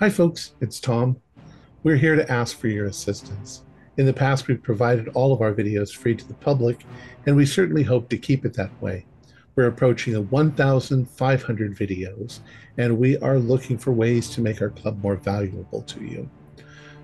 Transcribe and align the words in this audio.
Hi, 0.00 0.08
folks, 0.08 0.54
it's 0.60 0.78
Tom. 0.78 1.20
We're 1.82 1.96
here 1.96 2.14
to 2.14 2.30
ask 2.30 2.56
for 2.56 2.68
your 2.68 2.86
assistance. 2.86 3.64
In 3.96 4.06
the 4.06 4.12
past, 4.12 4.46
we've 4.46 4.62
provided 4.62 5.08
all 5.08 5.32
of 5.32 5.40
our 5.40 5.52
videos 5.52 5.92
free 5.92 6.14
to 6.14 6.28
the 6.28 6.34
public, 6.34 6.84
and 7.26 7.34
we 7.34 7.44
certainly 7.44 7.82
hope 7.82 8.08
to 8.10 8.16
keep 8.16 8.44
it 8.44 8.54
that 8.54 8.70
way. 8.80 9.06
We're 9.56 9.66
approaching 9.66 10.12
the 10.12 10.22
1,500 10.22 11.76
videos, 11.76 12.38
and 12.76 12.96
we 12.96 13.18
are 13.18 13.40
looking 13.40 13.76
for 13.76 13.90
ways 13.90 14.30
to 14.30 14.40
make 14.40 14.62
our 14.62 14.70
club 14.70 15.02
more 15.02 15.16
valuable 15.16 15.82
to 15.82 16.04
you. 16.04 16.30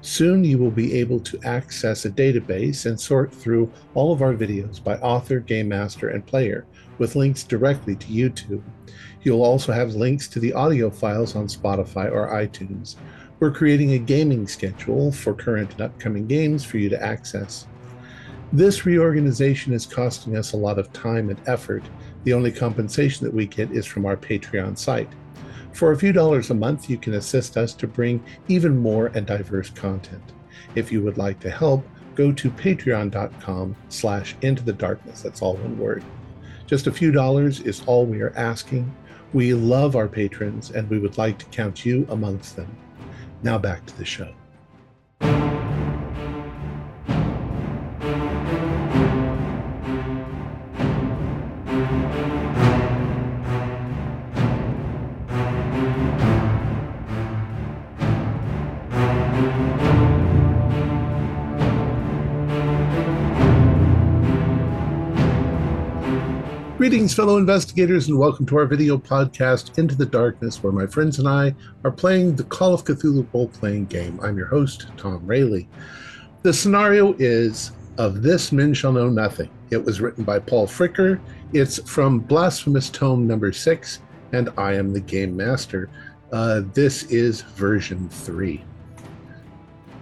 Soon, 0.01 0.45
you 0.45 0.59
will 0.59 0.71
be 0.71 0.95
able 0.95 1.19
to 1.19 1.41
access 1.43 2.05
a 2.05 2.11
database 2.11 2.87
and 2.87 3.01
sort 3.01 3.35
through 3.35 3.73
all 3.95 4.13
of 4.13 4.23
our 4.23 4.35
videos 4.35 4.81
by 4.83 4.95
author, 4.99 5.41
game 5.41 5.67
master, 5.67 6.11
and 6.11 6.25
player 6.25 6.65
with 6.99 7.17
links 7.17 7.45
directly 7.45 7.97
to 7.97 8.07
YouTube. 8.07 8.63
You'll 9.23 9.43
also 9.43 9.73
have 9.73 9.95
links 9.95 10.29
to 10.29 10.41
the 10.41 10.53
audio 10.53 10.91
files 10.91 11.35
on 11.35 11.47
Spotify 11.47 12.11
or 12.11 12.29
iTunes. 12.29 12.97
We're 13.41 13.51
creating 13.51 13.93
a 13.93 13.99
gaming 13.99 14.47
schedule 14.47 15.12
for 15.12 15.35
current 15.35 15.73
and 15.73 15.83
upcoming 15.83 16.27
games 16.27 16.65
for 16.65 16.79
you 16.79 16.88
to 16.91 17.02
access. 17.02 17.66
This 18.52 18.87
reorganization 18.87 19.73
is 19.73 19.87
costing 19.87 20.37
us 20.37 20.52
a 20.52 20.57
lot 20.57 20.79
of 20.79 20.93
time 20.93 21.30
and 21.30 21.41
effort. 21.49 21.83
The 22.23 22.33
only 22.33 22.52
compensation 22.52 23.24
that 23.24 23.35
we 23.35 23.47
get 23.47 23.73
is 23.73 23.87
from 23.87 24.07
our 24.07 24.16
Patreon 24.16 24.79
site. 24.79 25.09
For 25.73 25.91
a 25.91 25.99
few 25.99 26.13
dollars 26.13 26.51
a 26.51 26.55
month, 26.55 26.88
you 26.88 26.97
can 26.97 27.15
assist 27.15 27.57
us 27.57 27.74
to 27.74 27.88
bring 27.88 28.23
even 28.47 28.79
more 28.79 29.09
and 29.09 29.27
diverse 29.27 29.71
content. 29.71 30.23
If 30.77 30.93
you 30.93 31.02
would 31.02 31.19
like 31.19 31.41
to 31.41 31.51
help, 31.51 31.85
go 32.15 32.30
to 32.30 32.51
patreon.com 32.51 33.74
slash 33.88 34.37
into 34.43 34.63
the 34.63 34.73
darkness. 34.73 35.23
That's 35.23 35.43
all 35.43 35.57
one 35.57 35.77
word. 35.77 36.05
Just 36.66 36.86
a 36.86 36.92
few 36.92 37.12
dollars 37.12 37.60
is 37.60 37.82
all 37.86 38.06
we 38.06 38.23
are 38.23 38.32
asking. 38.36 38.91
We 39.34 39.52
love 39.52 39.96
our 39.96 40.09
patrons 40.09 40.70
and 40.70 40.88
we 40.88 40.98
would 40.98 41.18
like 41.18 41.38
to 41.38 41.45
count 41.46 41.84
you 41.84 42.06
amongst 42.09 42.56
them. 42.56 42.74
Now 43.42 43.59
back 43.59 43.84
to 43.87 43.98
the 43.98 44.04
show. 44.04 44.32
Greetings, 66.84 67.15
fellow 67.15 67.38
investigators, 67.38 68.09
and 68.09 68.19
welcome 68.19 68.44
to 68.44 68.59
our 68.59 68.66
video 68.66 68.99
podcast, 68.99 69.78
Into 69.78 69.94
the 69.94 70.04
Darkness, 70.04 70.62
where 70.62 70.71
my 70.71 70.87
friends 70.87 71.19
and 71.19 71.27
I 71.27 71.54
are 71.82 71.91
playing 71.91 72.37
the 72.37 72.44
Call 72.44 72.75
of 72.75 72.84
Cthulhu 72.84 73.27
role 73.32 73.49
playing 73.49 73.87
game. 73.87 74.21
I'm 74.22 74.37
your 74.37 74.49
host, 74.49 74.88
Tom 74.99 75.27
Rayleigh. 75.27 75.65
The 76.43 76.53
scenario 76.53 77.15
is 77.15 77.72
Of 77.97 78.21
This 78.21 78.53
Men 78.53 78.75
Shall 78.75 78.93
Know 78.93 79.09
Nothing. 79.09 79.49
It 79.71 79.82
was 79.82 80.03
written 80.03 80.25
by 80.25 80.41
Paul 80.41 80.66
Fricker. 80.66 81.19
It's 81.55 81.81
from 81.91 82.19
Blasphemous 82.19 82.91
Tome 82.91 83.27
number 83.27 83.50
six, 83.50 84.03
and 84.32 84.50
I 84.59 84.75
am 84.75 84.93
the 84.93 85.00
game 85.00 85.34
master. 85.34 85.88
Uh, 86.32 86.65
this 86.75 87.05
is 87.05 87.41
version 87.41 88.10
three. 88.10 88.62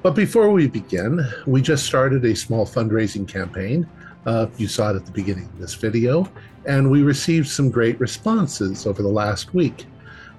But 0.03 0.17
before 0.17 0.51
we 0.51 0.67
begin, 0.67 1.25
we 1.47 1.63
just 1.63 1.87
started 1.87 2.25
a 2.25 2.35
small 2.35 2.67
fundraising 2.67 3.29
campaign. 3.29 3.89
Uh, 4.27 4.47
you 4.57 4.67
saw 4.69 4.91
it 4.91 4.97
at 4.97 5.07
the 5.07 5.13
beginning 5.13 5.45
of 5.45 5.59
this 5.59 5.75
video, 5.75 6.29
and 6.67 6.91
we 6.91 7.03
received 7.03 7.49
some 7.49 7.71
great 7.71 7.99
responses 8.01 8.87
over 8.87 9.03
the 9.03 9.09
last 9.09 9.55
week. 9.55 9.87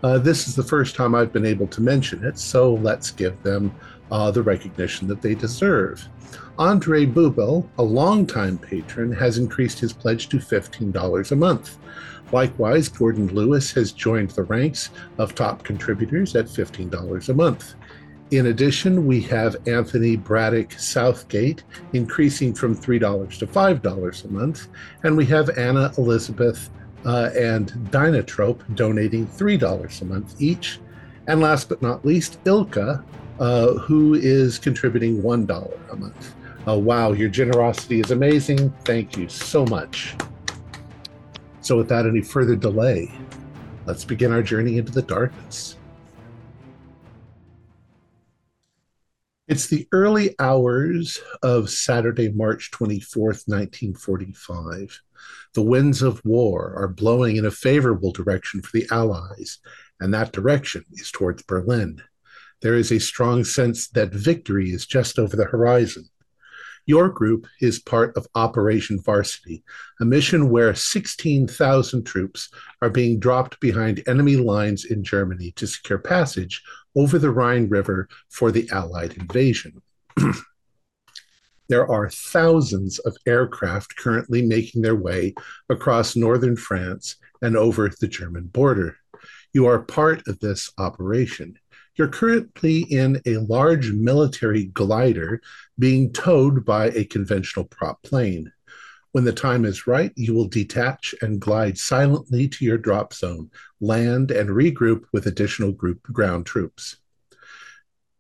Uh, 0.04 0.18
this 0.18 0.48
is 0.48 0.56
the 0.56 0.64
first 0.64 0.96
time 0.96 1.16
I've 1.16 1.32
been 1.32 1.46
able 1.46 1.68
to 1.68 1.82
mention 1.82 2.24
it, 2.26 2.38
so 2.38 2.76
let's 2.76 3.12
give 3.12 3.42
them 3.44 3.74
uh, 4.12 4.32
the 4.32 4.44
recognition 4.44 5.08
that 5.08 5.22
they 5.22 5.34
deserve. 5.34 6.08
Andre 6.60 7.06
Bubel, 7.06 7.68
a 7.78 7.84
longtime 7.84 8.58
patron, 8.58 9.12
has 9.14 9.38
increased 9.38 9.80
his 9.80 9.94
pledge 9.94 10.30
to 10.30 10.38
$15 10.38 11.32
a 11.32 11.36
month. 11.36 11.78
Likewise, 12.32 12.90
Gordon 12.90 13.28
Lewis 13.28 13.72
has 13.72 13.92
joined 13.92 14.32
the 14.32 14.44
ranks 14.44 14.90
of 15.18 15.36
top 15.36 15.64
contributors 15.64 16.36
at 16.36 16.46
$15 16.46 17.30
a 17.30 17.34
month. 17.34 17.76
In 18.34 18.48
addition, 18.48 19.06
we 19.06 19.22
have 19.22 19.56
Anthony 19.68 20.16
Braddock 20.16 20.72
Southgate 20.72 21.64
increasing 21.94 22.52
from 22.52 22.76
$3 22.76 23.38
to 23.38 23.46
$5 23.46 24.26
a 24.26 24.28
month. 24.30 24.70
And 25.04 25.16
we 25.16 25.24
have 25.28 25.56
Anna 25.56 25.94
Elizabeth 26.00 26.72
uh, 27.06 27.30
and 27.38 27.72
Dynatrope 27.92 28.64
donating 28.74 29.28
$3 29.28 30.02
a 30.02 30.06
month 30.06 30.42
each. 30.42 30.80
And 31.28 31.42
last 31.42 31.70
but 31.70 31.84
not 31.84 32.04
least, 32.04 32.40
Ilka, 32.46 33.04
uh, 33.40 33.74
who 33.74 34.16
is 34.16 34.58
contributing 34.58 35.22
$1 35.22 35.92
a 35.92 35.96
month. 35.96 36.34
Uh, 36.68 36.80
wow, 36.80 37.12
your 37.12 37.30
generosity 37.30 38.00
is 38.00 38.10
amazing. 38.10 38.74
Thank 38.84 39.16
you 39.16 39.30
so 39.30 39.64
much. 39.66 40.16
So, 41.62 41.78
without 41.78 42.08
any 42.08 42.22
further 42.22 42.56
delay, 42.56 43.12
let's 43.86 44.04
begin 44.04 44.32
our 44.32 44.42
journey 44.42 44.80
into 44.80 44.92
the 44.92 45.04
darkness. 45.04 45.78
It's 49.54 49.68
the 49.68 49.88
early 49.92 50.34
hours 50.40 51.22
of 51.44 51.70
Saturday, 51.70 52.32
March 52.32 52.72
24th, 52.72 53.48
1945. 53.48 55.00
The 55.54 55.62
winds 55.62 56.02
of 56.02 56.26
war 56.26 56.74
are 56.76 56.88
blowing 56.88 57.36
in 57.36 57.46
a 57.46 57.52
favorable 57.52 58.12
direction 58.12 58.64
for 58.64 58.72
the 58.74 58.88
Allies, 58.90 59.60
and 60.00 60.12
that 60.12 60.32
direction 60.32 60.84
is 60.94 61.12
towards 61.12 61.44
Berlin. 61.44 62.02
There 62.64 62.74
is 62.74 62.92
a 62.92 63.00
strong 63.00 63.44
sense 63.44 63.90
that 63.90 64.12
victory 64.12 64.72
is 64.72 64.88
just 64.88 65.20
over 65.20 65.38
the 65.38 65.46
horizon. 65.46 66.10
Your 66.88 67.10
group 67.10 67.46
is 67.62 67.78
part 67.78 68.18
of 68.18 68.28
Operation 68.34 69.00
Varsity, 69.00 69.64
a 70.02 70.06
mission 70.06 70.50
where 70.50 70.74
16,000 70.74 72.04
troops 72.04 72.50
are 72.82 72.90
being 72.90 73.20
dropped 73.20 73.60
behind 73.60 74.02
enemy 74.08 74.36
lines 74.36 74.84
in 74.84 75.04
Germany 75.04 75.52
to 75.58 75.68
secure 75.68 76.00
passage 76.00 76.64
over 76.96 77.18
the 77.18 77.32
Rhine 77.32 77.70
River 77.70 78.08
for 78.30 78.52
the 78.52 78.70
Allied 78.72 79.14
invasion. 79.14 79.82
there 81.70 81.90
are 81.90 82.10
thousands 82.10 83.00
of 83.00 83.18
aircraft 83.26 83.96
currently 83.98 84.42
making 84.42 84.82
their 84.82 84.96
way 84.96 85.34
across 85.70 86.16
northern 86.16 86.56
France 86.56 87.16
and 87.42 87.58
over 87.58 87.90
the 88.00 88.08
German 88.08 88.46
border. 88.46 88.98
You 89.54 89.68
are 89.68 89.80
part 89.80 90.28
of 90.28 90.40
this 90.40 90.72
operation. 90.78 91.58
You're 91.96 92.08
currently 92.08 92.82
in 92.82 93.22
a 93.26 93.38
large 93.38 93.92
military 93.92 94.66
glider 94.66 95.42
being 95.78 96.12
towed 96.12 96.66
by 96.66 96.88
a 96.90 97.06
conventional 97.06 97.66
prop 97.66 98.02
plane. 98.02 98.52
When 99.14 99.26
the 99.26 99.32
time 99.32 99.64
is 99.64 99.86
right, 99.86 100.12
you 100.16 100.34
will 100.34 100.48
detach 100.48 101.14
and 101.22 101.40
glide 101.40 101.78
silently 101.78 102.48
to 102.48 102.66
your 102.66 102.80
drop 102.80 103.14
zone, 103.14 103.52
land, 103.80 104.32
and 104.32 104.50
regroup 104.50 105.04
with 105.14 105.28
additional 105.28 105.72
group 105.72 106.02
ground 106.02 106.48
troops. 106.48 106.98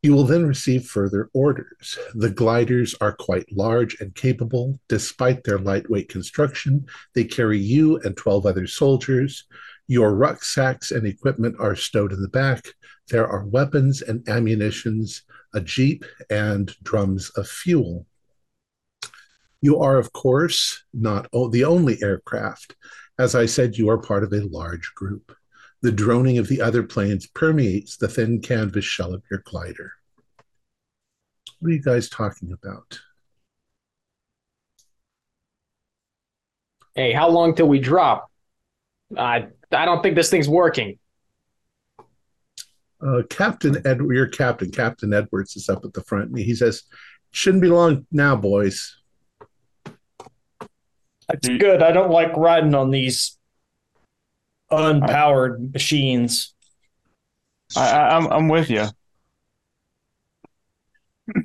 You 0.03 0.13
will 0.13 0.25
then 0.25 0.45
receive 0.45 0.85
further 0.85 1.31
orders. 1.33 1.97
The 2.13 2.29
gliders 2.29 2.93
are 3.01 3.15
quite 3.15 3.51
large 3.51 3.99
and 4.01 4.13
capable. 4.13 4.79
Despite 4.87 5.43
their 5.43 5.57
lightweight 5.57 6.09
construction, 6.09 6.85
they 7.15 7.23
carry 7.23 7.57
you 7.57 7.97
and 8.01 8.15
12 8.15 8.45
other 8.45 8.67
soldiers. 8.67 9.45
Your 9.87 10.13
rucksacks 10.13 10.91
and 10.91 11.07
equipment 11.07 11.55
are 11.57 11.75
stowed 11.75 12.13
in 12.13 12.21
the 12.21 12.27
back. 12.27 12.67
There 13.09 13.27
are 13.27 13.47
weapons 13.47 14.03
and 14.03 14.29
ammunitions, 14.29 15.23
a 15.55 15.61
jeep, 15.61 16.05
and 16.29 16.71
drums 16.83 17.31
of 17.31 17.47
fuel. 17.47 18.05
You 19.63 19.79
are, 19.79 19.97
of 19.97 20.11
course, 20.11 20.83
not 20.93 21.29
the 21.31 21.63
only 21.63 21.97
aircraft. 22.03 22.75
As 23.17 23.33
I 23.33 23.45
said, 23.45 23.77
you 23.77 23.89
are 23.89 23.97
part 23.97 24.25
of 24.25 24.33
a 24.33 24.41
large 24.41 24.93
group. 24.93 25.33
The 25.81 25.91
droning 25.91 26.37
of 26.37 26.49
the 26.49 26.59
other 26.59 26.83
planes 26.83 27.27
permeates 27.27 27.95
the 27.95 28.09
thin 28.09 28.41
canvas 28.41 28.83
shell 28.83 29.13
of 29.13 29.23
your 29.31 29.41
glider. 29.45 29.93
What 31.59 31.69
are 31.69 31.75
you 31.75 31.81
guys 31.81 32.09
talking 32.09 32.51
about? 32.51 32.99
Hey, 36.93 37.13
how 37.13 37.29
long 37.29 37.55
till 37.55 37.69
we 37.69 37.79
drop? 37.79 38.29
I 39.17 39.47
I 39.71 39.85
don't 39.85 40.03
think 40.03 40.15
this 40.15 40.29
thing's 40.29 40.49
working. 40.49 40.99
Uh, 42.99 43.21
captain 43.29 43.77
Edward, 43.87 44.13
your 44.13 44.27
captain, 44.27 44.71
Captain 44.71 45.13
Edwards, 45.13 45.55
is 45.55 45.69
up 45.69 45.85
at 45.85 45.93
the 45.93 46.03
front, 46.03 46.31
and 46.31 46.37
he 46.37 46.53
says, 46.53 46.83
"Shouldn't 47.31 47.63
be 47.63 47.69
long 47.69 48.05
now, 48.11 48.35
boys." 48.35 48.97
That's 51.27 51.47
good. 51.47 51.81
I 51.81 51.91
don't 51.91 52.11
like 52.11 52.35
riding 52.35 52.75
on 52.75 52.91
these 52.91 53.37
unpowered 54.71 55.73
machines. 55.73 56.53
I, 57.75 57.89
I, 57.89 58.17
I'm 58.17 58.27
I'm 58.27 58.47
with 58.49 58.69
you. 58.69 58.87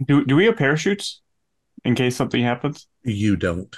Do 0.06 0.24
do 0.24 0.36
we 0.36 0.46
have 0.46 0.56
parachutes 0.56 1.20
in 1.84 1.94
case 1.94 2.16
something 2.16 2.42
happens? 2.42 2.86
You 3.04 3.36
don't. 3.36 3.74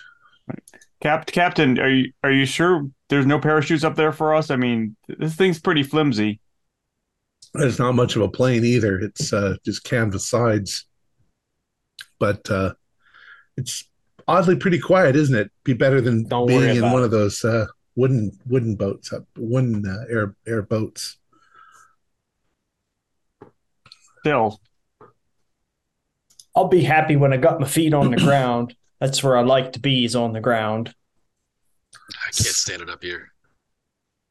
Cap 1.00 1.26
Captain, 1.26 1.79
are 1.79 1.88
you 1.88 2.12
are 2.23 2.32
you 2.32 2.47
sure 2.47 2.88
there's 3.08 3.26
no 3.26 3.38
parachutes 3.38 3.85
up 3.85 3.97
there 3.97 4.12
for 4.12 4.35
us? 4.35 4.50
I 4.50 4.56
mean, 4.56 4.97
this 5.08 5.35
thing's 5.35 5.61
pretty 5.61 5.82
flimsy. 5.82 6.41
It's 7.55 7.79
not 7.79 7.94
much 7.94 8.17
of 8.17 8.23
a 8.23 8.29
plane 8.29 8.64
either. 8.64 8.99
It's 9.00 9.32
uh, 9.32 9.56
just 9.64 9.82
canvas 9.82 10.29
sides, 10.29 10.87
but 12.19 12.49
uh, 12.50 12.75
it's 13.56 13.89
oddly 14.31 14.55
pretty 14.56 14.79
quiet, 14.79 15.17
isn't 15.17 15.35
it? 15.35 15.50
Be 15.65 15.75
better 15.75 16.00
than 16.00 16.25
Don't 16.25 16.47
being 16.47 16.77
in 16.77 16.82
one 16.82 17.03
it. 17.03 17.06
of 17.06 17.11
those 17.11 17.44
uh, 17.44 17.67
wooden 17.97 18.31
wooden 18.47 18.77
boats 18.77 19.12
up 19.12 19.25
wooden 19.37 19.87
uh, 19.87 20.05
air 20.09 20.35
air 20.47 20.62
boats. 20.62 21.17
Still, 24.21 24.61
I'll 26.55 26.69
be 26.69 26.82
happy 26.82 27.17
when 27.17 27.32
I 27.32 27.38
got 27.38 27.61
my 27.61 27.67
feet 27.67 27.93
on 27.93 28.11
the 28.11 28.17
ground. 28.25 28.77
That's 29.00 29.23
where 29.23 29.37
I 29.37 29.43
like 29.43 29.73
to 29.73 29.81
be 29.81 30.05
is 30.05 30.15
on 30.15 30.33
the 30.33 30.41
ground. 30.41 30.94
I 31.94 32.31
can't 32.33 32.47
stand 32.55 32.83
it 32.83 32.91
up 32.91 33.03
here. 33.03 33.33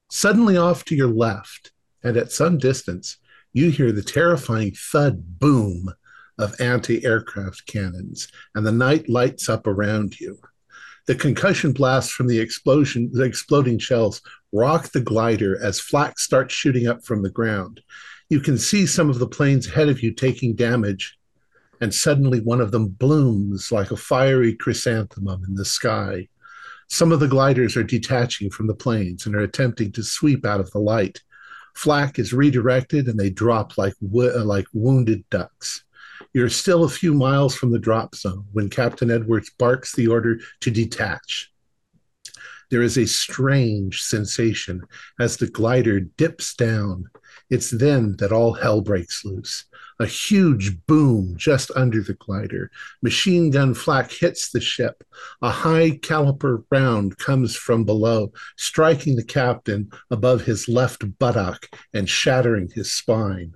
Suddenly, 0.10 0.56
off 0.58 0.86
to 0.86 0.96
your 0.96 1.08
left, 1.08 1.72
and 2.04 2.16
at 2.18 2.32
some 2.32 2.58
distance, 2.58 3.18
you 3.52 3.70
hear 3.72 3.92
the 3.92 4.04
terrifying 4.04 4.74
thud 4.76 5.40
boom 5.40 5.94
of 6.40 6.60
anti 6.60 7.06
aircraft 7.06 7.68
cannons, 7.68 8.30
and 8.56 8.66
the 8.66 8.72
night 8.72 9.08
lights 9.08 9.50
up 9.50 9.68
around 9.68 10.20
you. 10.20 10.40
The 11.06 11.16
concussion 11.16 11.72
blasts 11.72 12.12
from 12.12 12.28
the 12.28 12.40
explosion, 12.40 13.10
the 13.12 13.24
exploding 13.24 13.80
shells, 13.80 14.22
rock 14.54 14.92
the 14.92 15.02
glider 15.02 15.62
as 15.62 15.80
flak 15.80 16.20
starts 16.20 16.54
shooting 16.54 16.88
up 16.88 17.04
from 17.04 17.22
the 17.22 17.30
ground. 17.30 17.82
You 18.30 18.40
can 18.40 18.58
see 18.58 18.86
some 18.86 19.10
of 19.10 19.20
the 19.20 19.28
planes 19.28 19.68
ahead 19.68 19.90
of 19.90 20.02
you 20.02 20.14
taking 20.14 20.56
damage, 20.56 21.18
and 21.82 21.94
suddenly 21.94 22.40
one 22.40 22.62
of 22.62 22.72
them 22.72 22.88
blooms 22.88 23.72
like 23.72 23.92
a 23.92 23.98
fiery 23.98 24.54
chrysanthemum 24.54 25.44
in 25.48 25.56
the 25.56 25.66
sky. 25.66 26.28
Some 26.90 27.12
of 27.12 27.20
the 27.20 27.28
gliders 27.28 27.76
are 27.76 27.84
detaching 27.84 28.50
from 28.50 28.68
the 28.68 28.76
planes 28.76 29.26
and 29.26 29.36
are 29.36 29.42
attempting 29.42 29.92
to 29.94 30.04
sweep 30.04 30.46
out 30.46 30.60
of 30.60 30.72
the 30.72 30.80
light. 30.80 31.22
Flak 31.76 32.20
is 32.20 32.34
redirected 32.34 33.08
and 33.08 33.20
they 33.20 33.30
drop 33.30 33.78
like, 33.78 33.94
like 34.02 34.68
wounded 34.74 35.24
ducks. 35.30 35.84
You're 36.34 36.50
still 36.50 36.84
a 36.84 36.90
few 36.90 37.14
miles 37.14 37.56
from 37.56 37.72
the 37.72 37.80
drop 37.80 38.16
zone 38.16 38.46
when 38.52 38.70
Captain 38.70 39.10
Edwards 39.12 39.52
barks 39.58 39.96
the 39.96 40.08
order 40.08 40.40
to 40.62 40.72
detach. 40.72 41.52
There 42.70 42.84
is 42.84 42.98
a 42.98 43.08
strange 43.08 44.04
sensation 44.04 44.82
as 45.20 45.38
the 45.38 45.48
glider 45.48 46.00
dips 46.00 46.54
down. 46.54 47.10
It's 47.50 47.72
then 47.72 48.16
that 48.18 48.32
all 48.32 48.54
hell 48.54 48.82
breaks 48.82 49.26
loose. 49.26 49.66
A 50.00 50.06
huge 50.06 50.86
boom 50.86 51.34
just 51.36 51.72
under 51.76 52.02
the 52.04 52.14
glider. 52.14 52.70
Machine 53.02 53.50
gun 53.50 53.74
flak 53.74 54.12
hits 54.12 54.52
the 54.52 54.62
ship. 54.62 55.04
A 55.42 55.50
high 55.50 55.98
caliber 56.02 56.64
round 56.70 57.18
comes 57.18 57.56
from 57.56 57.86
below, 57.86 58.32
striking 58.56 59.16
the 59.16 59.24
captain 59.24 59.92
above 60.12 60.44
his 60.44 60.70
left 60.70 61.18
buttock 61.18 61.68
and 61.94 62.08
shattering 62.08 62.70
his 62.70 62.92
spine. 62.94 63.56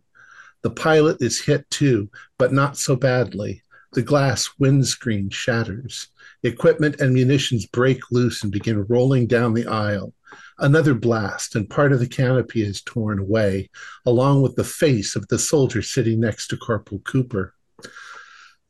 The 0.63 0.71
pilot 0.71 1.21
is 1.21 1.41
hit 1.41 1.69
too, 1.69 2.09
but 2.39 2.53
not 2.53 2.77
so 2.77 2.95
badly. 2.95 3.61
The 3.91 4.01
glass 4.01 4.49
windscreen 4.57 5.29
shatters. 5.29 6.07
Equipment 6.41 6.99
and 6.99 7.13
munitions 7.13 7.65
break 7.67 7.99
loose 8.11 8.41
and 8.41 8.51
begin 8.51 8.85
rolling 8.85 9.27
down 9.27 9.53
the 9.53 9.67
aisle. 9.67 10.13
Another 10.59 10.93
blast, 10.93 11.55
and 11.55 11.69
part 11.69 11.91
of 11.91 11.99
the 11.99 12.07
canopy 12.07 12.63
is 12.63 12.81
torn 12.81 13.19
away, 13.19 13.69
along 14.05 14.41
with 14.41 14.55
the 14.55 14.63
face 14.63 15.15
of 15.15 15.27
the 15.27 15.37
soldier 15.37 15.81
sitting 15.81 16.19
next 16.19 16.47
to 16.47 16.57
Corporal 16.57 17.01
Cooper. 17.01 17.53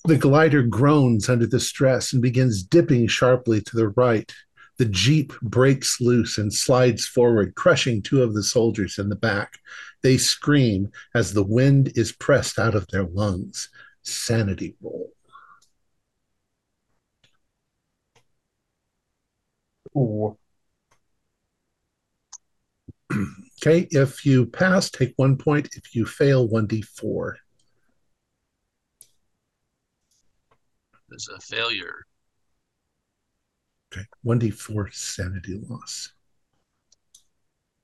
The 0.05 0.17
glider 0.17 0.63
groans 0.63 1.29
under 1.29 1.47
the 1.47 1.59
stress 1.59 2.11
and 2.11 2.21
begins 2.21 2.63
dipping 2.63 3.07
sharply 3.07 3.61
to 3.61 3.77
the 3.77 3.89
right. 3.89 4.33
The 4.77 4.85
Jeep 4.85 5.33
breaks 5.41 6.01
loose 6.01 6.37
and 6.37 6.53
slides 6.53 7.05
forward, 7.05 7.55
crushing 7.55 8.01
two 8.01 8.23
of 8.23 8.33
the 8.33 8.43
soldiers 8.43 8.97
in 8.97 9.07
the 9.07 9.15
back. 9.15 9.59
They 10.03 10.17
scream 10.17 10.91
as 11.15 11.33
the 11.33 11.43
wind 11.43 11.93
is 11.95 12.11
pressed 12.11 12.59
out 12.59 12.75
of 12.75 12.87
their 12.87 13.05
lungs. 13.05 13.69
Sanity 14.03 14.75
roll. 14.81 15.13
Ooh. 19.95 20.37
Okay, 23.61 23.87
if 23.91 24.25
you 24.25 24.45
pass, 24.45 24.89
take 24.89 25.13
one 25.15 25.37
point. 25.37 25.69
If 25.75 25.95
you 25.95 26.05
fail, 26.05 26.49
1d4. 26.49 27.35
There's 31.07 31.29
a 31.29 31.39
failure. 31.39 32.05
Okay, 33.93 34.05
1d4 34.25 34.93
sanity 34.93 35.61
loss. 35.69 36.11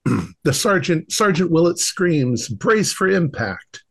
the 0.43 0.53
sergeant, 0.53 1.11
Sergeant 1.11 1.51
Willett 1.51 1.79
screams, 1.79 2.47
brace 2.47 2.91
for 2.91 3.07
impact. 3.07 3.83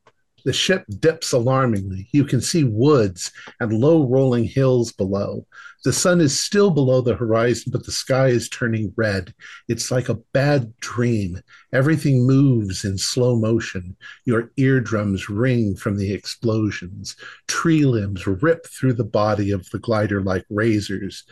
The 0.44 0.53
ship 0.53 0.85
dips 1.00 1.32
alarmingly. 1.32 2.09
You 2.12 2.25
can 2.25 2.41
see 2.41 2.65
woods 2.65 3.32
and 3.61 3.73
low 3.73 4.06
rolling 4.06 4.44
hills 4.44 4.93
below. 4.93 5.47
The 5.85 5.93
sun 5.93 6.20
is 6.20 6.43
still 6.43 6.70
below 6.70 7.00
the 7.00 7.15
horizon, 7.15 7.70
but 7.70 7.85
the 7.85 7.93
sky 7.93 8.29
is 8.29 8.49
turning 8.49 8.93
red. 8.97 9.35
It's 9.69 9.91
like 9.91 10.09
a 10.09 10.20
bad 10.32 10.75
dream. 10.79 11.41
Everything 11.73 12.26
moves 12.26 12.85
in 12.85 12.99
slow 12.99 13.37
motion. 13.37 13.97
Your 14.25 14.50
eardrums 14.56 15.29
ring 15.29 15.76
from 15.76 15.97
the 15.97 16.12
explosions. 16.12 17.17
Tree 17.47 17.85
limbs 17.85 18.26
rip 18.26 18.67
through 18.67 18.94
the 18.94 19.05
body 19.05 19.50
of 19.50 19.69
the 19.70 19.79
glider 19.79 20.23
like 20.23 20.44
razors. 20.50 21.25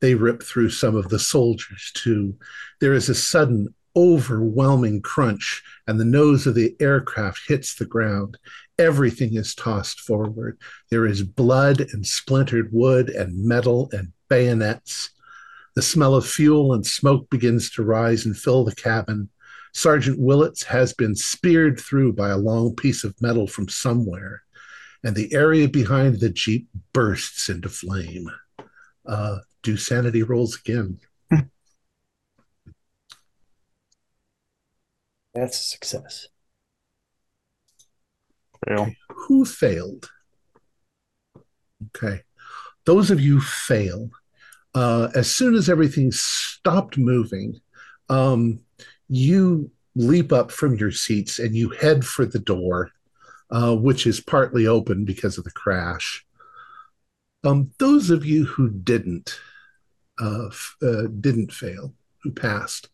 They 0.00 0.14
rip 0.14 0.42
through 0.42 0.70
some 0.70 0.96
of 0.96 1.08
the 1.08 1.18
soldiers, 1.18 1.90
too. 1.94 2.36
There 2.80 2.92
is 2.92 3.08
a 3.08 3.14
sudden, 3.14 3.74
overwhelming 3.96 5.02
crunch, 5.02 5.62
and 5.86 5.98
the 5.98 6.04
nose 6.04 6.46
of 6.46 6.54
the 6.54 6.74
aircraft 6.80 7.42
hits 7.48 7.74
the 7.74 7.84
ground. 7.84 8.36
Everything 8.78 9.34
is 9.34 9.54
tossed 9.54 10.00
forward. 10.00 10.58
There 10.90 11.06
is 11.06 11.22
blood 11.22 11.80
and 11.80 12.06
splintered 12.06 12.70
wood 12.72 13.08
and 13.08 13.44
metal 13.44 13.88
and 13.92 14.12
bayonets. 14.28 15.10
The 15.74 15.82
smell 15.82 16.14
of 16.14 16.26
fuel 16.26 16.74
and 16.74 16.86
smoke 16.86 17.30
begins 17.30 17.70
to 17.70 17.82
rise 17.82 18.24
and 18.24 18.36
fill 18.36 18.64
the 18.64 18.74
cabin. 18.74 19.28
Sergeant 19.72 20.18
Willits 20.18 20.62
has 20.64 20.92
been 20.92 21.14
speared 21.14 21.78
through 21.78 22.14
by 22.14 22.30
a 22.30 22.38
long 22.38 22.74
piece 22.74 23.04
of 23.04 23.20
metal 23.20 23.46
from 23.46 23.68
somewhere, 23.68 24.42
and 25.04 25.14
the 25.14 25.32
area 25.32 25.68
behind 25.68 26.20
the 26.20 26.30
Jeep 26.30 26.68
bursts 26.92 27.48
into 27.48 27.68
flame. 27.68 28.28
Uh, 29.06 29.38
do 29.62 29.76
sanity 29.76 30.22
rolls 30.22 30.58
again. 30.58 30.98
That's 35.38 35.60
a 35.60 35.62
success. 35.62 36.26
fail. 38.66 38.92
Who 39.10 39.44
failed? 39.44 40.10
Okay. 41.96 42.22
Those 42.86 43.12
of 43.12 43.20
you 43.20 43.40
fail. 43.40 44.10
Uh, 44.74 45.08
as 45.14 45.30
soon 45.30 45.54
as 45.54 45.68
everything 45.68 46.10
stopped 46.10 46.98
moving, 46.98 47.60
um, 48.08 48.60
you 49.08 49.70
leap 49.94 50.32
up 50.32 50.50
from 50.50 50.76
your 50.76 50.90
seats 50.90 51.38
and 51.38 51.54
you 51.54 51.70
head 51.70 52.04
for 52.04 52.26
the 52.26 52.40
door, 52.40 52.90
uh, 53.50 53.76
which 53.76 54.06
is 54.06 54.20
partly 54.20 54.66
open 54.66 55.04
because 55.04 55.38
of 55.38 55.44
the 55.44 55.50
crash. 55.52 56.26
Um, 57.44 57.70
those 57.78 58.10
of 58.10 58.26
you 58.26 58.44
who 58.44 58.70
didn't 58.70 59.38
uh, 60.20 60.48
f- 60.48 60.76
uh, 60.82 61.02
didn't 61.20 61.52
fail, 61.52 61.94
who 62.24 62.32
passed, 62.32 62.88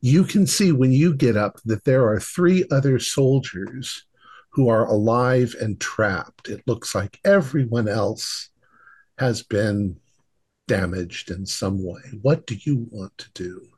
you 0.00 0.24
can 0.24 0.46
see 0.46 0.72
when 0.72 0.92
you 0.92 1.14
get 1.14 1.36
up 1.36 1.60
that 1.64 1.84
there 1.84 2.06
are 2.08 2.20
three 2.20 2.64
other 2.70 2.98
soldiers 2.98 4.04
who 4.50 4.68
are 4.68 4.86
alive 4.86 5.54
and 5.60 5.80
trapped. 5.80 6.48
It 6.48 6.62
looks 6.66 6.94
like 6.94 7.20
everyone 7.24 7.88
else 7.88 8.50
has 9.18 9.42
been 9.42 9.98
damaged 10.66 11.30
in 11.30 11.46
some 11.46 11.84
way. 11.84 12.02
What 12.22 12.46
do 12.46 12.56
you 12.60 12.86
want 12.90 13.16
to 13.18 13.30
do? 13.34 13.68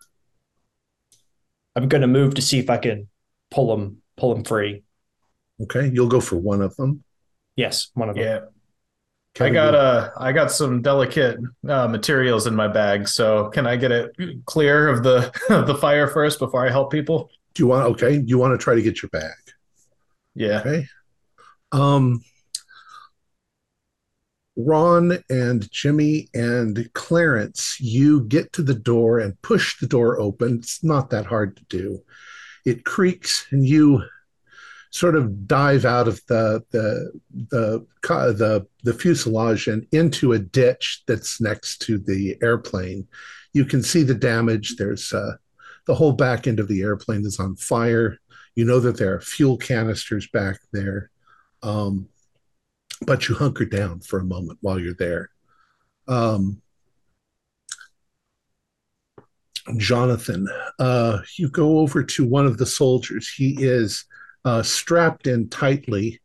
I'm 1.77 1.89
gonna 1.89 2.07
move 2.07 2.35
to 2.35 2.43
see 2.43 2.59
if 2.59 2.69
I 2.69 2.79
can 2.79 3.09
pull 3.51 3.75
them 3.75 4.03
pull 4.17 4.35
them 4.35 4.45
free. 4.45 4.83
Okay, 5.63 5.91
you'll 5.93 6.09
go 6.09 6.21
for 6.21 6.37
one 6.37 6.63
of 6.63 6.77
them. 6.77 7.05
Yes, 7.57 7.91
one 7.95 8.09
of 8.09 8.17
them. 8.17 8.25
Yeah, 8.25 8.41
I 9.39 9.51
got 9.51 9.75
uh, 9.75 10.11
I 10.17 10.33
got 10.33 10.51
some 10.51 10.83
delicate 10.83 11.39
uh, 11.69 11.87
materials 11.89 12.47
in 12.47 12.55
my 12.55 12.69
bag. 12.69 13.07
So 13.07 13.49
can 13.51 13.67
I 13.67 13.77
get 13.77 13.93
it 13.93 14.17
clear 14.45 14.89
of 14.89 15.03
the 15.03 15.33
of 15.51 15.67
the 15.67 15.75
fire 15.75 16.09
first 16.09 16.39
before 16.39 16.67
I 16.67 16.71
help 16.71 16.91
people? 16.91 17.31
Do 17.55 17.63
you 17.63 17.67
want? 17.69 17.87
Okay, 17.93 18.23
you 18.27 18.39
want 18.39 18.59
to 18.59 18.63
try 18.63 18.75
to 18.75 18.83
get 18.83 19.03
your 19.03 19.11
bag. 19.11 19.33
Yeah. 20.35 20.61
Okay. 20.61 20.87
Um, 21.73 22.23
Ron 24.57 25.23
and 25.31 25.71
Jimmy 25.71 26.29
and 26.35 26.91
Clarence, 26.93 27.81
you 27.81 28.25
get 28.25 28.53
to 28.55 28.63
the 28.63 28.75
door 28.75 29.21
and 29.21 29.41
push 29.43 29.79
the 29.79 29.87
door 29.87 30.21
open. 30.21 30.59
It's 30.59 30.83
not 30.85 31.11
that 31.11 31.27
hard 31.27 31.57
to 31.57 31.65
do. 31.65 32.03
It 32.67 32.85
creaks, 32.85 33.47
and 33.51 33.67
you 33.67 34.03
sort 34.91 35.15
of 35.15 35.47
dive 35.47 35.85
out 35.85 36.09
of 36.09 36.21
the 36.27 36.63
the 36.71 37.13
the 37.51 37.87
the, 38.03 38.67
the 38.83 38.95
fuselage 38.95 39.69
and 39.69 39.87
into 39.93 40.33
a 40.33 40.39
ditch 40.39 41.03
that's 41.07 41.41
next 41.41 41.79
to 41.83 41.99
the 41.99 42.37
airplane. 42.43 43.07
You 43.53 43.65
can 43.65 43.83
see 43.83 44.03
the 44.03 44.15
damage. 44.15 44.77
There's 44.77 45.13
uh, 45.13 45.37
the 45.87 45.95
whole 45.95 46.13
back 46.13 46.47
end 46.47 46.61
of 46.61 46.69
the 46.69 46.83
airplane 46.83 47.25
is 47.25 47.39
on 47.41 47.57
fire. 47.57 48.19
You 48.57 48.65
know 48.65 48.81
that 48.81 48.99
there 48.99 49.15
are 49.15 49.21
fuel 49.21 49.57
canisters 49.57 50.27
back 50.29 50.59
there, 50.73 51.11
um, 51.63 52.09
but 53.07 53.29
you 53.29 53.37
hunker 53.37 53.65
down 53.65 54.01
for 54.01 54.19
a 54.19 54.25
moment 54.25 54.59
while 54.61 54.79
you're 54.79 54.95
there. 54.95 55.31
Um, 56.09 56.61
Jonathan, 59.77 60.49
uh, 60.81 61.19
you 61.37 61.49
go 61.49 61.79
over 61.79 62.03
to 62.03 62.27
one 62.27 62.47
of 62.47 62.59
the 62.59 62.67
soldiers. 62.67 63.29
He 63.29 63.57
is 63.61 64.05
uh, 64.45 64.63
strapped 64.63 65.27
in 65.27 65.49
tightly, 65.49 66.21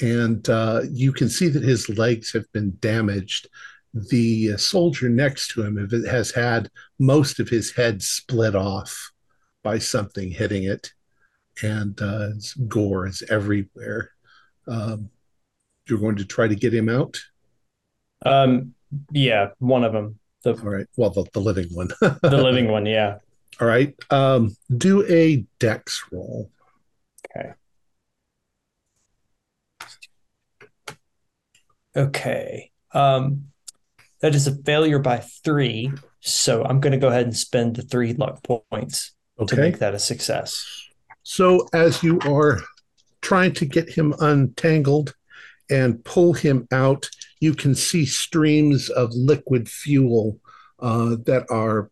and 0.00 0.48
uh, 0.48 0.82
you 0.90 1.12
can 1.12 1.28
see 1.28 1.48
that 1.48 1.62
his 1.62 1.88
legs 1.88 2.32
have 2.32 2.50
been 2.52 2.76
damaged. 2.80 3.48
The 3.94 4.56
soldier 4.56 5.08
next 5.08 5.48
to 5.52 5.62
him 5.62 5.88
has 6.06 6.30
had 6.30 6.70
most 6.98 7.40
of 7.40 7.48
his 7.48 7.72
head 7.72 8.02
split 8.02 8.54
off 8.54 9.10
by 9.62 9.78
something 9.78 10.30
hitting 10.30 10.64
it, 10.64 10.92
and 11.62 12.00
uh, 12.00 12.28
gore 12.68 13.06
is 13.06 13.22
everywhere. 13.28 14.10
Um, 14.66 15.10
you're 15.86 15.98
going 15.98 16.16
to 16.16 16.24
try 16.24 16.46
to 16.46 16.54
get 16.54 16.74
him 16.74 16.88
out. 16.88 17.18
Um, 18.24 18.74
yeah, 19.10 19.48
one 19.58 19.84
of 19.84 19.92
them. 19.92 20.18
The 20.42 20.52
All 20.52 20.70
right. 20.70 20.86
Well, 20.96 21.10
the, 21.10 21.24
the 21.32 21.40
living 21.40 21.68
one. 21.72 21.88
the 22.00 22.40
living 22.42 22.70
one, 22.70 22.86
yeah. 22.86 23.18
All 23.60 23.66
right. 23.66 23.94
Um, 24.10 24.56
do 24.76 25.04
a 25.06 25.44
dex 25.58 26.04
roll. 26.12 26.50
Okay. 27.36 27.52
Okay. 31.96 32.70
Um, 32.92 33.48
that 34.20 34.34
is 34.34 34.46
a 34.46 34.54
failure 34.62 34.98
by 34.98 35.18
three. 35.18 35.92
So 36.20 36.64
I'm 36.64 36.80
going 36.80 36.92
to 36.92 36.98
go 36.98 37.08
ahead 37.08 37.24
and 37.24 37.36
spend 37.36 37.76
the 37.76 37.82
three 37.82 38.14
luck 38.14 38.42
points 38.42 39.14
to 39.46 39.56
make 39.56 39.78
that 39.78 39.94
a 39.94 39.98
success. 39.98 40.64
So 41.22 41.68
as 41.72 42.02
you 42.02 42.18
are 42.26 42.60
trying 43.20 43.52
to 43.54 43.66
get 43.66 43.88
him 43.88 44.14
untangled 44.20 45.14
and 45.70 46.04
pull 46.04 46.32
him 46.32 46.66
out, 46.72 47.08
you 47.40 47.54
can 47.54 47.74
see 47.74 48.06
streams 48.06 48.88
of 48.88 49.12
liquid 49.14 49.68
fuel 49.68 50.40
uh, 50.80 51.16
that 51.26 51.46
are 51.50 51.90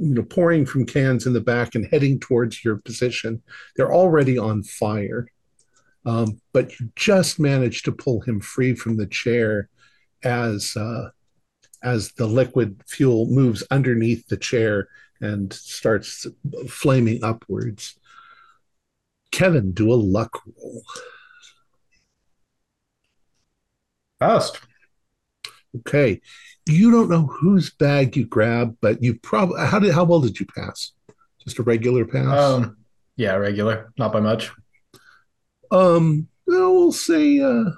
you 0.00 0.14
know 0.14 0.22
pouring 0.22 0.66
from 0.66 0.86
cans 0.86 1.26
in 1.26 1.32
the 1.32 1.40
back 1.40 1.74
and 1.74 1.86
heading 1.86 2.18
towards 2.18 2.64
your 2.64 2.76
position. 2.76 3.42
They're 3.76 3.94
already 3.94 4.38
on 4.38 4.62
fire. 4.62 5.28
Um, 6.04 6.40
but 6.52 6.78
you 6.78 6.90
just 6.94 7.40
managed 7.40 7.84
to 7.86 7.92
pull 7.92 8.20
him 8.20 8.40
free 8.40 8.74
from 8.74 8.96
the 8.96 9.06
chair 9.06 9.68
as 10.22 10.76
uh, 10.76 11.10
as 11.82 12.12
the 12.12 12.26
liquid 12.26 12.80
fuel 12.86 13.26
moves 13.26 13.64
underneath 13.70 14.26
the 14.28 14.36
chair 14.36 14.88
and 15.20 15.52
starts 15.52 16.26
flaming 16.68 17.22
upwards. 17.24 17.98
Kevin, 19.32 19.72
do 19.72 19.92
a 19.92 19.94
luck 19.94 20.40
roll. 20.46 20.82
Fast. 24.18 24.60
Okay. 25.78 26.20
You 26.66 26.90
don't 26.90 27.10
know 27.10 27.26
whose 27.26 27.70
bag 27.70 28.16
you 28.16 28.26
grab, 28.26 28.76
but 28.80 29.02
you 29.02 29.14
probably 29.14 29.60
how 29.60 29.78
did 29.78 29.94
how 29.94 30.04
well 30.04 30.20
did 30.20 30.38
you 30.40 30.46
pass? 30.46 30.92
Just 31.44 31.58
a 31.58 31.62
regular 31.62 32.04
pass? 32.04 32.26
Um, 32.26 32.78
yeah, 33.16 33.34
regular, 33.34 33.92
not 33.98 34.12
by 34.12 34.20
much. 34.20 34.50
Um, 35.70 36.28
well, 36.46 36.74
we'll 36.74 36.92
say 36.92 37.40
uh 37.40 37.70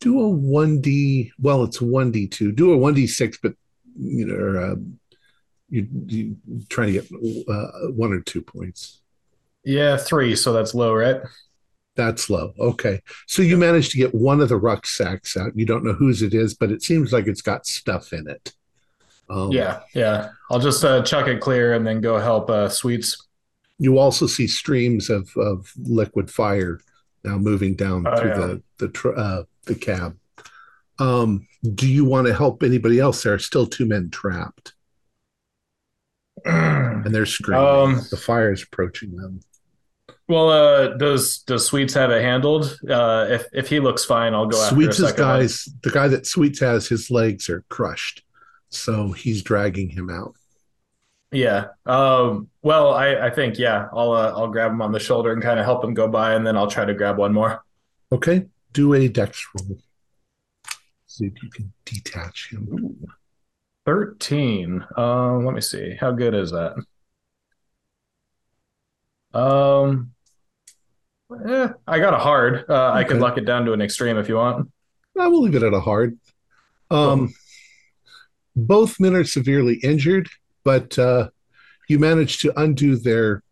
do 0.00 0.18
a 0.18 0.32
1D, 0.32 1.30
well, 1.38 1.62
it's 1.64 1.78
1D2. 1.78 2.56
Do 2.56 2.72
a 2.72 2.76
1D6, 2.76 3.38
but 3.42 3.54
you 3.98 4.26
know, 4.26 4.60
uh, 4.60 4.76
you 5.68 5.86
you 6.06 6.36
trying 6.68 6.88
to 6.88 6.92
get 6.92 7.10
uh, 7.48 7.90
one 7.90 8.12
or 8.12 8.20
two 8.20 8.42
points. 8.42 9.02
Yeah, 9.62 9.98
three, 9.98 10.34
so 10.36 10.52
that's 10.52 10.74
low, 10.74 10.94
right? 10.94 11.20
That's 11.96 12.30
low. 12.30 12.52
Okay. 12.58 13.00
So 13.26 13.42
you 13.42 13.56
managed 13.56 13.90
to 13.92 13.98
get 13.98 14.14
one 14.14 14.40
of 14.40 14.48
the 14.48 14.56
rucksacks 14.56 15.36
out. 15.36 15.56
You 15.56 15.66
don't 15.66 15.84
know 15.84 15.92
whose 15.92 16.22
it 16.22 16.32
is, 16.34 16.54
but 16.54 16.70
it 16.70 16.82
seems 16.82 17.12
like 17.12 17.26
it's 17.26 17.42
got 17.42 17.66
stuff 17.66 18.12
in 18.12 18.28
it. 18.28 18.52
Um, 19.28 19.50
Yeah, 19.52 19.80
yeah. 19.94 20.30
I'll 20.50 20.60
just 20.60 20.84
uh, 20.84 21.02
chuck 21.02 21.26
it 21.28 21.40
clear 21.40 21.74
and 21.74 21.86
then 21.86 22.00
go 22.00 22.18
help 22.18 22.48
uh, 22.48 22.68
Sweets. 22.68 23.26
You 23.78 23.98
also 23.98 24.26
see 24.26 24.46
streams 24.46 25.10
of, 25.10 25.36
of 25.36 25.72
liquid 25.78 26.30
fire 26.30 26.80
now 27.24 27.36
moving 27.38 27.74
down 27.74 28.06
Oh, 28.06 28.16
through 28.16 28.30
yeah. 28.30 28.36
the 28.36 28.62
the 28.78 28.88
tr- 28.88 29.16
uh, 29.16 29.42
the 29.66 29.74
cab. 29.74 30.16
Um, 30.98 31.46
do 31.74 31.88
you 31.88 32.04
want 32.04 32.26
to 32.26 32.34
help 32.34 32.62
anybody 32.62 32.98
else? 32.98 33.22
There 33.22 33.34
are 33.34 33.38
still 33.38 33.66
two 33.66 33.86
men 33.86 34.10
trapped, 34.10 34.74
and 36.44 37.14
they're 37.14 37.26
screaming. 37.26 37.64
Um, 37.66 38.00
the 38.10 38.16
fire 38.16 38.52
is 38.52 38.62
approaching 38.62 39.16
them. 39.16 39.40
Well, 40.28 40.50
uh, 40.50 40.88
does 40.96 41.38
does 41.38 41.66
Sweets 41.66 41.94
have 41.94 42.10
it 42.10 42.22
handled? 42.22 42.78
Uh, 42.88 43.26
if 43.28 43.46
if 43.52 43.68
he 43.68 43.80
looks 43.80 44.04
fine, 44.04 44.34
I'll 44.34 44.46
go 44.46 44.62
after 44.62 44.74
Sweets' 44.74 45.02
one. 45.02 45.16
guys, 45.16 45.68
the 45.82 45.90
guy 45.90 46.08
that 46.08 46.26
Sweets 46.26 46.60
has, 46.60 46.88
his 46.88 47.10
legs 47.10 47.48
are 47.48 47.64
crushed, 47.68 48.22
so 48.68 49.12
he's 49.12 49.42
dragging 49.42 49.88
him 49.88 50.10
out. 50.10 50.34
Yeah. 51.32 51.66
Um, 51.86 52.48
well, 52.62 52.92
I, 52.92 53.26
I 53.26 53.30
think 53.30 53.58
yeah, 53.58 53.88
I'll 53.92 54.12
uh, 54.12 54.32
I'll 54.36 54.48
grab 54.48 54.72
him 54.72 54.82
on 54.82 54.92
the 54.92 55.00
shoulder 55.00 55.32
and 55.32 55.42
kind 55.42 55.58
of 55.58 55.64
help 55.64 55.84
him 55.84 55.94
go 55.94 56.08
by, 56.08 56.34
and 56.34 56.46
then 56.46 56.56
I'll 56.56 56.70
try 56.70 56.84
to 56.84 56.94
grab 56.94 57.18
one 57.18 57.32
more. 57.32 57.64
Okay, 58.12 58.46
do 58.72 58.94
a 58.94 59.08
dex 59.08 59.46
roll. 59.54 59.78
See 61.06 61.26
if 61.26 61.42
you 61.42 61.50
can 61.50 61.72
detach 61.84 62.50
him. 62.50 63.06
Thirteen. 63.86 64.84
Um, 64.96 65.44
let 65.44 65.54
me 65.54 65.60
see. 65.60 65.96
How 66.00 66.10
good 66.10 66.34
is 66.34 66.50
that? 66.50 66.74
Um, 69.32 70.12
eh, 71.46 71.68
I 71.86 71.98
got 71.98 72.14
a 72.14 72.18
hard. 72.18 72.64
Uh, 72.68 72.90
I 72.92 73.04
could 73.04 73.14
Okay. 73.16 73.22
luck 73.22 73.38
it 73.38 73.44
down 73.44 73.64
to 73.66 73.72
an 73.72 73.80
extreme 73.80 74.16
if 74.18 74.28
you 74.28 74.36
want. 74.36 74.70
I 75.18 75.28
will 75.28 75.42
leave 75.42 75.54
it 75.54 75.62
at 75.62 75.74
a 75.74 75.80
hard. 75.80 76.18
Um, 76.90 77.32
both 78.56 78.98
men 78.98 79.14
are 79.14 79.24
severely 79.24 79.74
injured, 79.76 80.28
but 80.64 80.98
uh, 80.98 81.28
you 81.88 81.98
manage 81.98 82.38
to 82.40 82.58
undo 82.60 82.96
their 82.96 83.42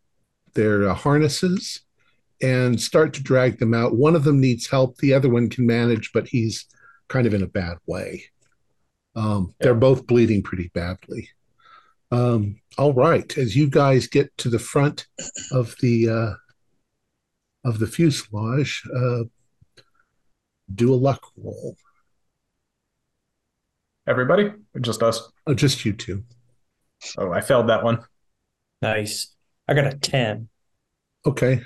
their 0.54 0.88
uh, 0.88 0.94
harnesses 0.94 1.82
and 2.42 2.80
start 2.80 3.12
to 3.14 3.22
drag 3.22 3.58
them 3.58 3.74
out. 3.74 3.96
One 3.96 4.16
of 4.16 4.24
them 4.24 4.40
needs 4.40 4.68
help; 4.68 4.96
the 4.98 5.12
other 5.14 5.28
one 5.28 5.48
can 5.48 5.66
manage, 5.66 6.12
but 6.12 6.28
he's 6.28 6.66
kind 7.08 7.26
of 7.26 7.34
in 7.34 7.42
a 7.42 7.46
bad 7.46 7.78
way. 7.86 8.24
Um, 9.14 9.54
They're 9.60 9.74
both 9.74 10.06
bleeding 10.06 10.42
pretty 10.42 10.70
badly. 10.74 11.28
Um, 12.10 12.60
all 12.78 12.92
right, 12.92 13.36
as 13.36 13.56
you 13.56 13.68
guys 13.68 14.06
get 14.06 14.36
to 14.38 14.48
the 14.48 14.58
front 14.58 15.06
of 15.52 15.74
the 15.80 16.08
uh, 16.08 17.68
of 17.68 17.80
the 17.80 17.86
fuselage, 17.86 18.82
uh, 18.96 19.24
do 20.74 20.94
a 20.94 20.96
luck 20.96 21.22
roll. 21.36 21.76
Everybody, 24.06 24.52
or 24.74 24.80
just 24.80 25.02
us? 25.02 25.30
Oh, 25.46 25.54
just 25.54 25.84
you 25.84 25.92
two. 25.92 26.24
Oh, 27.18 27.32
I 27.32 27.40
failed 27.40 27.68
that 27.68 27.84
one. 27.84 27.98
Nice. 28.80 29.34
I 29.66 29.74
got 29.74 29.92
a 29.92 29.98
10. 29.98 30.48
Okay. 31.26 31.60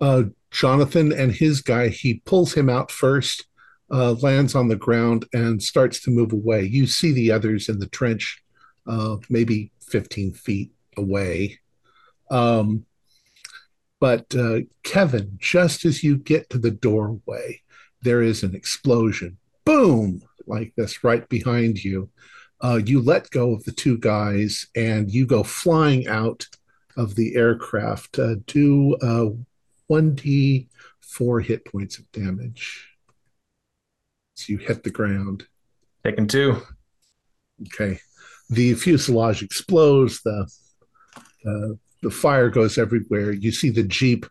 Uh, 0.00 0.24
Jonathan 0.50 1.12
and 1.12 1.32
his 1.32 1.62
guy, 1.62 1.88
he 1.88 2.22
pulls 2.26 2.52
him 2.52 2.68
out 2.68 2.90
first, 2.90 3.46
uh, 3.90 4.12
lands 4.12 4.54
on 4.54 4.68
the 4.68 4.76
ground, 4.76 5.24
and 5.32 5.62
starts 5.62 6.00
to 6.02 6.10
move 6.10 6.32
away. 6.32 6.64
You 6.64 6.86
see 6.86 7.12
the 7.12 7.32
others 7.32 7.68
in 7.68 7.78
the 7.78 7.88
trench, 7.88 8.42
uh, 8.86 9.16
maybe 9.30 9.72
15 9.88 10.32
feet 10.32 10.72
away. 10.96 11.58
Um, 12.30 12.86
but 14.00 14.34
uh, 14.34 14.60
Kevin, 14.82 15.36
just 15.38 15.84
as 15.84 16.02
you 16.02 16.16
get 16.16 16.50
to 16.50 16.58
the 16.58 16.70
doorway, 16.70 17.62
there 18.02 18.22
is 18.22 18.42
an 18.42 18.54
explosion. 18.54 19.38
Boom! 19.64 20.22
Like 20.46 20.74
this 20.76 21.02
right 21.02 21.26
behind 21.28 21.82
you. 21.82 22.10
Uh, 22.60 22.80
you 22.84 23.00
let 23.00 23.30
go 23.30 23.52
of 23.52 23.64
the 23.64 23.72
two 23.72 23.98
guys 23.98 24.66
and 24.76 25.10
you 25.10 25.26
go 25.26 25.42
flying 25.42 26.06
out 26.06 26.46
of 26.96 27.14
the 27.14 27.34
aircraft. 27.34 28.18
Uh, 28.18 28.36
do 28.46 28.94
uh, 28.96 29.30
1d4 29.90 31.44
hit 31.44 31.64
points 31.64 31.98
of 31.98 32.10
damage. 32.12 32.88
So 34.34 34.52
you 34.52 34.58
hit 34.58 34.82
the 34.82 34.90
ground. 34.90 35.46
Taking 36.04 36.26
two. 36.26 36.60
Okay. 37.66 38.00
The 38.50 38.74
fuselage 38.74 39.42
explodes. 39.42 40.22
The 40.22 40.48
uh, 41.46 41.74
the 42.02 42.10
fire 42.10 42.50
goes 42.50 42.78
everywhere. 42.78 43.32
You 43.32 43.50
see 43.52 43.70
the 43.70 43.82
jeep 43.82 44.26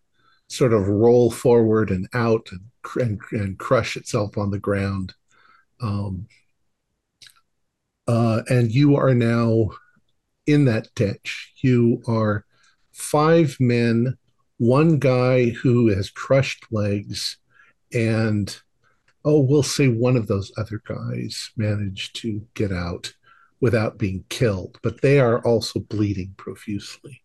sort 0.48 0.72
of 0.72 0.88
roll 0.88 1.30
forward 1.30 1.90
and 1.90 2.08
out 2.14 2.48
and 2.52 2.60
and, 2.96 3.20
and 3.32 3.58
crush 3.58 3.96
itself 3.96 4.36
on 4.36 4.50
the 4.50 4.58
ground. 4.58 5.14
Um, 5.80 6.26
uh, 8.06 8.42
and 8.48 8.70
you 8.70 8.96
are 8.96 9.14
now 9.14 9.70
in 10.46 10.66
that 10.66 10.88
ditch. 10.94 11.52
You 11.62 12.02
are 12.06 12.44
five 12.92 13.56
men, 13.58 14.18
one 14.58 14.98
guy 14.98 15.50
who 15.50 15.88
has 15.88 16.10
crushed 16.10 16.66
legs, 16.70 17.38
and 17.92 18.56
oh, 19.24 19.40
we'll 19.40 19.62
say 19.62 19.88
one 19.88 20.16
of 20.16 20.26
those 20.26 20.52
other 20.58 20.82
guys 20.84 21.50
managed 21.56 22.16
to 22.16 22.46
get 22.54 22.70
out 22.70 23.14
without 23.60 23.98
being 23.98 24.24
killed, 24.28 24.78
but 24.82 25.00
they 25.00 25.18
are 25.18 25.40
also 25.40 25.80
bleeding 25.80 26.34
profusely. 26.36 27.22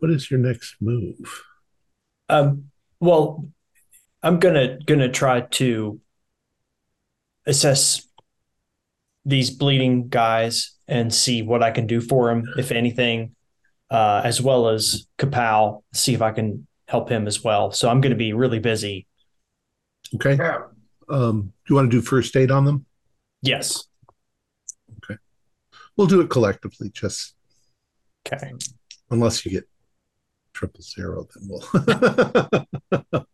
what 0.00 0.10
is 0.10 0.30
your 0.30 0.40
next 0.40 0.76
move? 0.80 1.44
Um, 2.28 2.70
well, 3.00 3.46
I'm 4.22 4.40
gonna 4.40 4.78
gonna 4.84 5.08
try 5.08 5.42
to 5.42 6.00
assess 7.46 8.08
these 9.24 9.50
bleeding 9.50 10.08
guys 10.08 10.72
and 10.88 11.12
see 11.14 11.42
what 11.42 11.62
I 11.62 11.70
can 11.70 11.86
do 11.86 12.00
for 12.00 12.30
him, 12.30 12.44
if 12.56 12.72
anything, 12.72 13.34
uh, 13.90 14.22
as 14.24 14.40
well 14.40 14.68
as 14.68 15.06
Kapow, 15.18 15.82
see 15.92 16.14
if 16.14 16.22
I 16.22 16.32
can 16.32 16.66
help 16.86 17.10
him 17.10 17.26
as 17.26 17.44
well. 17.44 17.70
So 17.70 17.90
I'm 17.90 18.00
going 18.00 18.10
to 18.10 18.16
be 18.16 18.32
really 18.32 18.58
busy. 18.58 19.06
Okay. 20.14 20.36
Yeah. 20.36 20.60
Um, 21.10 21.42
do 21.42 21.72
you 21.72 21.76
want 21.76 21.90
to 21.90 21.96
do 21.96 22.02
first 22.02 22.34
aid 22.36 22.50
on 22.50 22.64
them? 22.64 22.86
Yes. 23.42 23.84
Okay. 25.04 25.18
We'll 25.96 26.06
do 26.06 26.20
it 26.20 26.30
collectively, 26.30 26.90
just 26.90 27.34
Okay. 28.26 28.52
unless 29.10 29.44
you 29.46 29.52
get 29.52 29.68
triple 30.52 30.82
zero, 30.82 31.26
then 31.34 31.48
we'll. 31.48 31.64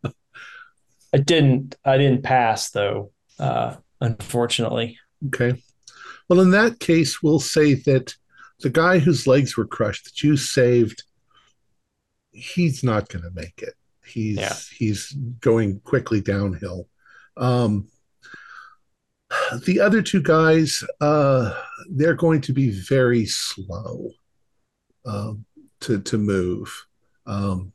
I 1.13 1.17
didn't. 1.17 1.75
I 1.85 1.97
didn't 1.97 2.23
pass 2.23 2.69
though. 2.71 3.11
Uh, 3.39 3.75
unfortunately. 4.01 4.97
okay. 5.27 5.61
Well, 6.27 6.41
in 6.41 6.51
that 6.51 6.79
case, 6.79 7.21
we'll 7.21 7.39
say 7.39 7.75
that 7.75 8.15
the 8.61 8.69
guy 8.69 8.97
whose 8.99 9.27
legs 9.27 9.55
were 9.57 9.67
crushed 9.67 10.05
that 10.05 10.23
you 10.23 10.37
saved, 10.37 11.03
he's 12.31 12.83
not 12.83 13.09
going 13.09 13.23
to 13.23 13.31
make 13.31 13.61
it. 13.61 13.73
He's 14.05 14.37
Yeah. 14.37 14.55
he's 14.77 15.11
going 15.39 15.81
quickly 15.81 16.21
downhill. 16.21 16.87
Um, 17.37 17.89
the 19.65 19.79
other 19.79 20.01
two 20.01 20.21
guys, 20.21 20.83
uh, 21.01 21.53
they're 21.89 22.15
going 22.15 22.41
to 22.41 22.53
be 22.53 22.71
very 22.71 23.25
slow 23.25 24.09
um, 25.05 25.45
to 25.81 26.01
to 26.01 26.17
move. 26.17 26.85
Um, 27.25 27.71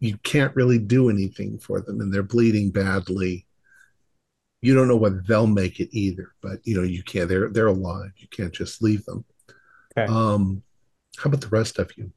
you 0.00 0.16
can't 0.18 0.54
really 0.54 0.78
do 0.78 1.10
anything 1.10 1.58
for 1.58 1.80
them, 1.80 2.00
and 2.00 2.12
they're 2.12 2.22
bleeding 2.22 2.70
badly. 2.70 3.46
You 4.60 4.74
don't 4.74 4.88
know 4.88 4.96
whether 4.96 5.22
they'll 5.26 5.46
make 5.46 5.80
it 5.80 5.88
either, 5.92 6.32
but 6.40 6.58
you 6.64 6.76
know 6.76 6.82
you 6.82 7.02
can't. 7.02 7.28
They're 7.28 7.48
they're 7.48 7.66
alive. 7.66 8.12
You 8.16 8.28
can't 8.28 8.52
just 8.52 8.82
leave 8.82 9.04
them. 9.04 9.24
Okay. 9.96 10.12
Um, 10.12 10.62
how 11.16 11.28
about 11.28 11.40
the 11.40 11.48
rest 11.48 11.78
of 11.78 11.90
you? 11.96 12.12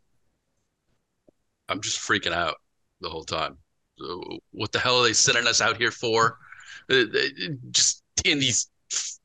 I'm 1.69 1.81
just 1.81 1.99
freaking 1.99 2.33
out 2.33 2.55
the 2.99 3.09
whole 3.09 3.23
time. 3.23 3.57
What 4.51 4.71
the 4.71 4.79
hell 4.79 4.99
are 4.99 5.03
they 5.03 5.13
sending 5.13 5.47
us 5.47 5.61
out 5.61 5.77
here 5.77 5.91
for? 5.91 6.37
Uh, 6.89 7.03
uh, 7.03 7.49
Just 7.71 8.00
in 8.25 8.39
these 8.39 8.69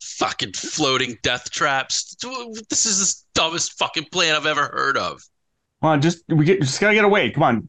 fucking 0.01 0.53
floating 0.53 1.17
death 1.23 1.51
traps. 1.51 2.17
This 2.71 2.87
is 2.87 3.25
the 3.35 3.41
dumbest 3.41 3.79
fucking 3.79 4.07
plan 4.13 4.35
I've 4.35 4.47
ever 4.47 4.67
heard 4.67 4.97
of. 4.97 5.21
Come 5.83 5.91
on, 5.91 6.01
just 6.01 6.25
we 6.29 6.45
get 6.45 6.61
just 6.61 6.81
gotta 6.81 6.95
get 6.95 7.05
away. 7.05 7.31
Come 7.31 7.43
on, 7.43 7.69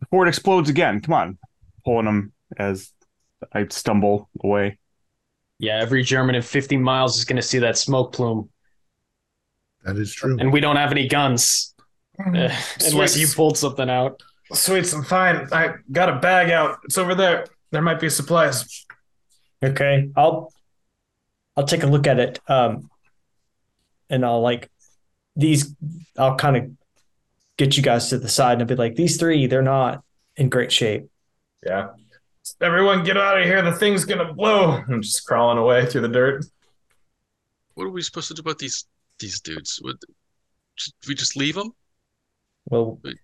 before 0.00 0.24
it 0.26 0.28
explodes 0.28 0.70
again. 0.70 1.00
Come 1.00 1.14
on, 1.14 1.38
pulling 1.84 2.06
them 2.06 2.32
as 2.58 2.90
I 3.52 3.66
stumble 3.68 4.30
away. 4.42 4.78
Yeah, 5.58 5.78
every 5.80 6.02
German 6.02 6.34
in 6.34 6.42
50 6.42 6.76
miles 6.78 7.16
is 7.18 7.24
going 7.24 7.36
to 7.36 7.42
see 7.42 7.60
that 7.60 7.78
smoke 7.78 8.12
plume, 8.12 8.50
That 9.84 9.96
is 9.96 10.12
true. 10.12 10.36
and 10.40 10.52
we 10.52 10.60
don't 10.60 10.76
have 10.76 10.90
any 10.90 11.06
guns 11.06 11.74
uh, 12.18 12.48
unless 12.86 13.16
you 13.16 13.28
pulled 13.28 13.56
something 13.56 13.88
out. 13.88 14.20
Sweets, 14.52 14.92
I'm 14.92 15.04
fine. 15.04 15.48
I 15.52 15.74
got 15.92 16.08
a 16.08 16.16
bag 16.16 16.50
out. 16.50 16.78
It's 16.84 16.98
over 16.98 17.14
there. 17.14 17.46
There 17.70 17.82
might 17.82 18.00
be 18.00 18.08
supplies. 18.10 18.83
Okay. 19.64 20.10
I'll. 20.16 20.52
I'll 21.56 21.66
take 21.66 21.84
a 21.84 21.86
look 21.86 22.08
at 22.08 22.18
it. 22.18 22.40
Um, 22.48 22.90
and 24.10 24.24
I'll 24.24 24.40
like 24.40 24.70
these. 25.36 25.74
I'll 26.18 26.36
kind 26.36 26.56
of 26.56 26.70
get 27.56 27.76
you 27.76 27.82
guys 27.82 28.08
to 28.08 28.18
the 28.18 28.28
side 28.28 28.54
and 28.54 28.62
I'll 28.62 28.68
be 28.68 28.74
like, 28.74 28.96
these 28.96 29.16
three, 29.16 29.46
they're 29.46 29.62
not 29.62 30.02
in 30.36 30.48
great 30.48 30.72
shape. 30.72 31.08
Yeah. 31.64 31.90
Everyone 32.60 33.04
get 33.04 33.16
out 33.16 33.38
of 33.40 33.46
here. 33.46 33.62
The 33.62 33.72
thing's 33.72 34.04
gonna 34.04 34.32
blow. 34.34 34.82
I'm 34.88 35.00
just 35.00 35.24
crawling 35.26 35.58
away 35.58 35.86
through 35.86 36.02
the 36.02 36.08
dirt. 36.08 36.44
What 37.74 37.84
are 37.84 37.90
we 37.90 38.02
supposed 38.02 38.28
to 38.28 38.34
do 38.34 38.40
about 38.40 38.58
these 38.58 38.84
these 39.18 39.40
dudes? 39.40 39.80
Would 39.82 39.96
should 40.74 40.92
we 41.08 41.14
just 41.14 41.36
leave 41.36 41.54
them? 41.54 41.72
Well, 42.66 42.98
Wait. 43.02 43.16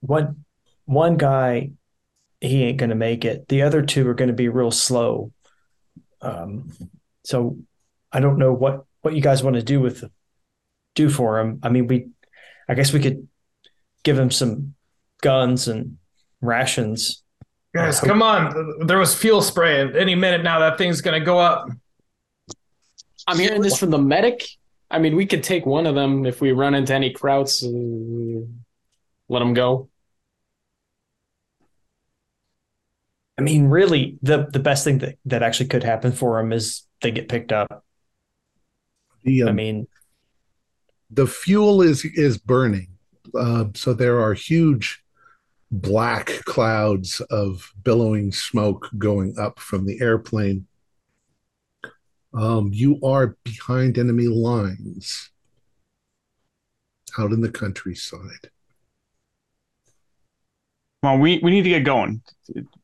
one 0.00 0.44
one 0.86 1.16
guy, 1.16 1.72
he 2.40 2.64
ain't 2.64 2.78
gonna 2.78 2.94
make 2.94 3.24
it. 3.24 3.48
The 3.48 3.62
other 3.62 3.82
two 3.82 4.08
are 4.08 4.14
gonna 4.14 4.32
be 4.32 4.48
real 4.48 4.70
slow. 4.70 5.32
Um, 6.22 6.72
so 7.24 7.58
I 8.12 8.20
don't 8.20 8.38
know 8.38 8.52
what 8.52 8.84
what 9.02 9.14
you 9.14 9.20
guys 9.20 9.42
want 9.42 9.56
to 9.56 9.62
do 9.62 9.80
with 9.80 10.04
do 10.94 11.10
for 11.10 11.38
him. 11.38 11.60
I 11.62 11.68
mean, 11.68 11.86
we, 11.86 12.08
I 12.68 12.74
guess 12.74 12.92
we 12.92 13.00
could 13.00 13.28
give 14.02 14.18
him 14.18 14.30
some 14.30 14.74
guns 15.22 15.68
and 15.68 15.98
rations. 16.40 17.22
Guys, 17.74 18.00
come 18.00 18.22
on. 18.22 18.86
There 18.86 18.98
was 18.98 19.14
fuel 19.14 19.42
spray, 19.42 19.80
and 19.80 19.94
any 19.94 20.14
minute 20.14 20.42
now 20.42 20.58
that 20.60 20.78
thing's 20.78 21.00
gonna 21.00 21.20
go 21.20 21.38
up. 21.38 21.68
I'm 23.26 23.38
hearing 23.38 23.60
this 23.60 23.78
from 23.78 23.90
the 23.90 23.98
medic. 23.98 24.44
I 24.90 24.98
mean, 24.98 25.14
we 25.14 25.26
could 25.26 25.44
take 25.44 25.66
one 25.66 25.86
of 25.86 25.94
them 25.94 26.26
if 26.26 26.40
we 26.40 26.50
run 26.50 26.74
into 26.74 26.94
any 26.94 27.12
krauts. 27.12 27.62
Uh, 27.62 28.44
let 29.28 29.38
them 29.38 29.54
go. 29.54 29.89
I 33.40 33.42
mean, 33.42 33.68
really, 33.68 34.18
the 34.20 34.48
the 34.52 34.58
best 34.58 34.84
thing 34.84 34.98
that 34.98 35.16
that 35.24 35.42
actually 35.42 35.68
could 35.68 35.82
happen 35.82 36.12
for 36.12 36.38
him 36.38 36.52
is 36.52 36.82
they 37.00 37.10
get 37.10 37.30
picked 37.30 37.52
up. 37.52 37.84
The, 39.22 39.44
I 39.44 39.48
um, 39.48 39.56
mean, 39.56 39.86
the 41.10 41.26
fuel 41.26 41.80
is 41.80 42.04
is 42.04 42.36
burning 42.36 42.88
uh, 43.34 43.66
so 43.74 43.94
there 43.94 44.20
are 44.20 44.34
huge 44.34 45.02
black 45.70 46.26
clouds 46.44 47.20
of 47.30 47.72
billowing 47.82 48.32
smoke 48.32 48.88
going 48.98 49.38
up 49.38 49.58
from 49.58 49.86
the 49.86 50.00
airplane 50.00 50.66
um, 52.34 52.70
you 52.72 53.00
are 53.02 53.36
behind 53.44 53.98
enemy 53.98 54.26
lines 54.26 55.30
out 57.18 57.32
in 57.32 57.40
the 57.40 57.50
countryside 57.50 58.50
Well, 61.02 61.18
we 61.18 61.38
we 61.42 61.50
need 61.50 61.62
to 61.62 61.70
get 61.70 61.84
going. 61.84 62.22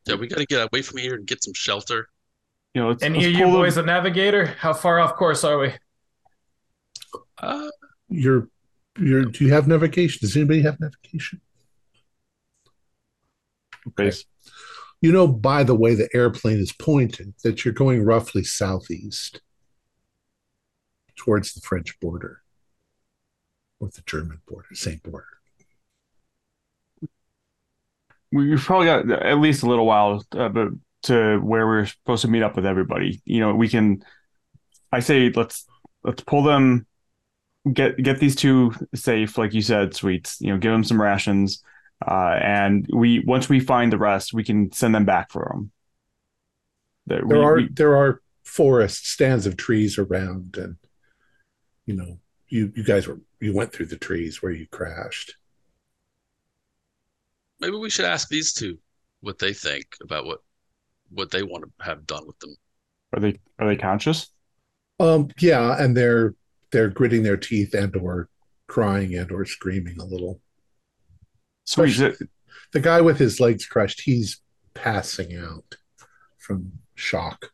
Yeah, 0.06 0.16
we 0.16 0.28
got 0.28 0.38
to 0.38 0.46
get 0.46 0.68
away 0.72 0.82
from 0.82 0.98
here 0.98 1.14
and 1.14 1.26
get 1.26 1.42
some 1.42 1.54
shelter. 1.54 2.08
You 2.74 2.82
know, 2.82 2.88
let's, 2.90 3.02
And 3.02 3.14
let's 3.14 3.26
you, 3.26 3.32
you 3.32 3.44
boys, 3.46 3.76
a 3.76 3.82
navigator? 3.82 4.46
How 4.46 4.72
far 4.72 5.00
off 5.00 5.16
course 5.16 5.44
are 5.44 5.58
we? 5.58 5.72
Uh, 7.38 7.68
you're 8.08 8.48
you're 8.98 9.24
do 9.24 9.44
you 9.44 9.52
have 9.52 9.68
navigation 9.68 10.18
does 10.20 10.36
anybody 10.36 10.62
have 10.62 10.80
navigation 10.80 11.40
Okay. 13.88 14.10
you 15.00 15.12
know 15.12 15.28
by 15.28 15.62
the 15.62 15.74
way 15.74 15.94
the 15.94 16.08
airplane 16.14 16.58
is 16.58 16.72
pointed 16.72 17.34
that 17.44 17.64
you're 17.64 17.74
going 17.74 18.02
roughly 18.02 18.42
southeast 18.42 19.40
towards 21.16 21.52
the 21.54 21.60
french 21.60 21.98
border 22.00 22.42
or 23.80 23.88
the 23.88 24.02
german 24.06 24.40
border 24.46 24.68
same 24.72 25.00
border 25.04 25.35
We- 28.36 28.50
We've 28.50 28.60
probably 28.60 28.86
got 28.86 29.10
at 29.22 29.38
least 29.38 29.62
a 29.62 29.66
little 29.66 29.86
while 29.86 30.24
uh, 30.32 30.50
to 31.04 31.38
where 31.38 31.66
we're 31.66 31.86
supposed 31.86 32.22
to 32.22 32.28
meet 32.28 32.42
up 32.42 32.56
with 32.56 32.66
everybody. 32.66 33.20
You 33.24 33.40
know, 33.40 33.54
we 33.54 33.68
can. 33.68 34.02
I 34.92 35.00
say 35.00 35.30
let's 35.34 35.66
let's 36.04 36.22
pull 36.22 36.42
them, 36.42 36.86
get 37.72 37.96
get 37.98 38.18
these 38.20 38.36
two 38.36 38.72
safe, 38.94 39.36
like 39.38 39.54
you 39.54 39.62
said, 39.62 39.94
sweets. 39.94 40.40
You 40.40 40.52
know, 40.52 40.58
give 40.58 40.72
them 40.72 40.84
some 40.84 41.00
rations, 41.00 41.62
uh, 42.06 42.38
and 42.42 42.86
we 42.92 43.20
once 43.20 43.48
we 43.48 43.60
find 43.60 43.92
the 43.92 43.98
rest, 43.98 44.32
we 44.32 44.44
can 44.44 44.70
send 44.72 44.94
them 44.94 45.04
back 45.04 45.30
for 45.32 45.48
them. 45.52 45.70
That 47.06 47.26
there 47.28 47.38
we- 47.38 47.44
are 47.44 47.56
we- 47.56 47.68
there 47.68 47.96
are 47.96 48.20
forests 48.44 49.08
stands 49.08 49.44
of 49.46 49.56
trees 49.56 49.98
around 49.98 50.56
and 50.56 50.76
you 51.84 51.94
know 51.94 52.18
you 52.48 52.72
you 52.76 52.84
guys 52.84 53.06
were 53.08 53.20
you 53.40 53.52
went 53.52 53.72
through 53.72 53.86
the 53.86 53.98
trees 53.98 54.40
where 54.40 54.52
you 54.52 54.66
crashed 54.70 55.34
maybe 57.60 57.76
we 57.76 57.90
should 57.90 58.04
ask 58.04 58.28
these 58.28 58.52
two 58.52 58.78
what 59.20 59.38
they 59.38 59.52
think 59.52 59.86
about 60.02 60.26
what 60.26 60.38
what 61.10 61.30
they 61.30 61.42
want 61.42 61.64
to 61.64 61.84
have 61.84 62.06
done 62.06 62.26
with 62.26 62.38
them. 62.40 62.54
are 63.12 63.20
they 63.20 63.38
are 63.58 63.66
they 63.68 63.76
conscious? 63.76 64.30
um 64.98 65.28
yeah 65.40 65.76
and 65.82 65.96
they're 65.96 66.34
they're 66.72 66.88
gritting 66.88 67.22
their 67.22 67.36
teeth 67.36 67.74
and 67.74 67.94
or 67.96 68.28
crying 68.66 69.14
and 69.14 69.30
or 69.30 69.44
screaming 69.44 69.98
a 70.00 70.04
little 70.04 70.40
Sweet. 71.64 71.90
Especially- 71.90 72.26
the 72.72 72.80
guy 72.80 73.00
with 73.00 73.18
his 73.18 73.38
legs 73.40 73.66
crushed 73.66 74.00
he's 74.00 74.40
passing 74.74 75.36
out 75.36 75.76
from 76.38 76.72
shock 76.94 77.52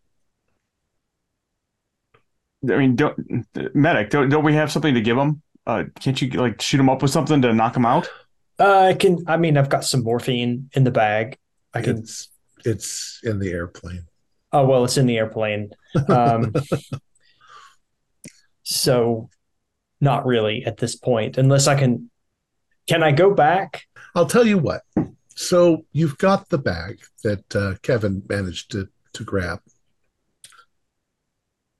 I 2.70 2.76
mean, 2.76 2.94
don't 2.94 3.18
medic. 3.74 4.10
Don't 4.10 4.28
don't 4.28 4.44
we 4.44 4.54
have 4.54 4.70
something 4.70 4.94
to 4.94 5.00
give 5.00 5.16
him? 5.18 5.42
Uh, 5.66 5.82
can't 5.98 6.22
you 6.22 6.30
like 6.30 6.60
shoot 6.60 6.78
him 6.78 6.88
up 6.88 7.02
with 7.02 7.10
something 7.10 7.42
to 7.42 7.52
knock 7.52 7.76
him 7.76 7.84
out? 7.84 8.08
Uh, 8.58 8.80
I 8.80 8.94
can. 8.94 9.24
I 9.26 9.36
mean, 9.36 9.56
I've 9.56 9.68
got 9.70 9.84
some 9.84 10.02
morphine 10.04 10.70
in 10.74 10.84
the 10.84 10.90
bag. 10.90 11.38
I 11.74 11.82
can. 11.82 11.98
it's 11.98 12.28
it's 12.64 13.20
in 13.24 13.38
the 13.38 13.50
airplane 13.50 14.06
Oh 14.52 14.66
well, 14.66 14.84
it's 14.84 14.98
in 14.98 15.06
the 15.06 15.16
airplane. 15.16 15.70
Um, 16.08 16.52
so, 18.62 19.30
not 20.00 20.26
really 20.26 20.64
at 20.66 20.76
this 20.76 20.94
point, 20.94 21.38
unless 21.38 21.66
I 21.66 21.74
can 21.76 22.10
Can 22.86 23.02
I 23.02 23.12
go 23.12 23.32
back? 23.32 23.84
I'll 24.14 24.26
tell 24.26 24.46
you 24.46 24.58
what. 24.58 24.82
So 25.34 25.86
you've 25.92 26.18
got 26.18 26.50
the 26.50 26.58
bag 26.58 27.00
that 27.24 27.56
uh, 27.56 27.74
Kevin 27.82 28.22
managed 28.28 28.70
to 28.72 28.88
to 29.14 29.24
grab. 29.24 29.60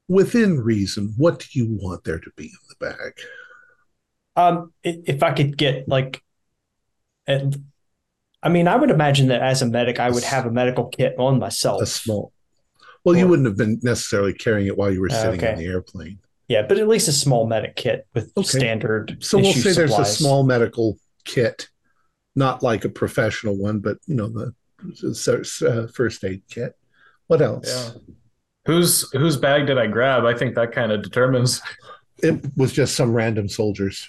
Within 0.09 0.61
reason, 0.61 1.15
what 1.17 1.41
do 1.41 1.47
you 1.53 1.79
want 1.81 2.05
there 2.05 2.19
to 2.19 2.31
be 2.37 2.45
in 2.45 2.51
the 2.71 2.87
bag? 2.87 3.13
Um, 4.35 4.73
if 4.83 5.23
I 5.23 5.33
could 5.33 5.57
get 5.59 5.89
like, 5.89 6.23
and 7.27 7.65
I 8.43 8.49
mean, 8.49 8.67
I 8.69 8.77
would 8.77 8.91
imagine 8.91 9.29
that 9.29 9.41
as 9.43 9.63
a 9.63 9.67
medic, 9.67 10.01
I 10.01 10.11
would 10.11 10.25
have 10.25 10.47
a 10.47 10.51
medical 10.51 10.87
kit 10.87 11.15
on 11.19 11.39
myself. 11.39 11.83
A 11.83 11.87
small. 11.87 12.33
Well, 13.05 13.17
you 13.17 13.27
wouldn't 13.27 13.47
have 13.47 13.57
been 13.57 13.81
necessarily 13.83 14.33
carrying 14.33 14.67
it 14.69 14.77
while 14.77 14.91
you 14.93 15.01
were 15.01 15.09
sitting 15.11 15.41
in 15.41 15.59
the 15.59 15.67
airplane. 15.67 16.19
Yeah, 16.49 16.63
but 16.63 16.79
at 16.79 16.87
least 16.89 17.09
a 17.09 17.13
small 17.13 17.47
medic 17.47 17.77
kit 17.77 18.07
with 18.15 18.33
Okay. 18.37 18.59
standard. 18.59 19.19
So 19.25 19.39
we'll 19.39 19.47
issue 19.49 19.61
say 19.61 19.73
there's 19.73 19.99
a 19.99 20.05
small 20.05 20.43
medical 20.45 20.99
kit, 21.25 21.69
not 22.37 22.63
like 22.63 22.85
a 22.85 22.89
professional 22.89 23.57
one, 23.57 23.79
but 23.81 23.99
you 24.07 24.15
know 24.15 24.29
the 24.29 24.53
uh, 25.67 25.87
first 25.93 26.25
aid 26.25 26.43
kit. 26.51 26.75
What 27.29 27.43
else? 27.43 27.67
Yeah. 27.67 28.01
Whose 28.67 29.11
whose 29.13 29.37
bag 29.37 29.67
did 29.67 29.79
I 29.79 29.87
grab? 29.87 30.25
I 30.25 30.35
think 30.37 30.55
that 30.57 30.73
kind 30.73 30.93
of 30.93 31.03
determines. 31.03 31.61
It 32.19 32.45
was 32.57 32.73
just 32.73 32.95
some 32.95 33.13
random 33.13 33.49
soldiers. 33.49 34.09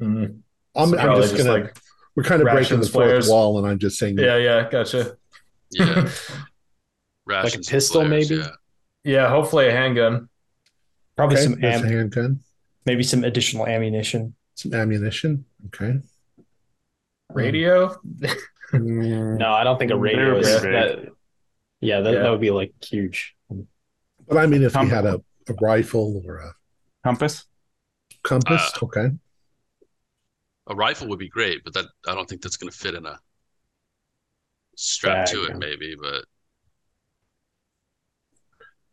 Mm. 0.00 0.40
I'm, 0.74 0.88
So 0.88 0.98
I'm 0.98 1.04
probably 1.04 1.22
just 1.22 1.36
gonna. 1.36 1.52
like 1.52 1.76
we're 2.14 2.22
kind 2.24 2.40
of 2.42 2.46
breaking 2.46 2.70
the 2.70 2.76
rations, 2.76 2.90
fourth 2.90 3.06
flares. 3.06 3.28
wall, 3.28 3.58
and 3.58 3.66
I'm 3.66 3.78
just 3.78 3.98
saying. 3.98 4.18
yeah, 4.18 4.36
yeah, 4.36 4.68
gotcha. 4.70 5.16
Yeah. 5.70 6.08
Rations 7.26 7.68
a 7.68 7.70
pistol, 7.70 8.04
flares, 8.04 8.28
maybe? 8.30 8.40
Yeah. 8.42 8.48
yeah, 9.04 9.28
hopefully 9.28 9.68
a 9.68 9.72
handgun. 9.72 10.28
Probably 11.16 11.36
Okay, 11.36 11.44
some 11.44 11.60
there's 11.60 11.80
a 11.82 11.84
am- 11.84 11.90
handgun, 11.92 12.40
maybe 12.84 13.02
some 13.02 13.22
additional 13.24 13.66
ammunition. 13.66 14.34
some 14.54 14.74
ammunition. 14.74 15.44
Okay. 15.66 16.00
Radio. 17.30 17.96
No, 18.74 19.52
I 19.52 19.64
don't 19.64 19.78
think 19.78 19.90
a 19.90 19.96
radio 19.98 20.40
They're 20.40 20.56
is 20.56 20.62
that. 20.62 21.08
Yeah, 21.82 22.00
that, 22.00 22.10
Yeah. 22.14 22.22
that 22.22 22.30
would 22.30 22.40
be 22.40 22.50
like 22.50 22.72
huge. 22.82 23.34
But 24.26 24.38
I 24.38 24.46
mean, 24.46 24.62
if 24.62 24.72
you 24.72 24.78
Com- 24.80 24.88
had 24.88 25.04
a, 25.04 25.16
a 25.46 25.54
rifle 25.60 26.22
or 26.24 26.38
a 26.38 26.54
Compass. 27.04 27.44
compass, 28.24 28.72
Uh, 28.80 28.86
okay. 28.86 29.10
A 30.68 30.74
rifle 30.74 31.08
would 31.08 31.18
be 31.18 31.28
great, 31.28 31.64
but 31.64 31.74
that 31.74 31.86
I 32.06 32.14
don't 32.14 32.28
think 32.28 32.40
that's 32.42 32.56
going 32.56 32.70
to 32.70 32.76
fit 32.76 32.94
in 32.94 33.04
a 33.04 33.18
strap 34.76 35.26
Bag, 35.26 35.34
to 35.34 35.44
it. 35.44 35.50
yeah. 35.50 35.56
Maybe, 35.56 35.96
but 36.00 36.24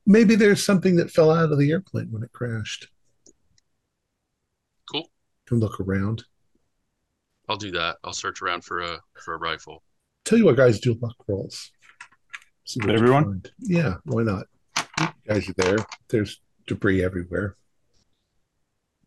Maybe 0.06 0.36
there's 0.36 0.66
something 0.66 0.96
that 0.96 1.12
fell 1.12 1.30
out 1.30 1.52
of 1.52 1.60
the 1.60 1.70
airplane 1.72 2.08
when 2.12 2.24
it 2.24 2.32
crashed. 2.32 2.88
cool. 4.92 5.12
Can 5.46 5.60
look 5.60 5.80
around. 5.80 6.24
I'll 7.48 7.58
do 7.58 7.70
that. 7.72 7.98
I'll 8.04 8.14
search 8.14 8.42
around 8.42 8.64
for 8.64 8.80
a 8.80 9.00
for 9.24 9.36
a 9.36 9.38
rifle. 9.38 9.84
Tell 10.26 10.38
you 10.40 10.46
what, 10.46 10.58
guys, 10.58 10.80
do 10.80 10.96
luck 11.02 11.16
rolls. 11.28 11.72
See 12.66 12.80
Everyone? 12.88 13.44
Yeah, 13.60 13.96
why 14.06 14.24
not? 14.24 14.46
You 15.00 15.08
guys 15.28 15.50
are 15.50 15.54
there. 15.58 15.78
There's 16.10 16.40
debris 16.68 17.04
everywhere. 17.04 17.56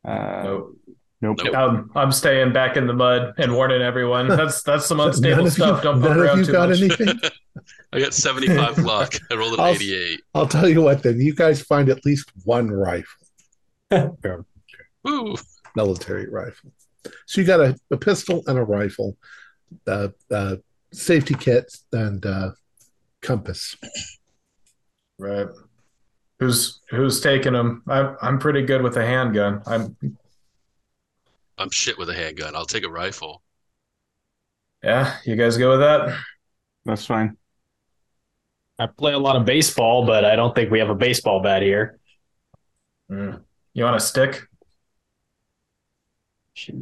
Uh, 0.05 0.41
Nope. 0.45 0.77
Nope. 1.23 1.39
Nope. 1.45 1.55
I'm 1.57 1.91
I'm 1.95 2.13
staying 2.13 2.53
back 2.53 2.77
in 2.77 2.87
the 2.87 2.93
mud 2.93 3.33
and 3.39 3.55
warning 3.55 3.81
everyone. 3.81 4.29
That's 4.41 4.63
that's 4.63 4.85
some 4.87 4.99
None 4.99 5.09
unstable 5.09 5.47
of 5.47 5.53
stuff. 5.53 5.79
you, 5.79 5.83
Don't 5.85 6.01
none 6.01 6.09
poke 6.09 6.17
of 6.19 6.23
around 6.23 6.39
you 6.39 6.45
too 6.45 6.53
got 6.53 6.69
much. 6.69 6.79
anything? 6.81 7.21
I 7.95 8.01
got 8.01 8.13
75 8.15 8.79
luck. 8.79 9.15
I 9.31 9.35
rolled 9.35 9.55
an 9.55 9.61
I'll- 9.61 9.75
88. 9.75 10.21
I'll 10.35 10.47
tell 10.49 10.69
you 10.69 10.83
what. 10.83 11.03
Then 11.03 11.21
you 11.21 11.35
guys 11.35 11.63
find 11.63 11.89
at 11.89 12.05
least 12.05 12.31
one 12.45 12.71
rifle, 12.71 13.27
Woo! 15.05 15.37
military 15.77 16.29
rifle. 16.29 16.73
So 17.27 17.41
you 17.41 17.47
got 17.47 17.61
a, 17.61 17.77
a 17.91 17.97
pistol 17.97 18.43
and 18.47 18.59
a 18.59 18.63
rifle, 18.63 19.17
uh, 19.87 20.09
uh, 20.31 20.57
safety 20.93 21.35
kit 21.35 21.73
and 21.93 22.25
uh, 22.25 22.51
compass. 23.23 23.77
Right. 25.19 25.49
Who's 26.41 26.81
who's 26.91 27.21
taking 27.21 27.53
them? 27.53 27.83
I'm 27.89 28.17
I'm 28.23 28.39
pretty 28.39 28.63
good 28.63 28.83
with 28.83 28.97
a 28.97 29.05
handgun. 29.05 29.63
I'm 29.67 29.97
I'm 31.59 31.71
shit 31.71 31.99
with 31.99 32.09
a 32.11 32.15
handgun. 32.15 32.57
I'll 32.57 32.67
take 32.67 32.85
a 32.85 32.91
rifle. 32.91 33.43
yeah. 34.83 35.17
You 35.25 35.37
guys 35.37 35.57
go 35.57 35.71
with 35.71 35.81
that? 35.81 36.19
That's 36.85 37.07
fine. 37.07 37.37
I 38.79 38.87
play 38.87 39.13
a 39.13 39.19
lot 39.19 39.37
of 39.37 39.45
baseball, 39.45 40.05
but 40.07 40.25
I 40.25 40.35
don't 40.35 40.55
think 40.55 40.71
we 40.71 40.79
have 40.79 40.91
a 40.91 40.95
baseball 40.95 41.41
bat 41.41 41.63
here. 41.63 42.01
Mm. 43.11 43.41
You 43.75 43.85
want 43.85 43.97
a 43.97 44.01
stick? 44.01 44.43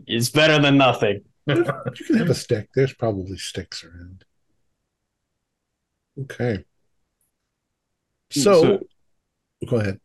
It's 0.06 0.30
better 0.30 0.60
than 0.60 0.76
nothing. 0.76 1.22
You 1.46 1.64
can 2.06 2.16
have 2.18 2.30
a 2.30 2.34
stick. 2.34 2.68
There's 2.76 2.94
probably 2.94 3.36
sticks 3.36 3.82
around. 3.82 4.24
Okay. 6.20 6.64
So, 8.30 8.80
go 9.68 9.76
ahead. 9.76 10.00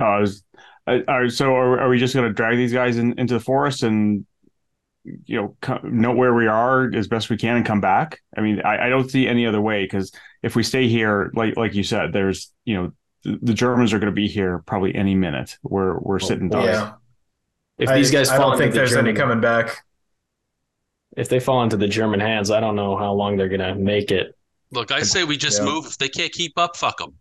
Uh, 0.00 0.04
I 0.04 0.20
was, 0.20 0.42
Uh, 0.86 0.98
are, 1.08 1.28
so 1.28 1.54
are, 1.54 1.80
are 1.80 1.88
we 1.88 1.98
just 1.98 2.14
going 2.14 2.26
to 2.26 2.32
drag 2.32 2.56
these 2.56 2.72
guys 2.72 2.98
in, 2.98 3.18
into 3.18 3.34
the 3.34 3.40
forest 3.40 3.82
and 3.82 4.26
you 5.04 5.36
know 5.40 5.56
co- 5.60 5.80
know 5.82 6.12
where 6.12 6.32
we 6.34 6.46
are 6.46 6.90
as 6.94 7.08
best 7.08 7.30
we 7.30 7.36
can 7.36 7.56
and 7.56 7.66
come 7.66 7.80
back? 7.80 8.20
I 8.36 8.40
mean, 8.40 8.60
I, 8.62 8.86
I 8.86 8.88
don't 8.88 9.10
see 9.10 9.26
any 9.26 9.46
other 9.46 9.60
way 9.60 9.84
because 9.84 10.12
if 10.42 10.56
we 10.56 10.62
stay 10.62 10.88
here, 10.88 11.30
like 11.34 11.56
like 11.56 11.74
you 11.74 11.82
said, 11.82 12.12
there's 12.12 12.52
you 12.64 12.74
know 12.74 12.92
the, 13.22 13.38
the 13.42 13.54
Germans 13.54 13.92
are 13.92 13.98
going 13.98 14.12
to 14.12 14.14
be 14.14 14.28
here 14.28 14.62
probably 14.66 14.94
any 14.94 15.14
minute. 15.14 15.56
We're 15.62 15.98
we're 15.98 16.16
oh, 16.16 16.26
sitting 16.26 16.48
ducks. 16.48 16.66
Yeah. 16.66 16.92
If 17.78 17.88
I- 17.88 17.96
these 17.96 18.10
guys 18.10 18.28
I 18.28 18.36
fall 18.36 18.50
don't 18.50 18.58
think 18.58 18.72
the 18.72 18.78
there's 18.78 18.90
German, 18.90 19.08
any 19.08 19.16
coming 19.18 19.40
back. 19.40 19.84
if 21.16 21.28
they 21.28 21.40
fall 21.40 21.62
into 21.62 21.76
the 21.76 21.88
German 21.88 22.20
hands, 22.20 22.50
I 22.50 22.60
don't 22.60 22.76
know 22.76 22.96
how 22.96 23.12
long 23.12 23.36
they're 23.36 23.48
gonna 23.48 23.74
make 23.74 24.10
it. 24.10 24.36
Look, 24.70 24.92
I 24.92 25.02
say 25.02 25.24
we 25.24 25.36
just 25.36 25.60
Yeah. 25.60 25.66
move. 25.66 25.86
If 25.86 25.98
they 25.98 26.08
can't 26.08 26.32
keep 26.32 26.58
up, 26.58 26.76
fuck 26.76 26.98
them. 26.98 27.14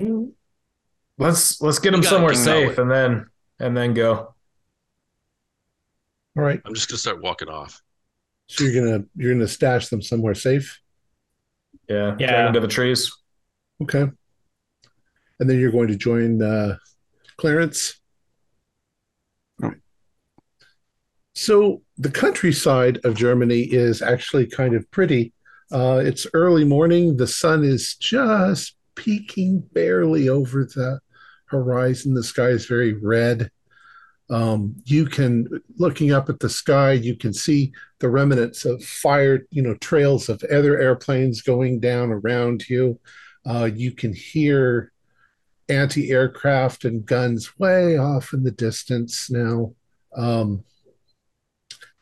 Mm-hmm. 0.00 0.30
Let's 1.18 1.60
let's 1.60 1.78
get 1.78 1.92
them 1.92 2.02
somewhere 2.02 2.34
safe 2.34 2.78
and 2.78 2.90
then 2.90 3.26
and 3.58 3.76
then 3.76 3.94
go. 3.94 4.34
All 6.36 6.42
right. 6.42 6.60
I'm 6.64 6.74
just 6.74 6.88
gonna 6.88 6.98
start 6.98 7.22
walking 7.22 7.48
off. 7.48 7.80
So 8.48 8.64
you're 8.64 8.82
gonna 8.82 9.04
you're 9.16 9.32
gonna 9.32 9.48
stash 9.48 9.88
them 9.88 10.02
somewhere 10.02 10.34
safe. 10.34 10.80
Yeah. 11.88 12.16
Yeah. 12.18 12.28
Drag 12.28 12.44
them 12.46 12.54
to 12.54 12.60
the 12.60 12.68
trees. 12.68 13.12
Okay. 13.82 14.06
And 15.40 15.50
then 15.50 15.58
you're 15.58 15.72
going 15.72 15.88
to 15.88 15.96
join 15.96 16.40
uh, 16.40 16.76
Clarence. 17.36 18.00
Oh. 19.62 19.72
So 21.34 21.82
the 21.98 22.10
countryside 22.10 23.00
of 23.04 23.16
Germany 23.16 23.60
is 23.62 24.02
actually 24.02 24.46
kind 24.46 24.74
of 24.74 24.90
pretty. 24.90 25.32
Uh, 25.70 26.02
it's 26.04 26.26
early 26.34 26.64
morning. 26.64 27.16
The 27.16 27.26
sun 27.26 27.64
is 27.64 27.96
just 27.96 28.76
peeking 28.94 29.60
barely 29.72 30.28
over 30.28 30.64
the 30.64 31.00
horizon. 31.46 32.14
The 32.14 32.22
sky 32.22 32.48
is 32.48 32.66
very 32.66 32.94
red. 32.94 33.50
Um, 34.30 34.74
you 34.84 35.06
can, 35.06 35.46
looking 35.76 36.12
up 36.12 36.30
at 36.30 36.40
the 36.40 36.48
sky, 36.48 36.92
you 36.92 37.16
can 37.16 37.34
see 37.34 37.72
the 37.98 38.08
remnants 38.08 38.64
of 38.64 38.82
fire, 38.82 39.46
you 39.50 39.62
know, 39.62 39.74
trails 39.74 40.28
of 40.28 40.42
other 40.44 40.80
airplanes 40.80 41.42
going 41.42 41.80
down 41.80 42.10
around 42.10 42.68
you. 42.68 42.98
Uh, 43.44 43.68
you 43.74 43.92
can 43.92 44.14
hear 44.14 44.92
anti 45.68 46.10
aircraft 46.10 46.84
and 46.84 47.04
guns 47.04 47.58
way 47.58 47.98
off 47.98 48.32
in 48.32 48.42
the 48.42 48.50
distance 48.50 49.30
now. 49.30 49.74
Um, 50.16 50.64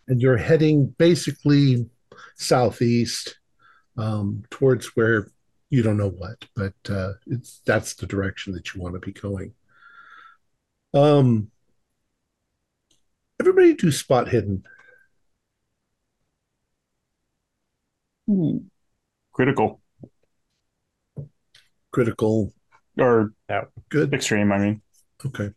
and 0.08 0.20
you're 0.20 0.36
heading 0.36 0.86
basically 0.98 1.88
southeast 2.36 3.38
um, 3.96 4.44
towards 4.50 4.86
where 4.96 5.30
you 5.70 5.82
don't 5.82 5.96
know 5.96 6.10
what, 6.10 6.46
but 6.54 6.74
uh, 6.88 7.12
it's 7.26 7.60
that's 7.64 7.94
the 7.94 8.06
direction 8.06 8.52
that 8.54 8.74
you 8.74 8.80
want 8.80 8.94
to 8.94 9.00
be 9.00 9.12
going. 9.12 9.54
Um, 10.92 11.50
everybody 13.40 13.74
do 13.74 13.90
spot 13.92 14.28
hidden. 14.28 14.64
Critical 19.32 19.80
Critical. 21.92 22.52
or 22.98 23.32
yeah, 23.48 23.64
Good. 23.88 24.14
extreme. 24.14 24.52
I 24.52 24.58
mean, 24.58 24.82
Okay. 25.24 25.50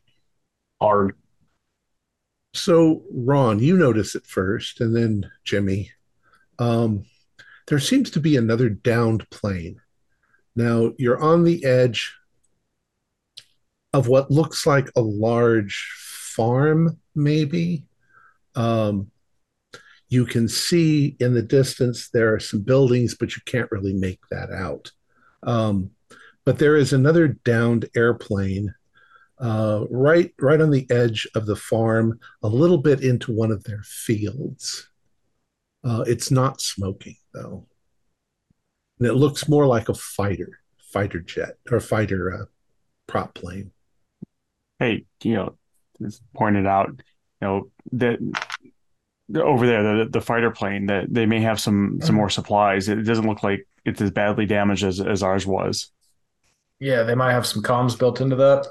Hard. 0.82 1.15
So, 2.56 3.04
Ron, 3.12 3.60
you 3.60 3.78
notice 3.78 4.15
it 4.15 4.26
first, 4.28 4.82
and 4.82 4.95
then 4.95 5.30
Jimmy. 5.43 5.91
Um, 6.60 7.06
there 7.67 7.80
seems 7.80 8.10
to 8.12 8.19
be 8.19 8.36
another 8.36 8.69
downed 8.69 9.30
plane. 9.30 9.80
Now, 10.55 10.93
you're 10.97 11.21
on 11.21 11.43
the 11.43 11.63
edge 11.65 12.13
of 13.91 14.07
what 14.07 14.31
looks 14.31 14.65
like 14.65 14.89
a 14.95 15.01
large 15.01 15.91
farm, 16.35 16.99
maybe. 17.15 17.85
Um, 18.55 19.11
you 20.09 20.25
can 20.25 20.47
see 20.47 21.15
in 21.19 21.33
the 21.33 21.41
distance 21.41 22.09
there 22.09 22.33
are 22.33 22.39
some 22.39 22.61
buildings, 22.61 23.15
but 23.15 23.35
you 23.35 23.41
can't 23.45 23.71
really 23.71 23.93
make 23.93 24.19
that 24.29 24.51
out. 24.51 24.91
Um, 25.41 25.91
but 26.45 26.59
there 26.59 26.75
is 26.75 26.93
another 26.93 27.29
downed 27.29 27.89
airplane 27.95 28.73
uh, 29.39 29.85
right 29.89 30.33
right 30.39 30.61
on 30.61 30.71
the 30.71 30.89
edge 30.89 31.27
of 31.35 31.45
the 31.45 31.55
farm, 31.55 32.19
a 32.43 32.47
little 32.47 32.77
bit 32.77 33.03
into 33.03 33.33
one 33.33 33.51
of 33.51 33.63
their 33.63 33.81
fields. 33.83 34.89
Uh, 35.83 36.03
it's 36.07 36.31
not 36.31 36.61
smoking 36.61 37.17
though, 37.33 37.65
and 39.03 39.11
it 39.11 39.15
looks 39.15 39.49
more 39.49 39.67
like 39.67 39.89
a 39.89 39.93
fighter, 39.93 40.59
fighter 40.79 41.19
jet 41.19 41.57
or 41.69 41.79
fighter 41.81 42.33
uh, 42.33 42.45
prop 43.05 43.33
plane. 43.33 43.71
Hey, 44.79 45.05
you 45.21 45.33
know, 45.35 45.57
it's 45.99 46.21
pointed 46.33 46.65
out, 46.65 46.87
you 46.89 47.47
know, 47.47 47.71
that 47.93 48.19
over 49.35 49.67
there, 49.67 49.83
the 49.83 50.09
the 50.09 50.21
fighter 50.21 50.51
plane, 50.51 50.85
that 50.85 51.13
they 51.13 51.25
may 51.25 51.41
have 51.41 51.59
some 51.59 51.99
some 52.01 52.15
more 52.15 52.29
supplies. 52.29 52.87
It 52.87 53.03
doesn't 53.03 53.27
look 53.27 53.43
like 53.43 53.67
it's 53.85 54.01
as 54.01 54.11
badly 54.11 54.45
damaged 54.45 54.85
as 54.85 55.01
as 55.01 55.21
ours 55.21 55.45
was. 55.45 55.91
Yeah, 56.79 57.03
they 57.03 57.15
might 57.15 57.33
have 57.33 57.45
some 57.45 57.61
comms 57.61 57.97
built 57.97 58.21
into 58.21 58.35
that. 58.37 58.67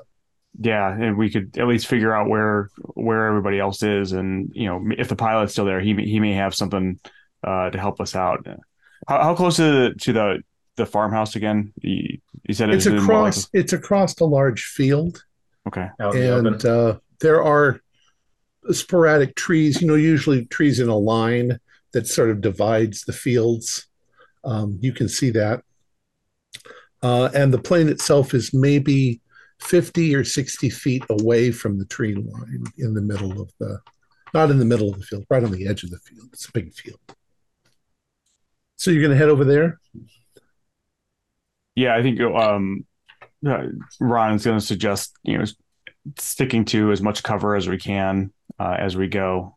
Yeah, 0.59 0.93
and 0.93 1.17
we 1.17 1.31
could 1.31 1.57
at 1.59 1.67
least 1.67 1.87
figure 1.87 2.15
out 2.15 2.29
where 2.29 2.69
where 2.95 3.27
everybody 3.27 3.59
else 3.59 3.83
is, 3.83 4.13
and 4.13 4.51
you 4.55 4.67
know, 4.67 4.83
if 4.97 5.09
the 5.09 5.17
pilot's 5.17 5.53
still 5.53 5.65
there, 5.67 5.81
he 5.81 5.93
may- 5.95 6.07
he 6.07 6.21
may 6.21 6.33
have 6.35 6.55
something 6.55 6.99
uh, 7.45 7.71
to 7.71 7.79
help 7.79 8.01
us 8.01 8.15
out. 8.15 8.47
How, 9.09 9.23
how 9.23 9.35
close 9.35 9.57
to 9.57 9.63
the, 9.63 9.95
to 10.01 10.13
the 10.13 10.43
the 10.77 10.87
farmhouse 10.87 11.37
again? 11.37 11.73
You, 11.81 12.19
you 12.49 12.55
said 12.55 12.71
It's 12.71 12.87
in 12.87 12.97
more 12.97 13.01
like 13.01 13.33
across 13.33 13.51
it's 13.53 13.73
across 13.73 14.19
a 14.21 14.25
large 14.25 14.65
field. 14.65 15.25
okay. 15.69 15.89
Out 16.01 16.13
the 16.15 16.39
and 16.39 16.65
uh, 16.65 16.99
there 17.21 17.43
are 17.43 17.81
sporadic 18.71 19.35
trees. 19.37 19.81
You 19.81 19.89
know, 19.89 19.95
usually 19.95 20.47
trees 20.47 20.81
in 20.81 20.89
a 20.89 20.97
line 20.97 21.59
that 21.93 22.07
sort 22.07 22.31
of 22.31 22.41
divides 22.41 23.05
the 23.05 23.13
fields. 23.13 23.87
Um, 24.45 24.79
you 24.81 24.93
can 24.93 25.09
see 25.09 25.31
that, 25.31 25.63
uh, 27.03 27.29
and 27.35 27.53
the 27.53 27.61
plane 27.61 27.89
itself 27.89 28.35
is 28.35 28.53
maybe 28.53 29.21
fifty 29.61 30.15
or 30.15 30.25
sixty 30.25 30.69
feet 30.71 31.05
away 31.11 31.53
from 31.53 31.79
the 31.79 31.85
tree 31.85 32.15
line, 32.15 32.65
in 32.79 32.95
the 32.95 33.03
middle 33.03 33.41
of 33.41 33.53
the, 33.61 33.79
not 34.35 34.51
in 34.51 34.59
the 34.59 34.65
middle 34.65 34.91
of 34.91 34.99
the 34.99 35.05
field, 35.05 35.25
right 35.31 35.45
on 35.45 35.53
the 35.53 35.69
edge 35.69 35.85
of 35.85 35.91
the 35.91 35.99
field. 35.99 36.29
It's 36.33 36.49
a 36.49 36.53
big 36.53 36.73
field. 36.75 36.99
So 38.83 38.91
you're 38.91 39.01
going 39.03 39.13
to 39.13 39.17
head 39.17 39.29
over 39.29 39.45
there. 39.45 39.79
Yeah, 41.77 41.95
I 41.95 42.03
think 42.03 42.21
um, 42.21 42.85
uh, 43.47 43.67
Ron 44.01 44.35
is 44.35 44.45
going 44.45 44.59
to 44.59 44.67
suggest 44.67 45.17
you 45.23 45.39
know 45.39 45.45
sticking 46.19 46.65
to 46.65 46.91
as 46.91 47.01
much 47.01 47.23
cover 47.23 47.55
as 47.55 47.69
we 47.69 47.79
can 47.79 48.33
uh, 48.59 48.75
as 48.77 48.97
we 48.97 49.07
go. 49.07 49.57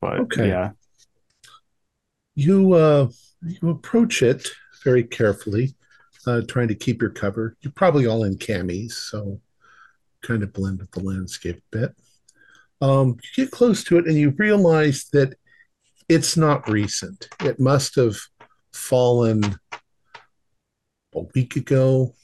But 0.00 0.18
Okay. 0.22 0.48
yeah, 0.48 0.70
You 2.34 2.72
uh, 2.72 3.08
you 3.40 3.70
approach 3.70 4.20
it 4.22 4.48
very 4.82 5.04
carefully, 5.04 5.76
uh, 6.26 6.40
trying 6.48 6.66
to 6.66 6.74
keep 6.74 7.00
your 7.00 7.12
cover. 7.12 7.56
You're 7.60 7.72
probably 7.72 8.08
all 8.08 8.24
in 8.24 8.36
camis, 8.36 8.94
so 8.94 9.40
kind 10.22 10.42
of 10.42 10.52
blend 10.52 10.80
with 10.80 10.90
the 10.90 11.04
landscape 11.04 11.62
a 11.72 11.76
bit. 11.78 11.92
Um, 12.80 13.16
you 13.22 13.44
get 13.44 13.52
close 13.52 13.84
to 13.84 13.98
it, 13.98 14.06
and 14.08 14.16
you 14.16 14.30
realize 14.30 15.06
that 15.12 15.34
it's 16.08 16.36
not 16.36 16.68
recent. 16.68 17.28
It 17.44 17.60
must 17.60 17.94
have 17.94 18.16
fallen 18.76 19.58
a 21.14 21.22
week 21.34 21.56
ago, 21.56 22.14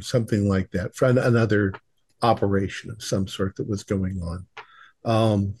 something 0.00 0.48
like 0.48 0.70
that, 0.70 0.94
for 0.94 1.08
another 1.08 1.74
operation 2.22 2.90
of 2.90 3.02
some 3.02 3.26
sort 3.26 3.56
that 3.56 3.68
was 3.68 3.84
going 3.84 4.20
on. 4.22 4.46
Um, 5.04 5.54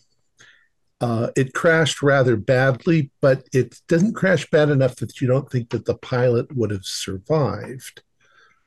uh, 1.00 1.28
it 1.36 1.52
crashed 1.52 2.02
rather 2.02 2.36
badly, 2.36 3.10
but 3.20 3.46
it 3.52 3.80
doesn't 3.86 4.14
crash 4.14 4.48
bad 4.50 4.70
enough 4.70 4.96
that 4.96 5.20
you 5.20 5.28
don't 5.28 5.50
think 5.50 5.70
that 5.70 5.84
the 5.84 5.98
pilot 5.98 6.54
would 6.56 6.70
have 6.70 6.84
survived. 6.84 8.02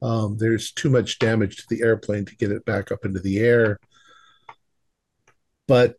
Um, 0.02 0.38
there's 0.38 0.72
too 0.72 0.90
much 0.90 1.20
damage 1.20 1.58
to 1.58 1.66
the 1.70 1.82
airplane 1.82 2.26
to 2.26 2.36
get 2.36 2.52
it 2.52 2.66
back 2.66 2.92
up 2.92 3.04
into 3.04 3.20
the 3.20 3.40
air. 3.40 3.80
But 5.68 5.96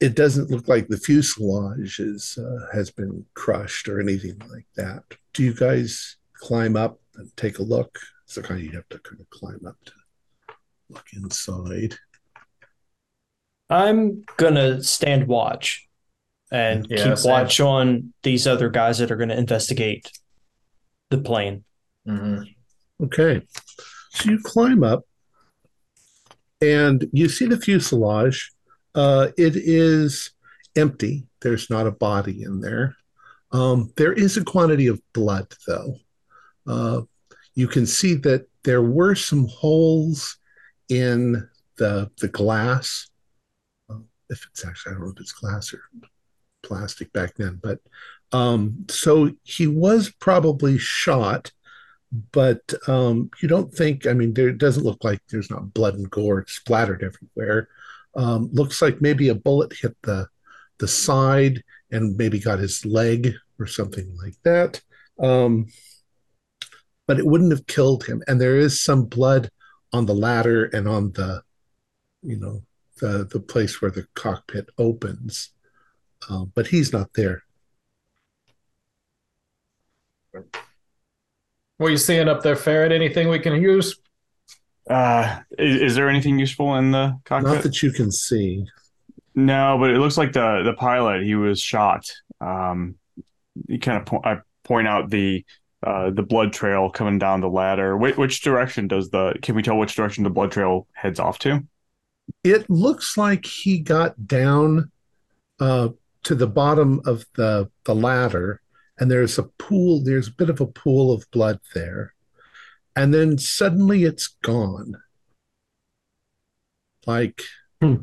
it 0.00 0.14
doesn't 0.16 0.50
look 0.50 0.66
like 0.68 0.88
the 0.88 0.96
fuselage 0.96 1.98
is, 2.00 2.38
uh, 2.38 2.66
has 2.74 2.90
been 2.90 3.24
crushed 3.34 3.86
or 3.88 4.00
anything 4.00 4.38
like 4.50 4.66
that. 4.76 5.02
Do 5.34 5.42
you 5.42 5.52
guys 5.54 6.16
climb 6.34 6.74
up 6.76 6.98
and 7.16 7.30
take 7.36 7.58
a 7.58 7.62
look? 7.62 7.98
So 8.26 8.40
kind 8.42 8.60
of 8.60 8.66
you 8.66 8.72
have 8.72 8.88
to 8.90 8.98
kind 9.00 9.20
of 9.20 9.28
climb 9.30 9.60
up 9.66 9.76
to 9.86 9.92
look 10.88 11.04
inside. 11.14 11.96
I'm 13.68 14.22
gonna 14.36 14.82
stand 14.82 15.26
watch 15.28 15.86
and 16.50 16.86
Yeah, 16.90 17.04
keep 17.10 17.18
same. 17.18 17.30
watch 17.32 17.60
on 17.60 18.12
these 18.22 18.46
other 18.46 18.68
guys 18.68 18.98
that 18.98 19.10
are 19.10 19.16
gonna 19.16 19.36
investigate 19.36 20.10
the 21.10 21.18
plane. 21.18 21.64
Mhm. 22.08 22.54
Okay. 23.02 23.46
So 24.12 24.30
you 24.30 24.40
climb 24.42 24.82
up 24.82 25.04
and 26.60 27.08
you 27.12 27.28
see 27.28 27.46
the 27.46 27.56
fuselage. 27.58 28.50
Uh, 28.94 29.28
it 29.36 29.54
is 29.56 30.32
empty. 30.76 31.26
There's 31.40 31.70
not 31.70 31.86
a 31.86 31.92
body 31.92 32.42
in 32.42 32.60
there. 32.60 32.96
Um, 33.52 33.92
there 33.96 34.12
is 34.12 34.36
a 34.36 34.44
quantity 34.44 34.86
of 34.86 35.00
blood, 35.12 35.52
though. 35.66 35.96
Uh, 36.66 37.02
you 37.54 37.66
can 37.66 37.86
see 37.86 38.14
that 38.14 38.46
there 38.62 38.82
were 38.82 39.14
some 39.14 39.48
holes 39.48 40.36
in 40.88 41.48
the 41.76 42.10
the 42.20 42.28
glass. 42.28 43.08
Uh, 43.88 43.98
if 44.28 44.46
it's 44.50 44.64
actually, 44.64 44.90
I 44.90 44.94
don't 44.94 45.04
know 45.04 45.12
if 45.12 45.20
it's 45.20 45.32
glass 45.32 45.72
or 45.72 45.82
plastic 46.62 47.12
back 47.12 47.34
then, 47.36 47.58
but 47.62 47.80
um, 48.32 48.86
so 48.88 49.32
he 49.42 49.66
was 49.66 50.10
probably 50.20 50.78
shot 50.78 51.50
but 52.32 52.74
um, 52.88 53.30
you 53.40 53.48
don't 53.48 53.72
think 53.72 54.06
i 54.06 54.12
mean 54.12 54.34
there 54.34 54.48
it 54.48 54.58
doesn't 54.58 54.84
look 54.84 55.02
like 55.04 55.20
there's 55.28 55.50
not 55.50 55.72
blood 55.74 55.94
and 55.94 56.10
gore 56.10 56.44
splattered 56.48 57.02
everywhere 57.02 57.68
um, 58.14 58.48
looks 58.52 58.82
like 58.82 59.00
maybe 59.00 59.28
a 59.28 59.34
bullet 59.34 59.72
hit 59.72 59.96
the 60.02 60.26
the 60.78 60.88
side 60.88 61.62
and 61.90 62.16
maybe 62.16 62.38
got 62.38 62.58
his 62.58 62.84
leg 62.84 63.34
or 63.58 63.66
something 63.66 64.16
like 64.22 64.34
that 64.44 64.80
um, 65.20 65.66
but 67.06 67.18
it 67.18 67.26
wouldn't 67.26 67.52
have 67.52 67.66
killed 67.66 68.04
him 68.04 68.22
and 68.26 68.40
there 68.40 68.56
is 68.56 68.82
some 68.82 69.04
blood 69.04 69.50
on 69.92 70.06
the 70.06 70.14
ladder 70.14 70.64
and 70.66 70.88
on 70.88 71.12
the 71.12 71.42
you 72.22 72.36
know 72.36 72.62
the 73.00 73.26
the 73.30 73.40
place 73.40 73.80
where 73.80 73.90
the 73.90 74.06
cockpit 74.14 74.68
opens 74.78 75.50
um, 76.28 76.52
but 76.54 76.68
he's 76.68 76.92
not 76.92 77.12
there 77.14 77.42
What 81.80 81.86
are 81.86 81.90
you 81.92 81.96
seeing 81.96 82.28
up 82.28 82.42
there, 82.42 82.56
Ferret? 82.56 82.92
Anything 82.92 83.30
we 83.30 83.38
can 83.38 83.60
use? 83.60 83.96
Uh, 84.88 85.40
is, 85.58 85.82
is 85.82 85.94
there 85.94 86.08
anything 86.08 86.38
useful 86.38 86.76
in 86.76 86.90
the 86.90 87.18
cockpit? 87.24 87.52
not 87.52 87.62
that 87.62 87.82
you 87.82 87.92
can 87.92 88.10
see 88.10 88.64
No, 89.34 89.76
but 89.78 89.90
it 89.90 89.98
looks 89.98 90.16
like 90.16 90.32
the 90.32 90.62
the 90.64 90.74
pilot 90.74 91.22
he 91.22 91.34
was 91.34 91.60
shot. 91.60 92.10
Um, 92.40 92.96
you 93.68 93.78
kind 93.78 93.98
of 93.98 94.06
po- 94.06 94.22
I 94.24 94.40
point 94.64 94.88
out 94.88 95.10
the 95.10 95.44
uh, 95.82 96.10
the 96.10 96.22
blood 96.22 96.52
trail 96.52 96.90
coming 96.90 97.18
down 97.18 97.40
the 97.40 97.48
ladder. 97.48 97.96
Which, 97.96 98.16
which 98.16 98.42
direction 98.42 98.88
does 98.88 99.10
the? 99.10 99.34
Can 99.42 99.54
we 99.54 99.62
tell 99.62 99.78
which 99.78 99.94
direction 99.94 100.24
the 100.24 100.30
blood 100.30 100.52
trail 100.52 100.86
heads 100.92 101.20
off 101.20 101.38
to? 101.40 101.62
it 102.44 102.68
looks 102.70 103.16
like 103.16 103.44
he 103.46 103.78
got 103.78 104.26
down 104.26 104.90
uh, 105.58 105.88
to 106.24 106.34
the 106.34 106.46
bottom 106.46 107.00
of 107.06 107.24
the 107.34 107.70
the 107.84 107.94
ladder, 107.94 108.60
and 108.98 109.10
there's 109.10 109.38
a 109.38 109.44
pool. 109.58 110.02
There's 110.02 110.28
a 110.28 110.32
bit 110.32 110.50
of 110.50 110.60
a 110.60 110.66
pool 110.66 111.12
of 111.12 111.30
blood 111.30 111.60
there, 111.74 112.14
and 112.96 113.14
then 113.14 113.38
suddenly 113.38 114.04
it's 114.04 114.28
gone. 114.42 115.02
Like 117.06 117.42
Hmm. 117.80 118.02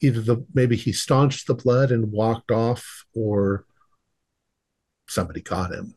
either 0.00 0.20
the 0.22 0.46
maybe 0.54 0.76
he 0.76 0.92
staunched 0.92 1.46
the 1.46 1.54
blood 1.54 1.92
and 1.92 2.10
walked 2.10 2.50
off, 2.50 3.04
or 3.14 3.66
somebody 5.08 5.42
caught 5.42 5.72
him. 5.72 5.94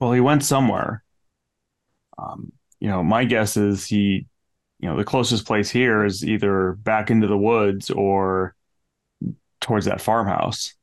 Well, 0.00 0.12
he 0.12 0.20
went 0.20 0.42
somewhere. 0.42 1.04
Um, 2.18 2.52
you 2.80 2.88
know, 2.88 3.04
my 3.04 3.24
guess 3.24 3.56
is 3.56 3.86
he, 3.86 4.26
you 4.80 4.88
know, 4.88 4.96
the 4.96 5.04
closest 5.04 5.46
place 5.46 5.70
here 5.70 6.04
is 6.04 6.24
either 6.24 6.72
back 6.72 7.10
into 7.10 7.26
the 7.26 7.38
woods 7.38 7.90
or 7.90 8.54
towards 9.60 9.86
that 9.86 10.00
farmhouse. 10.00 10.74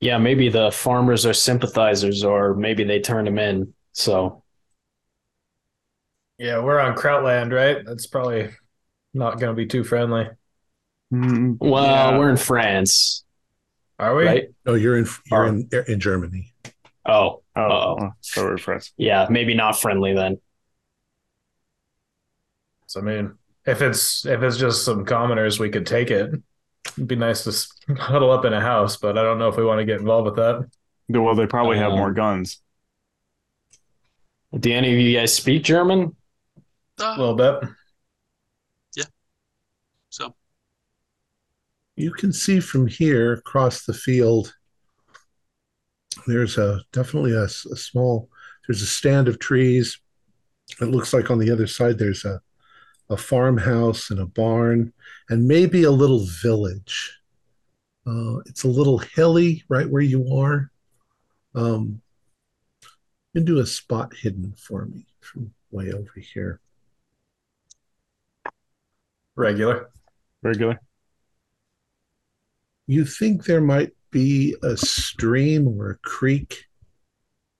Yeah, 0.00 0.18
maybe 0.18 0.48
the 0.48 0.70
farmers 0.70 1.26
are 1.26 1.32
sympathizers, 1.34 2.22
or 2.24 2.54
maybe 2.54 2.84
they 2.84 3.00
turned 3.00 3.26
him 3.26 3.38
in. 3.38 3.74
So 3.92 4.44
Yeah, 6.38 6.60
we're 6.60 6.78
on 6.78 6.94
Krautland, 6.94 7.52
right? 7.52 7.84
That's 7.84 8.06
probably 8.06 8.50
not 9.12 9.40
going 9.40 9.50
to 9.50 9.56
be 9.56 9.66
too 9.66 9.82
friendly. 9.82 10.28
Mm, 11.12 11.56
well, 11.60 12.12
yeah. 12.12 12.18
we're 12.18 12.30
in 12.30 12.36
France, 12.36 13.24
Are 13.98 14.14
we? 14.14 14.24
right? 14.26 14.44
No, 14.66 14.74
you're 14.74 14.98
in 14.98 15.06
you're 15.30 15.44
Oh. 15.46 15.48
in 15.48 15.68
in 15.88 16.00
Germany. 16.00 16.52
Oh, 17.06 17.42
Oh, 17.56 17.60
Uh-oh. 17.62 18.10
so 18.20 18.44
we're 18.44 18.58
friends. 18.58 18.92
yeah, 18.98 19.26
maybe 19.30 19.54
not 19.54 19.80
friendly 19.80 20.14
then. 20.14 20.38
So 22.86 23.00
I 23.00 23.02
mean, 23.02 23.34
if 23.66 23.82
it's 23.82 24.24
if 24.26 24.42
it's 24.42 24.56
just 24.58 24.84
some 24.84 25.04
commoners, 25.04 25.58
we 25.58 25.70
could 25.70 25.86
take 25.86 26.10
it. 26.10 26.30
It'd 26.98 27.06
be 27.06 27.14
nice 27.16 27.44
to 27.44 27.50
s- 27.50 27.70
huddle 27.96 28.32
up 28.32 28.44
in 28.44 28.52
a 28.52 28.60
house, 28.60 28.96
but 28.96 29.16
I 29.16 29.22
don't 29.22 29.38
know 29.38 29.46
if 29.48 29.56
we 29.56 29.64
want 29.64 29.78
to 29.78 29.84
get 29.84 30.00
involved 30.00 30.26
with 30.26 30.36
that. 30.36 30.68
Well, 31.08 31.36
they 31.36 31.46
probably 31.46 31.78
have 31.78 31.92
more 31.92 32.08
Um, 32.08 32.14
guns. 32.14 32.60
Do 34.58 34.72
any 34.72 34.92
of 34.92 34.98
you 34.98 35.16
guys 35.16 35.32
speak 35.34 35.62
German? 35.62 36.16
A 36.98 37.04
Uh, 37.04 37.16
little 37.16 37.34
bit. 37.36 37.70
Yeah. 38.96 39.04
So 40.10 40.34
You 41.96 42.10
can 42.12 42.32
see 42.32 42.58
from 42.60 42.86
here 42.88 43.34
across 43.34 43.84
the 43.84 43.94
field. 43.94 44.54
There's 46.26 46.58
a 46.58 46.80
definitely 46.92 47.32
a 47.32 47.48
small. 47.48 48.28
There's 48.66 48.82
a 48.82 48.86
stand 48.86 49.28
of 49.28 49.38
trees. 49.38 50.00
It 50.80 50.86
looks 50.86 51.12
like 51.12 51.30
on 51.30 51.38
the 51.38 51.50
other 51.50 51.66
side 51.68 51.98
there's 51.98 52.24
a 52.24 52.40
a 53.10 53.16
farmhouse 53.16 54.10
and 54.10 54.20
a 54.20 54.26
barn 54.26 54.92
and 55.28 55.46
maybe 55.46 55.84
a 55.84 55.90
little 55.90 56.26
village. 56.42 57.18
Uh, 58.06 58.38
it's 58.46 58.64
a 58.64 58.68
little 58.68 58.98
hilly 58.98 59.64
right 59.68 59.88
where 59.88 60.02
you 60.02 60.34
are. 60.34 60.70
Um, 61.54 62.00
you 63.32 63.40
can 63.40 63.44
do 63.44 63.58
a 63.58 63.66
spot 63.66 64.14
hidden 64.14 64.54
for 64.56 64.86
me 64.86 65.06
from 65.20 65.52
way 65.70 65.92
over 65.92 66.12
here. 66.16 66.60
Regular. 69.36 69.90
Regular. 70.42 70.80
You 72.86 73.04
think 73.04 73.44
there 73.44 73.60
might 73.60 73.92
be 74.10 74.56
a 74.62 74.76
stream 74.76 75.68
or 75.68 75.90
a 75.90 75.98
creek 75.98 76.64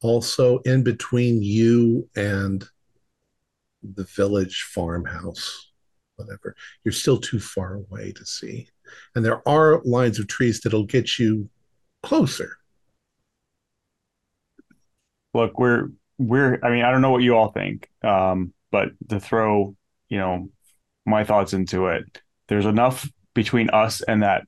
also 0.00 0.58
in 0.61 0.82
between 0.82 1.42
you 1.42 2.08
and 2.16 2.66
the 3.82 4.04
village 4.04 4.62
farmhouse, 4.62 5.70
whatever. 6.16 6.54
You're 6.84 6.92
still 6.92 7.18
too 7.18 7.40
far 7.40 7.74
away 7.74 8.12
to 8.12 8.26
see. 8.26 8.68
And 9.14 9.24
there 9.24 9.46
are 9.48 9.82
lines 9.84 10.18
of 10.18 10.28
trees 10.28 10.60
that'll 10.60 10.84
get 10.84 11.18
you 11.18 11.48
closer. 12.02 12.58
Look, 15.34 15.58
we're 15.58 15.90
we're. 16.18 16.58
I 16.62 16.70
mean, 16.70 16.84
I 16.84 16.90
don't 16.90 17.02
know 17.02 17.10
what 17.10 17.22
you 17.22 17.36
all 17.36 17.52
think, 17.52 17.88
um, 18.02 18.52
but 18.70 18.90
to 19.08 19.20
throw, 19.20 19.76
you 20.08 20.18
know, 20.18 20.48
my 21.06 21.24
thoughts 21.24 21.52
into 21.52 21.88
it, 21.88 22.22
there's 22.48 22.66
enough 22.66 23.08
between 23.34 23.70
us 23.70 24.00
and 24.00 24.22
that 24.22 24.44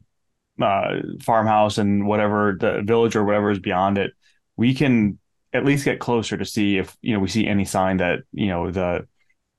uh, 0.61 1.01
farmhouse 1.23 1.79
and 1.79 2.07
whatever 2.07 2.57
the 2.59 2.83
village 2.85 3.15
or 3.15 3.25
whatever 3.25 3.51
is 3.51 3.59
beyond 3.59 3.99
it. 3.99 4.13
We 4.57 4.75
can 4.75 5.19
at 5.53 5.65
least 5.65 5.85
get 5.85 6.01
closer 6.01 6.37
to 6.37 6.45
see 6.45 6.79
if 6.79 6.97
you 7.03 7.15
know 7.15 7.21
we 7.21 7.29
see 7.29 7.47
any 7.47 7.65
sign 7.65 7.99
that 7.99 8.21
you 8.33 8.49
know 8.49 8.71
the 8.71 9.07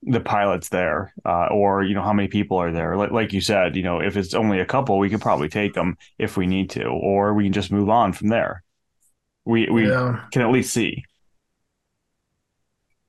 the 0.03 0.19
pilot's 0.19 0.69
there, 0.69 1.13
uh, 1.25 1.47
or 1.47 1.83
you 1.83 1.93
know 1.93 2.01
how 2.01 2.13
many 2.13 2.27
people 2.27 2.57
are 2.57 2.71
there. 2.71 2.97
Like, 2.97 3.11
like 3.11 3.33
you 3.33 3.41
said, 3.41 3.75
you 3.75 3.83
know, 3.83 3.99
if 4.01 4.17
it's 4.17 4.33
only 4.33 4.59
a 4.59 4.65
couple, 4.65 4.97
we 4.97 5.09
could 5.09 5.21
probably 5.21 5.49
take 5.49 5.73
them 5.73 5.97
if 6.17 6.37
we 6.37 6.47
need 6.47 6.69
to, 6.71 6.85
or 6.85 7.33
we 7.33 7.43
can 7.43 7.53
just 7.53 7.71
move 7.71 7.89
on 7.89 8.13
from 8.13 8.29
there. 8.29 8.63
We 9.45 9.69
we 9.69 9.87
yeah. 9.87 10.25
can 10.31 10.41
at 10.41 10.51
least 10.51 10.73
see. 10.73 11.03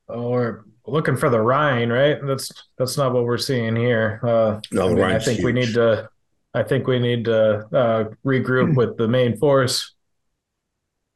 Oh, 0.08 0.30
we're 0.30 0.64
looking 0.86 1.16
for 1.16 1.30
the 1.30 1.40
Rhine, 1.40 1.90
right? 1.90 2.18
That's 2.24 2.50
that's 2.76 2.96
not 2.96 3.12
what 3.12 3.24
we're 3.24 3.38
seeing 3.38 3.76
here. 3.76 4.20
Uh, 4.22 4.60
No, 4.70 4.88
I, 4.88 4.88
the 4.88 4.96
mean, 4.96 5.08
I 5.10 5.18
Rhine's 5.18 5.24
think 5.24 5.42
we 5.42 5.52
need 5.52 5.74
to. 5.74 6.08
I 6.54 6.62
think 6.62 6.86
we 6.86 6.98
need 6.98 7.24
to 7.26 7.66
uh, 7.74 8.04
regroup 8.24 8.76
with 8.76 8.98
the 8.98 9.08
main 9.08 9.36
force. 9.38 9.94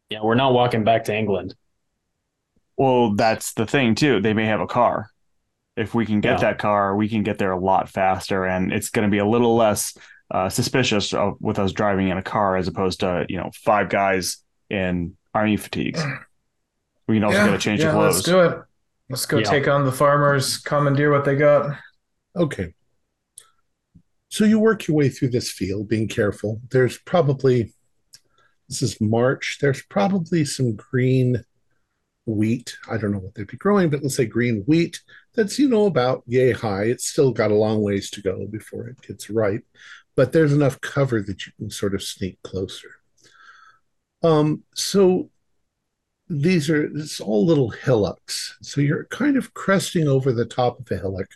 Yeah, 0.08 0.20
we're 0.22 0.34
not 0.34 0.54
walking 0.54 0.84
back 0.84 1.04
to 1.04 1.14
England. 1.14 1.54
Well, 2.76 3.14
that's 3.14 3.52
the 3.54 3.66
thing 3.66 3.94
too. 3.94 4.20
They 4.20 4.34
may 4.34 4.46
have 4.46 4.60
a 4.60 4.66
car. 4.66 5.10
If 5.76 5.94
we 5.94 6.06
can 6.06 6.20
get 6.20 6.34
Yeah. 6.40 6.50
that 6.50 6.58
car, 6.58 6.96
we 6.96 7.08
can 7.08 7.22
get 7.22 7.38
there 7.38 7.52
a 7.52 7.58
lot 7.58 7.88
faster, 7.88 8.44
and 8.44 8.72
it's 8.72 8.90
going 8.90 9.06
to 9.06 9.10
be 9.10 9.18
a 9.18 9.26
little 9.26 9.56
less 9.56 9.96
uh, 10.30 10.48
suspicious 10.48 11.12
of, 11.14 11.36
with 11.40 11.58
us 11.58 11.72
driving 11.72 12.08
in 12.08 12.18
a 12.18 12.22
car 12.22 12.56
as 12.56 12.66
opposed 12.66 13.00
to 13.00 13.26
you 13.28 13.36
know 13.36 13.50
five 13.54 13.88
guys 13.88 14.38
in 14.70 15.16
army 15.34 15.56
fatigues. 15.56 16.02
We 17.06 17.16
can 17.16 17.24
also 17.24 17.44
get 17.44 17.54
a 17.54 17.58
change 17.58 17.80
yeah, 17.80 17.88
of 17.88 17.92
clothes. 17.94 18.14
let's 18.14 18.26
do 18.26 18.40
it. 18.40 18.58
Let's 19.08 19.26
go 19.26 19.38
Yeah. 19.38 19.44
take 19.50 19.68
on 19.68 19.84
the 19.84 19.92
farmers, 19.92 20.58
commandeer 20.58 21.12
what 21.12 21.24
they 21.24 21.36
got. 21.36 21.78
Okay. 22.34 22.74
So 24.28 24.44
you 24.44 24.58
work 24.58 24.88
your 24.88 24.96
way 24.96 25.08
through 25.08 25.28
this 25.30 25.52
field, 25.52 25.88
being 25.88 26.08
careful. 26.08 26.60
There's 26.70 26.98
probably, 26.98 27.72
this 28.68 28.82
is 28.82 29.00
March, 29.00 29.58
there's 29.60 29.82
probably 29.82 30.44
some 30.44 30.74
green 30.74 31.44
wheat. 32.26 32.76
I 32.90 32.96
don't 32.96 33.12
know 33.12 33.18
what 33.18 33.34
they'd 33.34 33.46
be 33.46 33.56
growing, 33.56 33.88
but 33.88 34.02
let's 34.02 34.16
say 34.16 34.26
green 34.26 34.64
wheat 34.66 35.00
that's, 35.37 35.59
you 35.59 35.68
know, 35.68 35.87
about 35.87 36.22
yay 36.27 36.53
high. 36.53 36.85
It's 36.85 37.07
still 37.07 37.33
got 37.33 37.51
a 37.51 37.55
long 37.55 37.83
ways 37.83 38.11
to 38.11 38.22
go 38.22 38.46
before 38.46 38.88
it 38.88 39.01
gets 39.03 39.31
ripe, 39.31 39.64
but 40.16 40.33
there's 40.33 40.53
enough 40.53 40.81
cover 40.81 41.22
that 41.22 41.46
you 41.46 41.53
can 41.59 41.70
sort 41.70 41.94
of 41.94 42.03
sneak 42.03 42.42
closer. 42.42 42.90
Um, 44.22 44.64
so 44.75 45.31
these 46.29 46.68
are, 46.70 46.85
it's 46.85 47.20
all 47.20 47.46
little 47.46 47.70
hillocks. 47.70 48.57
So 48.62 48.81
you're 48.81 49.05
kind 49.05 49.37
of 49.37 49.55
cresting 49.55 50.09
over 50.09 50.33
the 50.33 50.46
top 50.46 50.81
of 50.81 50.90
a 50.90 50.96
hillock 50.96 51.29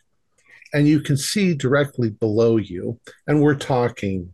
and 0.72 0.86
you 0.86 1.00
can 1.00 1.16
see 1.16 1.54
directly 1.54 2.10
below 2.10 2.56
you 2.56 2.98
and 3.26 3.40
we're 3.40 3.54
talking 3.54 4.32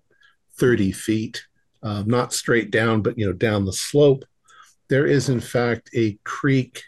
30 0.58 0.92
feet 0.92 1.44
uh, 1.82 2.02
not 2.06 2.32
straight 2.32 2.70
down 2.70 3.02
but 3.02 3.18
you 3.18 3.26
know 3.26 3.32
down 3.32 3.64
the 3.64 3.72
slope 3.72 4.24
there 4.88 5.06
is 5.06 5.28
in 5.28 5.40
fact 5.40 5.90
a 5.94 6.18
creek 6.24 6.82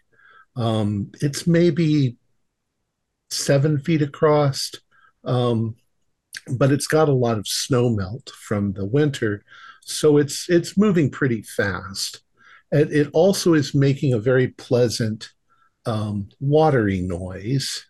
um, 0.56 1.10
it's 1.20 1.46
maybe 1.46 2.16
seven 3.30 3.78
feet 3.78 4.02
across 4.02 4.72
um, 5.24 5.76
but 6.56 6.72
it's 6.72 6.86
got 6.86 7.08
a 7.08 7.12
lot 7.12 7.38
of 7.38 7.46
snow 7.46 7.90
melt 7.90 8.30
from 8.30 8.72
the 8.72 8.84
winter 8.86 9.42
so 9.82 10.18
it's 10.18 10.48
it's 10.48 10.76
moving 10.76 11.10
pretty 11.10 11.42
fast 11.42 12.22
And 12.72 12.90
it 12.92 13.08
also 13.12 13.54
is 13.54 13.74
making 13.74 14.12
a 14.12 14.18
very 14.18 14.48
pleasant 14.48 15.30
um, 15.86 16.28
watery 16.40 17.00
noise 17.00 17.86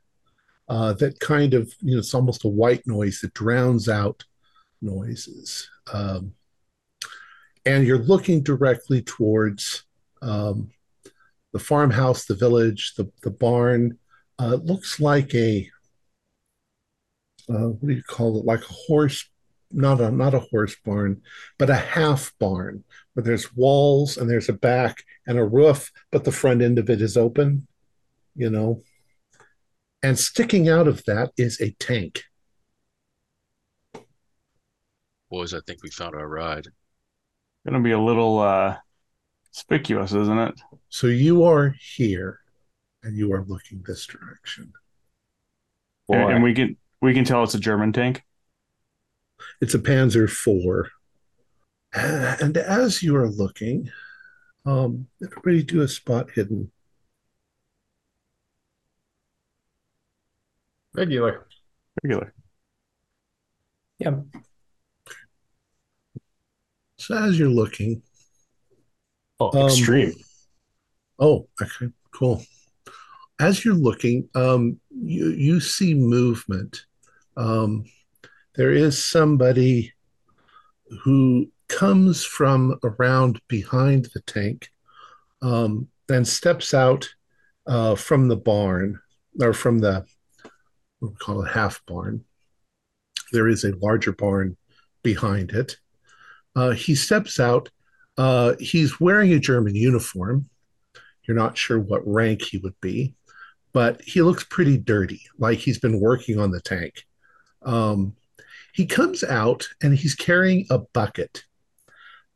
uh, 0.69 0.93
that 0.95 1.19
kind 1.21 1.55
of, 1.55 1.73
you 1.81 1.95
know, 1.95 1.99
it's 1.99 2.15
almost 2.15 2.45
a 2.45 2.49
white 2.49 2.87
noise 2.87 3.21
that 3.21 3.35
drowns 3.35 3.89
out 3.89 4.25
noises. 4.83 5.69
Um, 5.93 6.35
and 7.65 7.87
you're 7.87 7.99
looking 7.99 8.43
directly 8.43 9.03
towards 9.03 9.85
um, 10.23 10.71
the 11.53 11.59
farmhouse, 11.59 12.27
the 12.27 12.35
village, 12.35 12.95
the, 12.97 13.11
the 13.23 13.31
barn. 13.31 13.99
Uh, 14.41 14.55
it 14.55 14.65
looks 14.65 15.01
like 15.01 15.35
a, 15.35 15.69
uh, 17.49 17.69
what 17.69 17.89
do 17.89 17.95
you 17.95 18.03
call 18.03 18.39
it? 18.39 18.45
Like 18.45 18.63
a 18.63 18.73
horse, 18.73 19.29
not 19.71 20.01
a, 20.01 20.11
not 20.11 20.35
a 20.35 20.41
horse 20.41 20.77
barn, 20.85 21.23
but 21.59 21.71
a 21.71 21.77
half 21.77 22.33
barn 22.39 22.85
where 23.15 23.25
there's 23.25 23.55
walls 23.55 24.17
and 24.17 24.31
there's 24.31 24.49
a 24.49 24.53
back 24.53 25.03
and 25.27 25.39
a 25.39 25.45
roof, 25.45 25.91
but 26.11 26.25
the 26.25 26.33
front 26.33 26.63
end 26.63 26.79
of 26.79 26.89
it 26.89 27.03
is 27.03 27.17
open, 27.17 27.67
you 28.37 28.49
know. 28.51 28.83
And 30.03 30.19
sticking 30.19 30.69
out 30.69 30.87
of 30.87 31.05
that 31.07 31.33
is 31.37 31.61
a 31.61 31.73
tank. 31.81 32.23
boys, 35.31 35.55
I 35.55 35.61
think 35.67 35.83
we 35.83 35.91
found 35.91 36.15
our 36.15 36.29
ride. 36.29 36.69
Going 37.67 37.83
to 37.83 37.87
be 37.87 37.93
a 37.93 38.01
little 38.01 38.39
uh, 38.39 38.77
conspicuous, 39.47 40.13
isn't 40.13 40.39
it? 40.39 40.61
So 40.89 41.07
you 41.07 41.45
are 41.45 41.75
here 41.97 42.41
and 43.03 43.17
you 43.17 43.33
are 43.33 43.45
looking 43.45 43.83
this 43.87 44.07
direction. 44.07 44.73
And, 46.09 46.33
and 46.33 46.43
we 46.43 46.55
can 46.55 46.77
we 47.01 47.15
can 47.15 47.25
tell 47.25 47.45
it's 47.45 47.55
a 47.55 47.61
German 47.61 47.93
tank. 47.93 48.23
It's 49.61 49.75
a 49.75 49.79
Panzer 49.79 50.25
IV. 50.29 50.91
And 51.93 52.57
as 52.57 53.03
you 53.03 53.17
are 53.17 53.29
looking, 53.29 53.91
um, 54.67 55.07
everybody 55.23 55.63
do 55.63 55.83
a 55.83 55.89
spot 55.89 56.31
hidden. 56.35 56.71
Regular. 60.95 61.47
Regular. 62.03 62.35
Yeah. 63.99 64.21
So 66.97 67.17
as 67.17 67.39
you're 67.39 67.49
looking, 67.49 68.03
Oh, 69.41 69.57
Um, 69.57 69.69
extreme. 69.69 70.15
oh, 71.21 71.49
okay, 71.63 71.93
cool. 72.11 72.43
As 73.41 73.65
you're 73.65 73.75
looking, 73.75 74.29
um, 74.35 74.81
you 74.91 75.29
you 75.29 75.61
see 75.61 75.95
movement. 75.95 76.85
Um, 77.37 77.85
there 78.57 78.73
is 78.73 79.05
somebody 79.05 79.93
who 81.05 81.51
comes 81.69 82.25
from 82.25 82.79
around 82.83 83.41
behind 83.47 84.09
the 84.15 84.21
tank, 84.23 84.71
um, 85.43 85.89
then 86.09 86.25
steps 86.25 86.75
out 86.75 87.09
uh, 87.67 87.95
from 87.95 88.29
the 88.29 88.37
barn 88.37 88.99
or 89.41 89.53
from 89.53 89.79
the 89.79 90.05
what 90.99 91.13
we 91.13 91.17
call 91.17 91.45
it 91.45 91.53
half 91.53 91.81
barn. 91.87 92.25
There 93.33 93.49
is 93.49 93.65
a 93.65 93.77
larger 93.77 94.13
barn 94.13 94.57
behind 95.03 95.53
it. 95.53 95.77
Uh, 96.57 96.71
he 96.71 96.95
steps 96.95 97.39
out. 97.39 97.71
Uh, 98.17 98.55
he's 98.59 98.99
wearing 98.99 99.33
a 99.33 99.39
German 99.39 99.77
uniform. 99.77 100.49
You're 101.23 101.37
not 101.37 101.57
sure 101.57 101.79
what 101.79 102.03
rank 102.07 102.43
he 102.43 102.59
would 102.59 102.81
be, 102.81 103.15
but 103.79 104.03
he 104.03 104.23
looks 104.23 104.43
pretty 104.43 104.77
dirty, 104.77 105.23
like 105.39 105.61
he's 105.61 105.79
been 105.79 106.01
working 106.01 106.37
on 106.41 106.51
the 106.51 106.61
tank. 106.61 107.07
Um, 107.63 108.17
he 108.73 108.87
comes 108.87 109.23
out 109.23 109.69
and 109.81 109.97
he's 109.97 110.17
carrying 110.17 110.67
a 110.69 110.81
bucket. 110.81 111.45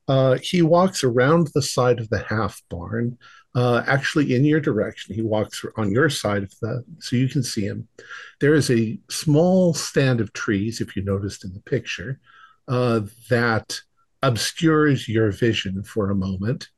Uh, 0.07 0.38
he 0.40 0.62
walks 0.62 1.03
around 1.03 1.49
the 1.49 1.61
side 1.61 1.99
of 1.99 2.09
the 2.11 2.20
half 2.20 2.62
barn, 2.70 3.18
uh, 3.57 3.82
actually 3.88 4.36
in 4.36 4.45
your 4.45 4.61
direction. 4.61 5.16
He 5.16 5.22
walks 5.22 5.64
on 5.76 5.90
your 5.90 6.09
side 6.09 6.45
of 6.45 6.55
the, 6.61 6.84
so 7.01 7.16
you 7.16 7.28
can 7.28 7.43
see 7.43 7.62
him. 7.62 7.88
There 8.38 8.55
is 8.55 8.70
a 8.70 9.01
small 9.11 9.74
stand 9.74 10.20
of 10.20 10.32
trees, 10.32 10.80
if 10.80 10.95
you 10.95 11.03
noticed 11.03 11.45
in 11.45 11.53
the 11.55 11.61
picture, 11.74 12.20
uh, 12.68 13.01
that 13.30 13.80
obscures 14.22 15.09
your 15.09 15.32
vision 15.32 15.82
for 15.82 16.09
a 16.09 16.14
moment. 16.14 16.68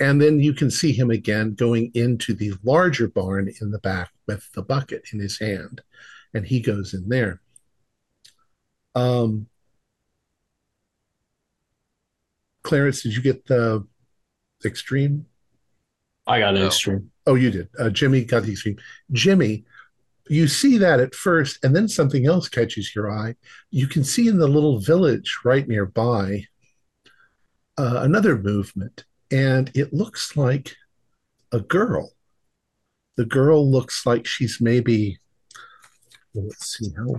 And 0.00 0.20
then 0.20 0.38
you 0.40 0.52
can 0.52 0.70
see 0.70 0.92
him 0.92 1.10
again 1.10 1.54
going 1.54 1.90
into 1.94 2.34
the 2.34 2.54
larger 2.62 3.08
barn 3.08 3.52
in 3.60 3.70
the 3.70 3.80
back 3.80 4.10
with 4.26 4.50
the 4.52 4.62
bucket 4.62 5.02
in 5.12 5.18
his 5.18 5.38
hand. 5.38 5.80
And 6.34 6.46
he 6.46 6.60
goes 6.60 6.94
in 6.94 7.08
there. 7.08 7.40
Um, 8.94 9.48
Clarence, 12.62 13.02
did 13.02 13.16
you 13.16 13.22
get 13.22 13.46
the 13.46 13.86
extreme? 14.64 15.26
I 16.26 16.40
got 16.40 16.54
an 16.54 16.60
No. 16.60 16.66
extreme. 16.66 17.10
Oh, 17.26 17.34
you 17.34 17.50
did. 17.50 17.68
Uh, 17.78 17.90
Jimmy 17.90 18.24
got 18.24 18.44
the 18.44 18.52
extreme. 18.52 18.78
Jimmy, 19.12 19.64
you 20.28 20.46
see 20.46 20.78
that 20.78 21.00
at 21.00 21.14
first, 21.14 21.64
and 21.64 21.74
then 21.74 21.88
something 21.88 22.26
else 22.26 22.48
catches 22.48 22.94
your 22.94 23.10
eye. 23.10 23.34
You 23.70 23.86
can 23.86 24.04
see 24.04 24.28
in 24.28 24.38
the 24.38 24.46
little 24.48 24.78
village 24.78 25.38
right 25.44 25.66
nearby 25.66 26.44
uh, 27.78 28.00
another 28.02 28.36
movement, 28.36 29.04
and 29.30 29.70
it 29.74 29.92
looks 29.92 30.36
like 30.36 30.76
a 31.52 31.60
girl. 31.60 32.12
The 33.16 33.24
girl 33.24 33.68
looks 33.68 34.06
like 34.06 34.26
she's 34.26 34.60
maybe, 34.60 35.18
let's 36.34 36.78
see, 36.78 36.90
how 36.96 37.14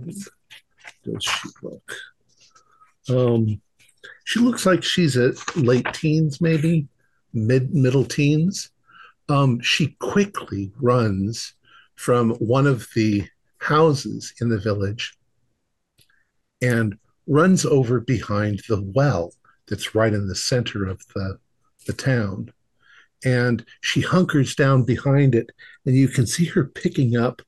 does 1.03 1.24
she 1.24 1.49
look? 1.62 1.95
Um, 3.10 3.62
she 4.24 4.39
looks 4.39 4.66
like 4.66 4.84
she's 4.84 5.18
at 5.18 5.36
late 5.55 5.91
teens, 5.93 6.39
maybe 6.39 6.88
mid 7.34 7.74
middle 7.74 8.05
teens 8.05 8.72
um, 9.30 9.60
she 9.62 9.95
quickly 9.99 10.72
runs 10.82 11.53
from 11.95 12.32
one 12.36 12.66
of 12.66 12.88
the 12.95 13.28
houses 13.60 14.34
in 14.41 14.49
the 14.49 14.60
village 14.60 15.16
and 16.62 16.97
runs 17.28 17.66
over 17.66 17.99
behind 17.99 18.62
the 18.68 18.82
well 18.95 19.32
that's 19.68 19.93
right 19.93 20.14
in 20.14 20.28
the 20.28 20.36
center 20.36 20.86
of 20.88 21.01
the, 21.14 21.38
the 21.90 21.94
town. 21.94 22.54
And 23.26 23.66
she 23.82 24.00
hunkers 24.02 24.56
down 24.56 24.84
behind 24.84 25.36
it, 25.36 25.50
and 25.86 25.96
you 25.96 26.08
can 26.08 26.26
see 26.26 26.46
her 26.46 26.64
picking 26.64 27.18
up, 27.18 27.42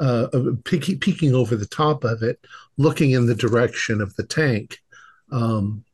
uh, 0.00 0.28
peeking, 0.64 0.98
peeking 1.00 1.34
over 1.34 1.56
the 1.56 1.66
top 1.66 2.04
of 2.04 2.22
it, 2.22 2.38
looking 2.78 3.10
in 3.10 3.26
the 3.26 3.34
direction 3.34 4.00
of 4.00 4.14
the 4.16 4.22
tank, 4.22 4.78
um, 5.30 5.84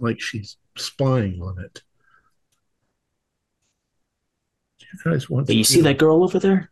like 0.00 0.20
she's 0.20 0.56
spying 0.76 1.40
on 1.40 1.58
it. 1.64 1.82
Do 4.80 4.86
you 4.92 5.12
guys 5.12 5.30
want 5.30 5.46
But 5.46 5.52
to 5.52 5.58
you 5.58 5.64
see 5.64 5.80
that 5.80 5.98
girl 5.98 6.22
over 6.22 6.38
there? 6.38 6.70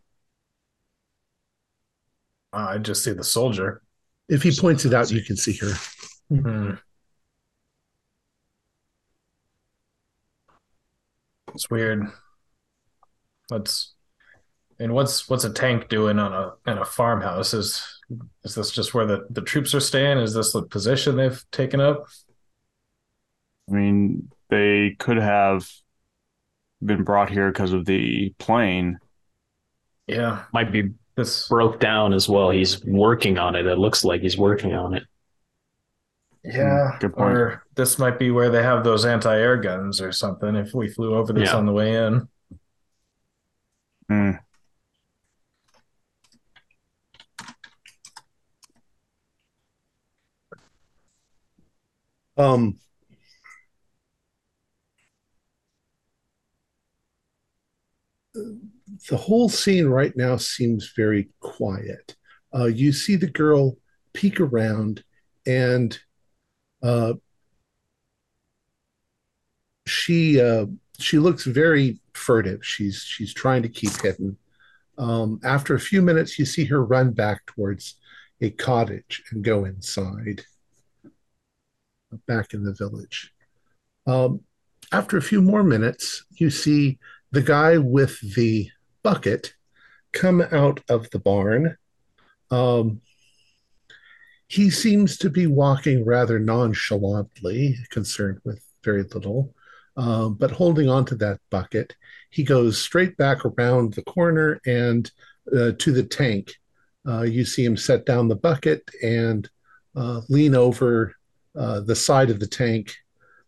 Uh, 2.53 2.67
I 2.71 2.79
just 2.79 3.05
see 3.05 3.13
the 3.13 3.25
soldier. 3.25 3.81
If 4.29 4.43
he 4.43 4.53
points 4.53 4.85
it 4.85 4.93
out, 4.93 5.11
you 5.11 5.23
can 5.23 5.37
see 5.37 5.57
her. 5.57 5.73
Hmm. 6.29 6.71
It's 11.55 11.71
weird. 11.71 12.07
What's 13.49 13.95
and 14.79 14.93
what's 14.93 15.29
what's 15.29 15.45
a 15.45 15.53
tank 15.53 15.89
doing 15.89 16.19
on 16.19 16.33
a 16.33 16.71
in 16.71 16.79
a 16.79 16.85
farmhouse? 16.85 17.55
Is 17.55 18.01
is 18.45 18.55
this 18.55 18.71
just 18.71 18.93
where 18.93 19.07
the, 19.07 19.27
the 19.31 19.41
troops 19.41 19.75
are 19.75 19.81
staying? 19.81 20.19
Is 20.19 20.35
this 20.35 20.53
the 20.53 20.63
position 20.63 21.17
they've 21.17 21.45
taken 21.53 21.81
up? 21.81 22.07
I 23.69 23.73
mean, 23.73 24.31
they 24.51 24.97
could 24.99 25.17
have 25.17 25.69
been 26.85 27.03
brought 27.05 27.31
here 27.31 27.51
because 27.51 27.73
of 27.73 27.87
the 27.87 28.35
plane. 28.39 28.99
Yeah, 30.07 30.43
Might 30.53 30.71
be 30.71 30.91
this 31.17 31.49
broke 31.49 31.81
down 31.81 32.13
as 32.13 32.29
well. 32.29 32.51
He's 32.51 32.85
working 32.85 33.39
on 33.39 33.55
it. 33.55 33.67
It 33.67 33.79
looks 33.79 34.05
like 34.05 34.21
he's 34.21 34.37
working 34.37 34.75
on 34.75 34.95
it. 34.95 35.05
Yeah, 36.45 36.97
Good 37.01 37.15
point. 37.15 37.37
or 37.37 37.63
this 37.75 37.99
might 37.99 38.19
be 38.19 38.31
where 38.31 38.51
they 38.51 38.63
have 38.63 38.85
those 38.85 39.05
anti-air 39.05 39.57
guns 39.57 40.01
or 40.01 40.13
something. 40.13 40.55
If 40.57 40.75
we 40.75 40.89
flew 40.89 41.15
over 41.15 41.33
this 41.33 41.51
Yeah. 41.51 41.57
on 41.57 41.67
the 41.67 41.73
way 41.73 41.95
in, 41.95 42.29
Hmm. 44.09 44.33
Um, 52.37 52.79
the 59.09 59.17
whole 59.17 59.49
scene 59.49 59.87
right 59.87 60.15
now 60.17 60.37
seems 60.37 60.93
very 60.97 61.29
quiet. 61.41 62.17
Uh, 62.55 62.67
you 62.67 62.93
see 62.93 63.17
the 63.17 63.31
girl 63.31 63.77
peek 64.13 64.41
around, 64.41 65.03
and 65.47 65.99
uh, 66.85 67.15
she 69.87 70.41
uh, 70.41 70.67
she 70.99 71.19
looks 71.19 71.45
very 71.45 71.99
furtive. 72.13 72.65
She's 72.65 73.03
she's 73.03 73.33
trying 73.33 73.63
to 73.63 73.69
keep 73.69 74.01
hidden. 74.01 74.37
Um, 74.99 75.41
after 75.43 75.75
a 75.75 75.81
few 75.81 76.03
minutes, 76.03 76.39
you 76.39 76.45
see 76.45 76.67
her 76.67 76.85
run 76.85 77.13
back 77.13 77.47
towards 77.47 77.97
a 78.41 78.51
cottage 78.51 79.23
and 79.31 79.43
go 79.43 79.65
inside, 79.65 80.43
back 82.29 82.53
in 82.55 82.65
the 82.65 82.75
village. 82.75 83.33
Um, 84.07 84.41
after 84.93 85.17
a 85.17 85.23
few 85.23 85.41
more 85.41 85.65
minutes, 85.65 86.25
you 86.37 86.51
see 86.51 86.99
the 87.33 87.43
guy 87.43 87.79
with 87.79 88.21
the 88.35 88.69
bucket 89.03 89.55
come 90.13 90.43
out 90.53 90.81
of 90.89 91.11
the 91.11 91.19
barn. 91.19 91.77
Um, 92.51 93.01
he 94.49 94.71
seems 94.71 95.17
to 95.19 95.31
be 95.31 95.47
walking 95.47 96.05
rather 96.05 96.39
nonchalantly, 96.39 97.77
concerned 97.91 98.41
with 98.45 98.63
very 98.83 99.03
little, 99.03 99.55
um, 99.97 100.35
but 100.35 100.51
holding 100.51 100.89
on 100.89 101.05
to 101.07 101.15
that 101.17 101.41
bucket. 101.51 101.95
He 102.31 102.43
goes 102.43 102.81
straight 102.81 103.17
back 103.17 103.45
around 103.45 103.95
the 103.95 104.03
corner 104.03 104.61
and 104.67 105.11
uh, 105.57 105.73
to 105.79 105.93
the 105.93 106.03
tank. 106.03 106.53
Uh, 107.07 107.23
you 107.23 107.45
see 107.45 107.65
him 107.65 107.77
set 107.77 108.07
down 108.07 108.29
the 108.29 108.37
bucket 108.37 108.91
and 109.03 109.49
uh, 109.97 110.23
lean 110.29 110.55
over 110.55 111.15
uh, 111.57 111.81
the 111.81 111.95
side 111.95 112.31
of 112.31 112.41
the 112.41 112.47
tank 112.47 112.95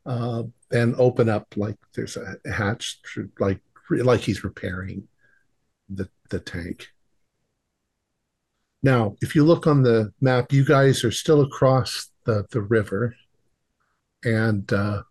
uh, 0.05 0.45
and 0.71 0.95
open 0.97 1.29
up 1.29 1.47
like 1.57 1.77
there's 1.95 2.17
a 2.17 2.37
hatch, 2.51 3.01
like 3.39 3.61
like 3.91 4.21
he's 4.21 4.45
repairing 4.45 5.07
the 5.89 6.09
the 6.31 6.41
tank. 6.41 6.89
Now, 8.83 9.17
if 9.21 9.35
you 9.35 9.45
look 9.45 9.67
on 9.67 9.83
the 9.83 10.13
map, 10.21 10.53
you 10.53 10.65
guys 10.65 11.03
are 11.05 11.11
still 11.11 11.41
across 11.43 12.11
the 12.25 12.45
the 12.51 12.61
river, 12.61 13.17
and 14.25 14.71
uh, 14.73 15.03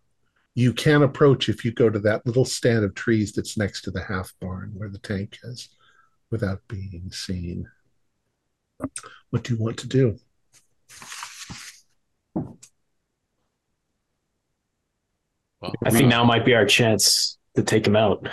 you 0.54 0.72
can 0.72 1.02
approach 1.02 1.48
if 1.48 1.64
you 1.64 1.72
go 1.72 1.90
to 1.90 1.98
that 2.00 2.26
little 2.26 2.44
stand 2.44 2.84
of 2.84 2.94
trees 2.94 3.32
that's 3.32 3.56
next 3.58 3.82
to 3.82 3.90
the 3.90 4.02
half 4.02 4.32
barn 4.40 4.72
where 4.74 4.88
the 4.88 4.98
tank 4.98 5.38
is, 5.44 5.68
without 6.30 6.60
being 6.68 7.10
seen. 7.12 7.68
What 9.30 9.44
do 9.44 9.54
you 9.54 9.62
want 9.62 9.78
to 9.78 9.86
do? 9.88 10.18
Well, 15.60 15.72
I 15.84 15.90
think 15.90 16.08
now 16.08 16.24
might 16.24 16.44
be 16.44 16.54
our 16.54 16.66
chance 16.66 17.38
to 17.56 17.62
take 17.62 17.86
him 17.86 17.96
out. 17.96 18.28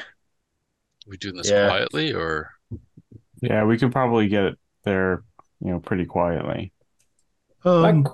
we 1.08 1.18
doing 1.18 1.36
this 1.36 1.50
Yeah. 1.50 1.68
quietly 1.68 2.14
or 2.14 2.52
Yeah, 3.42 3.66
we 3.66 3.78
could 3.78 3.92
probably 3.92 4.30
get 4.30 4.46
it 4.46 4.60
there, 4.84 5.24
you 5.62 5.72
know, 5.72 5.80
pretty 5.80 6.06
quietly. 6.06 6.74
Um, 7.66 8.08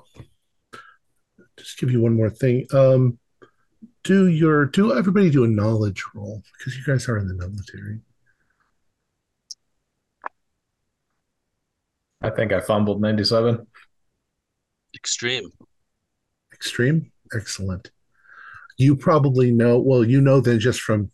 just 1.56 1.78
give 1.78 1.90
you 1.90 2.00
one 2.00 2.14
more 2.14 2.30
thing. 2.30 2.66
Um, 2.72 3.18
do 4.02 4.28
your 4.28 4.66
do 4.66 4.96
everybody 4.96 5.30
do 5.30 5.44
a 5.44 5.48
knowledge 5.48 6.02
roll 6.14 6.42
because 6.58 6.76
you 6.76 6.84
guys 6.84 7.08
are 7.08 7.18
in 7.18 7.28
the 7.28 7.34
military. 7.34 8.00
I 12.22 12.30
think 12.30 12.52
I 12.52 12.60
fumbled 12.60 13.00
ninety-seven. 13.00 13.66
extreme? 14.94 15.50
Extreme, 16.52 17.10
excellent. 17.34 17.90
You 18.78 18.96
probably 18.96 19.50
know. 19.50 19.78
Well, 19.78 20.04
you 20.04 20.20
know 20.20 20.40
then 20.40 20.60
just 20.60 20.80
from 20.80 21.10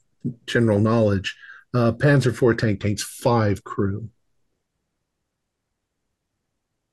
general 0.47 0.81
knowledge, 0.81 1.37
uh, 1.75 1.93
Panzer 1.93 2.33
IV 2.33 2.59
tank 2.59 2.81
takes 2.81 3.03
five 3.03 3.63
crew. 3.65 4.09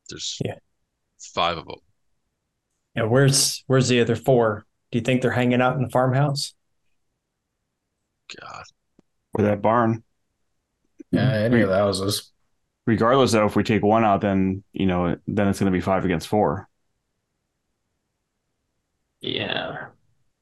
There's 0.09 0.37
Yeah. 0.43 0.55
five 1.33 1.57
of 1.57 1.65
them. 1.65 1.79
Yeah, 2.95 3.03
where's 3.03 3.63
where's 3.67 3.87
the 3.87 4.01
other 4.01 4.15
four? 4.15 4.65
Do 4.91 4.99
you 4.99 5.03
think 5.03 5.21
they're 5.21 5.31
hanging 5.31 5.61
out 5.61 5.75
in 5.75 5.83
the 5.83 5.89
farmhouse? 5.89 6.53
God, 8.39 8.63
Or 9.33 9.43
that 9.45 9.61
barn. 9.61 10.03
Yeah, 11.11 11.31
any 11.31 11.61
of 11.61 11.69
the 11.69 11.75
houses. 11.75 12.31
Regardless, 12.85 13.31
though, 13.31 13.45
if 13.45 13.55
we 13.55 13.63
take 13.63 13.81
one 13.83 14.03
out, 14.03 14.21
then 14.21 14.63
you 14.73 14.85
know, 14.85 15.17
then 15.27 15.47
it's 15.47 15.59
going 15.59 15.71
to 15.71 15.75
be 15.75 15.81
five 15.81 16.05
against 16.05 16.27
four. 16.27 16.67
Yeah. 19.21 19.87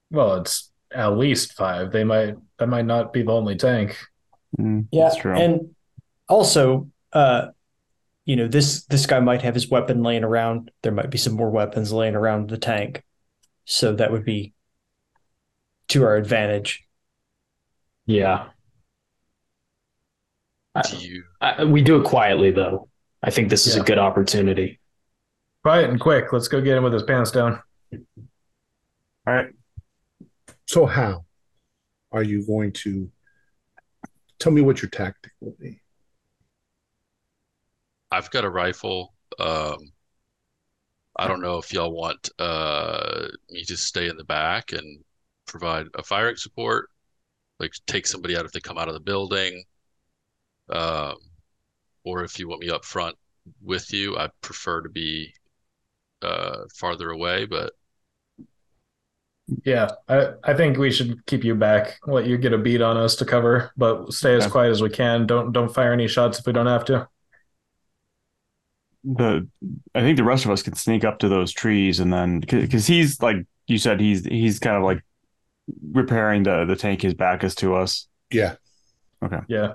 Well, 0.09 0.35
it's 0.35 0.71
at 0.93 1.17
least 1.17 1.53
five. 1.53 1.91
They 1.91 2.03
might 2.03 2.35
that 2.57 2.67
might 2.67 2.85
not 2.85 3.13
be 3.13 3.23
the 3.23 3.31
only 3.31 3.55
tank. 3.55 3.97
Mm, 4.59 4.87
Yeah, 4.91 5.03
that's 5.05 5.17
true. 5.17 5.35
and 5.37 5.75
also, 6.27 6.89
uh, 7.13 7.47
you 8.31 8.37
know, 8.37 8.47
this 8.47 8.85
this 8.85 9.05
guy 9.05 9.19
might 9.19 9.41
have 9.41 9.53
his 9.53 9.67
weapon 9.69 10.03
laying 10.03 10.23
around. 10.23 10.71
There 10.83 10.93
might 10.93 11.09
be 11.09 11.17
some 11.17 11.33
more 11.33 11.49
weapons 11.49 11.91
laying 11.91 12.15
around 12.15 12.49
the 12.49 12.57
tank, 12.57 13.03
so 13.65 13.93
that 13.95 14.09
would 14.09 14.23
be 14.23 14.53
to 15.89 16.05
our 16.05 16.15
advantage. 16.15 16.87
Yeah. 18.05 18.47
Do 20.89 20.97
you 20.97 21.25
I, 21.41 21.65
we 21.65 21.81
do 21.81 21.99
it 21.99 22.05
quietly, 22.05 22.51
though. 22.51 22.87
I 23.21 23.31
think 23.31 23.49
this 23.49 23.67
is 23.67 23.75
Yeah. 23.75 23.81
a 23.81 23.83
good 23.85 23.99
opportunity. 23.99 24.79
Quiet 25.63 25.89
and 25.89 25.99
quick. 25.99 26.31
Let's 26.31 26.47
go 26.47 26.61
get 26.61 26.77
him 26.77 26.83
with 26.85 26.93
his 26.93 27.03
pants 27.03 27.31
down. 27.31 27.61
All 27.91 29.33
right. 29.33 29.49
So 30.67 30.85
how 30.85 31.25
are 32.13 32.23
you 32.23 32.47
going 32.47 32.71
to 32.85 33.11
tell 34.39 34.53
me 34.53 34.61
what 34.61 34.81
your 34.81 34.89
tactic 34.89 35.33
will 35.41 35.57
be? 35.59 35.80
I've 38.11 38.29
got 38.31 38.45
a 38.45 38.49
rifle. 38.49 39.13
Um, 39.39 39.91
I 41.17 41.27
don't 41.27 41.41
know 41.41 41.57
if 41.57 41.71
y'all 41.73 41.91
want 41.93 42.29
uh, 42.39 43.27
me 43.49 43.63
to 43.65 43.77
stay 43.77 44.09
in 44.09 44.17
the 44.17 44.23
back 44.25 44.71
and 44.73 45.03
provide 45.45 45.87
a 45.95 46.03
firing 46.03 46.35
support, 46.37 46.89
like 47.59 47.73
take 47.87 48.07
somebody 48.07 48.37
out 48.37 48.45
if 48.45 48.51
they 48.53 48.61
come 48.61 48.77
out 48.79 48.87
of 48.89 48.93
the 48.95 48.99
building, 49.01 49.65
um, 50.69 51.15
or 52.05 52.23
if 52.23 52.39
you 52.39 52.47
want 52.47 52.61
me 52.61 52.69
up 52.69 52.85
front 52.85 53.17
with 53.61 53.91
you. 53.93 54.17
I 54.17 54.29
prefer 54.41 54.81
to 54.81 54.89
be 54.89 55.33
uh, 56.23 56.65
farther 56.75 57.11
away, 57.11 57.45
but 57.45 57.73
Yeah, 59.65 59.91
I, 60.07 60.33
I 60.43 60.53
think 60.53 60.77
we 60.77 60.91
should 60.91 61.25
keep 61.25 61.43
you 61.43 61.55
back, 61.55 61.99
let 62.07 62.25
you 62.25 62.37
get 62.37 62.53
a 62.53 62.57
beat 62.57 62.81
on 62.81 62.95
us 62.95 63.15
to 63.17 63.25
cover, 63.25 63.71
but 63.75 64.13
stay 64.13 64.33
as 64.35 64.45
Okay. 64.45 64.47
quiet 64.47 64.69
as 64.69 64.81
we 64.81 64.89
can. 64.89 65.27
Don't 65.27 65.51
don't 65.51 65.73
fire 65.73 65.91
any 65.93 66.07
shots 66.07 66.39
if 66.39 66.45
we 66.47 66.53
don't 66.53 66.67
have 66.67 66.85
to. 66.85 67.07
The 69.03 69.47
I 69.95 70.01
think 70.01 70.17
the 70.17 70.23
rest 70.23 70.45
of 70.45 70.51
us 70.51 70.61
can 70.61 70.75
sneak 70.75 71.03
up 71.03 71.19
to 71.19 71.29
those 71.29 71.51
trees 71.51 71.99
and 71.99 72.13
then 72.13 72.39
because 72.41 72.85
he's 72.85 73.21
like 73.21 73.37
you 73.67 73.77
said 73.77 73.99
he's 73.99 74.25
he's 74.25 74.59
kind 74.59 74.77
of 74.77 74.83
like 74.83 75.03
repairing 75.91 76.43
the 76.43 76.65
the 76.65 76.75
tank. 76.75 77.01
His 77.01 77.13
back 77.13 77.43
is 77.43 77.55
to 77.55 77.75
us. 77.75 78.07
Yeah. 78.29 78.55
Okay. 79.23 79.39
Yeah. 79.47 79.73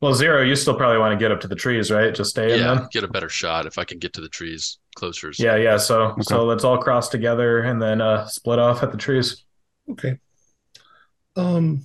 Well, 0.00 0.14
Zero, 0.14 0.42
you 0.42 0.56
still 0.56 0.74
probably 0.74 0.98
want 0.98 1.12
to 1.12 1.22
get 1.22 1.30
up 1.30 1.40
to 1.42 1.48
the 1.48 1.54
trees, 1.54 1.90
right? 1.90 2.12
Just 2.12 2.30
stay 2.30 2.54
in 2.54 2.58
yeah, 2.60 2.74
them. 2.74 2.88
get 2.90 3.04
a 3.04 3.08
better 3.08 3.28
shot 3.28 3.66
if 3.66 3.78
I 3.78 3.84
can 3.84 3.98
get 3.98 4.12
to 4.14 4.20
the 4.20 4.28
trees 4.28 4.78
closer. 4.96 5.30
Yeah, 5.38 5.56
yeah. 5.56 5.76
So 5.76 6.02
Okay. 6.02 6.22
so 6.22 6.44
let's 6.44 6.64
all 6.64 6.78
cross 6.78 7.08
together 7.08 7.60
and 7.60 7.80
then 7.80 8.00
uh 8.00 8.26
split 8.26 8.58
off 8.58 8.82
at 8.82 8.90
the 8.90 8.98
trees. 8.98 9.44
Okay. 9.90 10.18
Um, 11.36 11.84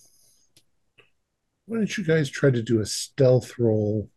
why 1.66 1.78
don't 1.78 1.98
you 1.98 2.04
guys 2.04 2.30
try 2.30 2.50
to 2.50 2.62
do 2.64 2.80
a 2.80 2.86
stealth 2.86 3.60
roll 3.60 4.10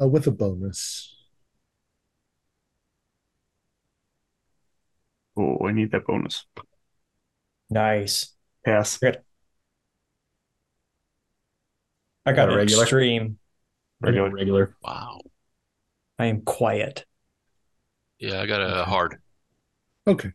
uh, 0.00 0.06
with 0.08 0.26
a 0.26 0.30
bonus? 0.30 1.15
Oh, 5.36 5.66
I 5.66 5.72
need 5.72 5.90
that 5.92 6.06
bonus. 6.06 6.46
Nice. 7.68 8.34
Pass. 8.64 8.98
I 12.24 12.32
got 12.32 12.50
a 12.50 12.56
regular? 12.56 12.82
extreme. 12.82 13.38
Regular. 14.00 14.30
Regular. 14.30 14.76
Wow. 14.82 15.20
I 16.18 16.26
am 16.26 16.42
quiet. 16.42 17.04
Yeah, 18.18 18.40
I 18.40 18.46
got 18.46 18.62
a 18.62 18.84
hard. 18.84 19.16
Okay. 20.06 20.32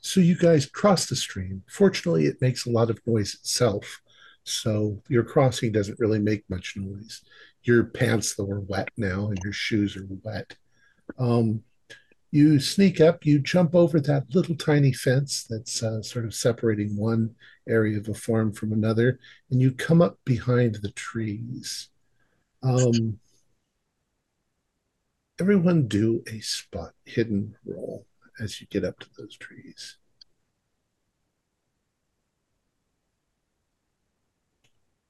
So 0.00 0.20
you 0.20 0.36
guys 0.36 0.66
cross 0.66 1.06
the 1.06 1.16
stream. 1.16 1.62
Fortunately, 1.68 2.26
it 2.26 2.40
makes 2.40 2.66
a 2.66 2.70
lot 2.70 2.90
of 2.90 3.00
noise 3.06 3.34
itself. 3.34 4.00
So 4.44 5.02
your 5.08 5.24
crossing 5.24 5.72
doesn't 5.72 5.98
really 5.98 6.20
make 6.20 6.44
much 6.48 6.74
noise. 6.76 7.22
Your 7.62 7.84
pants, 7.84 8.36
though, 8.36 8.48
are 8.48 8.60
wet 8.60 8.88
now 8.96 9.26
and 9.28 9.38
your 9.42 9.52
shoes 9.52 9.96
are 9.96 10.06
wet. 10.22 10.54
Um, 11.18 11.62
you 12.36 12.60
sneak 12.60 13.00
up, 13.00 13.24
you 13.24 13.38
jump 13.38 13.74
over 13.74 13.98
that 14.00 14.34
little 14.34 14.54
tiny 14.54 14.92
fence 14.92 15.44
that's 15.48 15.82
uh, 15.82 16.02
sort 16.02 16.24
of 16.24 16.34
separating 16.34 16.96
one 16.96 17.34
area 17.68 17.98
of 17.98 18.08
a 18.08 18.14
farm 18.14 18.52
from 18.52 18.72
another, 18.72 19.18
and 19.50 19.60
you 19.60 19.72
come 19.72 20.02
up 20.02 20.18
behind 20.24 20.76
the 20.76 20.90
trees. 20.92 21.88
Um, 22.62 23.18
everyone 25.40 25.88
do 25.88 26.22
a 26.26 26.40
spot 26.40 26.92
hidden 27.04 27.56
roll 27.64 28.06
as 28.40 28.60
you 28.60 28.66
get 28.68 28.84
up 28.84 28.98
to 29.00 29.08
those 29.18 29.36
trees. 29.36 29.96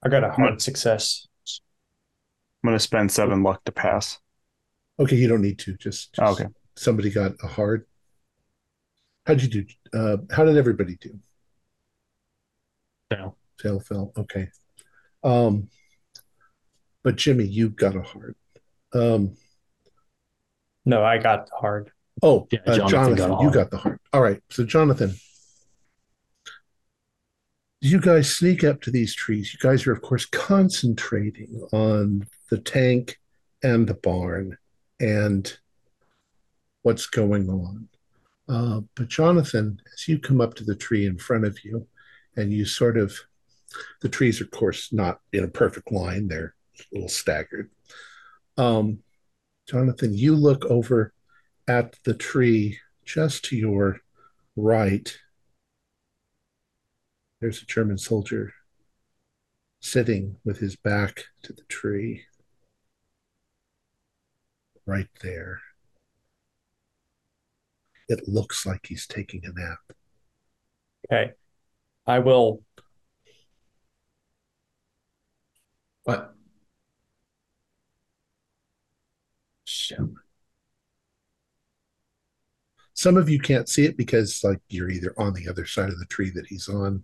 I 0.03 0.09
got 0.09 0.23
a 0.23 0.31
hard 0.31 0.61
success. 0.61 1.27
I'm 2.63 2.69
gonna 2.69 2.79
spend 2.79 3.11
seven 3.11 3.43
luck 3.43 3.63
to 3.65 3.71
pass. 3.71 4.19
Okay, 4.99 5.15
you 5.15 5.27
don't 5.27 5.41
need 5.41 5.59
to. 5.59 5.75
Just, 5.77 6.13
just 6.13 6.19
Oh, 6.19 6.31
okay. 6.31 6.45
Somebody 6.77 7.09
got 7.09 7.33
a 7.43 7.47
hard. 7.47 7.85
How'd 9.25 9.41
you 9.41 9.47
do? 9.49 9.65
Uh, 9.93 10.17
how 10.31 10.45
did 10.45 10.57
everybody 10.57 10.95
do? 10.95 11.19
Fail. 13.09 13.37
Fail, 13.59 13.79
fell. 13.79 14.13
Okay. 14.17 14.49
Um, 15.23 15.69
but 17.03 17.15
Jimmy, 17.15 17.45
you 17.45 17.69
got 17.69 17.95
a 17.95 18.01
hard. 18.01 18.35
Um, 18.93 19.35
No, 20.85 21.03
I 21.03 21.17
got 21.17 21.49
hard. 21.57 21.91
oh, 22.23 22.47
Yeah, 22.51 22.59
uh, 22.65 22.75
Jonathan 22.77 22.89
Jonathan, 23.17 23.29
got 23.29 23.41
you 23.41 23.51
got 23.51 23.71
the 23.71 23.77
hard. 23.77 23.99
All 24.13 24.21
right. 24.21 24.41
So, 24.49 24.63
Jonathan, 24.63 25.13
you 27.81 27.99
guys 27.99 28.33
sneak 28.35 28.63
up 28.63 28.81
to 28.81 28.91
these 28.91 29.13
trees. 29.13 29.53
You 29.53 29.59
guys 29.59 29.85
are, 29.87 29.91
of 29.91 30.01
course, 30.01 30.25
concentrating 30.25 31.67
on 31.71 32.27
the 32.49 32.57
tank 32.57 33.19
and 33.63 33.87
the 33.87 33.93
barn 33.93 34.57
and 34.99 35.57
what's 36.87 37.07
going 37.07 37.49
on. 37.49 37.89
Uh, 38.47 38.79
but, 38.95 39.09
Jonathan, 39.09 39.77
as 39.93 40.07
you 40.07 40.17
come 40.17 40.39
up 40.39 40.53
to 40.53 40.63
the 40.63 40.73
tree 40.73 41.05
in 41.05 41.17
front 41.17 41.43
of 41.43 41.65
you, 41.65 41.85
and 42.37 42.53
you 42.53 42.63
sort 42.63 42.97
of, 42.97 43.13
the 43.99 44.07
trees 44.07 44.39
are, 44.39 44.45
of 44.45 44.51
course, 44.51 44.93
not 44.93 45.19
in 45.33 45.43
a 45.43 45.49
perfect 45.49 45.91
line, 45.91 46.29
they're 46.29 46.55
a 46.79 46.83
little 46.93 47.09
staggered. 47.09 47.69
Um, 48.55 48.99
Jonathan, 49.67 50.13
you 50.13 50.33
look 50.33 50.63
over 50.63 51.11
at 51.67 52.01
the 52.05 52.13
tree 52.13 52.79
just 53.03 53.43
to 53.45 53.57
your 53.57 53.99
right. 54.55 55.13
There's 57.41 57.61
a 57.61 57.65
German 57.65 57.97
soldier 57.97 58.53
sitting 59.81 60.37
with 60.45 60.59
his 60.59 60.77
back 60.77 61.25
to 61.43 61.51
the 61.51 61.63
tree. 61.63 62.23
Right 64.85 65.09
there. 65.21 65.59
It 68.09 68.27
looks 68.27 68.65
like 68.65 68.85
he's 68.87 69.05
taking 69.05 69.43
a 69.45 69.51
nap. 69.59 69.79
Okay. 71.11 71.33
I 72.05 72.19
will 72.19 72.63
What? 76.03 76.33
Shit. 79.65 79.99
Some 82.93 83.17
of 83.17 83.29
you 83.29 83.39
can't 83.39 83.67
see 83.67 83.85
it 83.85 83.97
because 83.97 84.41
like 84.43 84.59
you're 84.69 84.89
either 84.89 85.13
on 85.17 85.33
the 85.33 85.49
other 85.49 85.65
side 85.65 85.89
of 85.89 85.99
the 85.99 86.05
tree 86.05 86.29
that 86.31 86.47
he's 86.47 86.69
on. 86.69 87.03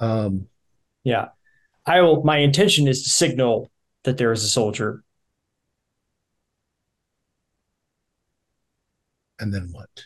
Um, 0.00 0.48
Yeah. 1.04 1.28
I 1.84 2.00
will 2.00 2.22
my 2.24 2.38
intention 2.38 2.88
is 2.88 3.02
to 3.04 3.10
signal 3.10 3.70
that 4.04 4.16
there 4.16 4.32
is 4.32 4.44
a 4.44 4.48
soldier. 4.48 5.04
and 9.38 9.52
then 9.52 9.68
what? 9.72 10.04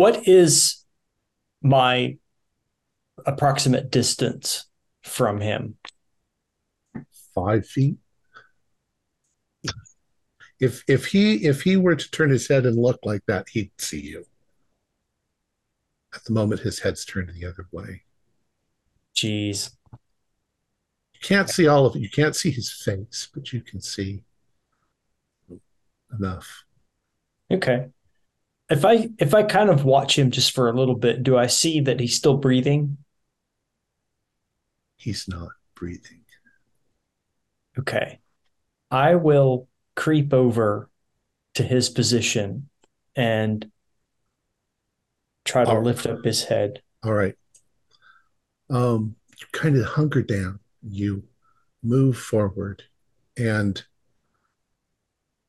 What 0.00 0.26
is 0.26 0.82
my 1.60 2.16
approximate 3.26 3.90
distance 3.90 4.64
from 5.02 5.42
him? 5.42 5.76
Five 7.34 7.66
feet? 7.66 7.98
If 10.58 10.82
if 10.88 11.04
he 11.04 11.46
if 11.46 11.60
he 11.60 11.76
were 11.76 11.96
to 11.96 12.10
turn 12.12 12.30
his 12.30 12.48
head 12.48 12.64
and 12.64 12.78
look 12.78 13.00
like 13.04 13.20
that, 13.26 13.50
he'd 13.50 13.72
see 13.76 14.00
you. 14.00 14.24
At 16.14 16.24
the 16.24 16.32
moment, 16.32 16.62
his 16.62 16.78
head's 16.78 17.04
turned 17.04 17.28
the 17.34 17.46
other 17.46 17.66
way. 17.70 18.04
Jeez. 19.14 19.70
You 21.12 21.20
can't 21.20 21.50
see 21.50 21.66
all 21.68 21.84
of 21.84 21.94
it. 21.94 22.00
You 22.00 22.08
can't 22.08 22.34
see 22.34 22.50
his 22.50 22.72
face, 22.72 23.28
but 23.34 23.52
you 23.52 23.60
can 23.60 23.82
see 23.82 24.24
enough. 26.10 26.64
Okay. 27.50 27.90
If 28.70 28.84
I 28.84 29.10
if 29.18 29.34
I 29.34 29.42
kind 29.42 29.68
of 29.68 29.84
watch 29.84 30.18
him 30.18 30.30
just 30.30 30.52
for 30.52 30.68
a 30.68 30.72
little 30.72 30.94
bit, 30.94 31.22
do 31.22 31.36
I 31.36 31.46
see 31.46 31.80
that 31.80 32.00
he's 32.00 32.14
still 32.16 32.36
breathing? 32.36 32.98
He's 34.96 35.26
not 35.26 35.50
breathing. 35.74 36.24
Okay. 37.78 38.20
I 38.90 39.16
will 39.16 39.68
creep 39.96 40.32
over 40.34 40.90
to 41.54 41.62
his 41.62 41.90
position 41.90 42.68
and 43.16 43.70
try 45.44 45.64
to 45.66 45.70
All 45.70 45.76
right. 45.76 45.84
lift 45.84 46.06
up 46.06 46.24
his 46.24 46.44
head. 46.44 46.82
All 47.04 47.12
right. 47.14 47.36
Um, 48.68 49.16
you 49.38 49.46
kind 49.52 49.76
of 49.76 49.84
hunker 49.84 50.22
down. 50.22 50.60
You 50.82 51.24
move 51.82 52.16
forward, 52.16 52.84
and 53.36 53.84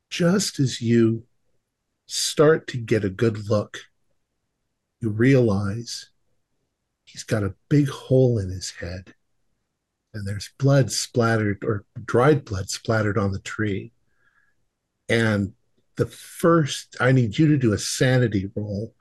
just 0.09 0.59
as 0.59 0.81
you 0.81 1.23
start 2.11 2.67
to 2.67 2.77
get 2.77 3.05
a 3.05 3.09
good 3.09 3.49
look, 3.49 3.79
you 4.99 5.09
realize 5.09 6.09
he's 7.05 7.23
got 7.23 7.43
a 7.43 7.55
big 7.69 7.87
hole 7.89 8.37
in 8.37 8.49
his 8.49 8.71
head, 8.71 9.13
and 10.13 10.27
there's 10.27 10.51
blood 10.57 10.91
splattered 10.91 11.63
or 11.63 11.85
dried 12.05 12.43
blood 12.45 12.69
splattered 12.69 13.17
on 13.17 13.31
the 13.31 13.39
tree. 13.39 13.93
And 15.09 15.53
the 15.95 16.05
first, 16.05 16.97
I 16.99 17.11
need 17.11 17.37
you 17.37 17.47
to 17.47 17.57
do 17.57 17.73
a 17.73 17.77
sanity 17.77 18.49
roll 18.55 18.93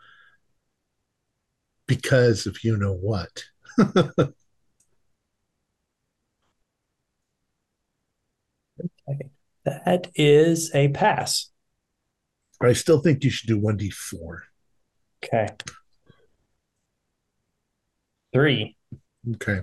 because 1.87 2.47
of 2.47 2.63
you 2.63 2.77
know 2.77 2.95
what. 2.95 3.45
Okay. 9.09 9.31
That 9.65 10.11
is 10.15 10.71
a 10.75 10.89
pass. 10.89 11.51
I 12.69 12.73
still 12.75 13.01
think 13.01 13.25
you 13.25 13.31
should 13.31 13.49
do 13.49 13.59
1d4. 13.59 14.41
Okay. 15.25 15.49
Three. 18.33 18.77
Okay. 19.35 19.61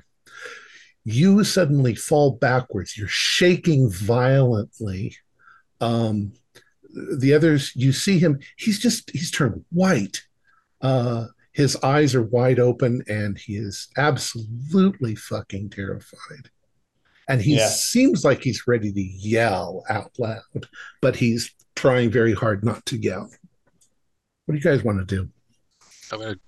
You 1.04 1.44
suddenly 1.44 1.96
fall 1.96 2.32
backwards. 2.32 2.98
You're 2.98 3.08
shaking 3.08 3.90
violently. 3.90 5.16
Um, 5.80 6.34
the 7.18 7.34
others, 7.34 7.72
you 7.76 7.92
see 7.92 8.20
him, 8.20 8.40
he's 8.58 8.80
just, 8.80 9.12
he's 9.12 9.32
turned 9.32 9.64
white. 9.72 10.24
Uh, 10.82 11.28
his 11.54 11.76
eyes 11.78 12.14
are 12.14 12.24
wide 12.24 12.60
open 12.60 13.04
and 13.08 13.38
he 13.38 13.58
is 13.58 13.88
absolutely 13.98 15.16
fucking 15.16 15.70
terrified. 15.70 16.50
And 17.28 17.42
he 17.42 17.56
Yeah. 17.58 17.68
seems 17.70 18.24
like 18.24 18.42
he's 18.44 18.68
ready 18.68 18.92
to 18.92 19.02
yell 19.02 19.84
out 19.90 20.12
loud, 20.18 20.68
but 21.02 21.16
he's 21.18 21.54
trying 21.76 22.10
very 22.10 22.34
hard 22.34 22.64
not 22.64 22.86
to 22.88 22.98
yell. 22.98 23.30
What 24.46 24.54
do 24.54 24.58
you 24.58 24.62
guys 24.64 24.84
want 24.84 25.00
to 25.00 25.16
do? 25.16 25.30
I'm 26.12 26.20
gonna 26.20 26.40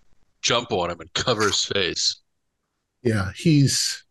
jump 0.41 0.71
on 0.71 0.89
him 0.89 1.01
and 1.01 1.13
cover 1.13 1.43
his 1.47 1.65
face. 1.65 2.21
Yeah, 3.03 3.31
he's 3.35 4.03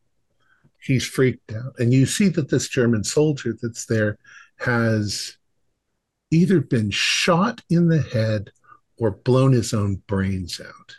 he's 0.80 1.04
freaked 1.06 1.52
out. 1.52 1.74
And 1.78 1.92
you 1.92 2.06
see 2.06 2.28
that 2.28 2.48
this 2.50 2.68
German 2.68 3.02
soldier 3.04 3.56
that's 3.60 3.86
there 3.86 4.18
has 4.58 5.36
either 6.30 6.60
been 6.60 6.90
shot 6.90 7.62
in 7.70 7.88
the 7.88 8.02
head 8.02 8.50
or 8.98 9.10
blown 9.10 9.52
his 9.52 9.72
own 9.72 9.96
brains 10.06 10.60
out. 10.60 10.96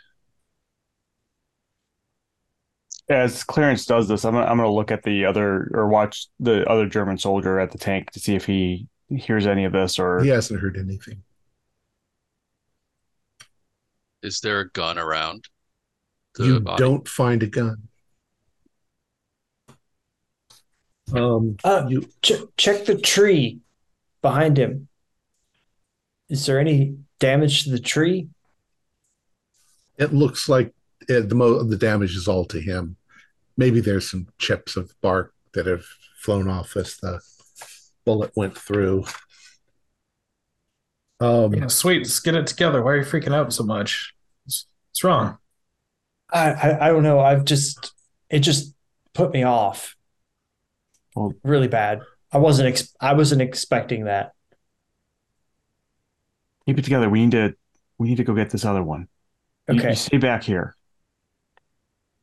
As 3.10 3.42
Clarence 3.42 3.84
does 3.86 4.06
this, 4.06 4.24
I'm 4.24 4.34
gonna, 4.34 4.46
I'm 4.46 4.56
gonna 4.56 4.70
look 4.70 4.92
at 4.92 5.02
the 5.02 5.24
other 5.24 5.68
or 5.74 5.88
watch 5.88 6.28
the 6.38 6.64
other 6.70 6.86
German 6.86 7.18
soldier 7.18 7.58
at 7.58 7.72
the 7.72 7.78
tank 7.78 8.12
to 8.12 8.20
see 8.20 8.36
if 8.36 8.46
he 8.46 8.86
hears 9.08 9.48
any 9.48 9.64
of 9.64 9.72
this 9.72 9.98
or 9.98 10.22
He 10.22 10.28
hasn't 10.28 10.60
heard 10.60 10.76
anything. 10.78 11.20
Is 14.22 14.40
there 14.40 14.60
a 14.60 14.68
gun 14.70 14.96
around? 14.96 15.46
the 16.36 16.44
you 16.44 16.60
body? 16.60 16.80
don't 16.80 17.08
find 17.08 17.42
a 17.42 17.48
gun. 17.48 17.88
Um, 21.12 21.56
Uh, 21.64 21.86
you 21.88 22.08
ch- 22.22 22.44
check 22.56 22.84
the 22.84 22.96
tree 22.96 23.58
behind 24.22 24.56
him. 24.56 24.86
Is 26.28 26.46
there 26.46 26.60
any 26.60 26.96
damage 27.18 27.64
to 27.64 27.70
the 27.70 27.80
tree? 27.80 28.28
it 29.98 30.14
looks 30.14 30.48
like 30.48 30.72
uh, 31.10 31.20
the 31.20 31.34
mo- 31.34 31.62
the 31.62 31.76
damage 31.76 32.14
is 32.16 32.26
all 32.28 32.44
to 32.46 32.58
him. 32.60 32.96
Maybe 33.60 33.80
there's 33.80 34.10
some 34.10 34.26
chips 34.38 34.74
of 34.76 34.90
bark 35.02 35.34
that 35.52 35.66
have 35.66 35.84
flown 36.18 36.48
off 36.48 36.78
as 36.78 36.96
the 36.96 37.20
bullet 38.06 38.32
went 38.34 38.56
through. 38.56 39.04
Um, 41.20 41.52
Yeah, 41.52 41.66
sweet. 41.66 41.98
Let's 41.98 42.20
get 42.20 42.34
it 42.34 42.46
together. 42.46 42.82
Why 42.82 42.92
are 42.92 42.96
you 42.96 43.04
freaking 43.04 43.34
out 43.34 43.52
so 43.52 43.62
much? 43.62 44.14
What's, 44.44 44.64
what's 44.88 45.04
wrong? 45.04 45.36
I, 46.32 46.52
I 46.52 46.86
I 46.86 46.88
don't 46.88 47.02
know. 47.02 47.20
I've 47.20 47.44
just 47.44 47.92
it 48.30 48.38
just 48.38 48.74
put 49.12 49.30
me 49.34 49.42
off. 49.42 49.94
Well- 51.14 51.34
really 51.44 51.68
bad. 51.68 52.00
I 52.32 52.38
wasn't 52.38 52.68
ex- 52.68 52.94
I 52.98 53.12
wasn't 53.12 53.42
expecting 53.42 54.04
that. 54.04 54.32
keep 56.64 56.78
it 56.78 56.82
together. 56.84 57.10
We 57.10 57.20
need 57.26 57.32
to 57.32 57.54
we 57.98 58.08
need 58.08 58.16
to 58.16 58.24
go 58.24 58.34
get 58.34 58.48
this 58.48 58.64
other 58.64 58.82
one. 58.82 59.08
You- 59.68 59.74
Okay. 59.80 59.90
you 59.90 59.96
stay 59.96 60.16
back 60.16 60.44
here. 60.44 60.74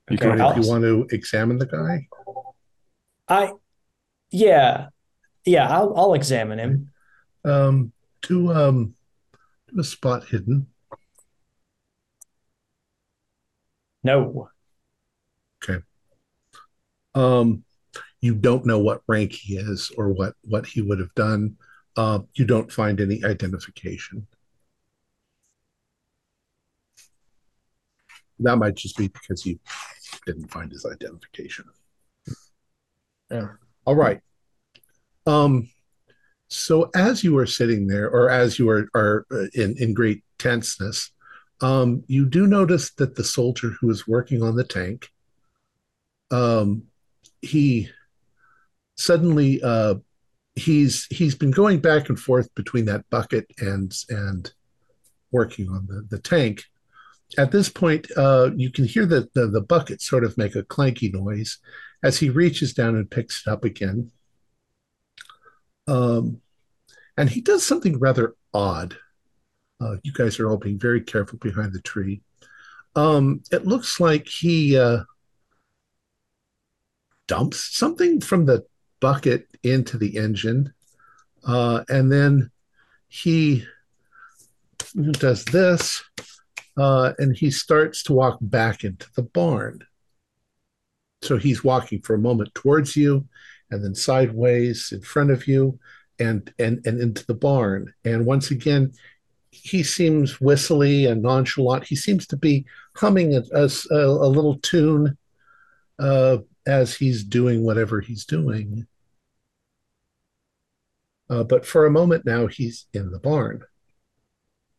You 0.10 0.18
Jordan, 0.18 0.46
if 0.46 0.64
you 0.64 0.70
want 0.70 0.84
to 0.84 1.08
examine 1.12 1.58
the 1.58 1.66
guy, 1.66 2.08
I 3.28 3.52
yeah. 4.32 4.88
Yeah, 5.46 5.68
I'll 5.70 5.94
I'll 5.96 6.14
examine 6.14 6.60
him. 6.60 6.92
um, 7.46 7.92
to 8.24 8.54
um, 8.54 8.96
do 9.74 9.80
a 9.80 9.84
spot 9.84 10.26
hidden. 10.26 10.68
No. 14.04 14.50
Okay. 15.64 15.84
Um, 17.16 17.64
you 18.22 18.36
don't 18.36 18.66
know 18.66 18.80
what 18.80 19.02
rank 19.08 19.34
he 19.34 19.58
is 19.58 19.92
or 19.98 20.10
what 20.12 20.34
what 20.44 20.66
he 20.66 20.82
would 20.82 21.00
have 21.00 21.14
done. 21.16 21.58
Uh, 21.96 22.20
you 22.36 22.46
don't 22.46 22.72
find 22.72 23.02
any 23.02 23.24
identification. 23.24 24.28
That 28.40 28.58
might 28.58 28.76
just 28.76 28.98
be 28.98 29.08
because 29.08 29.46
you 29.46 29.60
didn't 30.28 30.52
find 30.52 30.72
his 30.72 30.86
identification. 30.86 31.66
Yeah. 33.32 33.48
All 33.86 33.96
right. 33.96 34.22
Um, 35.26 35.70
so 36.50 36.90
as 36.96 37.24
you 37.24 37.38
are 37.38 37.48
sitting 37.48 37.88
there, 37.88 38.10
or 38.10 38.30
as 38.30 38.60
you 38.60 38.70
are 38.70 38.88
are 38.94 39.26
uh, 39.32 39.48
in 39.54 39.76
in 39.78 39.94
great 39.94 40.24
tenseness, 40.38 41.12
um, 41.62 42.04
you 42.08 42.26
do 42.26 42.48
notice 42.48 42.92
that 42.94 43.16
the 43.16 43.24
soldier 43.24 43.70
who 43.80 43.90
is 43.90 44.08
working 44.08 44.44
on 44.44 44.56
the 44.56 44.64
tank, 44.64 45.10
um, 46.32 46.84
he 47.42 47.90
suddenly 48.96 49.62
uh, 49.62 49.96
he's 50.56 51.06
he's 51.10 51.36
been 51.36 51.52
going 51.52 51.80
back 51.80 52.10
and 52.10 52.20
forth 52.20 52.54
between 52.56 52.86
that 52.86 53.10
bucket 53.10 53.46
and 53.60 53.94
and 54.10 54.52
working 55.32 55.70
on 55.70 55.88
the 55.88 56.06
the 56.10 56.20
tank. 56.20 56.64
At 57.38 57.52
this 57.52 57.70
point, 57.70 58.08
uh, 58.16 58.52
you 58.56 58.72
can 58.72 58.86
hear 58.86 59.06
the, 59.06 59.30
the 59.34 59.48
the 59.48 59.62
bucket 59.62 60.02
sort 60.02 60.24
of 60.24 60.38
make 60.38 60.56
a 60.56 60.64
clanky 60.64 61.14
noise 61.14 61.58
as 62.04 62.20
he 62.20 62.30
reaches 62.30 62.74
down 62.74 62.96
and 62.96 63.10
picks 63.10 63.46
it 63.46 63.52
up 63.52 63.64
again. 63.64 64.12
Um, 65.88 66.42
and 67.18 67.30
he 67.30 67.42
does 67.42 67.66
something 67.66 68.00
rather 68.00 68.36
odd. 68.54 68.98
Uh, 69.82 69.96
you 70.04 70.14
guys 70.14 70.40
are 70.40 70.50
all 70.50 70.58
being 70.58 70.80
very 70.80 71.02
careful 71.02 71.38
behind 71.40 71.74
the 71.74 71.82
tree. 71.82 72.22
Um, 72.96 73.44
it 73.52 73.66
looks 73.66 74.00
like 74.00 74.28
he 74.28 74.78
uh, 74.78 75.04
dumps 77.28 77.78
something 77.78 78.22
from 78.22 78.46
the 78.46 78.66
bucket 79.00 79.48
into 79.64 79.98
the 79.98 80.18
engine, 80.18 80.74
uh, 81.46 81.84
and 81.90 82.12
then 82.12 82.52
he 83.08 83.66
does 85.14 85.46
this, 85.46 86.04
uh, 86.78 87.14
and 87.18 87.36
he 87.36 87.52
starts 87.52 88.04
to 88.04 88.14
walk 88.14 88.38
back 88.40 88.84
into 88.84 89.08
the 89.16 89.24
barn. 89.24 89.80
So 91.24 91.38
he's 91.38 91.64
walking 91.64 92.02
for 92.02 92.14
a 92.14 92.20
moment 92.20 92.54
towards 92.54 92.96
you, 92.96 93.28
and 93.72 93.84
then 93.84 93.96
sideways 93.96 94.92
in 94.92 95.02
front 95.02 95.32
of 95.32 95.48
you, 95.48 95.80
and 96.20 96.54
and 96.60 96.86
and 96.86 97.02
into 97.02 97.26
the 97.26 97.34
barn. 97.34 97.94
And 98.06 98.26
once 98.26 98.52
again, 98.52 98.94
he 99.50 99.84
seems 99.84 100.40
whistly 100.40 101.06
and 101.06 101.24
nonchalant. 101.24 101.86
He 101.86 101.96
seems 101.96 102.28
to 102.28 102.38
be 102.38 102.66
humming 102.96 103.36
a, 103.36 103.44
a, 103.54 103.70
a 103.92 104.30
little 104.30 104.60
tune 104.60 105.18
uh, 106.00 106.38
as 106.68 106.96
he's 106.96 107.24
doing 107.24 107.64
whatever 107.64 108.02
he's 108.02 108.26
doing. 108.26 108.86
Uh, 111.30 111.44
but 111.44 111.66
for 111.66 111.86
a 111.86 111.92
moment 111.92 112.26
now, 112.26 112.48
he's 112.48 112.86
in 112.94 113.12
the 113.12 113.20
barn. 113.20 113.64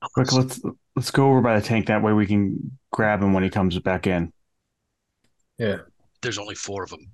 Quick, 0.00 0.32
let's 0.32 0.60
let's 0.94 1.10
go 1.10 1.28
over 1.28 1.40
by 1.40 1.58
the 1.58 1.64
tank. 1.66 1.86
That 1.86 2.02
way 2.02 2.12
we 2.12 2.26
can 2.26 2.78
grab 2.92 3.22
him 3.22 3.32
when 3.32 3.42
he 3.42 3.50
comes 3.50 3.78
back 3.78 4.06
in. 4.06 4.32
Yeah. 5.58 5.78
There's 6.22 6.38
only 6.38 6.54
four 6.54 6.84
of 6.84 6.90
them. 6.90 7.10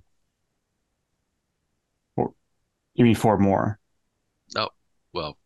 Four. 2.15 2.35
You 2.95 3.05
mean 3.05 3.15
four 3.15 3.39
more? 3.39 3.79
No. 4.55 4.69
Well, 5.13 5.39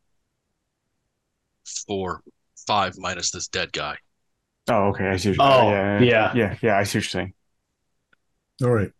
four, 1.86 2.22
five 2.66 2.94
minus 2.98 3.30
this 3.30 3.48
dead 3.48 3.72
guy. 3.72 3.96
Oh, 4.68 4.88
okay. 4.88 5.08
I 5.08 5.16
see. 5.16 5.30
What 5.30 5.36
you're, 5.38 5.46
Oh, 5.46 5.70
yeah, 5.70 6.00
yeah. 6.00 6.32
yeah, 6.34 6.56
yeah. 6.60 6.78
I 6.78 6.82
see 6.82 6.98
what 6.98 7.04
you're 7.04 7.08
saying. 7.10 7.34
All 8.62 8.70
right. 8.70 8.90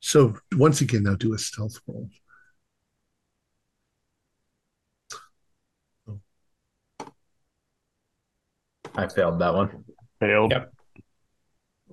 So 0.00 0.36
once 0.56 0.80
again, 0.80 1.02
now 1.04 1.14
do 1.14 1.34
a 1.34 1.38
stealth 1.38 1.78
roll. 1.86 2.08
I 8.96 9.08
failed 9.08 9.38
that 9.40 9.54
one. 9.54 9.84
Failed. 10.20 10.52
Yep. 10.52 10.72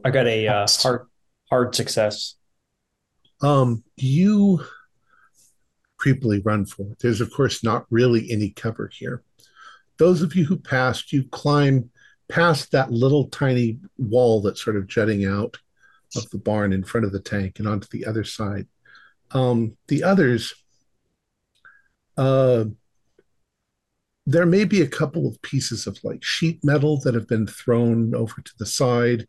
I 0.04 0.10
got 0.12 0.28
a 0.28 0.48
uh, 0.48 0.68
hard 0.70 1.08
hard 1.50 1.76
success. 1.76 2.36
Um, 3.42 3.84
you 3.98 4.64
creepily 6.00 6.42
run 6.44 6.66
for 6.66 6.84
it. 6.92 7.00
There's, 7.00 7.22
of 7.22 7.32
course, 7.32 7.64
not 7.64 7.86
really 7.90 8.32
any 8.32 8.50
cover 8.50 8.90
here. 8.92 9.24
Those 9.98 10.22
of 10.22 10.36
you 10.36 10.46
who 10.46 10.58
passed, 10.58 11.14
you 11.14 11.24
climb 11.26 11.90
past 12.30 12.72
that 12.72 12.92
little 12.92 13.28
tiny 13.28 13.80
wall 13.98 14.42
that's 14.42 14.64
sort 14.64 14.78
of 14.78 14.88
jutting 14.88 15.26
out 15.26 15.58
of 16.16 16.30
the 16.30 16.38
barn 16.38 16.74
in 16.74 16.84
front 16.84 17.06
of 17.06 17.12
the 17.12 17.20
tank 17.20 17.60
and 17.60 17.68
onto 17.68 17.88
the 17.92 18.06
other 18.06 18.24
side. 18.24 18.68
Um, 19.32 19.78
the 19.88 20.04
others, 20.04 20.54
uh, 22.18 22.66
there 24.26 24.46
may 24.46 24.66
be 24.66 24.82
a 24.82 24.88
couple 24.88 25.28
of 25.28 25.42
pieces 25.42 25.88
of 25.88 25.98
like 26.04 26.24
sheet 26.24 26.64
metal 26.64 27.00
that 27.02 27.16
have 27.16 27.28
been 27.28 27.48
thrown 27.48 28.14
over 28.14 28.42
to 28.42 28.52
the 28.58 28.66
side. 28.66 29.28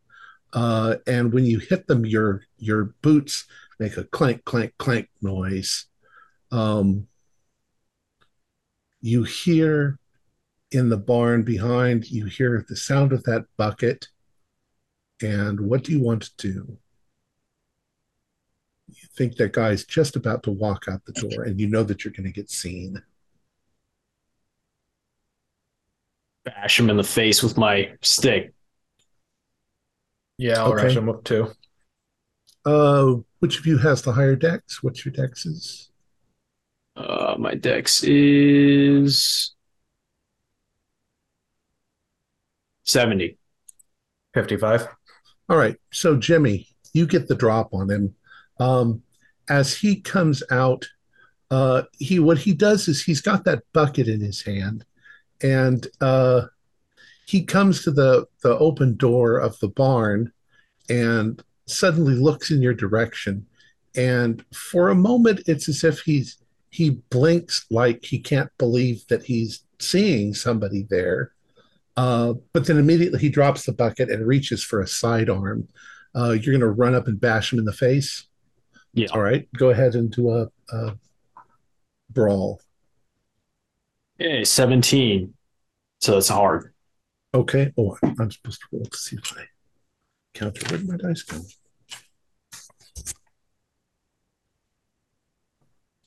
Uh, 0.53 0.95
and 1.07 1.33
when 1.33 1.45
you 1.45 1.59
hit 1.59 1.87
them, 1.87 2.05
your 2.05 2.43
your 2.57 2.93
boots 3.01 3.45
make 3.79 3.97
a 3.97 4.03
clank, 4.03 4.45
clank, 4.45 4.73
clank 4.77 5.09
noise. 5.21 5.87
Um, 6.51 7.07
you 9.01 9.23
hear 9.23 9.99
in 10.71 10.89
the 10.89 10.97
barn 10.97 11.43
behind, 11.43 12.09
you 12.09 12.25
hear 12.25 12.65
the 12.67 12.75
sound 12.75 13.13
of 13.13 13.23
that 13.23 13.45
bucket. 13.57 14.07
And 15.21 15.59
what 15.59 15.83
do 15.83 15.91
you 15.91 16.01
want 16.01 16.23
to 16.23 16.31
do? 16.37 16.77
You 18.87 19.07
think 19.15 19.37
that 19.37 19.53
guy's 19.53 19.85
just 19.85 20.15
about 20.15 20.43
to 20.43 20.51
walk 20.51 20.85
out 20.87 21.05
the 21.05 21.13
door, 21.13 21.43
and 21.43 21.59
you 21.59 21.67
know 21.67 21.83
that 21.83 22.03
you're 22.03 22.13
going 22.13 22.25
to 22.25 22.31
get 22.31 22.49
seen. 22.49 23.01
Bash 26.45 26.79
him 26.79 26.89
in 26.89 26.97
the 26.97 27.03
face 27.03 27.41
with 27.41 27.57
my 27.57 27.93
stick. 28.01 28.53
Yeah, 30.37 30.59
I'll 30.61 30.73
Okay. 30.73 30.83
rush 30.83 30.97
him 30.97 31.09
up 31.09 31.23
too. 31.23 31.51
Uh, 32.65 33.15
which 33.39 33.59
of 33.59 33.65
you 33.65 33.77
has 33.77 34.01
the 34.01 34.11
higher 34.13 34.35
dex? 34.35 34.81
What's 34.83 35.05
your 35.05 35.13
dexes? 35.13 35.89
Uh, 36.95 37.35
my 37.37 37.55
dex 37.55 38.03
is 38.03 39.55
70. 42.85 43.37
55. 44.33 44.87
All 45.49 45.57
right. 45.57 45.75
So, 45.91 46.15
Jimmy, 46.17 46.67
you 46.93 47.05
get 47.05 47.27
the 47.27 47.35
drop 47.35 47.73
on 47.73 47.89
him. 47.89 48.15
Um, 48.59 49.03
as 49.49 49.75
he 49.75 49.99
comes 49.99 50.43
out, 50.51 50.87
uh, 51.51 51.83
he 51.99 52.19
what 52.19 52.37
he 52.39 52.53
does 52.53 52.87
is 52.87 53.03
he's 53.03 53.21
got 53.21 53.43
that 53.45 53.63
bucket 53.73 54.07
in 54.07 54.21
his 54.21 54.41
hand, 54.41 54.85
and 55.43 55.85
uh, 56.01 56.43
he 57.25 57.43
comes 57.43 57.83
to 57.83 57.91
the 57.91 58.25
the 58.41 58.57
open 58.57 58.95
door 58.95 59.37
of 59.37 59.59
the 59.59 59.67
barn, 59.67 60.31
and 60.89 61.43
suddenly 61.67 62.15
looks 62.15 62.51
in 62.51 62.61
your 62.61 62.73
direction. 62.73 63.45
And 63.95 64.43
for 64.53 64.89
a 64.89 64.95
moment, 64.95 65.41
it's 65.47 65.69
as 65.69 65.83
if 65.83 65.99
he's 65.99 66.37
he 66.69 67.01
blinks 67.11 67.65
like 67.69 68.03
he 68.03 68.19
can't 68.19 68.49
believe 68.57 69.05
that 69.07 69.23
he's 69.23 69.63
seeing 69.79 70.33
somebody 70.33 70.87
there. 70.89 71.33
Uh, 71.95 72.33
but 72.53 72.65
then 72.65 72.79
immediately 72.79 73.19
he 73.19 73.29
drops 73.29 73.65
the 73.65 73.71
bucket 73.71 74.09
and 74.09 74.25
reaches 74.25 74.63
for 74.63 74.81
a 74.81 74.87
sidearm. 74.87 75.67
Uh, 76.15 76.31
you're 76.31 76.53
going 76.53 76.59
to 76.61 76.69
run 76.69 76.95
up 76.95 77.07
and 77.07 77.21
bash 77.21 77.53
him 77.53 77.59
in 77.59 77.65
the 77.65 77.73
face. 77.73 78.27
Yeah. 78.95 79.09
All 79.11 79.21
right. 79.21 79.47
Go 79.55 79.69
ahead 79.69 79.93
and 79.93 80.11
do 80.11 80.31
a, 80.31 80.47
a 80.71 80.97
brawl. 82.09 82.59
Hey, 84.23 84.45
17. 84.45 85.33
So 85.99 86.17
it's 86.17 86.29
hard. 86.29 86.73
Okay. 87.33 87.73
Oh, 87.77 87.97
I'm 88.01 88.31
supposed 88.31 88.61
to 88.61 88.67
roll 88.71 88.85
to 88.85 88.97
see 88.97 89.17
if 89.17 89.37
I 89.37 89.43
counter. 90.33 90.65
Where 90.69 90.77
did 90.77 90.87
my 90.87 90.95
dice 90.95 91.23
go? 91.23 91.41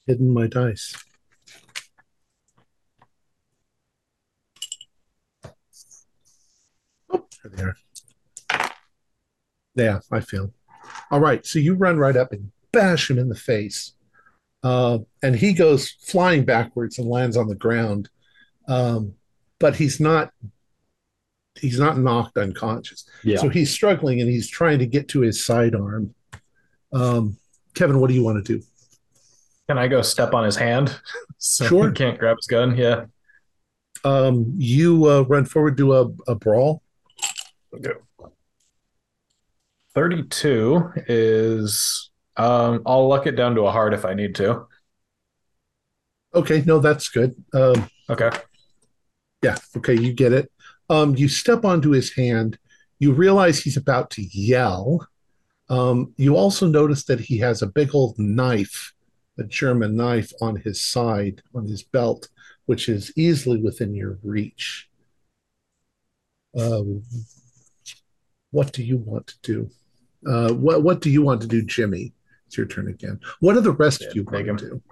Hidden 0.07 0.33
my 0.33 0.47
dice. 0.47 0.97
Oh, 7.11 7.27
there. 7.45 7.77
Yeah, 9.75 10.01
I 10.11 10.21
feel. 10.21 10.55
All 11.11 11.21
right, 11.21 11.45
so 11.45 11.59
you 11.59 11.75
run 11.75 11.99
right 11.99 12.17
up 12.17 12.33
and 12.33 12.51
bash 12.73 13.11
him 13.11 13.19
in 13.19 13.29
the 13.29 13.35
face, 13.35 13.93
uh, 14.63 14.99
and 15.23 15.37
he 15.37 15.53
goes 15.53 15.91
flying 15.91 16.45
backwards 16.45 16.99
and 16.99 17.09
lands 17.09 17.37
on 17.37 17.49
the 17.49 17.55
ground. 17.55 18.09
Um, 18.69 19.15
but 19.59 19.77
he's 19.77 20.01
not 20.01 20.33
he's 21.61 21.79
not 21.79 21.99
knocked 21.99 22.37
unconscious. 22.37 23.09
Yeah. 23.25 23.39
So 23.39 23.49
he's 23.49 23.71
struggling 23.71 24.21
and 24.21 24.29
he's 24.31 24.49
trying 24.49 24.79
to 24.81 24.87
get 24.87 25.09
to 25.09 25.21
his 25.21 25.45
sidearm. 25.45 26.15
Um, 26.93 27.39
Kevin, 27.75 28.01
what 28.01 28.09
do 28.09 28.15
you 28.15 28.23
want 28.25 28.45
to 28.45 28.59
do? 28.59 28.65
Can 29.69 29.79
I 29.79 29.89
go 29.89 30.03
step 30.03 30.35
on 30.35 30.45
his 30.45 30.57
hand? 30.57 30.95
so 31.39 31.67
Sure. 31.67 31.89
he 31.89 31.95
can't 31.95 32.19
grab 32.19 32.37
his 32.37 32.47
gun. 32.47 32.77
Yeah. 32.77 33.07
Um, 34.05 34.53
you 34.57 35.07
uh, 35.07 35.23
run 35.23 35.45
forward, 35.47 35.77
do 35.77 35.93
a, 35.93 36.09
a 36.29 36.35
brawl. 36.35 36.83
32 39.95 40.93
is 41.09 42.11
um 42.37 42.83
I'll 42.87 43.09
luck 43.09 43.27
it 43.27 43.37
down 43.37 43.55
to 43.57 43.63
a 43.63 43.73
hard 43.73 43.95
if 43.95 44.05
I 44.05 44.15
need 44.15 44.35
to. 44.37 44.67
Okay, 46.35 46.63
no, 46.67 46.79
that's 46.79 47.09
good. 47.09 47.35
Um, 47.55 47.89
Okay. 48.09 48.31
yeah, 49.43 49.57
okay, 49.77 49.95
you 49.95 50.13
get 50.13 50.33
it. 50.33 50.51
Um, 50.89 51.17
you 51.17 51.29
step 51.29 51.65
onto 51.65 51.91
his 51.91 52.13
hand. 52.15 52.59
You 52.99 53.13
realize 53.13 53.61
he's 53.61 53.77
about 53.77 54.11
to 54.13 54.23
yell. 54.23 55.07
Um, 55.69 56.15
you 56.17 56.37
also 56.37 56.67
notice 56.67 57.05
that 57.05 57.21
he 57.21 57.39
has 57.39 57.63
a 57.63 57.67
big 57.67 57.95
old 57.95 58.19
knife, 58.19 58.93
a 59.39 59.45
German 59.45 59.97
knife, 59.97 60.33
on 60.41 60.57
his 60.57 60.81
side, 60.81 61.43
on 61.55 61.67
his 61.67 61.83
belt, 61.83 62.29
which 62.67 62.89
is 62.89 63.13
easily 63.17 63.61
within 63.61 63.95
your 63.95 64.19
reach. 64.23 64.89
Um, 66.59 67.03
what 68.51 68.73
do 68.73 68.83
you 68.83 68.97
want 68.97 69.27
to 69.29 69.37
do? 69.43 69.71
Uh, 70.27 70.53
what 70.55 70.83
What 70.83 71.01
do 71.01 71.11
you 71.11 71.23
want 71.23 71.43
to 71.43 71.47
do, 71.49 71.63
Jimmy? 71.63 72.13
It's 72.47 72.57
your 72.57 72.67
turn 72.67 72.89
again. 72.89 73.21
What 73.41 73.57
are 73.57 73.61
the 73.61 73.73
rest 73.73 74.03
Yeah, 74.03 74.09
of 74.09 74.17
you 74.17 74.25
going 74.25 74.47
to 74.47 74.57
do? 74.57 74.83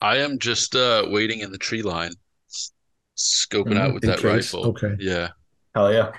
I 0.00 0.18
am 0.18 0.38
just 0.38 0.74
uh 0.76 1.06
waiting 1.08 1.40
in 1.40 1.52
the 1.52 1.58
tree 1.58 1.82
line, 1.82 2.12
s- 2.48 2.72
scoping 3.16 3.76
out 3.78 3.92
with 3.94 4.04
In 4.04 4.10
that 4.10 4.18
case? 4.20 4.24
rifle. 4.54 4.66
Okay. 4.68 4.96
Yeah. 4.98 5.28
Hell 5.74 5.92
yeah. 5.92 6.12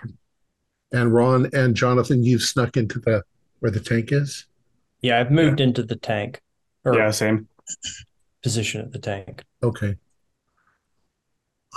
And 0.92 1.14
Ron 1.14 1.50
and 1.54 1.76
Jonathan, 1.76 2.24
you've 2.24 2.44
snuck 2.44 2.78
into 2.78 3.00
the 3.00 3.24
where 3.60 3.72
the 3.72 3.80
tank 3.80 4.12
is. 4.12 4.46
Yeah, 5.02 5.20
I've 5.20 5.32
moved 5.32 5.60
into 5.62 5.82
the 5.84 5.96
tank 5.96 6.42
or 6.86 6.96
Yeah, 6.96 7.10
same. 7.12 7.48
position 8.44 8.82
at 8.82 8.92
the 8.92 9.00
tank. 9.00 9.44
Okay. 9.64 9.96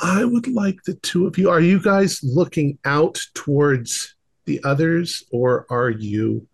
I 0.03 0.25
would 0.25 0.49
like 0.49 0.83
the 0.85 0.95
two 0.95 1.27
of 1.27 1.39
you. 1.39 1.49
Are 1.49 1.61
you 1.61 1.81
guys 1.81 2.21
looking 2.25 2.79
out 2.85 3.19
towards 3.35 4.17
the 4.45 4.61
others, 4.65 5.23
or 5.31 5.67
are 5.71 5.89
you 5.89 6.47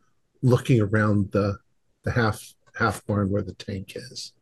looking 0.42 0.80
around 0.80 1.32
the 1.32 1.58
the 2.04 2.10
half 2.12 2.54
half 2.74 3.04
barn 3.06 3.30
where 3.30 3.42
the 3.42 3.54
tank 3.54 3.92
is? 3.94 4.32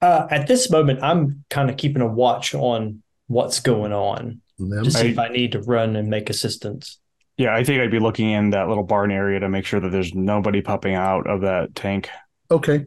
Uh, 0.00 0.26
at 0.30 0.46
this 0.48 0.70
moment, 0.70 1.02
I'm 1.02 1.44
kind 1.50 1.70
of 1.70 1.76
keeping 1.76 2.02
a 2.02 2.06
watch 2.06 2.54
on 2.54 3.02
what's 3.28 3.60
going 3.60 3.92
on 3.92 4.40
to 4.58 4.90
see 4.90 5.08
I- 5.08 5.10
if 5.12 5.18
I 5.18 5.28
need 5.28 5.52
to 5.52 5.60
run 5.60 5.94
and 5.96 6.08
make 6.08 6.28
assistance. 6.30 6.98
Yeah, 7.38 7.54
I 7.54 7.64
think 7.64 7.80
I'd 7.80 7.90
be 7.90 7.98
looking 7.98 8.30
in 8.30 8.50
that 8.50 8.68
little 8.68 8.84
barn 8.84 9.10
area 9.10 9.40
to 9.40 9.48
make 9.48 9.64
sure 9.64 9.80
that 9.80 9.90
there's 9.90 10.14
nobody 10.14 10.60
popping 10.60 10.94
out 10.94 11.26
of 11.26 11.40
that 11.40 11.74
tank. 11.74 12.10
Okay. 12.50 12.84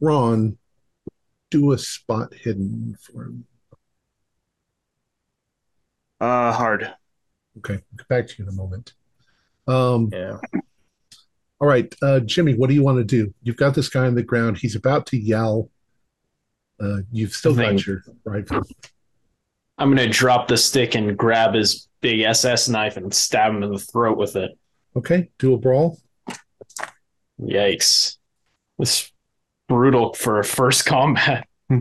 Ron, 0.00 0.56
do 1.50 1.72
a 1.72 1.78
spot 1.78 2.32
hidden 2.32 2.96
for 3.00 3.24
him. 3.24 3.44
Uh, 6.20 6.52
hard. 6.52 6.94
Okay, 7.58 7.74
I'll 7.74 7.96
get 7.98 8.08
back 8.08 8.26
to 8.28 8.34
you 8.38 8.44
in 8.44 8.48
a 8.48 8.56
moment. 8.56 8.94
Um, 9.66 10.08
Yeah. 10.12 10.38
All 11.60 11.68
right, 11.68 11.92
uh, 12.02 12.20
Jimmy, 12.20 12.54
what 12.54 12.68
do 12.68 12.74
you 12.74 12.82
want 12.82 12.98
to 12.98 13.04
do? 13.04 13.32
You've 13.42 13.56
got 13.56 13.74
this 13.74 13.88
guy 13.88 14.06
on 14.06 14.14
the 14.14 14.22
ground. 14.22 14.58
He's 14.58 14.76
about 14.76 15.06
to 15.06 15.18
yell. 15.18 15.70
Uh, 16.80 16.98
you've 17.10 17.32
still 17.32 17.54
got 17.54 17.84
your 17.84 18.04
rifle. 18.24 18.62
I'm 19.78 19.94
going 19.94 20.08
to 20.08 20.12
drop 20.12 20.48
the 20.48 20.56
stick 20.56 20.94
and 20.94 21.16
grab 21.16 21.54
his 21.54 21.88
big 22.00 22.20
SS 22.20 22.68
knife 22.68 22.96
and 22.96 23.12
stab 23.12 23.52
him 23.54 23.62
in 23.62 23.72
the 23.72 23.78
throat 23.78 24.16
with 24.16 24.36
it. 24.36 24.56
Okay, 24.96 25.30
do 25.38 25.54
a 25.54 25.58
brawl. 25.58 25.98
Yikes. 27.40 28.16
This 28.78 29.12
brutal 29.68 30.14
for 30.14 30.38
a 30.38 30.44
first 30.44 30.86
combat. 30.86 31.46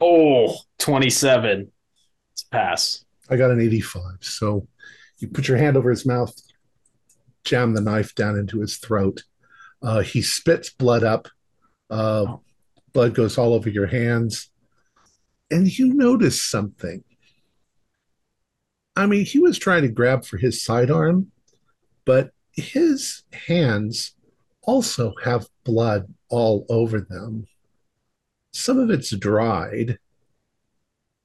Oh, 0.00 0.56
27. 0.80 1.72
It's 2.32 2.42
a 2.42 2.48
pass. 2.50 3.04
I 3.30 3.36
got 3.36 3.50
an 3.50 3.60
85. 3.60 4.02
So 4.20 4.66
you 5.24 5.30
put 5.30 5.48
your 5.48 5.56
hand 5.56 5.76
over 5.76 5.90
his 5.90 6.04
mouth, 6.04 6.34
jam 7.44 7.74
the 7.74 7.80
knife 7.80 8.14
down 8.14 8.38
into 8.38 8.60
his 8.60 8.76
throat. 8.76 9.22
Uh, 9.82 10.00
he 10.00 10.20
spits 10.20 10.70
blood 10.70 11.02
up. 11.02 11.28
Uh, 11.90 12.36
blood 12.92 13.14
goes 13.14 13.38
all 13.38 13.54
over 13.54 13.68
your 13.68 13.86
hands. 13.86 14.50
And 15.50 15.66
you 15.78 15.94
notice 15.94 16.42
something. 16.42 17.02
I 18.96 19.06
mean, 19.06 19.24
he 19.24 19.38
was 19.38 19.58
trying 19.58 19.82
to 19.82 19.88
grab 19.88 20.24
for 20.24 20.36
his 20.36 20.62
sidearm, 20.62 21.32
but 22.04 22.30
his 22.52 23.22
hands 23.32 24.14
also 24.62 25.14
have 25.24 25.48
blood 25.64 26.12
all 26.28 26.66
over 26.68 27.00
them. 27.00 27.46
Some 28.52 28.78
of 28.78 28.90
it's 28.90 29.10
dried. 29.10 29.98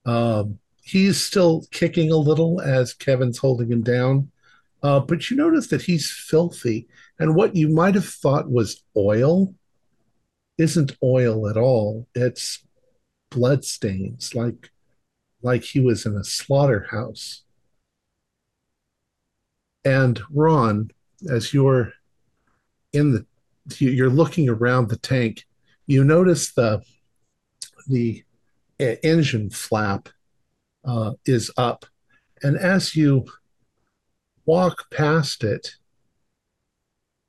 Um, 0.06 0.60
he's 0.90 1.24
still 1.24 1.66
kicking 1.72 2.12
a 2.12 2.18
little 2.18 2.60
as 2.62 2.94
Kevin's 2.94 3.38
holding 3.38 3.72
him 3.72 3.84
down. 3.84 4.32
Uh, 4.82 5.00
but 5.00 5.30
you 5.30 5.38
notice 5.38 5.68
that 5.68 5.84
he's 5.84 6.12
filthy. 6.12 6.88
And 7.20 7.36
what 7.36 7.56
you 7.56 7.68
might 7.68 7.94
have 7.96 8.08
thought 8.08 8.50
was 8.50 8.82
oil 8.98 9.54
isn't 10.58 10.98
oil 11.04 11.48
at 11.48 11.58
all. 11.58 12.08
It's 12.16 12.66
blood 13.30 13.64
stains, 13.64 14.34
like 14.34 14.72
like 15.42 15.64
he 15.64 15.80
was 15.80 16.06
in 16.06 16.16
a 16.16 16.24
slaughterhouse. 16.24 17.44
And 19.86 20.20
Ron, 20.32 20.92
as 21.30 21.54
you're 21.54 21.94
in 22.94 23.14
the 23.14 23.26
you're 23.78 24.10
looking 24.10 24.50
around 24.50 24.90
the 24.90 24.98
tank, 24.98 25.46
you 25.86 26.04
notice 26.04 26.52
the 26.52 26.82
the 27.88 28.24
engine 28.80 29.50
flap 29.50 30.10
uh, 30.86 31.14
is 31.26 31.52
up, 31.58 31.86
and 32.42 32.58
as 32.58 32.96
you 32.96 33.26
walk 34.46 34.90
past 34.90 35.44
it, 35.44 35.76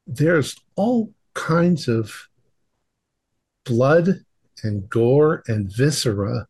there's 0.06 0.56
all 0.76 1.12
kinds 1.34 1.88
of 1.88 2.28
blood 3.64 4.24
and 4.62 4.88
gore 4.88 5.42
and 5.46 5.72
viscera 5.74 6.46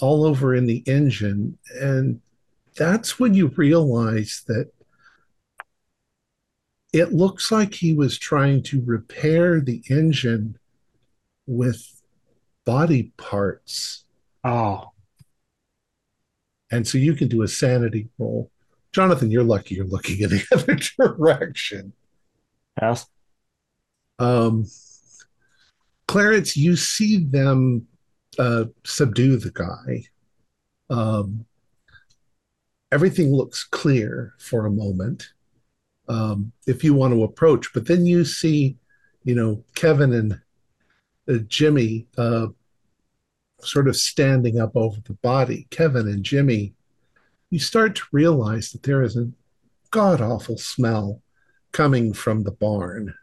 all 0.00 0.24
over 0.24 0.54
in 0.54 0.66
the 0.66 0.82
engine. 0.86 1.58
And 1.80 2.20
that's 2.76 3.18
when 3.18 3.34
you 3.34 3.48
realize 3.48 4.42
that 4.46 4.70
it 6.92 7.12
looks 7.12 7.50
like 7.52 7.74
he 7.74 7.94
was 7.94 8.18
trying 8.18 8.62
to 8.64 8.82
repair 8.84 9.60
the 9.60 9.82
engine 9.88 10.58
with 11.46 12.02
body 12.64 13.12
parts. 13.16 14.04
Oh, 14.44 14.92
And 16.70 16.86
so 16.86 16.98
you 16.98 17.14
can 17.14 17.28
do 17.28 17.42
a 17.42 17.48
sanity 17.48 18.08
roll. 18.18 18.50
Jonathan, 18.92 19.30
you're 19.30 19.44
lucky 19.44 19.74
you're 19.74 19.86
looking 19.86 20.20
in 20.20 20.30
the 20.30 20.44
other 20.52 20.74
direction. 21.16 21.92
pass. 22.78 23.06
Um, 24.18 24.66
Clarence, 26.08 26.56
you 26.56 26.76
see 26.76 27.18
them 27.18 27.86
uh, 28.38 28.64
subdue 28.84 29.36
the 29.36 29.50
guy. 29.50 30.04
Um, 30.88 31.44
everything 32.92 33.32
looks 33.32 33.64
clear 33.64 34.34
for 34.38 34.66
a 34.66 34.70
moment 34.70 35.28
um, 36.08 36.52
if 36.66 36.84
you 36.84 36.94
want 36.94 37.12
to 37.12 37.24
approach, 37.24 37.72
but 37.74 37.86
then 37.86 38.06
you 38.06 38.24
see, 38.24 38.76
you 39.24 39.34
know, 39.34 39.62
Kevin 39.74 40.12
and 40.12 40.40
uh, 41.28 41.42
Jimmy 41.48 42.06
uh, 42.16 42.46
sort 43.60 43.88
of 43.88 43.96
standing 43.96 44.60
up 44.60 44.76
over 44.76 45.00
the 45.04 45.14
body. 45.14 45.66
Kevin 45.70 46.08
and 46.08 46.24
Jimmy, 46.24 46.74
you 47.50 47.58
start 47.58 47.94
to 47.96 48.02
realize 48.12 48.70
that 48.72 48.82
there 48.82 49.02
is 49.02 49.16
a 49.16 49.30
god 49.90 50.20
awful 50.20 50.58
smell 50.58 51.22
coming 51.72 52.12
from 52.12 52.42
the 52.42 52.50
barn 52.50 53.14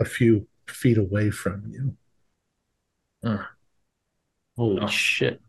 a 0.00 0.04
few 0.04 0.46
feet 0.66 0.98
away 0.98 1.30
from 1.30 1.64
you. 1.68 1.96
Holy 4.56 4.80
Oh. 4.82 4.86
shit. 4.86 5.40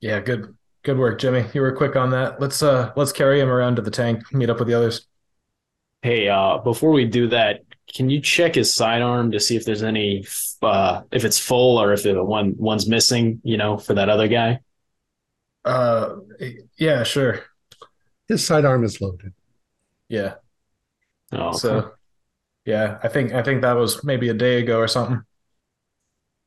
Yeah, 0.00 0.20
good 0.20 0.54
good 0.82 0.98
work, 0.98 1.18
Jimmy. 1.18 1.46
You 1.52 1.62
were 1.62 1.72
quick 1.72 1.96
on 1.96 2.10
that. 2.10 2.40
Let's 2.40 2.62
uh 2.62 2.92
let's 2.96 3.12
carry 3.12 3.40
him 3.40 3.48
around 3.48 3.76
to 3.76 3.82
the 3.82 3.90
tank, 3.90 4.32
meet 4.32 4.50
up 4.50 4.58
with 4.58 4.68
the 4.68 4.74
others. 4.74 5.06
Hey, 6.02 6.28
uh, 6.28 6.58
before 6.58 6.90
we 6.92 7.06
do 7.06 7.28
that, 7.28 7.62
can 7.92 8.10
you 8.10 8.20
check 8.20 8.54
his 8.54 8.72
sidearm 8.74 9.30
to 9.32 9.40
see 9.40 9.56
if 9.56 9.64
there's 9.64 9.82
any, 9.82 10.26
uh, 10.62 11.02
if 11.12 11.24
it's 11.24 11.38
full 11.38 11.78
or 11.78 11.92
if 11.92 12.04
it, 12.06 12.20
one 12.20 12.54
one's 12.56 12.88
missing, 12.88 13.40
you 13.44 13.56
know, 13.56 13.78
for 13.78 13.94
that 13.94 14.08
other 14.08 14.28
guy? 14.28 14.60
Uh 15.64 16.16
yeah, 16.78 17.02
sure. 17.02 17.44
His 18.28 18.46
sidearm 18.46 18.84
is 18.84 19.00
loaded. 19.00 19.34
Yeah. 20.08 20.34
Oh, 21.32 21.48
okay. 21.48 21.58
So 21.58 21.92
yeah, 22.64 22.98
I 23.02 23.08
think 23.08 23.32
I 23.32 23.42
think 23.42 23.62
that 23.62 23.74
was 23.74 24.04
maybe 24.04 24.28
a 24.28 24.34
day 24.34 24.60
ago 24.60 24.78
or 24.78 24.88
something. 24.88 25.22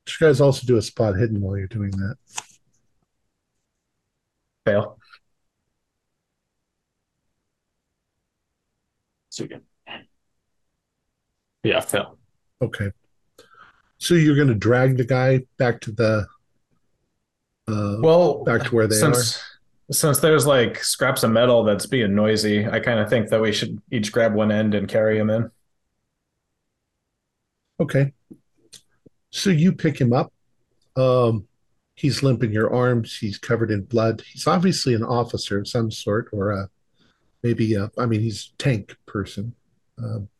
You 0.07 0.27
guys 0.27 0.41
also 0.41 0.65
do 0.65 0.77
a 0.77 0.81
spot 0.81 1.15
hidden 1.15 1.41
while 1.41 1.57
you're 1.57 1.67
doing 1.67 1.91
that. 1.91 2.15
Fail. 4.65 4.97
So 9.29 9.47
good. 9.47 9.68
Yeah, 11.63 11.79
Phil. 11.81 12.17
Okay. 12.61 12.91
So 13.97 14.13
you're 14.13 14.35
going 14.35 14.47
to 14.47 14.55
drag 14.55 14.97
the 14.97 15.05
guy 15.05 15.41
back 15.57 15.81
to 15.81 15.91
the 15.91 16.25
uh, 17.67 17.97
Well, 17.99 18.43
back 18.43 18.63
to 18.63 18.75
where 18.75 18.87
they 18.87 18.95
since 18.95 19.41
since 19.91 20.19
there's 20.19 20.45
like 20.45 20.83
scraps 20.83 21.23
of 21.23 21.31
metal 21.31 21.63
that's 21.63 21.85
being 21.85 22.13
noisy, 22.15 22.67
I 22.67 22.79
kind 22.79 22.99
of 22.99 23.09
think 23.09 23.29
that 23.29 23.41
we 23.41 23.51
should 23.51 23.81
each 23.91 24.11
grab 24.11 24.33
one 24.35 24.51
end 24.51 24.75
and 24.75 24.87
carry 24.87 25.17
him 25.17 25.29
in. 25.29 25.49
Okay. 27.79 28.13
So 29.31 29.49
you 29.49 29.71
pick 29.73 29.99
him 29.99 30.13
up. 30.13 30.31
Um, 30.95 31.47
he's 31.95 32.23
limp 32.23 32.43
in 32.43 32.51
your 32.51 32.73
arms. 32.73 33.17
He's 33.17 33.37
covered 33.37 33.71
in 33.71 33.83
blood. 33.83 34.21
He's 34.31 34.47
obviously 34.47 34.93
an 34.93 35.03
officer 35.03 35.59
of 35.59 35.67
some 35.67 35.91
sort, 35.91 36.29
or 36.33 36.51
a 36.51 36.69
maybe 37.43 37.73
a, 37.75 37.89
I 37.97 38.05
mean, 38.05 38.21
he's 38.21 38.51
a 38.53 38.57
tank 38.63 38.95
person. 39.05 39.55
Um, 39.97 40.27
he- 40.29 40.38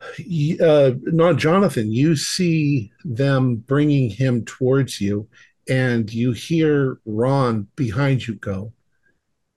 uh, 0.00 0.92
not 1.04 1.36
Jonathan. 1.36 1.92
You 1.92 2.16
see 2.16 2.92
them 3.04 3.56
bringing 3.56 4.10
him 4.10 4.44
towards 4.44 5.00
you, 5.00 5.28
and 5.68 6.12
you 6.12 6.32
hear 6.32 6.98
Ron 7.04 7.68
behind 7.76 8.26
you 8.26 8.34
go, 8.34 8.72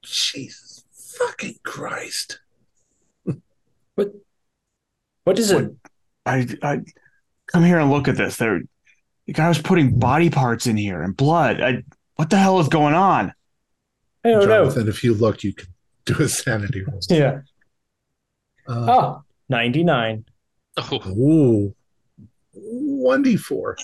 "Jesus 0.03 0.83
fucking 1.17 1.59
Christ!" 1.63 2.39
What? 3.95 4.11
What 5.25 5.39
is 5.39 5.51
it? 5.51 5.71
I, 6.25 6.47
I 6.61 6.79
come 7.47 7.63
here 7.63 7.79
and 7.79 7.89
look 7.91 8.07
at 8.07 8.17
this. 8.17 8.37
There, 8.37 8.61
the 9.27 9.33
guy 9.33 9.47
was 9.47 9.61
putting 9.61 9.99
body 9.99 10.29
parts 10.29 10.67
in 10.67 10.75
here 10.75 11.01
and 11.01 11.15
blood. 11.15 11.61
I, 11.61 11.83
what 12.15 12.29
the 12.29 12.37
hell 12.37 12.59
is 12.59 12.67
going 12.67 12.93
on? 12.93 13.33
I 14.25 14.29
don't 14.31 14.39
know. 14.47 14.63
Jonathan, 14.63 14.87
if 14.89 15.03
you 15.03 15.13
look, 15.13 15.43
you 15.43 15.53
can 15.53 15.67
do 16.05 16.21
a 16.21 16.27
sanity 16.27 16.83
roll. 16.83 16.99
Yeah. 17.09 17.41
Uh, 18.67 18.85
Oh, 18.89 19.23
99. 19.49 20.25
Oh, 20.78 20.99
Ooh, 21.05 21.76
one 22.53 23.21
d 23.24 23.36
four. 23.38 23.78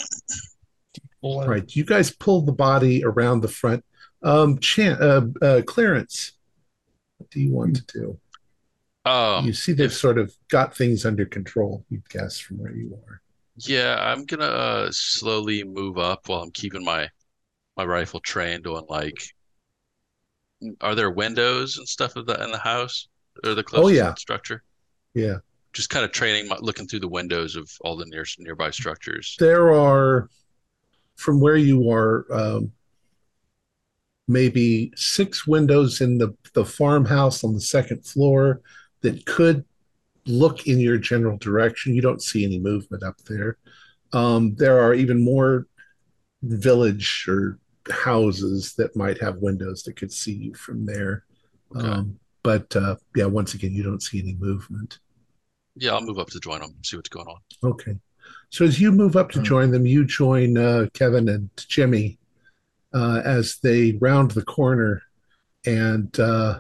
All 1.21 1.45
right, 1.47 1.75
you 1.75 1.83
guys 1.83 2.11
pull 2.11 2.41
the 2.41 2.51
body 2.51 3.03
around 3.03 3.41
the 3.41 3.47
front. 3.47 3.83
Um, 4.23 4.57
Chan, 4.59 5.01
uh, 5.01 5.27
uh, 5.41 5.61
Clarence, 5.65 6.33
what 7.17 7.29
do 7.29 7.39
you 7.41 7.51
want 7.53 7.75
to 7.77 7.85
do? 7.85 8.19
um, 9.05 9.45
you 9.45 9.53
see 9.53 9.73
they've 9.73 9.91
if- 9.91 9.93
sort 9.93 10.17
of 10.17 10.33
got 10.49 10.75
things 10.75 11.05
under 11.05 11.25
control. 11.25 11.85
You'd 11.89 12.07
guess 12.09 12.39
from 12.39 12.57
where 12.59 12.73
you 12.75 12.97
are. 13.07 13.21
yeah, 13.57 13.95
I'm 13.99 14.25
gonna 14.25 14.45
uh, 14.45 14.91
slowly 14.91 15.63
move 15.63 15.97
up 15.97 16.27
while 16.29 16.41
I'm 16.41 16.51
keeping 16.51 16.83
my 16.83 17.09
my 17.77 17.85
rifle 17.85 18.19
trained 18.21 18.67
on 18.67 18.85
like, 18.89 19.23
are 20.81 20.95
there 20.95 21.09
windows 21.11 21.77
and 21.77 21.87
stuff 21.87 22.15
of 22.15 22.25
that 22.27 22.41
in 22.41 22.51
the 22.51 22.57
house 22.57 23.07
or 23.43 23.53
the 23.55 23.63
closest 23.63 23.85
Oh, 23.85 23.87
yeah. 23.89 24.13
structure? 24.15 24.63
Yeah, 25.13 25.39
Just 25.73 25.89
kind 25.89 26.03
of 26.03 26.11
training, 26.11 26.47
my, 26.47 26.57
looking 26.59 26.87
through 26.87 27.01
the 27.01 27.07
windows 27.07 27.55
of 27.55 27.69
all 27.81 27.95
the 27.95 28.05
near 28.05 28.25
nearby 28.39 28.71
structures. 28.71 29.35
there 29.39 29.71
are 29.73 30.29
from 31.15 31.39
where 31.39 31.57
you 31.57 31.89
are. 31.91 32.25
Um, 32.31 32.71
maybe 34.29 34.93
six 34.95 35.47
windows 35.47 36.01
in 36.01 36.19
the 36.19 36.33
the 36.53 36.63
farmhouse 36.63 37.43
on 37.43 37.53
the 37.53 37.61
second 37.61 38.05
floor 38.05 38.61
that 39.01 39.25
could 39.25 39.65
look 40.25 40.67
in 40.67 40.79
your 40.79 40.97
general 40.97 41.37
direction. 41.37 41.95
You 41.95 42.01
don't 42.01 42.21
see 42.21 42.45
any 42.45 42.59
movement 42.59 43.03
up 43.03 43.17
there. 43.27 43.57
Um, 44.13 44.55
there 44.55 44.79
are 44.79 44.93
even 44.93 45.23
more 45.23 45.67
village 46.43 47.25
or 47.27 47.59
houses 47.91 48.73
that 48.75 48.95
might 48.95 49.19
have 49.19 49.37
windows 49.37 49.83
that 49.83 49.95
could 49.95 50.11
see 50.11 50.33
you 50.33 50.53
from 50.53 50.85
there. 50.85 51.25
Okay. 51.75 51.87
Um, 51.87 52.19
but 52.43 52.73
uh, 52.75 52.95
yeah, 53.15 53.25
once 53.25 53.53
again, 53.53 53.73
you 53.73 53.83
don't 53.83 54.01
see 54.01 54.19
any 54.19 54.35
movement. 54.35 54.99
Yeah, 55.75 55.93
I'll 55.93 56.01
move 56.01 56.19
up 56.19 56.29
to 56.29 56.39
join 56.39 56.61
them, 56.61 56.75
see 56.83 56.95
what's 56.97 57.09
going 57.09 57.27
on. 57.27 57.37
Okay. 57.63 57.95
So 58.49 58.65
as 58.65 58.79
you 58.81 58.91
move 58.91 59.15
up 59.15 59.29
to 59.31 59.39
Hmm. 59.39 59.45
join 59.45 59.71
them, 59.71 59.85
you 59.85 60.05
join 60.05 60.57
uh, 60.57 60.87
Kevin 60.93 61.29
and 61.29 61.49
Jimmy 61.57 62.17
uh, 62.93 63.21
as 63.23 63.57
they 63.61 63.93
round 64.01 64.31
the 64.31 64.43
corner, 64.43 65.03
and 65.65 66.17
uh, 66.19 66.59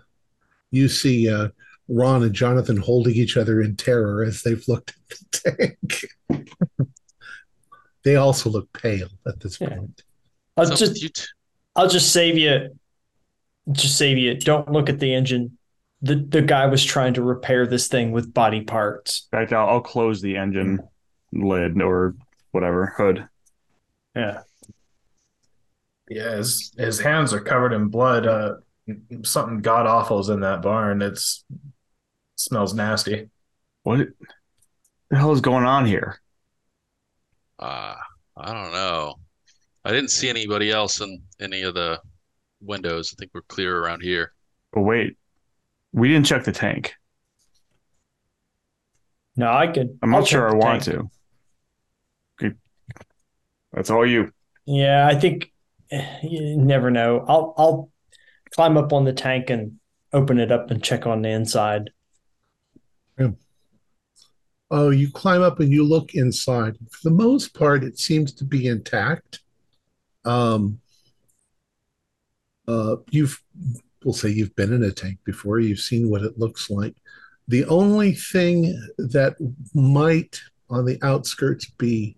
you 0.71 0.87
see 0.87 1.29
uh, 1.29 1.49
Ron 1.87 2.23
and 2.23 2.33
Jonathan 2.33 2.77
holding 2.77 3.15
each 3.15 3.35
other 3.37 3.61
in 3.61 3.75
terror 3.75 4.23
as 4.23 4.43
they've 4.43 4.63
looked 4.67 4.91
at 5.11 5.17
the 5.19 5.75
tank. 6.29 6.47
they 8.03 8.15
also 8.15 8.49
look 8.49 8.71
pale 8.73 9.09
at 9.27 9.39
this 9.39 9.59
Yeah. 9.59 9.75
point. 9.75 10.03
I'll 10.57 10.65
So 10.67 10.75
just 10.75 11.01
you 11.01 11.09
t- 11.09 11.23
I'll 11.75 11.87
just 11.89 12.11
save 12.11 12.37
you 12.37 12.77
just 13.71 13.97
save 13.97 14.17
you. 14.17 14.35
Don't 14.35 14.71
look 14.71 14.89
at 14.89 14.99
the 14.99 15.13
engine. 15.13 15.57
The 16.01 16.15
the 16.15 16.41
guy 16.41 16.65
was 16.67 16.83
trying 16.83 17.13
to 17.15 17.21
repair 17.21 17.67
this 17.67 17.87
thing 17.87 18.11
with 18.11 18.33
body 18.33 18.61
parts. 18.61 19.27
In 19.33 19.39
fact, 19.39 19.53
I'll, 19.53 19.67
I'll 19.67 19.81
close 19.81 20.21
the 20.21 20.37
engine 20.37 20.79
lid 21.33 21.81
or 21.81 22.15
whatever 22.51 22.93
hood. 22.97 23.27
Yeah. 24.15 24.41
Yeah, 26.09 26.37
his 26.37 26.73
his 26.77 26.99
hands 26.99 27.33
are 27.33 27.41
covered 27.41 27.73
in 27.73 27.89
blood. 27.89 28.25
Uh, 28.25 28.55
something 29.23 29.61
god 29.61 29.85
awful 29.85 30.19
is 30.19 30.29
in 30.29 30.39
that 30.39 30.61
barn. 30.61 31.01
It's 31.01 31.45
smells 32.35 32.73
nasty. 32.73 33.29
What 33.83 34.07
the 35.09 35.17
hell 35.17 35.31
is 35.31 35.41
going 35.41 35.65
on 35.65 35.85
here? 35.85 36.19
Uh, 37.59 37.95
I 38.35 38.53
don't 38.53 38.71
know. 38.71 39.15
I 39.85 39.91
didn't 39.91 40.11
see 40.11 40.29
anybody 40.29 40.71
else 40.71 41.01
in 41.01 41.21
any 41.39 41.61
of 41.61 41.75
the 41.75 41.99
windows. 42.61 43.13
I 43.13 43.15
think 43.19 43.31
we're 43.33 43.41
clear 43.43 43.77
around 43.77 44.01
here. 44.01 44.33
But 44.73 44.81
wait, 44.81 45.17
we 45.91 46.07
didn't 46.09 46.25
check 46.25 46.43
the 46.43 46.51
tank. 46.51 46.93
No, 49.35 49.51
I 49.51 49.67
could. 49.67 49.97
I'm 50.01 50.13
I'll 50.13 50.21
not 50.21 50.27
sure 50.27 50.47
I 50.47 50.51
check 50.51 50.61
want 50.61 50.83
tank. 50.83 50.97
to. 52.39 52.45
Okay. 52.45 52.55
That's 53.73 53.89
all 53.89 54.05
you. 54.05 54.31
Yeah, 54.65 55.07
I 55.07 55.15
think 55.15 55.51
you 56.21 56.57
never 56.57 56.91
know. 56.91 57.25
I'll 57.27 57.53
I'll 57.57 57.91
climb 58.51 58.77
up 58.77 58.93
on 58.93 59.05
the 59.05 59.13
tank 59.13 59.49
and 59.49 59.79
open 60.13 60.39
it 60.39 60.51
up 60.51 60.71
and 60.71 60.83
check 60.83 61.05
on 61.07 61.21
the 61.21 61.29
inside. 61.29 61.91
Oh, 64.71 64.91
you 64.91 65.09
climb 65.11 65.41
up 65.41 65.59
and 65.59 65.71
you 65.71 65.83
look 65.83 66.13
inside. 66.13 66.77
For 66.91 67.09
the 67.09 67.15
most 67.15 67.55
part, 67.55 67.83
it 67.83 67.97
seems 67.97 68.31
to 68.33 68.45
be 68.45 68.67
intact. 68.67 69.39
Um, 70.25 70.79
uh, 72.67 72.97
you've, 73.09 73.41
we'll 74.03 74.13
say 74.13 74.29
you've 74.29 74.55
been 74.55 74.73
in 74.73 74.83
a 74.83 74.91
tank 74.91 75.19
before. 75.23 75.59
You've 75.59 75.79
seen 75.79 76.09
what 76.09 76.21
it 76.21 76.39
looks 76.39 76.69
like. 76.69 76.95
The 77.47 77.65
only 77.65 78.13
thing 78.13 78.79
that 78.97 79.35
might, 79.73 80.39
on 80.69 80.85
the 80.85 80.99
outskirts, 81.01 81.69
be 81.71 82.15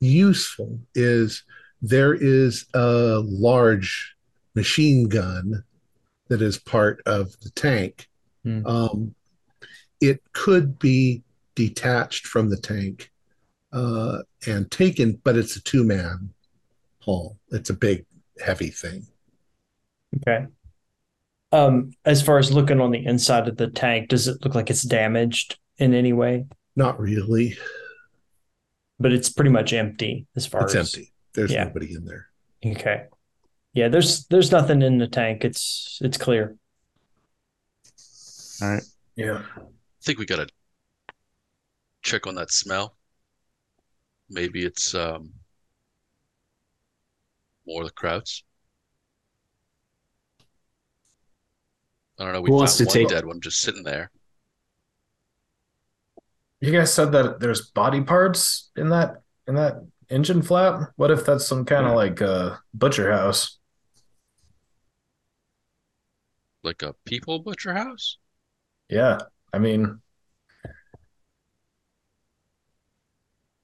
useful 0.00 0.80
is 0.94 1.44
there 1.80 2.14
is 2.14 2.66
a 2.74 3.20
large 3.24 4.14
machine 4.54 5.08
gun 5.08 5.62
that 6.28 6.42
is 6.42 6.58
part 6.58 7.02
of 7.06 7.38
the 7.40 7.50
tank. 7.50 8.08
Hmm. 8.42 8.66
Um, 8.66 9.14
it 10.00 10.20
could 10.32 10.78
be 10.78 11.22
detached 11.54 12.26
from 12.26 12.48
the 12.48 12.56
tank 12.56 13.12
uh, 13.72 14.18
and 14.46 14.70
taken, 14.70 15.20
but 15.22 15.36
it's 15.36 15.56
a 15.56 15.62
two 15.62 15.84
man 15.84 16.30
haul. 17.00 17.38
It's 17.50 17.70
a 17.70 17.74
big, 17.74 18.06
heavy 18.40 18.68
thing. 18.68 19.06
Okay. 20.16 20.46
Um, 21.52 21.92
as 22.04 22.22
far 22.22 22.38
as 22.38 22.52
looking 22.52 22.80
on 22.80 22.90
the 22.90 23.04
inside 23.04 23.46
of 23.46 23.56
the 23.56 23.68
tank, 23.68 24.08
does 24.08 24.26
it 24.26 24.42
look 24.42 24.54
like 24.54 24.70
it's 24.70 24.82
damaged 24.82 25.58
in 25.78 25.92
any 25.94 26.12
way? 26.12 26.46
Not 26.76 26.98
really. 26.98 27.58
But 28.98 29.12
it's 29.12 29.28
pretty 29.28 29.50
much 29.50 29.72
empty 29.72 30.26
as 30.34 30.46
far 30.46 30.62
It's 30.62 30.74
as 30.74 30.94
empty. 30.94 31.12
There's 31.34 31.52
yeah. 31.52 31.64
nobody 31.64 31.94
in 31.94 32.04
there. 32.04 32.28
Okay. 32.64 33.04
Yeah, 33.74 33.88
there's 33.88 34.26
there's 34.26 34.52
nothing 34.52 34.82
in 34.82 34.98
the 34.98 35.08
tank. 35.08 35.44
It's 35.44 35.98
it's 36.02 36.18
clear. 36.18 36.56
All 38.60 38.68
right. 38.68 38.82
Yeah. 39.16 39.42
I 39.56 39.62
think 40.02 40.18
we 40.18 40.26
gotta 40.26 40.46
check 42.02 42.26
on 42.26 42.34
that 42.36 42.50
smell. 42.50 42.96
Maybe 44.28 44.64
it's 44.64 44.94
um 44.94 45.32
more 47.66 47.82
of 47.82 47.88
the 47.88 47.94
Krauts. 47.94 48.42
I 52.22 52.24
don't 52.26 52.34
know. 52.34 52.40
We 52.40 52.50
Who 52.50 52.56
wants 52.56 52.76
to 52.76 52.84
one 52.84 52.92
take- 52.94 53.08
dead 53.08 53.26
one 53.26 53.40
just 53.40 53.60
sitting 53.60 53.82
there. 53.82 54.12
You 56.60 56.70
guys 56.70 56.94
said 56.94 57.10
that 57.10 57.40
there's 57.40 57.62
body 57.72 58.00
parts 58.00 58.70
in 58.76 58.90
that 58.90 59.22
in 59.48 59.56
that 59.56 59.84
engine 60.08 60.40
flap. 60.40 60.92
What 60.94 61.10
if 61.10 61.26
that's 61.26 61.44
some 61.44 61.64
kind 61.64 61.84
of 61.84 61.96
like 61.96 62.22
uh 62.22 62.58
butcher 62.72 63.10
house? 63.10 63.58
Like 66.62 66.82
a 66.82 66.94
people 67.04 67.40
butcher 67.40 67.74
house? 67.74 68.18
Yeah. 68.88 69.18
I 69.52 69.58
mean 69.58 70.00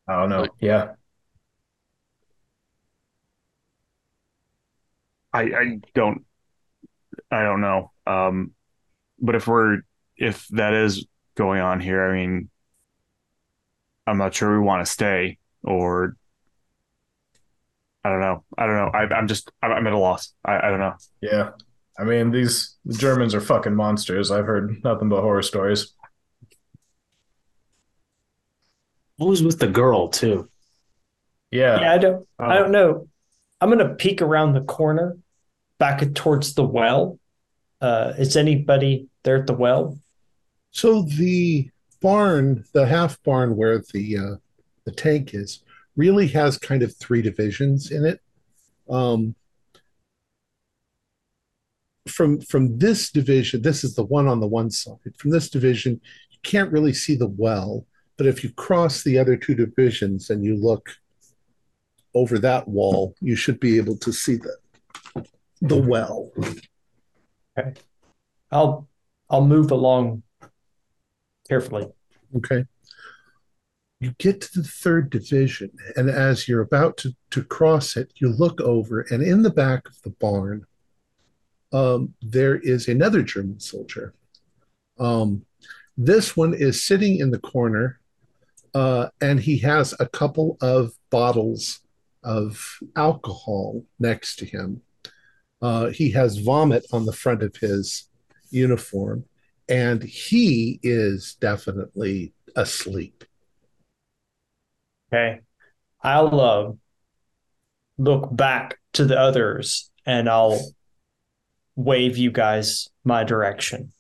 I 0.09 0.17
don't 0.19 0.31
know. 0.31 0.41
Like- 0.41 0.51
Yeah. 0.61 0.95
I 5.33 5.43
I 5.43 5.79
don't 5.95 6.25
I 7.31 7.43
don't 7.43 7.61
know. 7.61 7.93
Um, 8.07 8.53
but 9.21 9.35
if 9.35 9.47
we're 9.47 9.79
if 10.17 10.47
that 10.49 10.75
is 10.75 11.07
going 11.37 11.61
on 11.61 11.81
here, 11.81 12.03
I 12.09 12.15
mean, 12.17 12.51
I'm 14.07 14.19
not 14.19 14.35
sure 14.35 14.53
we 14.59 14.65
want 14.65 14.85
to 14.87 14.91
stay 14.93 15.39
or 15.63 16.17
I 18.05 18.11
don't 18.11 18.21
know. 18.21 18.45
I 18.57 18.67
don't 18.67 18.77
know. 18.77 18.91
I, 18.95 19.15
I'm 19.15 19.27
just 19.29 19.51
I'm, 19.63 19.73
I'm 19.73 19.87
at 19.87 19.93
a 19.93 19.99
loss. 19.99 20.33
I, 20.45 20.57
I 20.59 20.71
don't 20.71 20.81
know. 20.81 20.95
Yeah. 21.21 21.51
I 21.99 22.05
mean 22.05 22.31
these 22.31 22.77
the 22.85 22.97
Germans 22.97 23.35
are 23.35 23.41
fucking 23.41 23.75
monsters. 23.75 24.31
I've 24.31 24.47
heard 24.47 24.83
nothing 24.85 25.09
but 25.09 25.21
horror 25.21 25.43
stories. 25.43 25.95
What 29.17 29.29
was 29.29 29.43
with 29.43 29.59
the 29.59 29.67
girl 29.67 30.09
too? 30.09 30.49
Yeah. 31.51 31.81
Yeah, 31.81 31.93
I 31.93 31.99
don't 31.99 32.27
I 32.39 32.57
Oh. 32.57 32.63
don't 32.63 32.73
know. 32.73 33.09
I'm 33.61 33.69
gonna 33.69 33.95
peek 33.95 34.23
around 34.23 34.53
the 34.53 34.61
corner 34.61 35.19
back 35.79 36.15
towards 36.15 36.55
the 36.55 36.65
well. 36.65 37.19
Uh 37.81 38.13
is 38.19 38.37
anybody 38.37 39.09
there 39.23 39.37
at 39.37 39.47
the 39.47 39.55
well? 39.55 39.99
So 40.71 41.03
the 41.03 41.71
barn, 42.01 42.65
the 42.73 42.87
half 42.87 43.23
barn 43.23 43.57
where 43.57 43.83
the 43.93 44.19
uh, 44.19 44.37
the 44.85 44.93
tank 44.93 45.35
is, 45.35 45.63
really 45.97 46.29
has 46.29 46.59
kind 46.59 46.83
of 46.83 46.97
three 46.97 47.23
divisions 47.23 47.91
in 47.91 48.05
it. 48.05 48.21
Um, 48.89 49.35
from 52.07 52.41
from 52.41 52.79
this 52.79 53.11
division, 53.11 53.63
this 53.63 53.85
is 53.85 53.95
the 53.95 54.05
one 54.05 54.29
on 54.29 54.41
the 54.41 54.47
one 54.47 54.71
side. 54.71 54.97
From 55.19 55.31
this 55.31 55.51
division, 55.51 56.01
you 56.31 56.39
can't 56.43 56.73
really 56.73 56.95
see 56.95 57.17
the 57.17 57.29
well, 57.29 57.87
but 58.17 58.27
if 58.27 58.43
you 58.43 58.53
cross 58.53 59.03
the 59.03 59.19
other 59.19 59.37
two 59.37 59.55
divisions 59.55 60.31
and 60.31 60.45
you 60.45 60.57
look 60.57 60.91
over 62.15 62.39
that 62.39 62.67
wall, 62.67 63.15
you 63.21 63.37
should 63.37 63.61
be 63.61 63.77
able 63.77 63.97
to 63.99 64.13
see 64.13 64.37
the 64.37 64.57
the 65.61 65.77
well. 65.77 66.31
Okay. 67.59 67.75
I'll 68.51 68.89
I'll 69.31 69.45
move 69.45 69.71
along 69.71 70.23
carefully. 71.49 71.89
Okay. 72.37 72.65
You 74.01 74.13
get 74.19 74.41
to 74.43 74.61
the 74.61 74.69
third 74.69 75.11
division, 75.11 75.71
and 75.97 76.09
as 76.09 76.47
you're 76.47 76.61
about 76.61 76.97
to, 76.99 77.17
to 77.31 77.43
cross 77.43 77.97
it, 77.97 78.13
you 78.17 78.29
look 78.29 78.61
over, 78.61 79.01
and 79.11 79.25
in 79.25 79.43
the 79.43 79.51
back 79.51 79.89
of 79.89 80.01
the 80.03 80.11
barn, 80.11 80.67
um, 81.73 82.15
there 82.23 82.57
is 82.57 82.87
another 82.87 83.23
German 83.23 83.59
soldier. 83.59 84.15
Um, 85.01 85.45
this 85.97 86.37
one 86.37 86.55
is 86.55 86.87
sitting 86.87 87.19
in 87.19 87.33
the 87.33 87.41
corner, 87.41 87.99
uh, 88.73 89.09
and 89.21 89.41
he 89.41 89.59
has 89.59 89.95
a 89.99 90.07
couple 90.07 90.57
of 90.61 90.93
bottles 91.11 91.81
of 92.23 92.79
alcohol 92.95 93.85
next 93.99 94.37
to 94.37 94.45
him. 94.45 94.83
Uh, 95.61 95.89
he 95.89 96.11
has 96.11 96.39
vomit 96.39 96.87
on 96.93 97.05
the 97.05 97.13
front 97.13 97.43
of 97.43 97.57
his 97.57 98.09
uniform, 98.51 99.25
and 99.69 100.03
he 100.03 100.79
is 100.83 101.37
definitely 101.41 102.33
asleep. 102.55 103.25
Okay. 105.13 105.41
I'll 106.03 106.41
uh, 106.41 106.73
look 107.97 108.35
back 108.35 108.79
to 108.93 109.05
the 109.05 109.19
others 109.19 109.91
and 110.07 110.29
I'll 110.29 110.61
wave 111.75 112.17
you 112.17 112.31
guys 112.31 112.89
my 113.05 113.25
direction. 113.25 113.93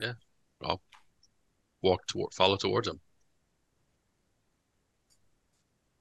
Yeah, 0.00 0.14
I'll 0.62 0.80
Walk 1.82 2.06
toward, 2.08 2.34
follow 2.34 2.56
towards 2.56 2.88
him. 2.88 3.00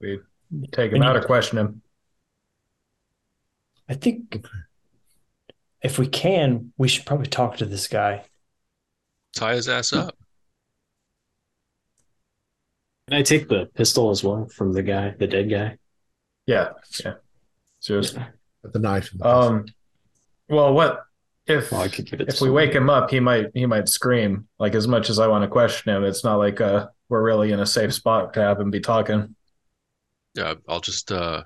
We 0.01 0.19
take 0.71 0.91
him 0.91 1.01
out 1.01 1.15
or 1.15 1.21
question 1.21 1.57
him. 1.57 1.81
I 3.87 3.93
think 3.93 4.43
if 5.81 5.99
we 5.99 6.07
can, 6.07 6.73
we 6.77 6.87
should 6.87 7.05
probably 7.05 7.27
talk 7.27 7.57
to 7.57 7.65
this 7.65 7.87
guy. 7.87 8.23
Tie 9.35 9.55
his 9.55 9.69
ass 9.69 9.93
up. 9.93 10.15
Can 13.07 13.17
I 13.19 13.21
take 13.21 13.47
the 13.47 13.67
pistol 13.75 14.09
as 14.09 14.23
well 14.23 14.47
from 14.47 14.73
the 14.73 14.81
guy, 14.81 15.13
the 15.17 15.27
dead 15.27 15.49
guy? 15.49 15.77
Yeah. 16.47 16.69
Yeah. 17.03 17.15
Seriously. 17.79 18.23
The 18.63 18.79
knife. 18.79 19.11
in 19.11 19.19
the 19.19 19.27
Um 19.27 19.65
well 20.49 20.73
what 20.73 21.03
if 21.45 21.71
Well, 21.71 21.81
I 21.81 21.87
could 21.87 22.05
give 22.09 22.19
it. 22.21 22.29
if 22.29 22.37
to 22.37 22.43
we 22.45 22.49
wake 22.49 22.73
him 22.73 22.89
up 22.89 23.11
he 23.11 23.19
might 23.19 23.47
he 23.53 23.67
might 23.67 23.87
scream. 23.87 24.47
Like 24.57 24.73
as 24.73 24.87
much 24.87 25.11
as 25.11 25.19
I 25.19 25.27
want 25.27 25.43
to 25.43 25.47
question 25.47 25.95
him, 25.95 26.03
it's 26.03 26.23
not 26.23 26.37
like 26.37 26.59
uh 26.61 26.87
we're 27.09 27.21
really 27.23 27.51
in 27.51 27.59
a 27.59 27.65
safe 27.67 27.93
spot 27.93 28.33
to 28.33 28.41
have 28.41 28.59
him 28.59 28.71
be 28.71 28.79
talking. 28.79 29.35
Yeah, 30.35 30.55
I'll 30.67 30.81
just 30.81 31.11
uh 31.11 31.43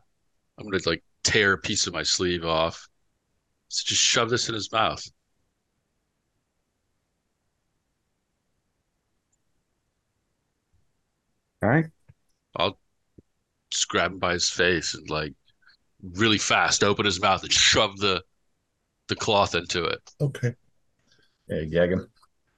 I'm 0.58 0.66
gonna 0.66 0.82
like 0.86 1.04
tear 1.24 1.54
a 1.54 1.58
piece 1.58 1.88
of 1.88 1.94
my 1.94 2.04
sleeve 2.04 2.44
off. 2.44 2.88
So 3.70 3.84
just 3.86 4.02
shove 4.02 4.30
this 4.30 4.50
in 4.50 4.56
his 4.56 4.72
mouth. 4.72 5.06
All 11.62 11.70
right. 11.70 11.86
I'll 12.56 12.80
just 13.70 13.88
grab 13.90 14.12
him 14.12 14.20
by 14.20 14.34
his 14.34 14.50
face 14.50 14.96
and 14.96 15.10
like 15.10 15.34
really 16.02 16.38
fast 16.38 16.84
open 16.84 17.06
his 17.06 17.22
mouth 17.22 17.44
and 17.44 17.52
shove 17.52 17.98
the 17.98 18.24
the 19.08 19.16
cloth 19.16 19.56
into 19.56 19.84
it. 19.84 20.02
Okay. 20.22 20.56
Yeah, 21.48 21.64
gag 21.64 21.92
him. 21.92 22.08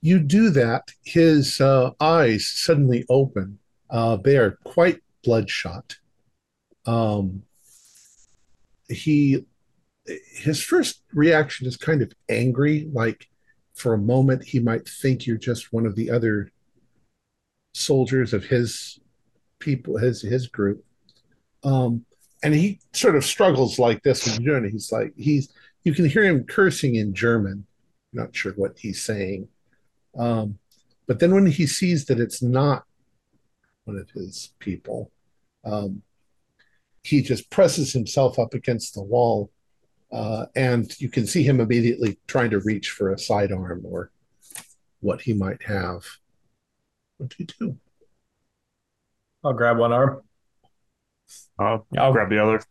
You 0.01 0.19
do 0.19 0.49
that. 0.51 0.91
His 1.03 1.61
uh, 1.61 1.91
eyes 1.99 2.47
suddenly 2.47 3.05
open. 3.09 3.59
Uh, 3.89 4.17
they 4.17 4.37
are 4.37 4.57
quite 4.63 5.01
bloodshot. 5.23 5.97
Um, 6.85 7.43
he, 8.89 9.45
his 10.05 10.61
first 10.63 11.01
reaction 11.13 11.67
is 11.67 11.77
kind 11.77 12.01
of 12.01 12.11
angry. 12.29 12.89
Like 12.91 13.27
for 13.73 13.93
a 13.93 13.97
moment, 13.97 14.43
he 14.43 14.59
might 14.59 14.87
think 14.87 15.25
you're 15.25 15.37
just 15.37 15.73
one 15.73 15.85
of 15.85 15.95
the 15.95 16.11
other 16.11 16.51
soldiers 17.73 18.33
of 18.33 18.45
his 18.45 18.99
people, 19.59 19.97
his 19.97 20.21
his 20.21 20.47
group. 20.47 20.83
Um, 21.63 22.05
and 22.43 22.53
he 22.53 22.79
sort 22.93 23.15
of 23.15 23.23
struggles 23.23 23.77
like 23.77 24.01
this 24.03 24.25
when 24.25 24.41
you're 24.41 24.55
doing 24.55 24.65
it. 24.65 24.71
He's 24.71 24.91
like 24.91 25.13
he's 25.15 25.53
you 25.83 25.93
can 25.93 26.09
hear 26.09 26.23
him 26.23 26.43
cursing 26.43 26.95
in 26.95 27.13
German. 27.13 27.65
Not 28.13 28.35
sure 28.35 28.53
what 28.53 28.77
he's 28.77 29.01
saying. 29.01 29.47
Um, 30.17 30.59
but 31.07 31.19
then 31.19 31.33
when 31.33 31.45
he 31.45 31.65
sees 31.65 32.05
that 32.05 32.19
it's 32.19 32.41
not 32.41 32.83
one 33.85 33.97
of 33.97 34.09
his 34.11 34.53
people, 34.59 35.11
um, 35.63 36.01
he 37.03 37.21
just 37.21 37.49
presses 37.49 37.93
himself 37.93 38.37
up 38.39 38.53
against 38.53 38.93
the 38.93 39.01
wall. 39.03 39.51
Uh, 40.11 40.45
and 40.55 40.99
you 40.99 41.09
can 41.09 41.25
see 41.25 41.41
him 41.43 41.59
immediately 41.59 42.19
trying 42.27 42.49
to 42.49 42.59
reach 42.59 42.89
for 42.89 43.11
a 43.11 43.17
sidearm 43.17 43.81
or 43.85 44.11
what 44.99 45.21
he 45.21 45.33
might 45.33 45.63
have. 45.63 46.05
What 47.17 47.29
do 47.29 47.35
you 47.39 47.45
do? 47.59 47.77
I'll 49.43 49.53
grab 49.53 49.77
one 49.77 49.91
arm. 49.93 50.21
I'll 51.57 51.87
I'll- 51.97 52.11
grab 52.11 52.29
the 52.29 52.43
other. 52.43 52.61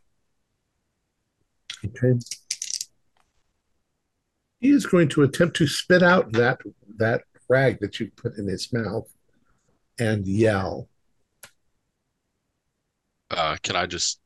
Okay. 1.84 2.18
He 4.60 4.68
is 4.70 4.84
going 4.84 5.08
to 5.10 5.22
attempt 5.22 5.56
to 5.56 5.66
spit 5.66 6.02
out 6.02 6.32
that 6.32 6.60
that 6.98 7.22
rag 7.48 7.80
that 7.80 7.98
you 7.98 8.10
put 8.14 8.36
in 8.36 8.46
his 8.46 8.70
mouth 8.70 9.10
and 9.98 10.26
yell. 10.26 10.88
Uh, 13.30 13.56
can 13.62 13.76
I 13.76 13.86
just 13.86 14.19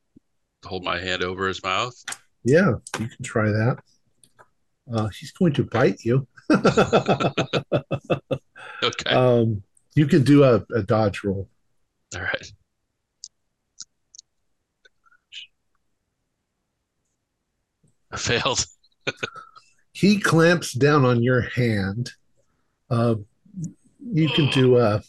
hold 0.65 0.83
my 0.83 0.99
hand 0.99 1.23
over 1.23 1.47
his 1.47 1.63
mouth? 1.63 1.95
Yeah, 2.43 2.73
you 2.99 3.07
can 3.07 3.23
try 3.23 3.49
that. 3.49 3.77
Uh, 4.91 5.07
he's 5.07 5.31
going 5.31 5.53
to 5.53 5.63
bite 5.63 6.03
you. 6.03 6.27
Okay. 8.83 9.09
um, 9.09 9.63
you 9.95 10.05
can 10.05 10.23
do 10.23 10.43
a, 10.43 10.63
a 10.75 10.83
dodge 10.83 11.23
roll. 11.23 11.49
All 12.15 12.21
right. 12.21 12.51
I 18.11 18.17
failed. 18.17 18.65
He 19.93 20.19
clamps 20.19 20.73
down 20.73 21.05
on 21.05 21.23
your 21.23 21.39
hand. 21.39 22.11
Uh, 22.89 23.15
you 24.11 24.27
can 24.27 24.49
do 24.49 24.77
a. 24.77 25.01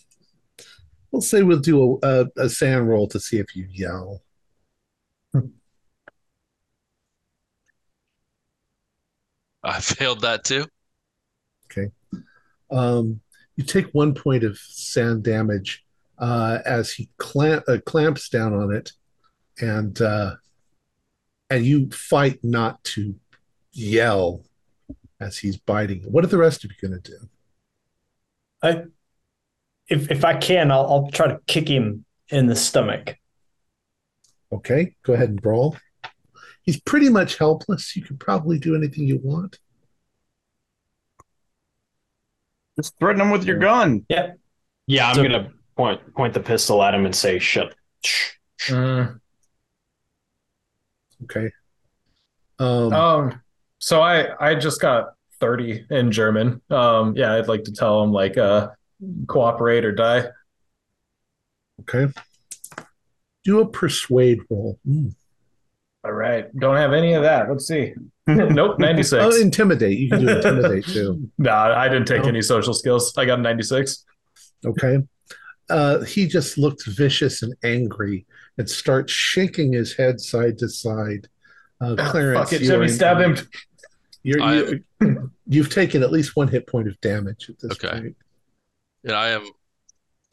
We'll 1.10 1.22
say 1.22 1.42
we'll 1.42 1.58
do 1.58 1.98
a, 2.04 2.20
a, 2.20 2.26
a 2.44 2.48
SAN 2.48 2.86
roll 2.86 3.08
to 3.08 3.18
see 3.18 3.38
if 3.38 3.56
you 3.56 3.66
yell. 3.68 4.22
I 9.76 9.80
failed 9.80 10.20
that 10.20 10.44
too. 10.44 10.66
Okay. 11.70 11.90
Um, 12.70 13.20
you 13.56 13.64
take 13.64 13.86
one 13.86 14.14
point 14.14 14.44
of 14.44 14.58
SAN 14.58 15.22
damage 15.22 15.84
uh, 16.18 16.58
as 16.64 16.92
he 16.92 17.08
clamp, 17.18 17.64
uh, 17.66 17.78
clamps 17.84 18.28
down 18.28 18.54
on 18.54 18.72
it, 18.72 18.92
and 19.60 20.00
uh, 20.00 20.36
and 21.50 21.64
you 21.64 21.90
fight 21.90 22.38
not 22.44 22.82
to 22.84 23.16
yell 23.72 24.44
as 25.20 25.36
he's 25.38 25.56
biting. 25.56 26.02
What 26.02 26.24
are 26.24 26.28
the 26.28 26.38
rest 26.38 26.64
of 26.64 26.70
you 26.70 26.88
going 26.88 27.00
to 27.00 27.10
do? 27.10 27.28
I, 28.62 28.84
if 29.88 30.10
if 30.10 30.24
I 30.24 30.36
can, 30.36 30.70
I'll 30.70 30.86
I'll 30.86 31.10
try 31.10 31.26
to 31.26 31.40
kick 31.46 31.66
him 31.66 32.04
in 32.28 32.46
the 32.46 32.56
stomach. 32.56 33.16
Okay, 34.52 34.94
go 35.02 35.14
ahead 35.14 35.30
and 35.30 35.42
brawl. 35.42 35.76
He's 36.66 36.80
pretty 36.80 37.08
much 37.08 37.38
helpless. 37.38 37.94
You 37.96 38.02
can 38.02 38.18
probably 38.18 38.58
do 38.58 38.74
anything 38.74 39.06
you 39.06 39.18
want. 39.22 39.58
Just 42.76 42.98
threaten 42.98 43.22
him 43.22 43.30
with 43.30 43.44
your 43.44 43.58
gun. 43.58 44.04
Yeah. 44.08 44.32
Yeah, 44.86 45.08
I'm 45.08 45.14
So- 45.14 45.22
gonna 45.22 45.52
point 45.76 46.14
point 46.14 46.34
the 46.34 46.40
pistol 46.40 46.82
at 46.82 46.94
him 46.94 47.06
and 47.06 47.14
say, 47.14 47.38
"Shut." 47.38 47.74
Shh. 48.04 48.32
Mm. 48.66 49.20
Okay. 51.24 51.50
Um, 52.58 52.92
Um, 52.92 53.42
so 53.78 54.00
I 54.02 54.50
I 54.50 54.54
just 54.54 54.80
got 54.80 55.14
30 55.40 55.86
in 55.90 56.10
German. 56.12 56.60
Um, 56.70 57.16
yeah, 57.16 57.34
I'd 57.34 57.48
like 57.48 57.64
to 57.64 57.72
tell 57.72 58.02
him 58.02 58.12
like 58.12 58.36
uh 58.36 58.70
cooperate 59.28 59.84
or 59.84 59.92
die. 59.92 60.28
okay. 61.82 62.12
Do 63.44 63.60
a 63.60 63.68
persuade 63.68 64.40
roll. 64.50 64.78
Mm. 64.86 65.14
All 66.06 66.12
right. 66.12 66.54
Don't 66.60 66.76
have 66.76 66.92
any 66.92 67.14
of 67.14 67.22
that. 67.24 67.50
Let's 67.50 67.66
see. 67.66 67.92
nope, 68.28 68.78
96. 68.78 69.12
Oh, 69.24 69.40
intimidate. 69.40 69.98
You 69.98 70.08
can 70.08 70.20
do 70.24 70.36
intimidate 70.36 70.84
too. 70.86 71.28
no, 71.38 71.50
I 71.52 71.88
didn't 71.88 72.06
take 72.06 72.22
No. 72.22 72.28
any 72.28 72.42
social 72.42 72.72
skills. 72.74 73.12
I 73.18 73.24
got 73.24 73.40
a 73.40 73.42
96. 73.42 74.04
Okay. 74.64 74.98
Uh, 75.68 76.00
he 76.04 76.28
just 76.28 76.56
looks 76.58 76.86
vicious 76.86 77.42
and 77.42 77.52
angry 77.64 78.24
and 78.56 78.70
starts 78.70 79.12
shaking 79.12 79.72
his 79.72 79.96
head 79.96 80.20
side 80.20 80.58
to 80.58 80.68
side. 80.68 81.26
Uh, 81.80 81.96
Clarence, 81.96 82.50
Fuck 82.50 82.52
it, 82.52 82.62
you 82.62 82.68
are 82.70 82.74
Jimmy, 82.74 82.86
in- 82.86 82.92
stab 82.92 83.18
him. 83.18 83.36
You're, 84.22 84.42
I 84.42 84.54
you 84.54 84.84
you've 85.46 85.70
taken 85.70 86.02
at 86.04 86.10
least 86.12 86.36
one 86.36 86.48
hit 86.48 86.66
point 86.68 86.86
of 86.88 87.00
damage 87.00 87.48
at 87.50 87.58
this 87.58 87.72
Okay. 87.72 87.90
point. 88.00 88.16
And 89.04 89.12
I 89.12 89.28
am 89.30 89.44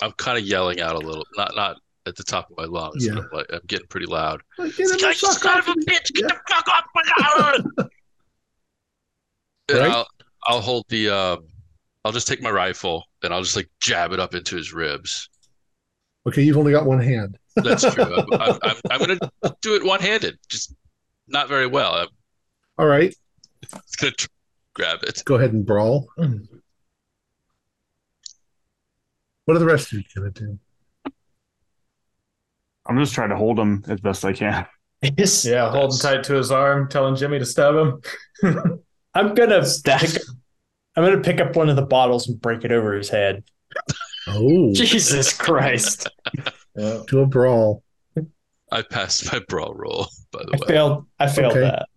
I'm 0.02 0.12
kind 0.14 0.38
of 0.38 0.44
yelling 0.46 0.82
out 0.82 0.96
a 0.96 1.00
little, 1.00 1.26
not 1.36 1.56
not 1.56 1.78
at 2.06 2.16
the 2.16 2.24
top 2.24 2.50
of 2.52 2.58
my 2.58 2.66
lungs, 2.66 3.06
Yeah. 3.06 3.14
I'm, 3.14 3.30
like, 3.32 3.46
I'm 3.52 3.62
getting 3.68 3.88
pretty 3.88 4.06
loud. 4.08 4.42
Like, 4.58 4.76
get 4.76 4.90
the 4.90 5.14
son 5.40 5.60
of 5.60 5.68
a 5.68 5.72
bitch, 5.72 6.14
get 6.14 6.22
Yeah. 6.24 6.28
the 6.28 6.40
fuck 6.50 6.68
off 6.68 6.86
my! 6.96 7.84
Right. 9.72 9.90
I'll 9.90 10.08
I'll 10.46 10.60
hold 10.62 10.84
the 10.90 11.10
um 11.10 11.48
I'll 12.04 12.12
just 12.12 12.28
take 12.28 12.42
my 12.42 12.52
rifle 12.52 13.06
and 13.24 13.34
I'll 13.34 13.42
just 13.42 13.56
like 13.56 13.70
jab 13.80 14.12
it 14.12 14.20
up 14.20 14.36
into 14.36 14.58
his 14.58 14.74
ribs. 14.74 15.30
Okay, 16.28 16.42
you've 16.42 16.58
only 16.58 16.74
got 16.74 16.86
one 16.86 17.00
hand. 17.00 17.38
That's 17.56 17.82
true. 17.94 18.04
I'm, 18.14 18.26
I'm, 18.42 18.60
I'm, 18.62 18.76
I'm 18.92 19.00
gonna 19.00 19.20
do 19.62 19.76
it 19.76 19.86
one 19.86 20.02
handed, 20.02 20.38
just 20.50 20.76
not 21.30 21.48
very 21.48 21.66
well. 21.66 21.94
I'm 21.94 22.08
All 22.78 22.86
right, 22.86 23.16
just 23.64 23.98
gonna 24.00 24.12
tr- 24.12 24.28
grab 24.74 25.00
it. 25.04 25.22
go 25.24 25.36
ahead 25.36 25.54
and 25.54 25.66
brawl. 25.66 26.08
What 29.46 29.56
are 29.58 29.60
the 29.60 29.66
rest 29.66 29.92
of 29.92 30.00
you 30.00 30.04
gonna 30.16 30.32
do? 30.32 30.58
I'm 32.86 32.98
just 32.98 33.14
trying 33.14 33.30
to 33.30 33.38
hold 33.38 33.60
him 33.60 33.84
as 33.88 34.00
best 34.02 34.26
I 34.26 34.34
can. 34.34 34.66
Yes. 35.18 35.44
Yeah, 35.44 35.70
holding 35.70 35.98
tight 36.00 36.24
to 36.24 36.34
his 36.36 36.50
arm, 36.50 36.88
telling 36.88 37.18
Jimmy 37.18 37.38
to 37.38 37.46
stab 37.46 37.76
him. 37.76 38.02
I'm 39.14 39.36
gonna 39.36 39.66
Stab. 39.66 40.00
pick, 40.00 40.22
I'm 40.96 41.04
gonna 41.04 41.20
pick 41.20 41.42
up 41.42 41.58
one 41.58 41.68
of 41.68 41.76
the 41.76 41.82
bottles 41.86 42.30
and 42.30 42.40
break 42.40 42.64
it 42.64 42.72
over 42.72 42.94
his 42.94 43.10
head. 43.10 43.44
Oh, 44.30 44.72
Jesus 44.74 45.34
Christ! 45.38 46.08
Yeah. 46.78 47.00
do 47.08 47.20
a 47.20 47.26
brawl. 47.26 47.84
I 48.72 48.82
passed 48.82 49.30
my 49.34 49.40
brawl 49.50 49.74
roll, 49.74 50.08
by 50.32 50.40
I 50.40 50.44
the 50.46 50.52
way. 50.62 50.68
failed. 50.70 51.06
I 51.20 51.28
failed 51.28 51.52
Okay. 51.52 51.60
that. 51.60 51.90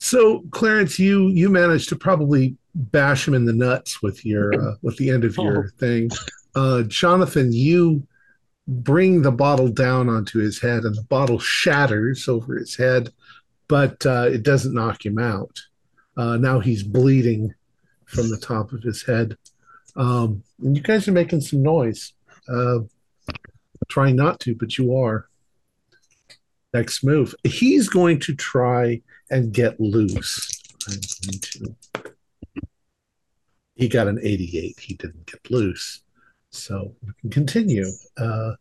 So, 0.00 0.42
Clarence, 0.50 0.98
you 0.98 1.28
you 1.28 1.48
managed 1.48 1.88
to 1.88 1.96
probably 1.96 2.56
bash 2.74 3.26
him 3.26 3.32
in 3.32 3.46
the 3.46 3.54
nuts 3.54 4.02
with 4.02 4.26
your 4.26 4.52
uh, 4.72 4.74
with 4.82 4.98
the 4.98 5.08
end 5.08 5.24
of 5.24 5.36
your 5.38 5.70
thing. 5.78 6.10
Uh, 6.54 6.82
Jonathan, 6.82 7.50
you 7.50 8.06
bring 8.70 9.22
the 9.22 9.32
bottle 9.32 9.68
down 9.68 10.08
onto 10.08 10.38
his 10.38 10.60
head, 10.60 10.84
and 10.84 10.94
the 10.94 11.02
bottle 11.02 11.38
shatters 11.38 12.28
over 12.28 12.56
his 12.56 12.76
head, 12.76 13.10
but 13.68 14.04
uh, 14.06 14.28
it 14.30 14.42
doesn't 14.42 14.74
knock 14.74 15.04
him 15.04 15.18
out. 15.18 15.60
Uh, 16.16 16.36
now 16.36 16.60
he's 16.60 16.82
bleeding 16.82 17.52
from 18.06 18.30
the 18.30 18.38
top 18.38 18.72
of 18.72 18.82
his 18.82 19.04
head. 19.04 19.36
Um, 19.96 20.42
and 20.62 20.76
you 20.76 20.82
guys 20.82 21.08
are 21.08 21.12
making 21.12 21.40
some 21.40 21.62
noise. 21.62 22.12
Uh, 22.48 22.80
trying 23.88 24.16
not 24.16 24.38
to, 24.40 24.54
but 24.54 24.78
you 24.78 24.96
are. 24.96 25.28
Next 26.72 27.02
move. 27.02 27.34
He's 27.42 27.88
going 27.88 28.20
to 28.20 28.34
try 28.34 29.02
and 29.30 29.52
get 29.52 29.80
loose. 29.80 30.48
To. 30.80 31.76
He 33.74 33.88
got 33.88 34.06
an 34.06 34.20
88. 34.22 34.78
He 34.78 34.94
didn't 34.94 35.26
get 35.26 35.50
loose. 35.50 36.02
So 36.50 36.94
we 37.06 37.12
can 37.20 37.30
continue. 37.30 37.86
Uh, 38.16 38.52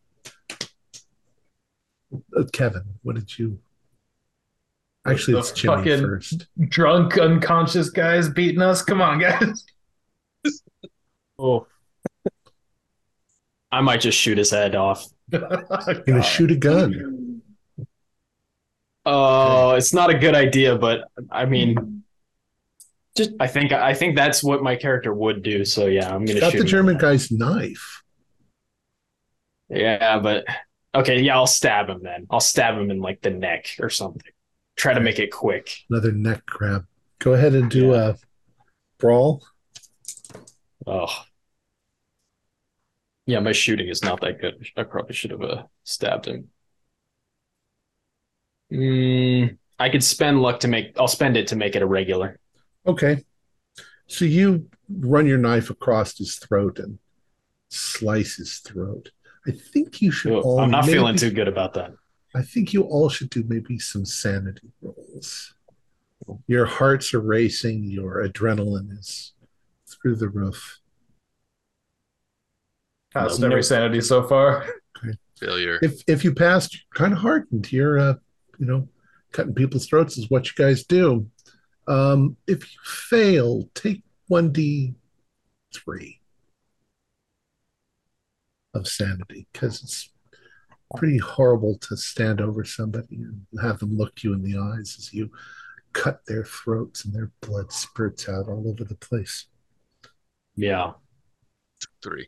Uh, 2.36 2.44
Kevin, 2.52 2.82
what 3.03 3.16
did 3.16 3.38
you? 3.38 3.60
Actually, 5.06 5.34
The 5.34 5.40
it's 5.40 5.52
Jimmy 5.52 5.76
fucking- 5.76 6.02
first. 6.02 6.48
Drunk, 6.70 7.20
unconscious 7.20 7.91
guys 7.91 8.28
beating 8.30 8.61
us. 8.64 8.82
Come 8.82 9.02
on, 9.02 9.20
guys. 9.20 9.66
Oh. 11.41 11.68
I 13.72 13.80
might 13.82 14.02
just 14.02 14.18
shoot 14.18 14.38
his 14.38 14.49
head 14.52 14.76
off. 14.76 15.06
Gonna 15.32 16.22
shoot 16.24 16.52
a 16.52 16.56
gun. 16.57 17.41
Oh, 19.06 19.72
it's 19.76 19.94
not 19.94 20.10
a 20.10 20.18
good 20.18 20.36
idea, 20.36 20.78
but 20.78 21.06
I 21.32 21.45
mean, 21.45 21.98
just 23.19 23.31
I 23.39 23.47
think 23.47 23.71
I 23.71 23.93
think 23.93 24.15
that's 24.15 24.43
what 24.43 24.63
my 24.63 24.75
character 24.75 25.13
would 25.13 25.43
do. 25.43 25.65
So 25.65 25.85
yeah, 25.87 26.07
I'm 26.07 26.25
gonna 26.25 26.39
shoot. 26.39 26.41
Got 26.41 26.53
the. 26.53 26.63
German 26.63 26.97
guy's 26.97 27.31
knife. 27.31 28.03
Yeah, 29.69 30.19
but 30.19 30.45
okay, 30.95 31.21
yeah, 31.21 31.35
I'll 31.35 31.45
stab 31.47 31.89
him 31.89 32.01
then. 32.01 32.25
I'll 32.31 32.39
stab 32.39 32.75
him 32.75 32.89
in 32.89 32.99
like 33.01 33.21
the 33.21 33.29
neck 33.29 33.67
or 33.79 33.89
something. 33.89 34.21
Try 34.75 34.93
to 34.93 34.99
make 34.99 35.19
it 35.19 35.31
quick. 35.31 35.69
Another 35.89 36.11
neck 36.11 36.45
grab. 36.45 36.85
Go 37.19 37.33
ahead 37.33 37.53
and 37.53 37.69
do 37.69 37.91
Yeah. 37.91 38.09
a 38.09 38.15
brawl. 38.97 39.43
Oh. 40.87 41.13
Yeah, 43.25 43.41
my 43.41 43.51
shooting 43.51 43.89
is 43.89 44.03
not 44.03 44.21
that 44.21 44.41
good. 44.41 44.65
I 44.75 44.83
probably 44.83 45.13
should 45.13 45.31
have 45.31 45.43
uh, 45.43 45.63
stabbed 45.83 46.25
him. 46.25 46.49
Mm, 48.71 49.57
I 49.77 49.89
could 49.89 50.03
spend 50.03 50.41
luck 50.41 50.61
to 50.61 50.67
make. 50.67 50.97
I'll 50.97 51.07
spend 51.07 51.37
it 51.37 51.47
to 51.47 51.55
make 51.55 51.75
it 51.75 51.81
a 51.81 51.85
regular. 51.85 52.39
Okay. 52.90 53.24
So 54.07 54.26
you 54.26 54.68
run 54.90 55.28
your 55.28 55.38
knife 55.38 55.70
across 55.70 56.18
his 56.18 56.36
throat 56.36 56.80
and 56.80 56.98
slice 57.70 58.36
his 58.38 58.57
throat. 58.57 59.11
I 59.48 59.52
think 59.52 60.02
you 60.02 60.11
should 60.11 60.34
Ugh, 60.34 60.44
all. 60.44 60.60
I'm 60.60 60.72
not 60.72 60.86
feeling 60.86 61.16
too 61.16 61.32
good 61.32 61.48
about 61.48 61.74
that. 61.76 61.94
I 62.36 62.41
think 62.41 62.74
you 62.74 62.84
all 62.84 63.10
should 63.10 63.30
do 63.30 63.44
maybe 63.48 63.80
some 63.80 64.06
sanity 64.06 64.72
rolls. 64.82 65.53
Your 66.48 66.66
hearts 66.66 67.14
are 67.14 67.22
racing. 67.22 67.86
Your 67.86 68.28
adrenaline 68.28 68.91
is 68.98 69.34
through 69.88 70.16
the 70.16 70.30
roof. 70.30 70.80
Passed 73.14 73.41
every 73.41 73.64
sanity 73.64 74.02
so 74.02 74.28
far. 74.28 74.66
Failure. 75.40 75.80
If 75.82 76.03
if 76.07 76.24
you 76.24 76.34
passed, 76.34 76.74
you're 76.74 76.82
kind 76.94 77.14
of 77.14 77.20
hardened. 77.20 77.72
You're, 77.72 77.98
uh, 77.98 78.14
you 78.60 78.66
know, 78.66 78.88
cutting 79.32 79.53
people's 79.53 79.88
throats 79.88 80.18
is 80.18 80.30
what 80.30 80.45
you 80.48 80.53
guys 80.56 80.84
do. 80.84 81.28
Um, 81.90 82.38
if 82.48 82.61
you 82.72 82.80
fail, 82.84 83.70
take 83.74 84.03
one 84.28 84.52
d 84.52 84.94
three 85.74 86.22
of 88.76 88.88
sanity 88.88 89.48
because 89.52 89.84
it's 89.84 90.11
pretty 90.95 91.18
horrible 91.18 91.78
to 91.80 91.98
stand 91.98 92.41
over 92.41 92.64
somebody 92.64 93.16
and 93.16 93.45
have 93.61 93.80
them 93.80 93.98
look 93.98 94.24
you 94.24 94.34
in 94.34 94.44
the 94.44 94.57
eyes 94.57 94.95
as 94.99 95.14
you 95.14 95.32
cut 95.94 96.22
their 96.28 96.44
throats 96.44 97.06
and 97.06 97.14
their 97.14 97.32
blood 97.41 97.72
spurts 97.72 98.30
out 98.30 98.48
all 98.48 98.68
over 98.70 98.84
the 98.84 98.95
place. 98.95 99.48
Yeah. 100.56 100.94
Three. 102.03 102.28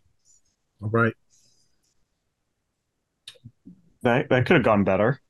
All 0.82 0.90
right. 0.90 1.14
That 4.02 4.30
that 4.30 4.46
could 4.48 4.56
have 4.56 4.66
gone 4.66 4.84
better. 4.84 5.22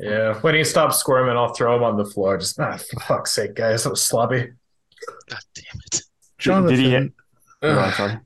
Yeah. 0.00 0.34
When 0.40 0.54
he 0.54 0.64
stops 0.64 0.96
squirming, 0.98 1.36
I'll 1.36 1.52
throw 1.54 1.76
him 1.76 1.82
on 1.82 1.96
the 1.96 2.04
floor. 2.04 2.38
Just, 2.38 2.58
ah, 2.58 2.76
for 2.76 3.00
fuck's 3.00 3.32
sake, 3.32 3.54
guys. 3.54 3.84
That 3.84 3.90
was 3.90 4.02
sloppy. 4.02 4.50
God 5.28 5.40
damn 5.54 5.80
it. 5.86 6.02
Jonathan, 6.38 6.76
Did 6.76 6.84
he 6.84 6.90
hit- 6.90 7.12
I'm 7.62 7.78
Ugh. 7.78 7.94
sorry. 7.94 8.18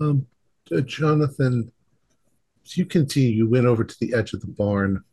Um, 0.00 0.26
uh, 0.74 0.80
Jonathan, 0.80 1.70
as 2.64 2.76
you 2.76 2.84
continue, 2.84 3.30
you 3.30 3.48
went 3.48 3.66
over 3.66 3.84
to 3.84 3.96
the 4.00 4.14
edge 4.14 4.32
of 4.32 4.40
the 4.40 4.48
barn 4.48 5.04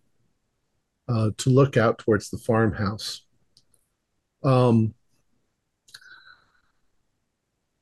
uh, 1.07 1.29
to 1.37 1.49
look 1.49 1.77
out 1.77 1.99
towards 1.99 2.29
the 2.29 2.37
farmhouse. 2.39 3.21
Um, 4.43 4.95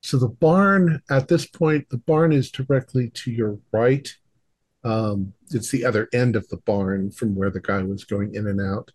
so 0.04 0.18
the 0.18 0.28
barn, 0.28 1.02
at 1.10 1.28
this 1.30 1.46
point, 1.46 1.90
the 1.90 1.98
barn 1.98 2.34
is 2.34 2.52
directly 2.52 3.10
to 3.12 3.32
your 3.32 3.58
right. 3.72 4.14
Um, 4.84 5.34
it's 5.52 5.70
the 5.70 5.86
other 5.86 6.10
end 6.14 6.36
of 6.36 6.48
the 6.50 6.58
barn 6.58 7.12
from 7.12 7.36
where 7.36 7.52
the 7.52 7.62
guy 7.62 7.84
was 7.84 8.04
going 8.04 8.36
in 8.36 8.48
and 8.48 8.60
out. 8.60 8.92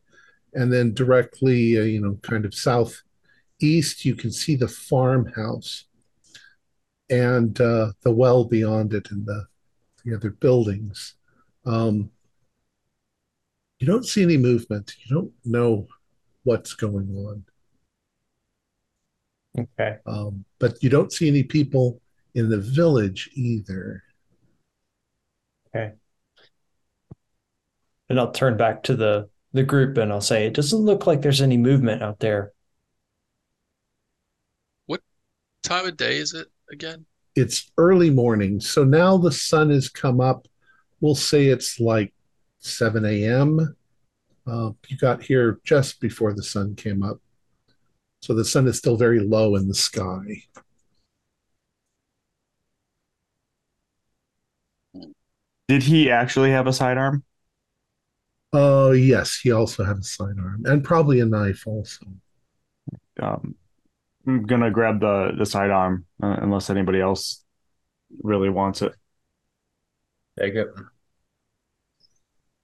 And 0.54 0.72
then 0.72 0.94
directly, 0.94 1.78
uh, 1.78 1.82
you 1.82 2.00
know, 2.00 2.18
kind 2.22 2.44
of 2.44 2.54
southeast, 2.54 4.04
you 4.04 4.14
can 4.14 4.32
see 4.32 4.56
the 4.56 4.68
farmhouse 4.68 5.84
and 7.08 7.60
uh, 7.60 7.92
the 8.02 8.10
well 8.10 8.44
beyond 8.44 8.94
it 8.94 9.10
and 9.10 9.26
the, 9.26 9.46
the 10.04 10.16
other 10.16 10.30
buildings. 10.30 11.14
Um, 11.64 12.10
you 13.78 13.86
don't 13.86 14.06
see 14.06 14.22
any 14.22 14.38
movement. 14.38 14.94
You 15.04 15.14
don't 15.14 15.32
know 15.44 15.86
what's 16.44 16.72
going 16.72 17.14
on, 17.14 17.44
Okay. 19.58 19.98
um, 20.06 20.44
but 20.58 20.82
you 20.82 20.88
don't 20.88 21.12
see 21.12 21.28
any 21.28 21.42
people 21.42 22.00
in 22.34 22.48
the 22.48 22.58
village 22.58 23.30
either. 23.34 24.02
And 28.08 28.20
I'll 28.20 28.32
turn 28.32 28.56
back 28.56 28.84
to 28.84 28.96
the 28.96 29.28
the 29.52 29.62
group 29.62 29.96
and 29.96 30.12
I'll 30.12 30.20
say, 30.20 30.46
it 30.46 30.54
doesn't 30.54 30.78
look 30.78 31.06
like 31.06 31.22
there's 31.22 31.40
any 31.40 31.56
movement 31.56 32.02
out 32.02 32.20
there. 32.20 32.52
What 34.86 35.00
time 35.62 35.86
of 35.86 35.96
day 35.96 36.18
is 36.18 36.34
it 36.34 36.48
again? 36.70 37.06
It's 37.34 37.70
early 37.76 38.10
morning, 38.10 38.60
so 38.60 38.84
now 38.84 39.16
the 39.16 39.32
sun 39.32 39.70
has 39.70 39.88
come 39.88 40.20
up. 40.20 40.46
We'll 41.00 41.14
say 41.14 41.46
it's 41.46 41.80
like 41.80 42.14
7 42.60 43.04
a.m. 43.04 43.76
Uh, 44.46 44.70
you 44.88 44.96
got 44.96 45.22
here 45.22 45.58
just 45.64 46.00
before 46.00 46.32
the 46.32 46.42
sun 46.42 46.74
came 46.76 47.02
up. 47.02 47.18
So 48.22 48.34
the 48.34 48.44
sun 48.44 48.66
is 48.66 48.78
still 48.78 48.96
very 48.96 49.20
low 49.20 49.56
in 49.56 49.68
the 49.68 49.74
sky. 49.74 50.42
Did 55.68 55.84
he 55.84 56.10
actually 56.10 56.50
have 56.50 56.66
a 56.66 56.72
sidearm? 56.72 57.22
Oh, 58.52 58.90
yes, 58.92 59.38
he 59.38 59.52
also 59.52 59.84
had 59.84 59.98
a 59.98 60.02
sidearm 60.02 60.64
and 60.66 60.82
probably 60.82 61.20
a 61.20 61.26
knife 61.26 61.64
also. 61.66 62.06
Um, 63.20 63.54
I'm 64.26 64.44
gonna 64.44 64.70
grab 64.70 65.00
the 65.00 65.32
the 65.38 65.46
sidearm 65.46 66.06
uh, 66.22 66.36
unless 66.42 66.70
anybody 66.70 67.00
else 67.00 67.44
really 68.22 68.50
wants 68.50 68.82
it. 68.82 68.94
Take 70.38 70.54
it. 70.54 70.68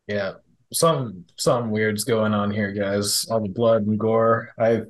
Yeah. 0.07 0.35
some 0.73 1.27
something 1.39 1.71
weird's 1.71 2.05
going 2.05 2.35
on 2.35 2.51
here, 2.51 2.73
guys. 2.73 3.27
All 3.31 3.41
the 3.41 3.49
blood 3.49 3.87
and 3.87 3.99
gore. 3.99 4.51
I 4.59 4.83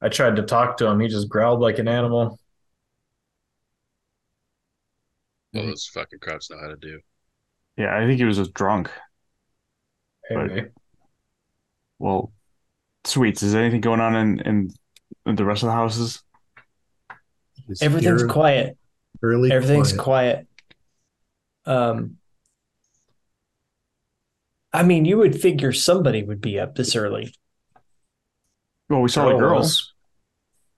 I 0.00 0.08
tried 0.08 0.36
to 0.36 0.42
talk 0.42 0.78
to 0.78 0.86
him. 0.88 1.00
He 1.00 1.08
just 1.08 1.28
growled 1.28 1.60
like 1.60 1.78
an 1.78 1.88
animal. 1.88 2.38
Well, 5.52 5.66
those 5.66 5.86
fucking 5.86 6.20
crops 6.20 6.50
know 6.50 6.58
how 6.58 6.68
to 6.68 6.76
do. 6.76 7.00
Yeah, 7.78 7.96
I 7.96 8.06
think 8.06 8.18
he 8.18 8.24
was 8.24 8.36
just 8.36 8.52
drunk. 8.52 8.90
Maybe. 10.30 10.66
Well, 11.98 12.32
sweets. 13.04 13.42
Is 13.42 13.54
anything 13.54 13.80
going 13.80 14.00
on 14.00 14.14
in 14.14 14.40
in, 14.40 14.70
in 15.24 15.36
the 15.36 15.44
rest 15.44 15.62
of 15.62 15.68
the 15.68 15.72
houses? 15.72 16.22
It's 17.68 17.80
Everything's 17.82 18.22
eerily- 18.22 18.32
quiet. 18.32 18.78
eerily 19.22 19.52
Everything's 19.52 19.92
quiet. 19.92 20.46
quiet. 21.64 21.78
Um, 21.78 22.16
I 24.72 24.82
mean, 24.82 25.04
you 25.04 25.16
would 25.18 25.40
figure 25.40 25.72
somebody 25.72 26.22
would 26.22 26.40
be 26.40 26.58
up 26.60 26.74
this 26.74 26.94
early. 26.94 27.34
Well, 28.88 29.00
we 29.00 29.08
saw 29.08 29.26
the 29.28 29.36
Girl 29.36 29.60
girl. 29.60 29.70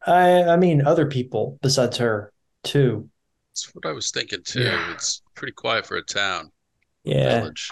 I, 0.06 0.43
I 0.44 0.56
mean, 0.56 0.86
other 0.86 1.06
people 1.06 1.59
besides 1.62 1.97
her 1.98 2.32
too. 2.64 3.09
That's 3.52 3.72
what 3.74 3.86
I 3.86 3.93
was 3.93 4.10
thinking 4.10 4.43
too. 4.44 4.62
Yeah. 4.62 4.93
It's 4.93 5.22
pretty 5.35 5.52
quiet 5.52 5.86
for 5.86 5.97
a 5.97 6.02
town, 6.02 6.51
Yeah, 7.05 7.40
village. 7.40 7.70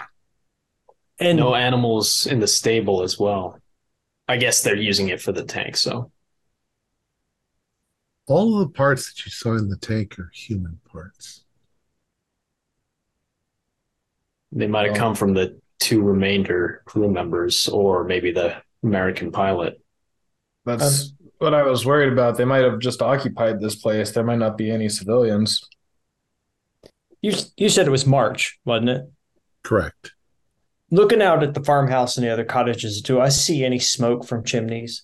and 1.19 1.37
no 1.37 1.53
animals 1.55 2.25
in 2.25 2.39
the 2.39 2.47
stable 2.47 3.03
as 3.03 3.19
well. 3.19 3.59
I 4.27 4.37
guess 4.37 4.63
they're 4.63 4.75
using 4.75 5.09
it 5.09 5.21
for 5.21 5.31
the 5.31 5.43
tank, 5.43 5.75
so 5.77 6.11
All 8.27 8.61
of 8.61 8.67
the 8.67 8.73
parts 8.73 9.07
that 9.11 9.25
you 9.25 9.31
saw 9.31 9.53
in 9.57 9.69
the 9.69 9.77
tank 9.77 10.17
are 10.19 10.29
human 10.33 10.79
parts. 10.91 11.43
they 14.51 14.67
might 14.67 14.87
have 14.87 14.95
Oh. 14.95 14.99
come 14.99 15.15
from 15.15 15.33
the 15.33 15.59
two 15.79 16.01
remainder 16.01 16.81
crew 16.85 17.09
members, 17.09 17.67
or 17.69 18.03
maybe 18.03 18.31
the 18.31 18.61
American 18.83 19.31
pilot. 19.31 19.79
That's 20.65 21.11
um, 21.11 21.17
what 21.37 21.53
I 21.53 21.63
was 21.63 21.85
worried 21.85 22.11
about. 22.11 22.37
They 22.37 22.45
might 22.45 22.63
have 22.63 22.79
just 22.79 23.01
occupied 23.01 23.59
this 23.59 23.75
place. 23.75 24.11
There 24.11 24.23
might 24.23 24.39
not 24.39 24.57
be 24.57 24.71
any 24.71 24.89
civilians. 24.89 25.61
you 27.21 27.33
you 27.57 27.69
said 27.69 27.85
it 27.87 27.91
was 27.91 28.05
March, 28.07 28.59
wasn't 28.65 28.89
it? 28.89 29.11
Correct. 29.63 30.13
Looking 30.91 31.21
out 31.21 31.43
at 31.43 31.53
the 31.53 31.63
farmhouse 31.63 32.17
and 32.17 32.25
the 32.25 32.31
other 32.31 32.45
cottages, 32.45 33.01
do 33.01 33.19
I 33.19 33.29
see 33.29 33.63
any 33.63 33.79
smoke 33.79 34.25
from 34.25 34.43
chimneys? 34.43 35.03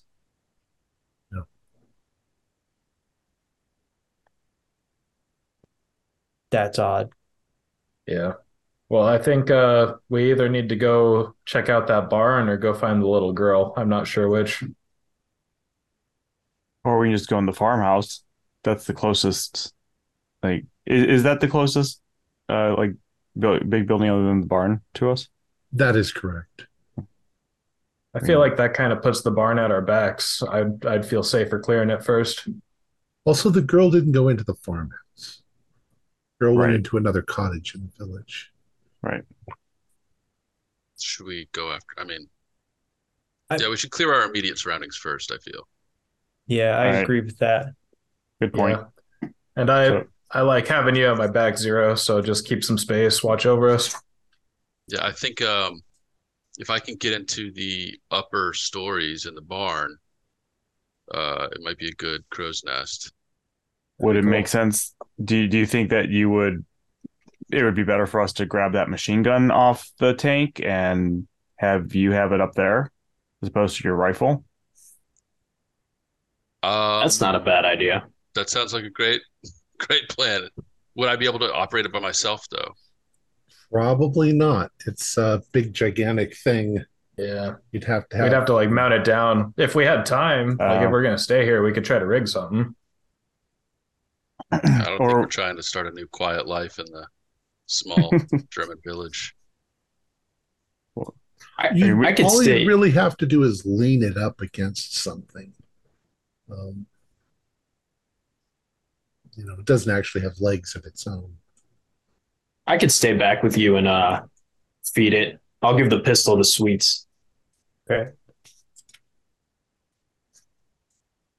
No. 1.30 1.44
That's 6.50 6.78
odd. 6.78 7.10
Yeah. 8.06 8.34
Well, 8.88 9.04
I 9.04 9.18
think 9.18 9.50
uh, 9.50 9.94
we 10.08 10.30
either 10.30 10.48
need 10.48 10.68
to 10.68 10.76
go 10.76 11.34
check 11.44 11.68
out 11.68 11.88
that 11.88 12.08
barn 12.08 12.48
or 12.48 12.56
go 12.56 12.72
find 12.72 13.02
the 13.02 13.08
little 13.08 13.32
girl. 13.32 13.74
I'm 13.76 13.88
not 13.88 14.06
sure 14.06 14.28
which. 14.28 14.62
Or 16.84 16.98
we 16.98 17.08
can 17.08 17.16
just 17.16 17.28
go 17.28 17.38
in 17.38 17.46
the 17.46 17.52
farmhouse. 17.52 18.22
That's 18.62 18.86
the 18.86 18.94
closest. 18.94 19.72
Like, 20.42 20.66
is, 20.86 21.04
is 21.04 21.22
that 21.24 21.40
the 21.40 21.48
closest, 21.48 22.00
uh, 22.48 22.76
like, 22.76 22.92
buil- 22.92 23.05
big 23.38 23.86
building 23.86 24.10
other 24.10 24.24
than 24.26 24.40
the 24.40 24.46
barn 24.46 24.80
to 24.94 25.10
us? 25.10 25.28
That 25.72 25.96
is 25.96 26.12
correct. 26.12 26.66
I 28.14 28.20
feel 28.20 28.38
like 28.38 28.56
that 28.56 28.72
kind 28.72 28.92
of 28.94 29.02
puts 29.02 29.20
the 29.20 29.30
barn 29.30 29.58
at 29.58 29.70
our 29.70 29.82
backs. 29.82 30.42
I'd 30.48 30.84
I'd 30.86 31.04
feel 31.06 31.22
safer 31.22 31.58
clearing 31.58 31.90
it 31.90 32.02
first. 32.02 32.48
Also, 33.24 33.50
the 33.50 33.60
girl 33.60 33.90
didn't 33.90 34.12
go 34.12 34.28
into 34.28 34.44
the 34.44 34.54
farmhouse. 34.54 35.42
Girl 36.40 36.54
went 36.56 36.72
into 36.72 36.96
another 36.96 37.20
cottage 37.22 37.74
in 37.74 37.82
the 37.82 38.04
village. 38.04 38.52
Right. 39.02 39.22
Should 40.98 41.26
we 41.26 41.48
go 41.52 41.70
after? 41.72 41.86
I 41.98 42.04
mean, 42.04 42.28
I- 43.50 43.56
yeah, 43.56 43.68
we 43.68 43.76
should 43.76 43.90
clear 43.90 44.12
our 44.14 44.24
immediate 44.24 44.58
surroundings 44.58 44.96
first. 44.96 45.30
I 45.30 45.36
feel. 45.38 45.68
Yeah, 46.46 46.76
I 46.78 46.86
All 46.86 46.92
right. 46.92 47.02
agree 47.02 47.20
with 47.20 47.38
that. 47.38 47.74
Good 48.40 48.52
point. 48.54 48.78
Yeah. 49.22 49.28
And 49.56 49.70
I 49.70 49.88
So- 49.88 50.06
I 50.30 50.40
like 50.40 50.66
having 50.66 50.96
you 50.96 51.10
at 51.10 51.16
my 51.16 51.28
back, 51.28 51.56
Zero. 51.56 51.94
So 51.94 52.20
just 52.20 52.46
keep 52.46 52.64
some 52.64 52.78
space, 52.78 53.22
watch 53.22 53.46
over 53.46 53.70
us. 53.70 53.94
Yeah, 54.88 55.04
I 55.04 55.12
think 55.12 55.40
um, 55.42 55.80
if 56.58 56.70
I 56.70 56.78
can 56.78 56.96
get 56.96 57.12
into 57.12 57.52
the 57.52 57.98
upper 58.10 58.52
stories 58.52 59.26
in 59.26 59.34
the 59.34 59.40
barn, 59.40 59.96
uh, 61.12 61.48
it 61.52 61.60
might 61.62 61.78
be 61.78 61.88
a 61.88 61.94
good 61.94 62.22
crow's 62.30 62.62
nest. 62.64 63.12
Would 63.98 64.16
it 64.16 64.24
make 64.24 64.48
sense? 64.48 64.94
Do 65.24 65.36
you, 65.36 65.48
do 65.48 65.58
you 65.58 65.66
think 65.66 65.90
that 65.90 66.08
you 66.08 66.28
would? 66.30 66.64
It 67.52 67.62
would 67.62 67.76
be 67.76 67.84
better 67.84 68.06
for 68.06 68.20
us 68.20 68.32
to 68.34 68.46
grab 68.46 68.72
that 68.72 68.90
machine 68.90 69.22
gun 69.22 69.50
off 69.52 69.90
the 70.00 70.12
tank 70.14 70.60
and 70.64 71.28
have 71.56 71.94
you 71.94 72.10
have 72.10 72.32
it 72.32 72.40
up 72.40 72.54
there, 72.54 72.90
as 73.42 73.48
opposed 73.48 73.76
to 73.76 73.84
your 73.84 73.94
rifle. 73.94 74.44
Um, 76.62 77.02
That's 77.02 77.20
not 77.20 77.36
a 77.36 77.40
bad 77.40 77.64
idea. 77.64 78.06
that 78.34 78.50
sounds 78.50 78.74
like 78.74 78.84
a 78.84 78.90
great, 78.90 79.22
great 79.78 80.08
plan. 80.08 80.48
Would 80.94 81.08
I 81.08 81.16
be 81.16 81.26
able 81.26 81.38
to 81.40 81.52
operate 81.52 81.84
it 81.86 81.92
by 81.92 82.00
myself 82.00 82.46
though? 82.50 82.74
Probably 83.70 84.32
not. 84.32 84.70
It's 84.86 85.16
a 85.16 85.42
big, 85.52 85.74
gigantic 85.74 86.36
thing. 86.36 86.84
Yeah. 87.18 87.54
You'd 87.72 87.84
have 87.84 88.08
to 88.10 88.16
have. 88.16 88.24
We'd 88.24 88.32
have 88.34 88.46
to 88.46 88.54
like 88.54 88.70
mount 88.70 88.94
it 88.94 89.04
down. 89.04 89.52
If 89.56 89.74
we 89.74 89.84
had 89.84 90.06
time, 90.06 90.56
like 90.58 90.82
Uh, 90.82 90.84
if 90.84 90.90
we're 90.90 91.02
gonna 91.02 91.18
stay 91.18 91.44
here, 91.44 91.62
we 91.62 91.72
could 91.72 91.84
try 91.84 91.98
to 91.98 92.06
rig 92.06 92.28
something. 92.28 92.74
I 94.52 94.58
don't 94.58 94.72
think 94.84 95.00
Or- 95.00 95.20
we're 95.20 95.26
trying 95.26 95.56
to 95.56 95.62
start 95.62 95.86
a 95.86 95.90
new 95.92 96.06
quiet 96.06 96.46
life 96.46 96.78
in 96.78 96.86
the 96.86 97.06
small 97.66 98.12
German 98.50 98.78
village. 98.84 99.34
I, 101.58 101.70
You, 101.74 102.04
I 102.04 102.12
could 102.12 102.26
all 102.26 102.42
stay. 102.42 102.60
you 102.62 102.68
really 102.68 102.90
have 102.90 103.16
to 103.16 103.26
do 103.26 103.42
is 103.42 103.64
lean 103.64 104.02
it 104.02 104.16
up 104.18 104.40
against 104.42 104.94
something. 104.96 105.52
Um, 106.52 106.86
you 109.36 109.44
know, 109.44 109.54
it 109.54 109.64
doesn't 109.64 109.94
actually 109.94 110.22
have 110.22 110.38
legs 110.40 110.74
of 110.74 110.84
its 110.84 111.06
own. 111.06 111.34
I 112.66 112.78
could 112.78 112.90
stay 112.90 113.12
back 113.12 113.42
with 113.42 113.56
you 113.56 113.76
and 113.76 113.86
uh 113.86 114.22
feed 114.94 115.14
it. 115.14 115.38
I'll 115.62 115.76
give 115.76 115.90
the 115.90 116.00
pistol 116.00 116.36
to 116.36 116.44
Sweets. 116.44 117.06
Okay. 117.90 118.10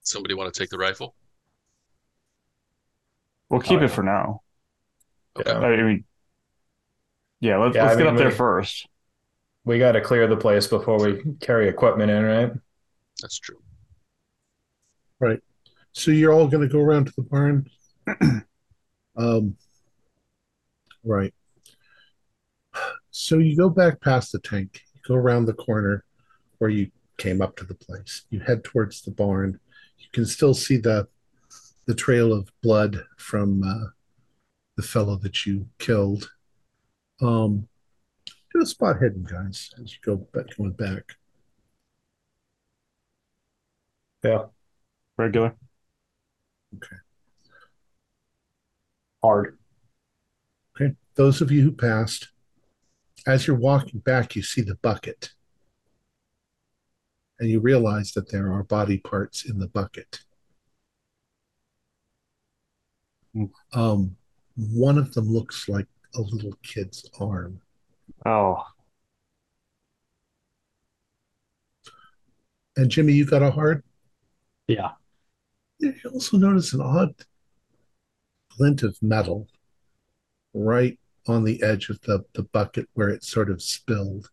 Somebody 0.02 0.34
want 0.34 0.52
to 0.52 0.58
take 0.58 0.70
the 0.70 0.78
rifle? 0.78 1.14
We'll 3.50 3.60
keep 3.60 3.80
Oh, 3.80 3.84
it 3.84 3.88
yeah. 3.88 3.94
for 3.94 4.02
now. 4.02 4.42
Okay. 5.38 5.50
Yeah. 5.50 5.58
I 5.58 5.82
mean, 5.82 6.04
yeah. 7.40 7.58
Let's 7.58 7.76
Yeah, 7.76 7.84
let's 7.84 7.94
I 7.96 7.98
get 7.98 8.04
mean, 8.04 8.14
up 8.14 8.18
there 8.18 8.28
we- 8.28 8.34
first. 8.34 8.86
We 9.64 9.78
got 9.78 9.92
to 9.92 10.00
clear 10.00 10.26
the 10.26 10.36
place 10.36 10.66
before 10.66 10.98
we 10.98 11.22
carry 11.40 11.68
equipment 11.68 12.10
in, 12.10 12.24
right? 12.24 12.52
That's 13.20 13.38
true. 13.38 13.60
Right. 15.20 15.40
So 15.92 16.10
you're 16.10 16.32
all 16.32 16.46
going 16.48 16.66
to 16.66 16.72
go 16.72 16.80
around 16.80 17.06
to 17.06 17.12
the 17.16 17.22
barn. 17.22 17.68
um, 19.16 19.56
right. 21.04 21.34
So 23.10 23.38
you 23.38 23.56
go 23.56 23.68
back 23.68 24.00
past 24.00 24.32
the 24.32 24.38
tank. 24.38 24.82
You 24.94 25.00
go 25.06 25.14
around 25.14 25.46
the 25.46 25.54
corner 25.54 26.04
where 26.58 26.70
you 26.70 26.90
came 27.16 27.42
up 27.42 27.56
to 27.56 27.64
the 27.64 27.74
place. 27.74 28.24
You 28.30 28.40
head 28.40 28.64
towards 28.64 29.02
the 29.02 29.10
barn. 29.10 29.58
You 29.98 30.06
can 30.12 30.26
still 30.26 30.54
see 30.54 30.76
the 30.76 31.08
the 31.86 31.94
trail 31.94 32.34
of 32.34 32.52
blood 32.62 33.02
from 33.16 33.62
uh, 33.62 33.88
the 34.76 34.82
fellow 34.82 35.16
that 35.16 35.46
you 35.46 35.66
killed. 35.78 36.30
Um, 37.20 37.66
do 38.52 38.62
a 38.62 38.66
spot 38.66 39.00
hidden, 39.00 39.24
guys, 39.24 39.70
as 39.82 39.92
you 39.92 39.98
go 40.04 40.16
back 40.16 40.56
going 40.56 40.72
back. 40.72 41.02
Yeah. 44.22 44.46
Regular. 45.16 45.56
Hard. 49.22 49.58
Okay. 50.74 50.94
Those 51.14 51.40
of 51.40 51.50
you 51.50 51.62
who 51.62 51.72
passed, 51.72 52.28
as 53.26 53.46
you're 53.46 53.56
walking 53.56 54.00
back, 54.00 54.36
you 54.36 54.42
see 54.42 54.62
the 54.62 54.76
bucket. 54.76 55.30
And 57.40 57.48
you 57.48 57.60
realize 57.60 58.12
that 58.12 58.30
there 58.30 58.52
are 58.52 58.62
body 58.64 58.98
parts 58.98 59.44
in 59.44 59.58
the 59.58 59.68
bucket. 59.68 60.20
Um, 63.72 64.16
one 64.56 64.98
of 64.98 65.14
them 65.14 65.28
looks 65.28 65.68
like 65.68 65.86
a 66.16 66.20
little 66.20 66.54
kid's 66.62 67.08
arm. 67.20 67.60
Oh, 68.26 68.64
And 72.78 72.88
Jimmy, 72.88 73.12
you 73.12 73.26
got 73.26 73.42
a 73.42 73.50
hard? 73.50 73.82
Yeah. 74.68 74.92
You 75.80 75.94
also 76.12 76.36
notice 76.36 76.72
an 76.74 76.80
odd 76.80 77.12
glint 78.58 78.82
of 78.82 79.00
metal 79.00 79.46
right 80.52 80.98
on 81.26 81.44
the 81.44 81.62
edge 81.62 81.88
of 81.90 82.00
the, 82.02 82.24
the 82.34 82.42
bucket 82.42 82.88
where 82.94 83.08
it 83.08 83.22
sort 83.24 83.50
of 83.50 83.62
spilled. 83.62 84.30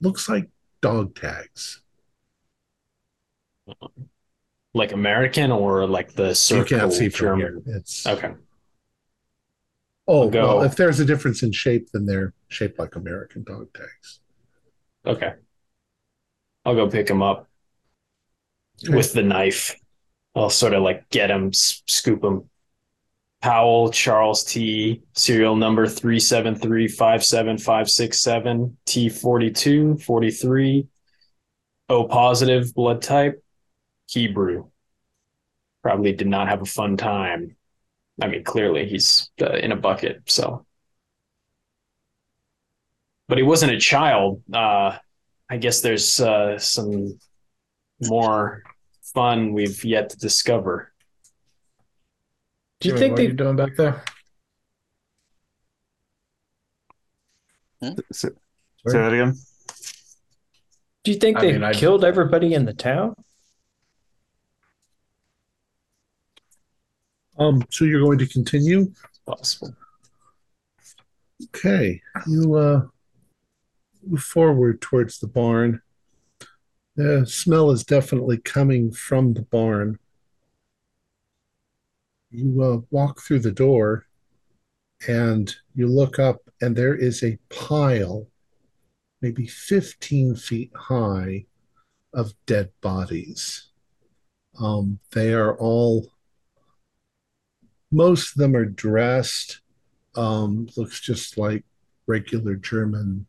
Looks 0.00 0.28
like 0.28 0.48
dog 0.80 1.14
tags. 1.14 1.82
Like 4.74 4.92
American 4.92 5.50
or 5.52 5.86
like 5.86 6.14
the 6.14 6.28
You 6.50 6.64
can't 6.64 6.92
see 6.92 7.08
from 7.08 7.38
here. 7.38 7.62
It's 7.66 8.06
Okay. 8.06 8.34
oh 10.06 10.28
Go. 10.28 10.58
well, 10.58 10.62
if 10.64 10.76
there's 10.76 11.00
a 11.00 11.04
difference 11.04 11.42
in 11.42 11.52
shape, 11.52 11.88
then 11.92 12.06
they're 12.06 12.34
shaped 12.48 12.78
like 12.78 12.96
American 12.96 13.44
dog 13.44 13.68
tags. 13.72 14.20
Okay. 15.06 15.34
I'll 16.64 16.74
go 16.74 16.88
pick 16.88 17.06
them 17.06 17.22
up 17.22 17.48
Okay. 18.84 18.94
with 18.96 19.12
the 19.12 19.22
knife. 19.22 19.76
I'll 20.34 20.50
sort 20.50 20.74
of 20.74 20.82
like 20.82 21.08
get 21.10 21.28
them, 21.28 21.52
scoop 21.52 22.24
him. 22.24 22.50
Powell 23.44 23.90
Charles 23.90 24.42
T. 24.42 25.02
Serial 25.12 25.54
number 25.54 25.86
373-57567 25.86 28.72
T42 28.86 30.02
43 30.02 30.86
O 31.90 32.04
positive 32.04 32.72
blood 32.72 33.02
type 33.02 33.44
Hebrew. 34.06 34.70
Probably 35.82 36.12
did 36.12 36.26
not 36.26 36.48
have 36.48 36.62
a 36.62 36.64
fun 36.64 36.96
time. 36.96 37.54
I 38.22 38.28
mean, 38.28 38.44
clearly 38.44 38.88
he's 38.88 39.30
uh, 39.42 39.52
in 39.52 39.72
a 39.72 39.76
bucket, 39.76 40.22
so. 40.24 40.64
But 43.28 43.36
he 43.36 43.44
wasn't 43.44 43.72
a 43.72 43.78
child. 43.78 44.42
Uh, 44.50 44.96
I 45.50 45.58
guess 45.58 45.82
there's 45.82 46.18
uh, 46.18 46.58
some 46.58 47.18
more 48.00 48.62
fun 49.02 49.52
we've 49.52 49.84
yet 49.84 50.08
to 50.08 50.16
discover. 50.16 50.93
Do 52.80 52.88
you 52.88 52.94
Jimmy, 52.94 53.00
think 53.00 53.12
what 53.12 53.20
are 53.20 53.22
you 53.22 53.32
doing 53.32 53.56
back 53.56 53.76
there? 53.76 54.02
say, 58.12 58.28
say 58.88 58.98
that 58.98 59.12
again. 59.12 59.34
do 61.04 61.10
you 61.12 61.18
think 61.18 61.36
I 61.38 61.40
they 61.42 61.52
mean, 61.52 61.64
I- 61.64 61.72
killed 61.74 62.04
everybody 62.04 62.54
in 62.54 62.64
the 62.64 62.72
town? 62.74 63.14
Um, 67.38 67.62
so 67.70 67.84
you're 67.84 68.00
going 68.00 68.18
to 68.18 68.26
continue? 68.28 68.92
Possible. 69.26 69.74
Okay, 71.46 72.00
you 72.28 72.54
uh 72.54 72.82
move 74.06 74.22
forward 74.22 74.80
towards 74.80 75.18
the 75.18 75.26
barn. 75.26 75.82
The 76.96 77.26
smell 77.26 77.70
is 77.72 77.82
definitely 77.84 78.38
coming 78.38 78.92
from 78.92 79.34
the 79.34 79.42
barn. 79.42 79.98
You 82.34 82.62
uh, 82.62 82.80
walk 82.90 83.20
through 83.20 83.40
the 83.40 83.52
door 83.52 84.06
and 85.08 85.54
you 85.74 85.86
look 85.86 86.18
up, 86.18 86.40
and 86.60 86.74
there 86.74 86.94
is 86.94 87.22
a 87.22 87.38
pile, 87.50 88.26
maybe 89.20 89.46
15 89.46 90.36
feet 90.36 90.72
high, 90.74 91.46
of 92.12 92.32
dead 92.46 92.70
bodies. 92.80 93.68
Um, 94.60 95.00
they 95.12 95.34
are 95.34 95.56
all, 95.58 96.06
most 97.90 98.30
of 98.30 98.36
them 98.36 98.54
are 98.54 98.64
dressed 98.64 99.60
um, 100.16 100.68
looks 100.76 101.00
just 101.00 101.38
like 101.38 101.64
regular 102.06 102.54
German 102.56 103.26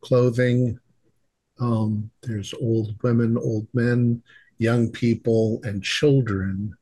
clothing. 0.00 0.78
Um, 1.60 2.10
there's 2.22 2.54
old 2.54 3.00
women, 3.02 3.36
old 3.38 3.68
men, 3.72 4.22
young 4.58 4.90
people, 4.90 5.60
and 5.62 5.82
children. 5.82 6.76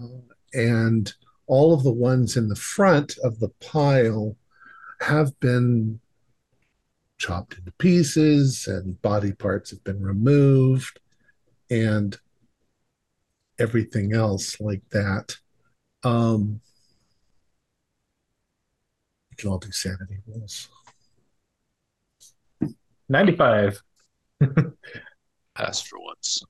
Uh, 0.00 0.34
and 0.52 1.12
all 1.46 1.74
of 1.74 1.82
the 1.82 1.92
ones 1.92 2.36
in 2.36 2.48
the 2.48 2.56
front 2.56 3.16
of 3.24 3.40
the 3.40 3.48
pile 3.60 4.36
have 5.00 5.38
been 5.40 6.00
chopped 7.18 7.58
into 7.58 7.72
pieces 7.72 8.66
and 8.66 9.00
body 9.02 9.32
parts 9.32 9.70
have 9.70 9.82
been 9.84 10.02
removed 10.02 11.00
and 11.70 12.18
everything 13.58 14.14
else 14.14 14.60
like 14.60 14.82
that. 14.90 15.36
Um, 16.02 16.60
you 19.30 19.36
can 19.36 19.50
all 19.50 19.58
do 19.58 19.70
sanity 19.70 20.18
rolls. 20.26 20.68
95. 23.08 23.82
Passed 25.54 25.88
for 25.88 25.98
once. 25.98 26.42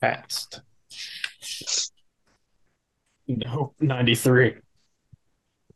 Passed. 0.00 0.62
No, 3.28 3.74
93. 3.80 4.56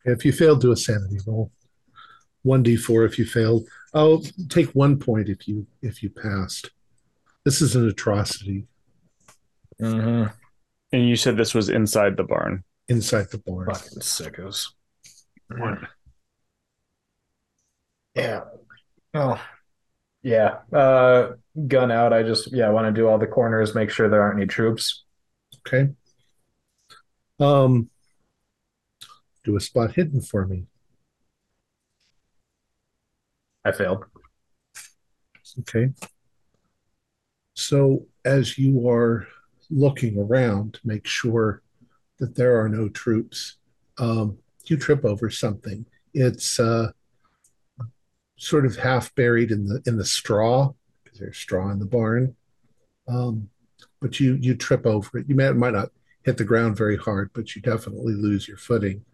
If 0.05 0.25
you 0.25 0.33
failed, 0.33 0.61
do 0.61 0.73
a 0.73 0.77
sanity 0.77 1.19
roll. 1.27 1.53
One 2.43 2.63
d 2.63 2.77
four 2.77 3.05
if 3.05 3.19
you 3.19 3.25
failed. 3.25 3.69
Oh, 3.95 4.23
take 4.49 4.71
one 4.71 4.99
point 4.99 5.29
if 5.29 5.47
you 5.47 5.67
if 5.81 6.03
you 6.03 6.11
passed. 6.11 6.71
This 7.45 7.61
is 7.63 7.77
an 7.77 7.89
atrocity 7.89 8.67
Mm-hmm. 9.81 10.31
And 10.93 11.09
you 11.09 11.17
said 11.17 11.37
this 11.37 11.55
was 11.55 11.69
inside 11.69 12.17
the 12.17 12.23
barn. 12.25 12.63
inside 12.89 13.31
the 13.31 13.39
barn. 13.39 13.67
Fucking 13.67 13.99
sickos. 14.01 14.69
Yeah. 18.15 18.43
Oh. 19.15 19.41
Yeah. 20.23 20.59
Uh 20.73 21.33
gun 21.67 21.91
out. 21.91 22.13
I 22.13 22.23
just 22.23 22.53
yeah, 22.53 22.67
I 22.67 22.71
want 22.71 22.87
to 22.87 22.93
do 22.99 23.09
all 23.09 23.19
the 23.19 23.27
corners, 23.27 23.75
make 23.75 23.91
sure 23.91 24.09
there 24.09 24.23
aren't 24.23 24.39
any 24.39 24.47
troops. 24.47 25.05
Okay. 25.67 25.91
Um, 27.43 27.91
do 29.43 29.57
a 29.57 29.61
spot 29.61 29.95
hidden 29.95 30.21
for 30.21 30.47
me. 30.47 30.67
I 33.65 33.73
failed. 33.73 34.05
Okay. 35.61 35.91
So 37.55 38.07
as 38.25 38.59
you 38.59 38.89
are 38.89 39.27
looking 39.71 40.19
around 40.19 40.75
to 40.75 40.81
make 40.85 41.07
sure 41.07 41.63
that 42.19 42.37
there 42.37 42.61
are 42.61 42.69
no 42.69 42.89
troops, 42.89 43.57
um, 43.99 44.39
you 44.67 44.77
trip 44.77 45.05
over 45.05 45.29
something. 45.29 45.85
It's 46.15 46.61
uh, 46.61 46.93
sort 48.37 48.67
of 48.67 48.77
half 48.77 49.13
buried 49.17 49.51
in 49.51 49.67
the 49.67 49.83
in 49.87 49.97
the 49.97 50.05
straw 50.05 50.73
because 51.03 51.19
there's 51.19 51.37
straw 51.37 51.71
in 51.71 51.81
the 51.81 51.87
barn. 51.87 52.37
Um, 53.09 53.49
but 54.01 54.21
you 54.21 54.35
you 54.41 54.55
trip 54.55 54.87
over 54.87 55.19
it. 55.19 55.29
You 55.29 55.35
may, 55.35 55.51
might 55.53 55.73
not 55.73 55.91
hit 56.25 56.37
the 56.37 56.45
ground 56.45 56.77
very 56.77 56.97
hard, 56.97 57.31
but 57.33 57.55
you 57.57 57.63
definitely 57.63 58.15
lose 58.15 58.47
your 58.49 58.57
footing, 58.57 59.05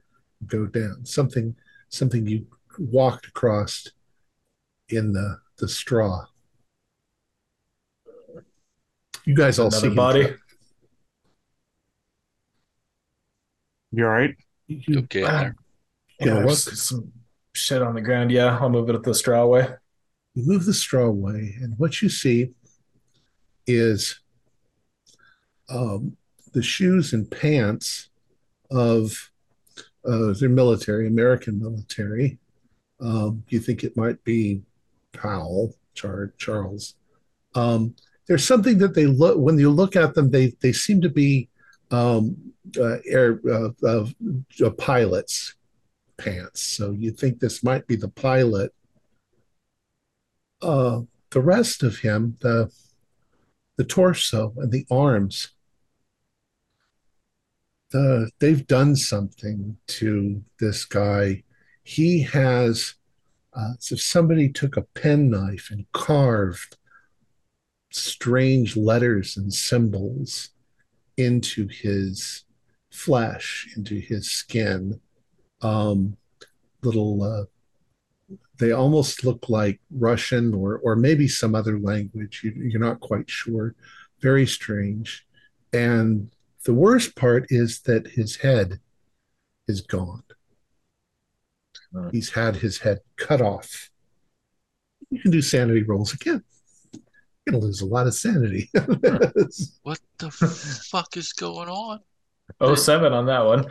go 0.47 0.66
down. 0.66 1.05
Something 1.05 1.55
something 1.89 2.26
you 2.26 2.47
walked 2.78 3.26
across 3.26 3.89
in 4.89 5.12
the 5.12 5.39
the 5.59 5.68
straw. 5.68 6.26
You 9.24 9.35
guys 9.35 9.59
all 9.59 9.70
see 9.70 9.78
Another 9.78 9.89
him 9.89 9.94
body. 9.97 10.22
trip. 10.24 10.40
You 13.93 14.05
all 14.05 14.10
right? 14.12 14.36
You, 14.66 14.98
Okay. 15.01 15.22
There. 15.22 15.56
Yeah, 16.20 16.26
Yeah, 16.26 16.44
what- 16.44 16.56
some 16.59 17.12
shit 17.55 17.80
on 17.82 17.94
the 17.94 18.01
ground. 18.02 18.30
Yeah, 18.30 18.59
I'll 18.59 18.68
move 18.68 18.89
it 18.90 19.02
the 19.02 19.14
straw 19.14 19.43
away. 19.43 19.68
you 20.35 20.47
move 20.47 20.66
the 20.66 20.74
straw 20.74 21.06
away, 21.06 21.56
and 21.60 21.76
what 21.78 22.01
you 22.02 22.09
see 22.09 22.52
is 23.66 24.20
um, 25.70 26.16
the 26.53 26.62
shoes 26.62 27.12
and 27.12 27.31
pants 27.31 28.11
of 28.70 29.31
uh, 30.05 30.33
their 30.33 30.49
military, 30.49 31.07
American 31.07 31.59
military. 31.61 32.39
Um, 33.01 33.45
you 33.49 33.61
think 33.61 33.85
it 33.85 33.97
might 33.97 34.23
be 34.25 34.62
Powell, 35.12 35.75
Char- 35.95 36.35
Charles. 36.39 36.95
Um, 37.55 37.95
there's 38.27 38.45
something 38.45 38.79
that 38.79 38.95
they 38.95 39.07
look 39.07 39.39
when 39.39 39.59
you 39.59 39.70
look 39.70 39.97
at 39.97 40.15
them, 40.15 40.31
they 40.31 40.53
they 40.61 40.73
seem 40.73 41.01
to 41.01 41.09
be 41.09 41.49
um, 41.91 42.37
uh, 42.79 42.99
air 43.07 43.41
uh, 43.51 43.70
uh, 43.87 44.70
pilots 44.77 45.55
pants. 46.19 46.62
So 46.62 46.91
you 46.91 47.11
think 47.11 47.39
this 47.39 47.62
might 47.62 47.87
be 47.87 47.97
the 47.97 48.09
pilot. 48.09 48.75
Uh, 50.61 51.03
the 51.31 51.41
rest 51.41 51.83
of 51.83 51.99
him, 51.99 52.37
the 52.41 52.70
the 53.77 53.85
torso 53.85 54.53
and 54.59 54.73
the 54.73 54.85
arms, 54.91 55.51
the 57.90 58.31
they've 58.39 58.66
done 58.66 58.97
something 58.97 59.77
to 59.86 60.43
this 60.60 60.85
guy. 60.85 61.43
He 61.82 62.23
has, 62.23 62.94
uh, 63.55 63.73
if 63.90 64.01
somebody 64.01 64.51
took 64.51 64.77
a 64.77 64.82
penknife 64.94 65.69
and 65.70 65.90
carved 65.93 66.77
strange 67.90 68.77
letters 68.77 69.36
and 69.36 69.52
symbols 69.52 70.51
into 71.16 71.66
his 71.69 72.44
flesh, 72.90 73.69
into 73.77 73.97
his 73.97 74.31
skin. 74.31 75.01
Um, 75.62 76.16
little 76.82 77.23
uh, 77.23 77.44
they 78.59 78.73
almost 78.73 79.24
look 79.24 79.48
like 79.48 79.81
Russian 79.90 80.55
or 80.55 80.78
or 80.78 80.97
maybe 80.97 81.28
some 81.28 81.55
other 81.55 81.78
language. 81.78 82.43
You, 82.44 82.52
you're 82.56 82.81
not 82.81 83.01
quite 83.01 83.28
sure. 83.28 83.74
Very 84.20 84.47
strange. 84.47 85.27
And 85.73 86.31
the 86.69 86.74
worst 86.74 87.16
part 87.16 87.47
is 87.49 87.81
that 87.86 88.07
his 88.09 88.36
head 88.36 88.78
is 89.69 89.81
gone. 89.81 90.23
He's 92.12 92.28
had 92.28 92.57
his 92.57 92.77
head 92.77 92.99
cut 93.16 93.40
off. 93.40 93.89
You 95.09 95.19
can 95.19 95.31
do 95.31 95.40
sanity 95.40 95.82
rolls 95.82 96.12
again. 96.12 96.45
You're 96.93 97.53
gonna 97.53 97.65
lose 97.65 97.81
a 97.81 97.86
lot 97.86 98.07
of 98.07 98.12
sanity. 98.12 98.70
What 99.82 99.99
the 100.19 100.31
fuck 100.31 101.16
is 101.16 101.32
going 101.32 101.70
on? 101.70 102.01
Oh, 102.61 102.74
seven 102.74 103.15
on 103.15 103.24
that 103.24 103.47
one. 103.47 103.65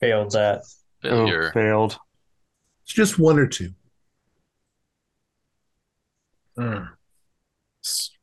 Failed 0.00 0.30
that. 0.30 0.62
Failure. 1.02 1.48
Oh, 1.48 1.52
failed. 1.52 1.98
it's 2.84 2.94
just 2.94 3.18
one 3.18 3.38
or 3.38 3.46
two. 3.46 3.74
Mm. 6.56 6.88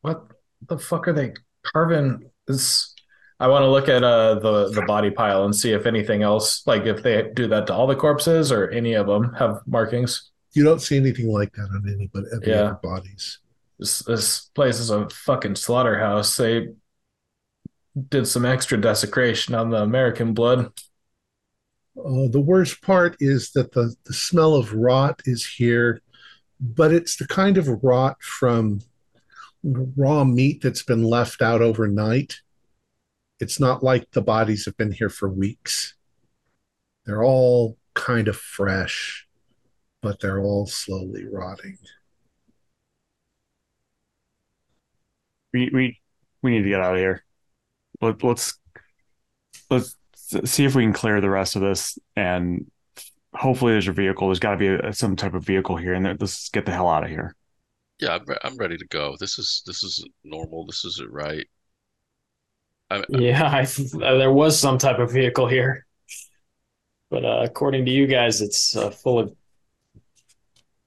What 0.01 0.25
the 0.67 0.79
fuck 0.79 1.07
are 1.07 1.13
they 1.13 1.33
carving? 1.61 2.31
This 2.49 2.93
I 3.39 3.47
want 3.47 3.63
to 3.63 3.69
look 3.69 3.87
at 3.87 4.03
uh 4.03 4.35
the 4.35 4.69
the 4.71 4.81
body 4.81 5.11
pile 5.11 5.45
and 5.45 5.55
see 5.55 5.71
if 5.71 5.85
anything 5.85 6.23
else, 6.23 6.63
like 6.67 6.85
if 6.85 7.01
they 7.03 7.29
do 7.33 7.47
that 7.47 7.67
to 7.67 7.73
all 7.73 7.87
the 7.87 7.95
corpses 7.95 8.51
or 8.51 8.69
any 8.71 8.93
of 8.93 9.07
them 9.07 9.33
have 9.35 9.61
markings. 9.65 10.31
You 10.53 10.63
don't 10.65 10.81
see 10.81 10.97
anything 10.97 11.29
like 11.29 11.53
that 11.53 11.69
on 11.71 11.83
any 11.87 12.09
but 12.11 12.25
any 12.33 12.51
Yeah. 12.51 12.63
other 12.63 12.79
bodies. 12.83 13.39
This 13.77 13.99
this 13.99 14.49
place 14.55 14.79
is 14.79 14.89
a 14.89 15.07
fucking 15.09 15.55
slaughterhouse. 15.55 16.35
They 16.35 16.69
did 18.09 18.27
some 18.27 18.45
extra 18.45 18.79
desecration 18.79 19.55
on 19.55 19.69
the 19.69 19.81
American 19.81 20.33
blood. 20.33 20.71
Uh, 21.97 22.27
the 22.29 22.41
worst 22.41 22.81
part 22.81 23.15
is 23.19 23.51
that 23.51 23.71
the, 23.73 23.93
the 24.05 24.13
smell 24.13 24.55
of 24.55 24.73
rot 24.73 25.21
is 25.25 25.45
here, 25.45 26.01
but 26.59 26.93
it's 26.93 27.17
the 27.17 27.27
kind 27.27 27.57
of 27.57 27.83
rot 27.83 28.21
from 28.21 28.79
raw 29.63 30.23
meat 30.23 30.61
that's 30.61 30.83
been 30.83 31.03
left 31.03 31.41
out 31.41 31.61
overnight. 31.61 32.41
It's 33.39 33.59
not 33.59 33.83
like 33.83 34.11
the 34.11 34.21
bodies 34.21 34.65
have 34.65 34.77
been 34.77 34.91
here 34.91 35.09
for 35.09 35.29
weeks. 35.29 35.95
They're 37.05 37.23
all 37.23 37.77
kind 37.93 38.27
of 38.27 38.35
fresh, 38.37 39.27
but 40.01 40.19
they're 40.19 40.39
all 40.39 40.67
slowly 40.67 41.25
rotting. 41.31 41.77
We 45.53 45.69
we 45.73 45.99
we 46.41 46.51
need 46.51 46.63
to 46.63 46.69
get 46.69 46.81
out 46.81 46.93
of 46.93 46.99
here. 46.99 47.23
Let, 48.01 48.23
let's 48.23 48.59
let's 49.69 49.95
see 50.45 50.65
if 50.65 50.75
we 50.75 50.83
can 50.83 50.93
clear 50.93 51.21
the 51.21 51.29
rest 51.29 51.55
of 51.55 51.61
this, 51.61 51.97
and 52.15 52.69
hopefully 53.33 53.73
there's 53.73 53.87
a 53.87 53.93
vehicle. 53.93 54.27
There's 54.27 54.39
got 54.39 54.51
to 54.51 54.57
be 54.57 54.67
a, 54.67 54.93
some 54.93 55.15
type 55.15 55.33
of 55.33 55.43
vehicle 55.43 55.77
here, 55.77 55.93
and 55.93 56.05
let's 56.19 56.49
get 56.49 56.65
the 56.65 56.71
hell 56.71 56.89
out 56.89 57.03
of 57.03 57.09
here. 57.09 57.35
Yeah, 57.99 58.15
I'm, 58.15 58.23
re- 58.25 58.37
I'm 58.43 58.55
ready 58.57 58.77
to 58.77 58.87
go. 58.87 59.15
This 59.19 59.37
is 59.39 59.61
this 59.65 59.83
is 59.83 60.05
normal. 60.23 60.65
This 60.65 60.85
isn't 60.85 61.11
right. 61.11 61.45
I, 62.89 63.03
Yeah, 63.09 63.49
I, 63.53 63.65
th- 63.65 63.93
uh, 63.93 64.17
there 64.17 64.31
was 64.31 64.57
some 64.59 64.77
type 64.77 64.99
of 64.99 65.11
vehicle 65.11 65.47
here, 65.47 65.85
but 67.11 67.25
uh, 67.25 67.41
according 67.43 67.85
to 67.85 67.91
you 67.91 68.07
guys, 68.07 68.41
it's 68.41 68.75
uh, 68.75 68.89
full 68.89 69.19
of 69.19 69.33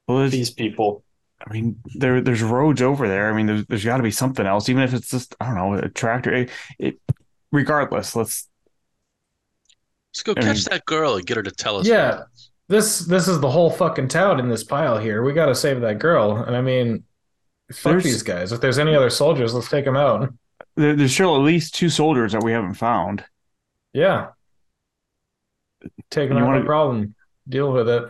Well, 0.08 0.18
there's, 0.18 0.32
these 0.32 0.50
people. 0.50 1.04
I 1.46 1.52
mean, 1.52 1.80
there 1.96 2.20
there's 2.20 2.42
roads 2.42 2.80
over 2.82 3.06
there. 3.08 3.30
I 3.30 3.36
mean, 3.36 3.46
there's 3.46 3.66
there's 3.66 3.84
got 3.84 3.98
to 3.98 4.02
be 4.02 4.10
something 4.10 4.46
else, 4.46 4.68
even 4.68 4.82
if 4.82 4.94
it's 4.94 5.10
just 5.10 5.34
I 5.40 5.46
don't 5.46 5.54
know 5.56 5.74
a 5.74 5.88
tractor. 5.88 6.32
It, 6.32 6.50
it 6.78 6.98
regardless, 7.50 8.16
let's 8.16 8.48
let's 10.14 10.22
go 10.22 10.32
I 10.32 10.42
catch 10.42 10.56
mean- 10.56 10.64
that 10.70 10.86
girl 10.86 11.16
and 11.16 11.26
get 11.26 11.36
her 11.36 11.42
to 11.42 11.50
tell 11.50 11.76
us. 11.78 11.86
Yeah. 11.86 12.22
This 12.68 13.00
this 13.00 13.28
is 13.28 13.40
the 13.40 13.50
whole 13.50 13.70
fucking 13.70 14.08
town 14.08 14.40
in 14.40 14.48
this 14.48 14.64
pile 14.64 14.98
here. 14.98 15.22
We 15.22 15.32
got 15.32 15.46
to 15.46 15.54
save 15.54 15.80
that 15.82 15.98
girl. 15.98 16.36
And 16.38 16.56
I 16.56 16.60
mean, 16.62 17.04
fuck 17.72 17.92
There's- 17.92 18.04
these 18.04 18.22
guys. 18.22 18.52
If 18.52 18.60
there's 18.60 18.78
any 18.78 18.94
other 18.94 19.10
soldiers, 19.10 19.52
let's 19.54 19.68
take 19.68 19.84
them 19.84 19.96
out. 19.96 20.32
There, 20.76 20.96
there's 20.96 21.12
still 21.12 21.36
at 21.36 21.42
least 21.42 21.74
two 21.74 21.90
soldiers 21.90 22.32
that 22.32 22.42
we 22.42 22.52
haven't 22.52 22.74
found. 22.74 23.24
Yeah. 23.92 24.28
Taking 26.10 26.36
You 26.36 26.42
out 26.42 26.46
wanna- 26.46 26.60
no 26.60 26.66
problem. 26.66 27.14
Deal 27.48 27.72
with 27.72 27.88
it. 27.88 28.04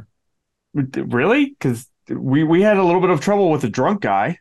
Really? 0.75 1.47
Because 1.47 1.89
we 2.09 2.45
we 2.45 2.63
had 2.63 2.77
a 2.77 2.85
little 2.85 3.01
bit 3.01 3.11
of 3.11 3.21
trouble 3.21 3.51
with 3.51 3.63
the 3.63 3.69
drunk 3.71 4.01
guy. 4.03 4.39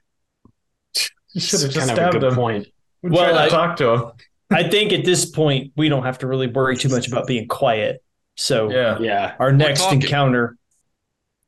You 1.34 1.40
should 1.40 1.62
have 1.62 1.72
just 1.72 1.88
kind 1.88 1.92
of 1.92 1.98
a 1.98 2.02
stabbed 2.02 2.20
good 2.20 2.24
him. 2.32 2.36
point. 2.36 2.68
We 3.02 3.12
Well, 3.12 3.24
tried 3.24 3.32
to 3.38 3.44
I- 3.46 3.50
talk 3.50 3.78
to 3.78 3.90
him. 3.94 4.12
I 4.52 4.64
think 4.68 4.92
at 4.92 5.06
this 5.06 5.26
point 5.26 5.72
we 5.78 5.88
don't 5.88 6.04
have 6.04 6.18
to 6.20 6.28
really 6.28 6.48
worry 6.48 6.76
too 6.76 6.90
much 6.90 7.08
about 7.08 7.26
being 7.26 7.48
quiet. 7.48 8.04
So 8.36 8.72
Yeah. 8.72 8.98
Yeah. 9.00 9.36
our 9.40 9.52
next 9.52 9.92
encounter, 9.92 10.58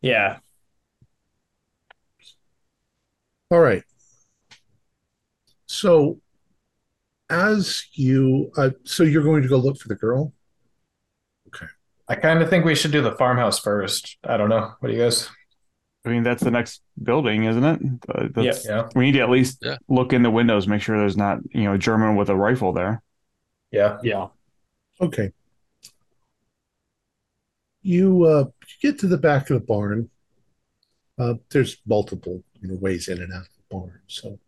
yeah, 0.01 0.37
All 3.51 3.59
right. 3.59 3.83
So, 5.67 6.19
as 7.29 7.85
you, 7.93 8.51
uh, 8.57 8.71
so 8.83 9.03
you're 9.03 9.21
going 9.23 9.43
to 9.43 9.47
go 9.47 9.57
look 9.57 9.77
for 9.77 9.87
the 9.87 9.95
girl. 9.95 10.33
Okay. 11.49 11.67
I 12.07 12.15
kind 12.15 12.41
of 12.41 12.49
think 12.49 12.65
we 12.65 12.73
should 12.73 12.91
do 12.91 13.01
the 13.03 13.11
farmhouse 13.11 13.59
first. 13.59 14.17
I 14.23 14.37
don't 14.37 14.49
know. 14.49 14.73
What 14.79 14.89
do 14.89 14.95
you 14.95 15.01
guys? 15.03 15.29
I 16.05 16.09
mean, 16.09 16.23
that's 16.23 16.43
the 16.43 16.49
next 16.51 16.81
building, 17.01 17.43
isn't 17.43 17.63
it? 17.63 17.79
Uh, 18.09 18.27
that's- 18.33 18.65
Yeah. 18.65 18.89
We 18.95 19.05
need 19.05 19.13
to 19.13 19.19
at 19.21 19.29
least 19.29 19.59
Yeah. 19.61 19.77
look 19.87 20.13
in 20.13 20.23
the 20.23 20.31
windows, 20.31 20.67
make 20.67 20.81
sure 20.81 20.97
there's 20.97 21.15
not, 21.17 21.37
you 21.51 21.63
know, 21.63 21.73
a 21.73 21.77
German 21.77 22.15
with 22.15 22.29
a 22.29 22.35
rifle 22.35 22.73
there. 22.73 23.01
Yeah. 23.71 23.99
Yeah. 24.03 24.27
Okay. 24.99 25.31
You 27.83 28.23
uh, 28.23 28.45
you 28.67 28.91
get 28.91 28.99
to 28.99 29.07
the 29.07 29.17
back 29.17 29.49
of 29.49 29.59
the 29.59 29.65
barn. 29.65 30.09
Uh, 31.19 31.35
there's 31.51 31.77
multiple 31.85 32.43
you 32.59 32.69
know, 32.69 32.75
ways 32.75 33.07
in 33.07 33.21
and 33.21 33.31
out 33.31 33.41
of 33.41 33.47
the 33.47 33.75
barn. 33.75 33.99
So 34.07 34.39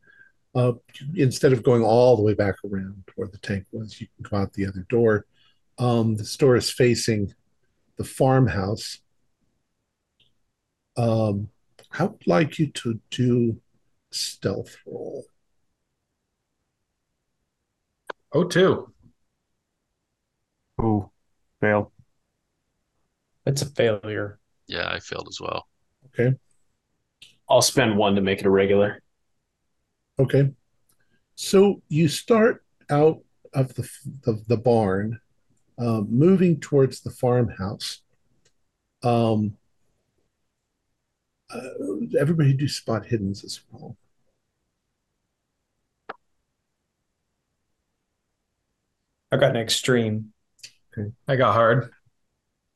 uh, 0.56 0.74
instead 1.16 1.54
of 1.54 1.64
going 1.64 1.84
all 1.84 2.16
the 2.16 2.24
way 2.24 2.34
back 2.34 2.56
around 2.66 3.04
where 3.16 3.28
the 3.28 3.38
tank 3.38 3.66
was, 3.72 4.00
you 4.00 4.08
can 4.16 4.30
go 4.30 4.38
out 4.38 4.54
the 4.54 4.66
other 4.66 4.86
door. 4.90 5.26
Um, 5.78 6.16
the 6.16 6.26
store 6.26 6.56
is 6.56 6.72
facing 6.72 7.34
the 7.98 8.06
farmhouse. 8.06 9.00
Um, 10.98 11.50
I 11.92 12.06
would 12.06 12.26
like 12.26 12.58
you 12.58 12.68
to 12.68 13.00
do 13.12 13.60
stealth 14.12 14.78
roll. 14.86 15.26
Oh, 18.32 18.46
two. 18.46 18.94
Ooh, 20.82 21.10
fail. 21.62 21.92
That's 23.46 23.62
a 23.62 23.68
failure. 23.68 24.40
Yeah, 24.68 24.90
I 24.90 25.00
failed 25.00 25.28
as 25.30 25.40
well. 25.40 25.68
Okay. 26.08 26.36
I'll 27.50 27.62
spend 27.62 27.98
one 27.98 28.16
to 28.16 28.22
make 28.22 28.40
it 28.40 28.46
a 28.46 28.50
regular. 28.50 29.02
Okay. 30.20 30.52
So 31.36 31.82
you 31.90 32.08
start 32.08 32.64
out 32.90 33.20
of 33.54 33.74
the 33.76 33.90
the, 34.24 34.44
the 34.48 34.58
barn, 34.58 35.20
uh, 35.78 36.02
moving 36.08 36.60
towards 36.60 37.02
the 37.02 37.12
farmhouse. 37.12 38.02
Um, 39.04 39.58
uh, 41.54 41.60
everybody 42.20 42.54
do 42.54 42.68
spot 42.68 43.06
hiddens 43.06 43.44
as 43.44 43.62
well. 43.72 43.96
I 49.32 49.38
got 49.38 49.52
an 49.52 49.58
extreme. 49.58 50.34
I 51.28 51.36
got 51.36 51.54
hard. 51.54 51.92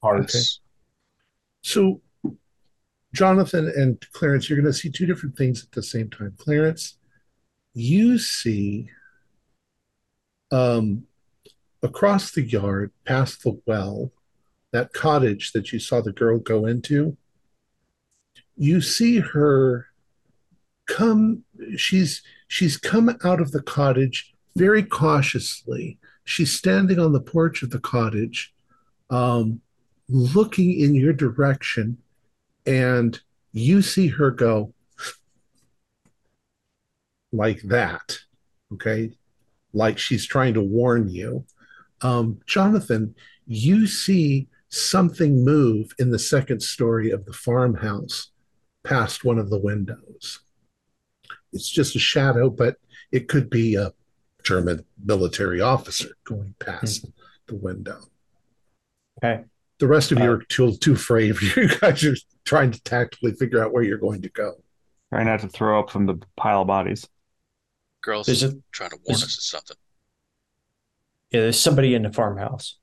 Hearts. 0.01 0.59
So, 1.61 2.01
Jonathan 3.13 3.71
and 3.75 4.03
Clarence, 4.13 4.49
you're 4.49 4.59
going 4.59 4.71
to 4.71 4.77
see 4.77 4.89
two 4.89 5.05
different 5.05 5.37
things 5.37 5.63
at 5.63 5.71
the 5.71 5.83
same 5.83 6.09
time. 6.09 6.35
Clarence, 6.37 6.97
you 7.73 8.17
see 8.17 8.89
um, 10.51 11.03
across 11.83 12.31
the 12.31 12.41
yard, 12.41 12.91
past 13.05 13.43
the 13.43 13.59
well, 13.65 14.11
that 14.71 14.93
cottage 14.93 15.51
that 15.53 15.71
you 15.71 15.79
saw 15.79 16.01
the 16.01 16.11
girl 16.11 16.39
go 16.39 16.65
into. 16.65 17.17
You 18.55 18.81
see 18.81 19.19
her 19.19 19.87
come. 20.87 21.43
She's 21.77 22.21
she's 22.47 22.77
come 22.77 23.17
out 23.23 23.41
of 23.41 23.51
the 23.51 23.61
cottage 23.61 24.33
very 24.55 24.83
cautiously. 24.83 25.97
She's 26.23 26.53
standing 26.53 26.99
on 26.99 27.13
the 27.13 27.21
porch 27.21 27.63
of 27.63 27.71
the 27.71 27.79
cottage. 27.79 28.53
Um, 29.09 29.61
looking 30.09 30.79
in 30.79 30.95
your 30.95 31.13
direction 31.13 31.97
and 32.65 33.19
you 33.53 33.81
see 33.81 34.07
her 34.07 34.31
go 34.31 34.73
like 37.31 37.61
that 37.61 38.19
okay? 38.73 39.11
Like 39.73 39.97
she's 39.97 40.25
trying 40.25 40.53
to 40.55 40.61
warn 40.61 41.09
you. 41.09 41.45
Um, 42.01 42.39
jonathan 42.45 43.13
you 43.45 43.85
see 43.85 44.47
something 44.69 45.43
move 45.43 45.91
in 45.99 46.11
the 46.11 46.19
second 46.19 46.61
story 46.61 47.11
of 47.11 47.25
the 47.25 47.33
farmhouse 47.33 48.31
past 48.85 49.25
one 49.25 49.37
of 49.37 49.49
the 49.49 49.59
windows. 49.59 50.39
It's 51.51 51.69
just 51.69 51.97
a 51.97 51.99
shadow 51.99 52.49
but 52.49 52.77
it 53.11 53.27
could 53.27 53.49
be 53.49 53.75
a 53.75 53.91
german 54.43 54.85
military 55.03 55.59
officer 55.59 56.15
going 56.23 56.55
past 56.59 57.05
the 57.47 57.55
window. 57.55 57.99
Okay. 59.21 59.43
The 59.79 59.87
rest 59.87 60.11
of 60.11 60.19
you 60.19 60.25
Uh, 60.25 60.33
are 60.35 60.43
too 60.43 60.75
too 60.77 60.93
afraid. 60.93 61.35
You 61.55 61.67
guys 61.79 62.03
are 62.03 62.15
trying 62.45 62.71
to 62.71 62.81
tactically 62.83 63.33
figure 63.33 63.63
out 63.63 63.71
where 63.73 63.83
you're 63.83 63.97
going 63.97 64.21
to 64.23 64.29
go. 64.29 64.53
Try 65.11 65.23
not 65.23 65.39
to 65.41 65.47
throw 65.49 65.79
up 65.79 65.89
from 65.89 66.05
the 66.05 66.15
pile 66.37 66.61
of 66.61 66.67
bodies. 66.67 67.07
Girls 68.01 68.27
There's 68.27 68.43
a 68.43 68.53
trying 68.71 68.91
to 68.91 68.95
warn 68.97 69.03
there's- 69.07 69.23
us 69.23 69.37
of 69.37 69.43
something. 69.43 69.77
yeah. 71.31 71.41
There's 71.41 71.59
somebody 71.59 71.95
in 71.95 72.03
the 72.03 72.13
farmhouse, 72.13 72.77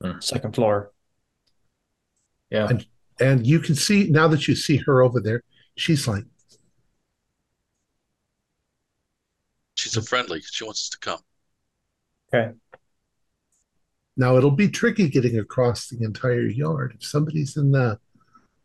Hmm. 0.00 0.20
second 0.20 0.54
floor. 0.54 0.92
Yeah. 2.50 2.68
And- 2.68 2.86
And 3.20 3.46
you 3.46 3.60
can 3.60 3.74
see 3.74 4.08
now 4.08 4.28
that 4.28 4.48
you 4.48 4.54
see 4.54 4.78
her 4.78 5.02
over 5.02 5.20
there, 5.20 5.42
she's 5.76 6.08
like, 6.08 6.24
She's 9.74 9.96
a 9.96 10.02
friendly. 10.02 10.40
She 10.42 10.64
wants 10.64 10.84
us 10.84 10.88
to 10.90 10.98
come. 10.98 11.20
Now 14.20 14.36
it'll 14.36 14.50
be 14.50 14.68
tricky 14.68 15.08
getting 15.08 15.38
across 15.38 15.88
the 15.88 16.04
entire 16.04 16.42
yard. 16.46 16.92
If 16.94 17.04
somebody's 17.04 17.56
in 17.56 17.72
the 17.72 17.98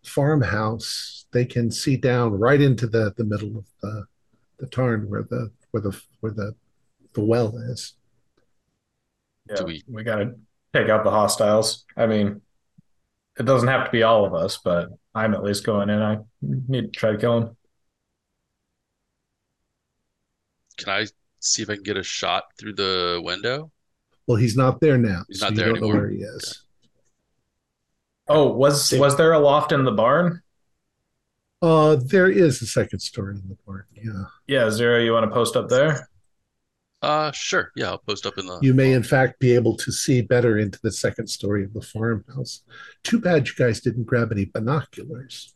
farmhouse, 0.04 1.26
they 1.32 1.46
can 1.46 1.72
see 1.72 1.96
down 1.96 2.34
right 2.34 2.62
into 2.62 2.88
the, 2.88 3.14
the 3.18 3.24
middle 3.24 3.58
of 3.58 3.66
the 3.82 4.06
the 4.60 4.68
tarn 4.68 5.10
where 5.10 5.24
the 5.24 5.52
where 5.72 5.82
the 5.82 6.00
where 6.20 6.32
the 6.34 6.54
the 7.14 7.22
well 7.24 7.56
is. 7.58 7.94
Yeah. 9.50 9.64
We- 9.64 9.84
We 9.88 10.04
got 10.04 10.18
to 10.18 10.36
take 10.74 10.90
out 10.90 11.04
the 11.06 11.12
hostiles. 11.12 11.86
I 11.96 12.06
mean, 12.08 12.42
it 13.40 13.46
doesn't 13.46 13.68
have 13.70 13.86
to 13.86 13.92
be 13.92 14.04
all 14.04 14.26
of 14.26 14.34
us, 14.34 14.58
but 14.58 14.90
I'm 15.14 15.34
at 15.34 15.44
least 15.44 15.66
going 15.66 15.90
in. 15.90 16.02
I 16.02 16.18
need 16.42 16.94
to 16.94 17.00
try 17.00 17.12
to 17.14 17.18
kill 17.18 17.38
him. 17.38 17.58
Can 20.78 20.90
I 20.90 21.06
see 21.40 21.64
if 21.64 21.70
I 21.70 21.76
can 21.76 21.84
get 21.84 21.98
a 21.98 22.04
shot 22.04 22.44
through 22.58 22.74
the 22.74 23.22
window? 23.24 23.72
Well, 24.28 24.38
he's 24.38 24.58
not 24.58 24.80
there 24.82 24.98
now. 24.98 25.24
He's 25.28 25.40
so 25.40 25.46
not 25.48 25.52
you 25.52 25.58
there 25.58 25.66
don't 25.68 25.82
know 25.82 25.88
anymore. 25.88 26.02
where 26.02 26.10
he 26.10 26.18
is. 26.18 26.64
Oh, 28.28 28.52
was 28.52 28.92
was 28.94 29.16
there 29.18 29.34
a 29.34 29.40
loft 29.40 29.72
in 29.72 29.84
the 29.84 29.92
barn? 29.92 30.42
Uh, 31.62 31.96
there 31.96 32.30
is 32.30 32.62
a 32.62 32.66
second 32.66 33.00
story 33.00 33.36
in 33.36 33.48
the 33.48 33.58
barn. 33.66 33.86
Yeah. 33.94 34.24
Yeah, 34.48 34.70
Zero, 34.70 35.00
you 35.00 35.14
want 35.14 35.26
to 35.26 35.32
post 35.32 35.56
up 35.56 35.70
there? 35.70 36.10
Uh, 37.02 37.32
sure. 37.32 37.72
Yeah, 37.76 37.90
I'll 37.92 37.98
post 38.00 38.26
up 38.26 38.38
in 38.38 38.48
the. 38.48 38.58
You 38.62 38.74
may, 38.74 38.94
in 38.94 39.04
fact, 39.04 39.40
be 39.40 39.54
able 39.54 39.78
to 39.78 39.92
see 39.92 40.22
better 40.22 40.58
into 40.58 40.80
the 40.82 40.92
second 40.92 41.28
story 41.28 41.64
of 41.64 41.74
the 41.74 41.82
farmhouse. 41.82 42.64
Too 43.04 43.20
bad 43.20 43.48
you 43.48 43.54
guys 43.56 43.80
didn't 43.80 44.06
grab 44.06 44.32
any 44.32 44.46
binoculars. 44.46 45.54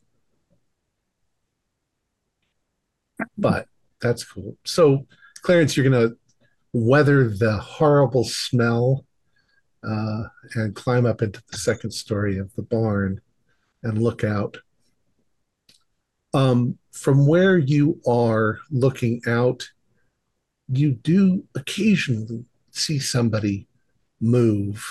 But 3.36 3.66
that's 4.00 4.24
cool. 4.24 4.56
So, 4.64 5.06
Clarence, 5.42 5.76
you're 5.76 5.88
going 5.88 6.08
to 6.08 6.16
weather 6.72 7.28
the 7.28 7.58
horrible 7.58 8.24
smell 8.24 9.04
uh, 9.82 10.24
and 10.54 10.74
climb 10.74 11.06
up 11.06 11.22
into 11.22 11.42
the 11.50 11.58
second 11.58 11.90
story 11.90 12.38
of 12.38 12.54
the 12.54 12.62
barn 12.62 13.20
and 13.82 14.02
look 14.02 14.24
out. 14.24 14.56
Um, 16.32 16.78
from 16.92 17.26
where 17.26 17.58
you 17.58 18.00
are 18.06 18.58
looking 18.70 19.20
out, 19.26 19.68
you 20.68 20.92
do 20.92 21.44
occasionally 21.54 22.44
see 22.70 22.98
somebody 22.98 23.66
move 24.20 24.84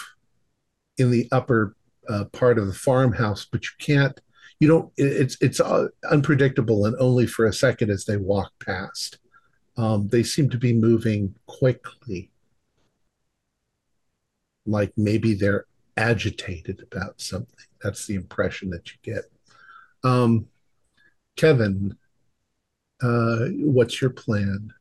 in 0.98 1.12
the 1.12 1.28
upper 1.32 1.76
uh, 2.10 2.26
part 2.26 2.58
of 2.58 2.68
the 2.68 2.74
farmhouse, 2.74 3.46
but 3.46 3.64
you 3.64 3.70
can't. 3.80 4.20
You 4.60 4.68
don't. 4.68 4.92
It's 4.98 5.38
it's 5.40 5.62
uh, 5.62 5.88
unpredictable 6.10 6.86
and 6.86 6.96
only 7.00 7.26
for 7.26 7.46
a 7.46 7.54
second 7.54 7.92
as 7.92 8.04
they 8.04 8.18
walk 8.18 8.52
past. 8.60 9.20
Um, 9.80 10.10
they 10.10 10.24
seem 10.24 10.50
to 10.50 10.58
be 10.58 10.74
moving 10.74 11.36
quickly, 11.46 12.32
like 14.66 14.92
maybe 14.98 15.36
they're 15.36 15.68
agitated 15.96 16.86
about 16.92 17.22
something. 17.22 17.66
That's 17.82 18.06
the 18.06 18.16
impression 18.16 18.72
that 18.72 18.92
you 18.92 18.98
get. 19.02 19.24
Um, 20.04 20.48
Kevin, 21.38 21.96
uh, 23.02 23.46
what's 23.60 24.02
your 24.02 24.10
plan? 24.10 24.74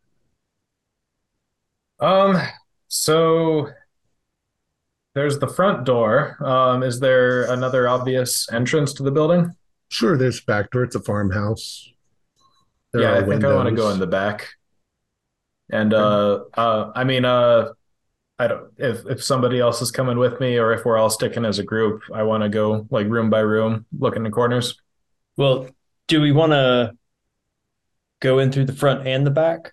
Um, 2.01 2.37
so 2.89 3.69
there's 5.15 5.39
the 5.39 5.47
front 5.47 5.85
door. 5.85 6.45
Um, 6.45 6.83
is 6.83 6.99
there 6.99 7.45
another 7.53 7.89
obvious 7.89 8.51
entrance 8.51 8.93
to 8.95 9.05
the 9.05 9.13
building? 9.13 9.55
Sure, 9.91 10.17
there's 10.17 10.41
back 10.41 10.73
door. 10.73 10.83
It's 10.83 10.97
a 10.97 11.01
farmhouse. 11.01 11.89
There 12.93 13.03
yeah, 13.03 13.15
I 13.15 13.23
think 13.23 13.45
I 13.45 13.55
want 13.55 13.69
to 13.69 13.77
go 13.77 13.91
in 13.91 14.01
the 14.01 14.07
back. 14.09 14.58
And 15.71 15.93
uh, 15.93 16.45
uh, 16.55 16.93
I 16.95 17.05
mean, 17.05 17.25
uh, 17.25 17.73
I 18.39 18.47
don't 18.47 18.73
if 18.79 19.05
if 19.07 19.23
somebody 19.23 19.61
else 19.61 19.83
is 19.83 19.91
coming 19.91 20.19
with 20.19 20.41
me 20.41 20.57
or 20.59 20.73
if 20.73 20.85
we're 20.85 20.97
all 20.97 21.11
sticking 21.11 21.45
as 21.45 21.59
a 21.59 21.65
group, 21.65 22.03
I 22.13 22.23
want 22.23 22.43
to 22.43 22.49
go 22.49 22.87
like 22.91 23.09
room 23.09 23.31
by 23.31 23.41
room, 23.41 23.87
look 23.99 24.17
in 24.17 24.23
the 24.23 24.31
corners. 24.31 24.81
Well, 25.37 25.69
do 26.07 26.21
we 26.21 26.33
want 26.33 26.53
to 26.53 26.97
go 28.21 28.39
in 28.39 28.51
through 28.51 28.67
the 28.67 28.73
front 28.73 29.07
and 29.07 29.27
the 29.27 29.31
back? 29.31 29.73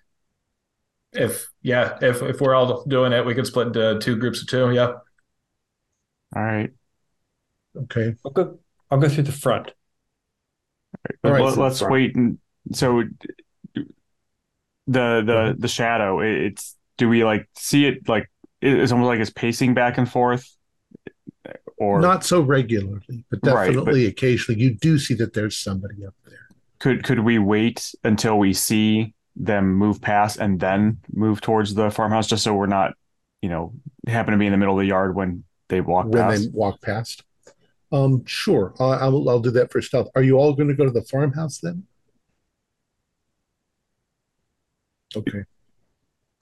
If 1.12 1.48
yeah, 1.62 1.98
if 2.02 2.22
if 2.22 2.40
we're 2.40 2.54
all 2.54 2.84
doing 2.84 3.12
it, 3.12 3.24
we 3.24 3.34
could 3.34 3.46
split 3.46 3.68
into 3.68 3.98
two 4.00 4.16
groups 4.16 4.42
of 4.42 4.48
two. 4.48 4.72
Yeah. 4.72 4.92
All 6.34 6.42
right. 6.42 6.70
Okay. 7.76 8.14
I'll 8.24 8.32
go. 8.32 8.58
I'll 8.90 8.98
go 8.98 9.08
through 9.08 9.24
the 9.24 9.32
front. 9.32 9.72
But 11.22 11.28
All 11.30 11.32
right, 11.32 11.44
let, 11.44 11.54
so 11.54 11.62
us 11.62 11.78
front. 11.78 11.92
wait 11.92 12.16
and 12.16 12.38
so 12.72 13.02
the 14.86 15.22
the 15.24 15.56
the 15.58 15.68
shadow 15.68 16.20
it's 16.20 16.76
do 16.96 17.08
we 17.08 17.24
like 17.24 17.48
see 17.56 17.86
it 17.86 18.08
like 18.08 18.30
it's 18.62 18.92
almost 18.92 19.08
like 19.08 19.20
it's 19.20 19.30
pacing 19.30 19.74
back 19.74 19.98
and 19.98 20.10
forth 20.10 20.48
or 21.78 22.00
Not 22.00 22.24
so 22.24 22.40
regularly, 22.40 23.24
but 23.30 23.40
Right, 23.42 23.66
definitely 23.66 24.06
occasionally 24.06 24.60
you 24.60 24.74
do 24.74 24.98
see 24.98 25.14
that 25.14 25.34
there's 25.34 25.56
somebody 25.58 26.06
up 26.06 26.14
there. 26.24 26.38
could 26.78 27.04
could 27.04 27.20
we 27.20 27.38
wait 27.38 27.94
until 28.04 28.38
we 28.38 28.52
see 28.52 29.14
them 29.34 29.74
move 29.74 30.00
past 30.00 30.38
and 30.38 30.58
then 30.58 30.98
move 31.12 31.40
towards 31.40 31.74
the 31.74 31.90
farmhouse 31.90 32.26
just 32.26 32.42
so 32.42 32.54
we're 32.54 32.66
not 32.66 32.94
you 33.42 33.48
know 33.48 33.72
happen 34.06 34.32
to 34.32 34.38
be 34.38 34.46
in 34.46 34.52
the 34.52 34.58
middle 34.58 34.74
of 34.74 34.80
the 34.80 34.86
yard 34.86 35.14
when 35.14 35.44
they 35.68 35.80
walk 35.80 36.06
when 36.06 36.22
past 36.22 36.42
they 36.44 36.48
walk 36.52 36.80
past. 36.80 37.22
Um, 37.92 38.24
sure, 38.26 38.74
I'll, 38.80 38.92
I'll 38.92 39.28
I'll 39.30 39.40
do 39.40 39.50
that 39.52 39.70
for 39.70 39.80
stealth. 39.80 40.08
Are 40.14 40.22
you 40.22 40.38
all 40.38 40.54
going 40.54 40.68
to 40.68 40.74
go 40.74 40.84
to 40.84 40.90
the 40.90 41.02
farmhouse 41.02 41.58
then? 41.58 41.84
Okay. 45.14 45.44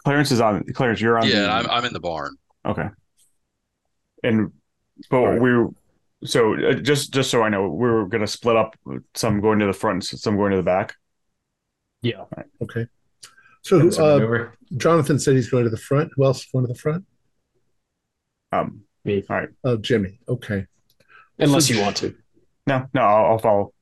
Clarence 0.05 0.31
is 0.31 0.41
on 0.41 0.65
Clarence 0.75 1.01
you're 1.01 1.19
on 1.19 1.27
Yeah, 1.27 1.43
the, 1.43 1.51
I'm 1.51 1.71
I'm 1.71 1.85
in 1.85 1.93
the 1.93 2.01
barn. 2.01 2.37
Okay. 2.65 2.89
And 4.23 4.53
but 5.11 5.17
All 5.17 5.27
right. 5.29 5.41
we 5.41 6.29
so 6.29 6.55
uh, 6.55 6.75
just 6.75 7.13
just 7.13 7.31
so 7.31 7.43
I 7.43 7.49
know, 7.49 7.69
we 7.69 7.89
are 7.89 8.07
gonna 8.07 8.27
split 8.27 8.57
up. 8.57 8.77
Some 9.15 9.41
going 9.41 9.59
to 9.59 9.67
the 9.67 9.73
front, 9.73 10.05
some 10.05 10.37
going 10.37 10.51
to 10.53 10.57
the 10.57 10.63
back. 10.63 10.95
Yeah. 12.03 12.25
Okay. 12.63 12.87
So 13.63 13.79
That's 13.79 13.99
uh. 13.99 14.49
Jonathan 14.77 15.19
said 15.19 15.35
he's 15.37 15.49
going 15.51 15.65
to 15.65 15.71
the 15.71 15.77
front. 15.79 16.11
Who 16.17 16.25
else 16.25 16.41
is 16.45 16.47
going 16.53 16.67
to 16.67 16.73
the 16.73 16.79
front? 16.79 17.05
Um, 18.53 18.83
Me. 19.05 19.25
All 19.29 19.37
right. 19.37 19.49
Oh, 19.65 19.77
Jimmy. 19.77 20.21
Okay. 20.29 20.67
Unless 21.39 21.69
So- 21.69 21.75
you 21.75 21.81
want 21.81 21.97
to. 21.99 22.15
no, 22.67 22.87
no, 22.95 23.01
I'll, 23.01 23.25
I'll 23.33 23.39
follow 23.39 23.73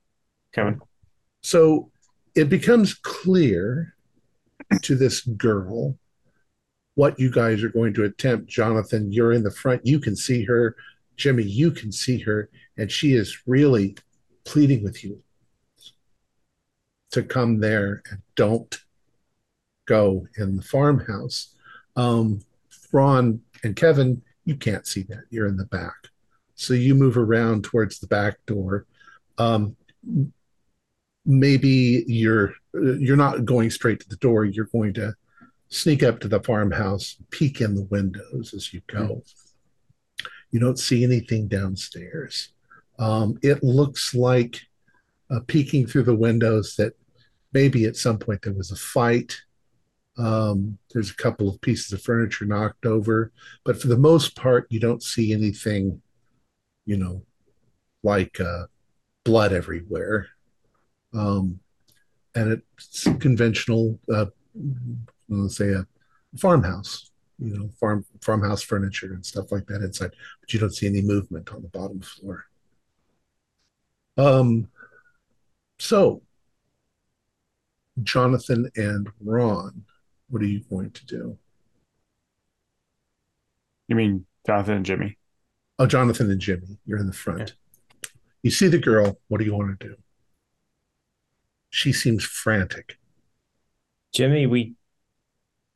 Kevin. 0.55 0.81
So 1.43 1.91
it 2.35 2.49
becomes 2.49 2.95
clear 2.95 3.95
to 4.81 4.95
this 4.95 5.21
girl 5.21 5.97
what 6.95 7.19
you 7.19 7.31
guys 7.31 7.63
are 7.63 7.69
going 7.69 7.95
to 7.95 8.05
attempt. 8.05 8.49
Jonathan, 8.49 9.13
you're 9.13 9.33
in 9.33 9.43
the 9.43 9.51
front. 9.51 9.85
You 9.87 9.99
can 9.99 10.17
see 10.17 10.45
her. 10.45 10.77
Jimmy, 11.17 11.45
you 11.45 11.71
can 11.71 11.93
see 11.93 12.19
her. 12.21 12.51
And 12.77 12.91
she 12.91 13.15
is 13.15 13.47
really 13.47 13.97
pleading 14.45 14.83
with 14.83 15.03
you 15.05 15.23
to 17.13 17.23
come 17.23 17.61
there 17.61 18.03
and 18.11 18.21
don't 18.35 18.79
go 19.87 20.27
in 20.37 20.57
the 20.57 20.63
farmhouse. 20.63 21.55
Um, 21.97 22.41
Ron 22.93 23.41
and 23.63 23.77
Kevin, 23.77 24.23
you 24.45 24.57
can't 24.57 24.87
see 24.87 25.03
that. 25.05 25.25
You're 25.31 25.47
in 25.47 25.57
the 25.57 25.67
back. 25.67 26.09
So 26.55 26.75
you 26.75 26.95
move 26.95 27.17
around 27.17 27.65
towards 27.65 27.99
the 27.99 28.07
back 28.07 28.39
door. 28.47 28.87
Um, 29.39 29.77
maybe 31.25 32.05
you're 32.07 32.55
you're 32.75 33.17
not 33.17 33.45
going 33.45 33.71
straight 33.71 34.01
to 34.01 34.09
the 34.09 34.17
door. 34.17 34.45
You're 34.45 34.67
going 34.67 34.95
to 34.95 35.15
sneak 35.69 36.03
up 36.03 36.21
to 36.21 36.29
the 36.29 36.41
farmhouse 36.41 37.17
peek 37.31 37.61
in 37.61 37.75
the 37.75 37.85
windows 37.85 38.53
as 38.55 38.73
you 38.73 38.83
go. 38.87 39.23
You 40.51 40.61
don't 40.61 40.79
see 40.79 41.03
anything 41.03 41.49
downstairs. 41.49 42.51
Um, 42.99 43.39
it 43.43 43.63
looks 43.63 44.15
like 44.15 44.61
uh, 45.31 45.41
peeking 45.47 45.87
through 45.87 46.03
the 46.03 46.15
windows 46.15 46.77
that 46.77 46.93
maybe 47.53 47.87
at 47.87 47.97
some 47.97 48.19
point 48.19 48.43
there 48.43 48.53
was 48.53 48.71
a 48.71 48.77
fight. 48.77 49.37
Um, 50.19 50.79
there's 50.93 51.11
a 51.11 51.17
couple 51.17 51.49
of 51.49 51.61
pieces 51.63 51.91
of 51.93 52.03
furniture 52.03 52.45
knocked 52.45 52.85
over 52.85 53.33
but 53.65 53.81
for 53.81 53.89
the 53.89 53.97
most 53.97 54.37
part 54.37 54.67
you 54.69 54.79
don't 54.79 55.03
see 55.03 55.33
anything 55.33 56.03
you 56.85 56.99
know 56.99 57.23
like 58.03 58.39
uh, 58.39 58.65
blood 59.25 59.55
everywhere 59.55 60.29
um, 61.15 61.61
and 62.35 62.63
it's 62.77 63.05
conventional, 63.21 63.99
uh, 64.13 64.27
let's 65.29 65.57
say 65.57 65.73
a 65.73 65.87
farmhouse, 66.37 67.11
you 67.39 67.57
know, 67.57 67.69
farm 67.81 68.05
farmhouse 68.21 68.63
furniture 68.63 69.13
and 69.13 69.25
stuff 69.25 69.53
like 69.53 69.67
that 69.67 69.83
inside, 69.83 70.13
but 70.41 70.53
you 70.53 70.61
don't 70.61 70.75
see 70.75 70.87
any 70.87 71.03
movement 71.03 71.53
on 71.53 71.63
the 71.63 71.69
bottom 71.69 72.01
floor. 72.01 72.45
Um, 74.17 74.69
so 75.79 76.23
Jonathan 78.03 78.71
and 78.77 79.09
Ron, 79.21 79.85
what 80.29 80.43
are 80.43 80.47
you 80.47 80.61
going 80.71 80.91
to 80.93 81.07
do? 81.07 81.39
You 83.89 83.97
mean 83.97 84.27
Jonathan 84.47 84.77
and 84.77 84.87
Jimmy? 84.87 85.19
Oh, 85.79 85.87
Jonathan 85.87 86.31
and 86.31 86.41
Jimmy, 86.41 86.79
you're 86.87 86.99
in 86.99 87.07
the 87.07 87.13
front. 87.13 87.55
You 88.43 88.51
see 88.51 88.69
the 88.69 88.79
girl. 88.79 89.19
What 89.29 89.39
do 89.39 89.45
you 89.45 89.55
want 89.55 89.79
to 89.81 89.89
do? 89.89 89.97
She 91.73 91.91
seems 91.91 92.23
frantic. 92.23 92.99
Jimmy, 94.15 94.47
we. 94.47 94.75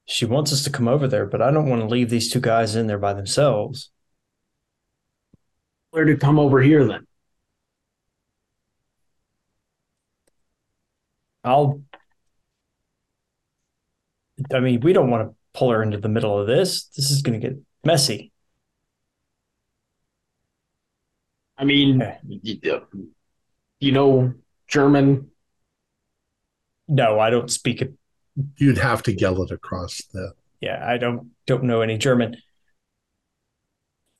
She 0.04 0.26
wants 0.26 0.52
us 0.52 0.62
to 0.64 0.70
come 0.70 0.86
over 0.86 1.08
there, 1.08 1.24
but 1.24 1.40
I 1.40 1.50
don't 1.50 1.70
want 1.70 1.80
to 1.80 1.88
leave 1.88 2.10
these 2.10 2.30
two 2.30 2.38
guys 2.38 2.76
in 2.76 2.86
there 2.86 2.98
by 2.98 3.14
themselves. 3.14 3.90
Where 5.90 6.04
to 6.04 6.18
come 6.18 6.38
over 6.38 6.60
here 6.60 6.84
then? 6.86 7.06
I'll. 11.42 11.80
I 14.52 14.60
mean, 14.60 14.80
we 14.80 14.92
don't 14.92 15.10
want 15.10 15.30
to 15.30 15.34
pull 15.58 15.70
her 15.70 15.82
into 15.82 15.96
the 15.96 16.10
middle 16.10 16.38
of 16.38 16.46
this. 16.46 16.88
This 16.88 17.10
is 17.10 17.22
going 17.22 17.40
to 17.40 17.48
get 17.48 17.58
messy. 17.84 18.32
I 21.56 21.64
mean, 21.64 22.02
Okay. 22.02 22.18
you 23.80 23.92
know 23.92 24.34
German. 24.68 25.30
No, 26.88 27.18
I 27.18 27.30
don't 27.30 27.50
speak 27.50 27.82
it. 27.82 27.94
You'd 28.58 28.78
have 28.78 29.02
to 29.04 29.12
yell 29.12 29.42
it 29.42 29.50
across 29.50 30.02
the 30.12 30.32
Yeah, 30.60 30.82
I 30.86 30.98
don't 30.98 31.30
don't 31.46 31.64
know 31.64 31.80
any 31.80 31.98
German. 31.98 32.36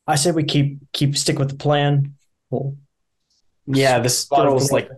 I 0.07 0.17
say 0.17 0.31
we 0.31 0.45
keep 0.45 0.79
keep 0.93 1.17
stick 1.17 1.39
with 1.39 1.51
the 1.51 1.57
plan. 1.57 2.15
We'll 2.51 2.77
Yeah, 3.67 3.99
this 3.99 4.21
spot 4.21 4.55
is 4.57 4.73
like 4.73 4.89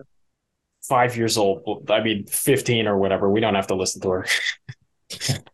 five 0.82 1.16
years 1.16 1.36
old. 1.36 1.90
I 1.90 2.02
mean, 2.02 2.26
fifteen 2.26 2.86
or 2.86 2.96
whatever. 2.96 3.30
We 3.30 3.40
don't 3.40 3.54
have 3.54 3.68
to 3.68 3.74
listen 3.74 4.00
to 4.02 4.10
her. 4.10 4.26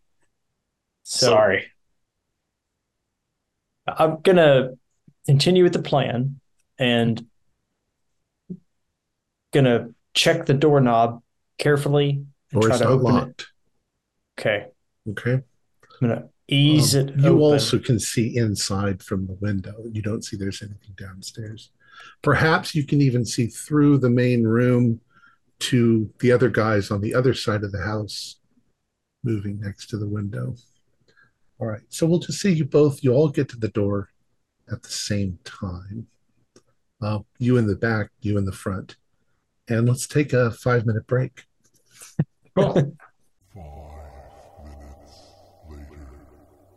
So 1.07 1.27
Sorry. 1.27 1.71
I'm 3.85 4.21
gonna 4.21 4.71
continue 5.27 5.63
with 5.63 5.73
the 5.73 5.81
plan 5.81 6.39
and 6.79 7.27
gonna 9.53 9.89
check 10.15 10.47
the 10.47 10.55
doorknob 10.55 11.21
carefully 11.57 12.25
and 12.51 12.61
door 12.61 12.69
try 12.69 12.77
to 12.77 12.87
open 12.87 13.29
it. 13.29 13.45
Okay, 14.39 14.67
Okay. 15.09 15.33
I'm 16.01 16.07
gonna 16.07 16.29
ease 16.47 16.95
Um, 16.95 17.07
it. 17.09 17.15
You 17.17 17.25
open. 17.27 17.37
also 17.41 17.79
can 17.79 17.99
see 17.99 18.35
inside 18.35 19.01
from 19.01 19.27
the 19.27 19.33
window. 19.35 19.85
You 19.91 20.01
don't 20.01 20.23
see 20.23 20.35
there's 20.37 20.61
anything 20.61 20.93
downstairs. 20.97 21.71
Perhaps 22.21 22.75
you 22.75 22.85
can 22.85 22.99
even 23.01 23.25
see 23.25 23.47
through 23.47 23.99
the 23.99 24.09
main 24.09 24.43
room 24.43 24.99
to 25.59 26.11
the 26.19 26.31
other 26.33 26.49
guys 26.49 26.91
on 26.91 26.99
the 27.01 27.13
other 27.15 27.33
side 27.33 27.63
of 27.63 27.71
the 27.71 27.81
house 27.83 28.37
moving 29.23 29.59
next 29.61 29.87
to 29.89 29.97
the 29.97 30.07
window. 30.07 30.55
All 31.59 31.67
right. 31.67 31.81
So 31.87 32.05
we'll 32.05 32.19
just 32.19 32.41
see 32.41 32.51
you 32.51 32.65
both. 32.65 33.01
You 33.03 33.13
all 33.13 33.29
get 33.29 33.47
to 33.49 33.57
the 33.57 33.69
door 33.69 34.09
at 34.69 34.83
the 34.83 34.89
same 34.89 35.39
time. 35.45 36.07
Uh, 37.01 37.19
you 37.39 37.55
in 37.57 37.67
the 37.67 37.75
back, 37.77 38.11
you 38.21 38.37
in 38.37 38.43
the 38.45 38.51
front. 38.51 38.97
And 39.67 39.87
let's 39.87 40.07
take 40.07 40.33
a 40.33 40.51
five 40.51 40.85
minute 40.85 41.07
break. 41.07 41.43
Cool. 42.55 42.95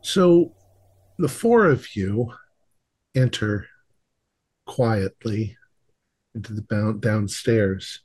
So 0.08 0.54
the 1.18 1.28
four 1.28 1.66
of 1.66 1.94
you 1.94 2.32
enter 3.14 3.66
quietly 4.64 5.58
into 6.34 6.54
the 6.54 6.62
bound 6.62 7.02
downstairs. 7.02 8.00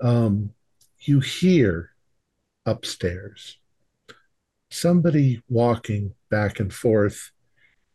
Um, 0.00 0.50
you 1.00 1.18
hear 1.18 1.90
upstairs 2.64 3.58
somebody 4.70 5.42
walking 5.48 6.14
back 6.30 6.60
and 6.60 6.72
forth 6.72 7.32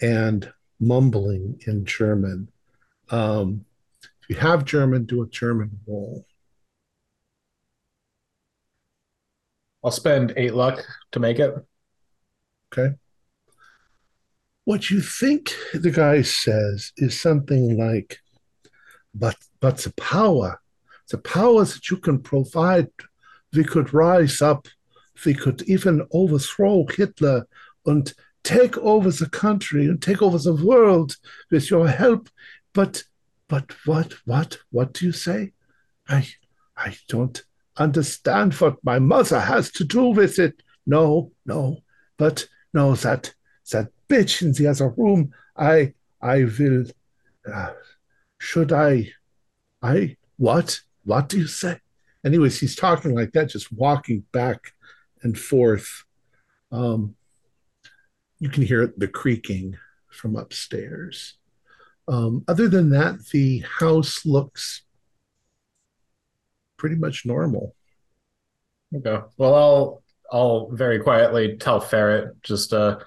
and 0.01 0.51
mumbling 0.81 1.61
in 1.65 1.85
German. 1.85 2.49
Um, 3.09 3.63
if 4.29 4.35
you 4.35 4.41
have 4.41 4.63
German, 4.63 5.05
do 5.05 5.23
a 5.23 5.27
German 5.27 5.79
roll. 5.87 6.23
I'll 9.83 9.91
spend 9.91 10.33
eight 10.37 10.53
luck 10.53 10.83
to 11.13 11.19
make 11.19 11.39
it. 11.39 11.55
Okay. 12.71 12.95
What 14.65 14.91
you 14.91 15.01
think 15.01 15.55
the 15.73 15.89
guy 15.89 16.21
says 16.21 16.91
is 16.97 17.19
something 17.19 17.75
like, 17.75 18.19
but 19.15 19.35
but 19.59 19.77
the 19.79 19.93
power, 19.93 20.61
the 21.09 21.17
power 21.17 21.65
that 21.65 21.89
you 21.89 21.97
can 21.97 22.19
provide, 22.19 22.89
we 23.53 23.63
could 23.63 23.93
rise 23.95 24.43
up, 24.43 24.67
we 25.25 25.33
could 25.33 25.63
even 25.63 26.05
overthrow 26.11 26.85
Hitler 26.85 27.47
and 27.87 28.13
take 28.43 28.77
over 28.77 29.09
the 29.09 29.29
country 29.29 29.87
and 29.87 29.99
take 29.99 30.21
over 30.21 30.37
the 30.37 30.53
world 30.53 31.15
with 31.49 31.71
your 31.71 31.87
help. 31.87 32.29
But 32.73 33.03
but 33.49 33.73
what 33.85 34.13
what 34.25 34.57
what 34.69 34.93
do 34.93 35.05
you 35.05 35.11
say? 35.11 35.51
I 36.07 36.25
I 36.77 36.95
don't 37.09 37.43
understand 37.75 38.53
what 38.53 38.77
my 38.83 38.99
mother 38.99 39.39
has 39.39 39.71
to 39.71 39.83
do 39.83 40.05
with 40.09 40.39
it. 40.39 40.61
No, 40.85 41.31
no, 41.45 41.79
but 42.17 42.47
no, 42.73 42.95
that 42.95 43.33
that 43.71 43.89
bitch 44.07 44.41
in 44.41 44.53
the 44.53 44.67
other 44.67 44.89
room. 44.89 45.33
I 45.57 45.93
I 46.21 46.45
will. 46.45 46.85
Uh, 47.51 47.73
should 48.37 48.71
I? 48.71 49.11
I 49.81 50.15
what? 50.37 50.79
What 51.03 51.27
do 51.27 51.39
you 51.39 51.47
say? 51.47 51.79
Anyways, 52.23 52.59
he's 52.59 52.75
talking 52.75 53.15
like 53.15 53.31
that, 53.31 53.49
just 53.49 53.71
walking 53.71 54.25
back 54.31 54.73
and 55.23 55.37
forth. 55.37 56.03
Um, 56.71 57.15
you 58.39 58.49
can 58.49 58.63
hear 58.63 58.93
the 58.95 59.07
creaking 59.07 59.77
from 60.09 60.35
upstairs. 60.35 61.38
Um, 62.09 62.43
other 62.47 62.67
than 62.67 62.89
that, 62.89 63.19
the 63.31 63.59
house 63.79 64.25
looks 64.25 64.83
pretty 66.77 66.95
much 66.95 67.25
normal. 67.25 67.75
Okay. 68.95 69.19
Well, 69.37 69.55
I'll 69.55 70.03
I'll 70.31 70.69
very 70.71 70.99
quietly 70.99 71.57
tell 71.57 71.79
Ferret 71.79 72.41
just 72.41 72.73
uh 72.73 72.99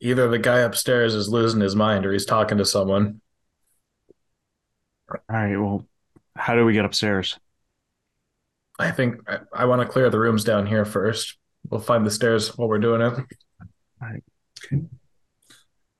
either 0.00 0.28
the 0.28 0.38
guy 0.38 0.60
upstairs 0.60 1.14
is 1.14 1.28
losing 1.28 1.60
his 1.60 1.76
mind 1.76 2.04
or 2.04 2.12
he's 2.12 2.26
talking 2.26 2.58
to 2.58 2.64
someone. 2.64 3.20
All 5.08 5.18
right. 5.28 5.56
Well, 5.56 5.86
how 6.34 6.56
do 6.56 6.64
we 6.64 6.72
get 6.72 6.84
upstairs? 6.84 7.38
I 8.78 8.90
think 8.90 9.20
I, 9.28 9.38
I 9.54 9.64
want 9.66 9.82
to 9.82 9.88
clear 9.88 10.10
the 10.10 10.18
rooms 10.18 10.42
down 10.42 10.66
here 10.66 10.84
first. 10.84 11.36
We'll 11.70 11.80
find 11.80 12.04
the 12.04 12.10
stairs 12.10 12.56
while 12.56 12.68
we're 12.68 12.78
doing 12.78 13.00
it. 13.00 13.12
All 13.12 13.22
right. 14.00 14.22
Okay. 14.64 14.82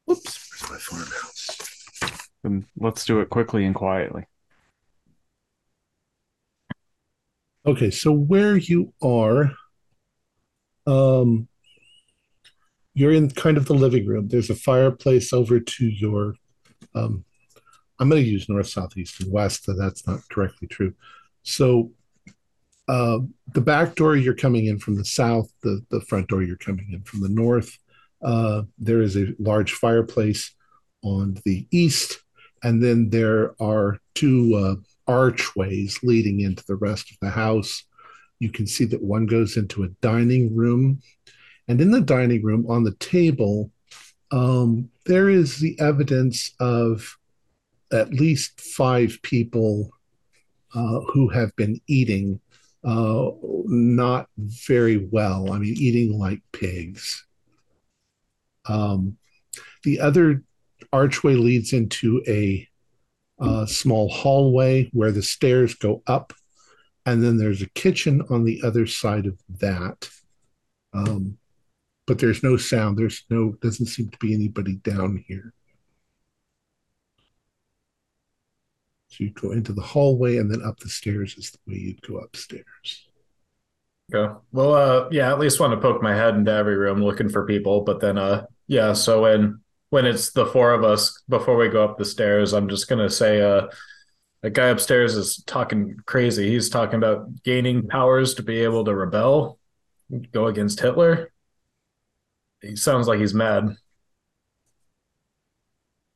Whoops, 0.07 0.51
where's 0.51 0.71
my 0.71 0.79
farmhouse? 0.79 1.36
Then 2.47 2.65
let's 2.79 3.05
do 3.05 3.19
it 3.19 3.29
quickly 3.29 3.65
and 3.65 3.75
quietly. 3.75 4.25
Okay, 7.67 7.91
so 7.91 8.13
where 8.13 8.57
you 8.57 8.93
are, 9.03 9.51
um, 10.87 11.49
you're 12.95 13.11
in 13.11 13.31
kind 13.31 13.57
of 13.57 13.67
the 13.67 13.75
living 13.75 14.07
room. 14.07 14.29
There's 14.29 14.49
a 14.49 14.55
fireplace 14.55 15.33
over 15.33 15.59
to 15.59 15.87
your, 15.87 16.35
um, 16.95 17.25
I'm 17.99 18.09
going 18.09 18.23
to 18.23 18.31
use 18.31 18.49
north, 18.49 18.69
south, 18.69 18.97
east, 18.97 19.21
and 19.21 19.33
west. 19.33 19.65
So 19.65 19.75
that's 19.75 20.07
not 20.07 20.21
directly 20.31 20.69
true. 20.69 20.95
So, 21.43 21.91
uh, 22.87 23.19
the 23.55 23.61
back 23.61 23.97
door 23.97 24.15
you're 24.15 24.35
coming 24.35 24.67
in 24.67 24.79
from 24.79 24.95
the 24.95 25.05
south. 25.05 25.53
The 25.63 25.85
the 25.91 26.01
front 26.03 26.29
door 26.29 26.45
you're 26.45 26.57
coming 26.57 26.93
in 26.93 27.03
from 27.03 27.23
the 27.23 27.29
north. 27.29 27.77
Uh, 28.23 28.63
there 28.79 29.03
is 29.03 29.17
a 29.17 29.35
large 29.41 29.73
fireplace 29.73 30.55
on 31.03 31.39
the 31.45 31.67
east, 31.73 32.23
and 32.67 32.83
then 32.83 33.09
there 33.11 33.55
are 33.63 33.97
two 34.17 34.53
uh, 34.57 34.75
archways 35.07 36.01
leading 36.03 36.41
into 36.41 36.65
the 36.67 36.75
rest 36.75 37.13
of 37.13 37.17
the 37.23 37.31
house. 37.31 37.85
You 38.41 38.51
can 38.51 38.67
see 38.67 38.85
that 38.87 39.01
one 39.01 39.27
goes 39.27 39.57
into 39.57 39.85
a 39.85 39.89
dining 40.01 40.53
room, 40.55 41.01
and 41.69 41.81
in 41.81 41.93
the 41.93 42.01
dining 42.01 42.43
room 42.43 42.67
on 42.69 42.83
the 42.83 42.97
table, 42.97 43.71
um, 44.33 44.91
there 45.05 45.31
is 45.31 45.61
the 45.61 45.79
evidence 45.79 46.57
of 46.59 47.17
at 47.93 48.13
least 48.13 48.61
five 48.61 49.17
people 49.23 49.93
uh, 50.75 51.01
who 51.13 51.29
have 51.29 51.55
been 51.55 51.81
eating 51.87 52.41
uh, 52.83 53.31
not 53.67 54.27
very 54.39 55.09
well. 55.13 55.53
I 55.53 55.59
mean, 55.59 55.75
eating 55.77 56.19
like 56.19 56.43
pigs. 56.51 57.25
Um, 58.69 59.19
the 59.85 60.01
other 60.01 60.43
archway 60.93 61.35
leads 61.35 61.73
into 61.73 62.23
a 62.27 62.67
uh, 63.41 63.67
small 63.67 64.09
hallway 64.09 64.89
where 64.93 65.13
the 65.13 65.23
stairs 65.23 65.75
go 65.75 66.03
up, 66.07 66.33
and 67.05 67.23
then 67.23 67.37
there's 67.37 67.63
a 67.63 67.71
kitchen 67.71 68.23
on 68.31 68.45
the 68.45 68.61
other 68.65 68.87
side 68.87 69.27
of 69.27 69.39
that. 69.61 70.09
Um, 70.93 71.39
but 72.07 72.19
there's 72.19 72.43
no 72.43 72.57
sound. 72.57 72.97
There's 72.97 73.25
no 73.31 73.53
doesn't 73.61 73.87
seem 73.87 74.09
to 74.09 74.19
be 74.19 74.33
anybody 74.33 74.77
down 74.77 75.25
here. 75.27 75.53
So 79.09 79.25
you 79.25 79.31
go 79.31 79.53
into 79.53 79.73
the 79.73 79.83
hallway 79.83 80.37
and 80.37 80.51
then 80.51 80.63
up 80.63 80.79
the 80.79 80.89
stairs 80.89 81.37
is 81.37 81.51
the 81.51 81.59
way 81.67 81.79
you'd 81.79 82.03
go 82.03 82.19
upstairs. 82.19 83.09
Okay. 84.15 84.33
Well, 84.53 84.75
uh, 84.75 85.09
yeah, 85.11 85.33
at 85.33 85.39
least 85.39 85.59
want 85.59 85.73
to 85.73 85.81
poke 85.81 86.03
my 86.03 86.15
head 86.15 86.35
into 86.35 86.53
every 86.53 86.77
room 86.77 87.03
looking 87.03 87.29
for 87.29 87.45
people, 87.45 87.81
but 87.81 88.01
then, 88.01 88.19
uh, 88.19 88.47
yeah. 88.69 88.93
So 88.93 89.23
when 89.23 89.61
when 89.91 90.07
it's 90.07 90.33
the 90.33 90.47
four 90.47 90.73
of 90.73 90.85
us 90.85 91.23
before 91.29 91.57
we 91.57 91.69
go 91.69 91.85
up 91.85 91.99
the 91.99 92.05
stairs, 92.05 92.53
I'm 92.53 92.69
just 92.69 92.89
gonna 92.89 93.11
say, 93.11 93.41
uh, 93.41 93.69
the 94.43 94.51
guy 94.51 94.67
upstairs 94.67 95.17
is 95.17 95.43
talking 95.47 95.97
crazy. 96.07 96.51
He's 96.51 96.69
talking 96.69 96.97
about 96.97 97.43
gaining 97.43 97.87
powers 97.89 98.35
to 98.35 98.43
be 98.43 98.61
able 98.61 98.85
to 98.85 98.95
rebel, 98.95 99.59
go 100.33 100.47
against 100.47 100.81
Hitler. 100.81 101.33
He 102.63 102.77
sounds 102.77 103.09
like 103.09 103.21
he's 103.21 103.35
mad. 103.35 103.77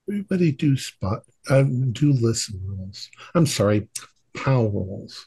Everybody 0.08 0.52
do 0.52 0.76
spot 0.76 1.22
um, 1.48 1.92
do 1.92 2.12
listen 2.12 2.60
rolls. 2.64 3.08
I'm 3.34 3.46
sorry, 3.46 3.88
power 4.34 4.68
rolls. 4.68 5.26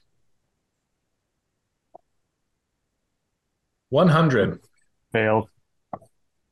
100. 3.90 4.60
Failed. 5.12 5.50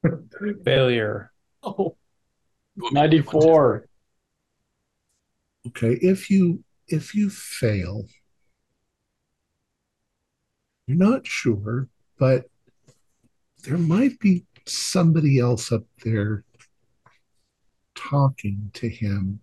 Failure. 0.63 1.30
Oh, 1.63 1.95
You 2.75 2.83
want 2.83 2.93
me 2.95 3.01
to 3.01 3.07
do 3.09 3.17
one, 3.23 3.41
too? 3.41 3.47
94. 3.47 3.85
Okay, 5.67 5.93
if 6.01 6.29
you 6.29 6.63
if 6.87 7.13
you 7.13 7.29
fail, 7.29 8.05
you're 10.87 10.97
not 10.97 11.25
sure, 11.27 11.87
but 12.17 12.45
there 13.63 13.77
might 13.77 14.19
be 14.19 14.45
somebody 14.65 15.39
else 15.39 15.71
up 15.71 15.83
there 16.03 16.43
talking 17.93 18.71
to 18.73 18.89
him, 18.89 19.39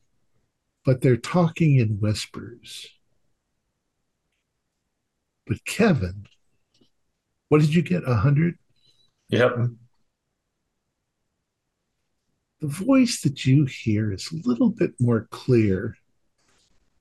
but 0.84 1.00
they're 1.00 1.16
talking 1.16 1.76
in 1.76 2.00
whispers. 2.00 2.88
But 5.46 5.64
Kevin, 5.64 6.26
what 7.48 7.60
did 7.60 7.74
you 7.74 7.82
get? 7.82 8.02
A 8.06 8.16
hundred? 8.16 8.58
Yep. 9.30 9.56
The 12.60 12.66
voice 12.66 13.20
that 13.22 13.46
you 13.46 13.64
hear 13.66 14.12
is 14.12 14.30
a 14.32 14.48
little 14.48 14.70
bit 14.70 14.92
more 14.98 15.28
clear 15.30 15.96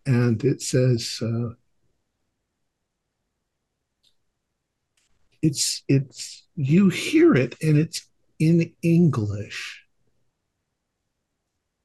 and 0.06 0.44
it 0.46 0.62
says 0.62 1.20
uh, 1.22 1.50
it's 5.42 5.84
it's 5.88 6.48
you 6.56 6.90
hear 6.90 7.36
it 7.36 7.56
and 7.62 7.78
it's 7.78 8.08
in 8.40 8.72
english. 8.82 9.84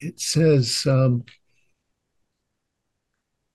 It 0.01 0.21
says 0.21 0.85
um, 0.87 1.25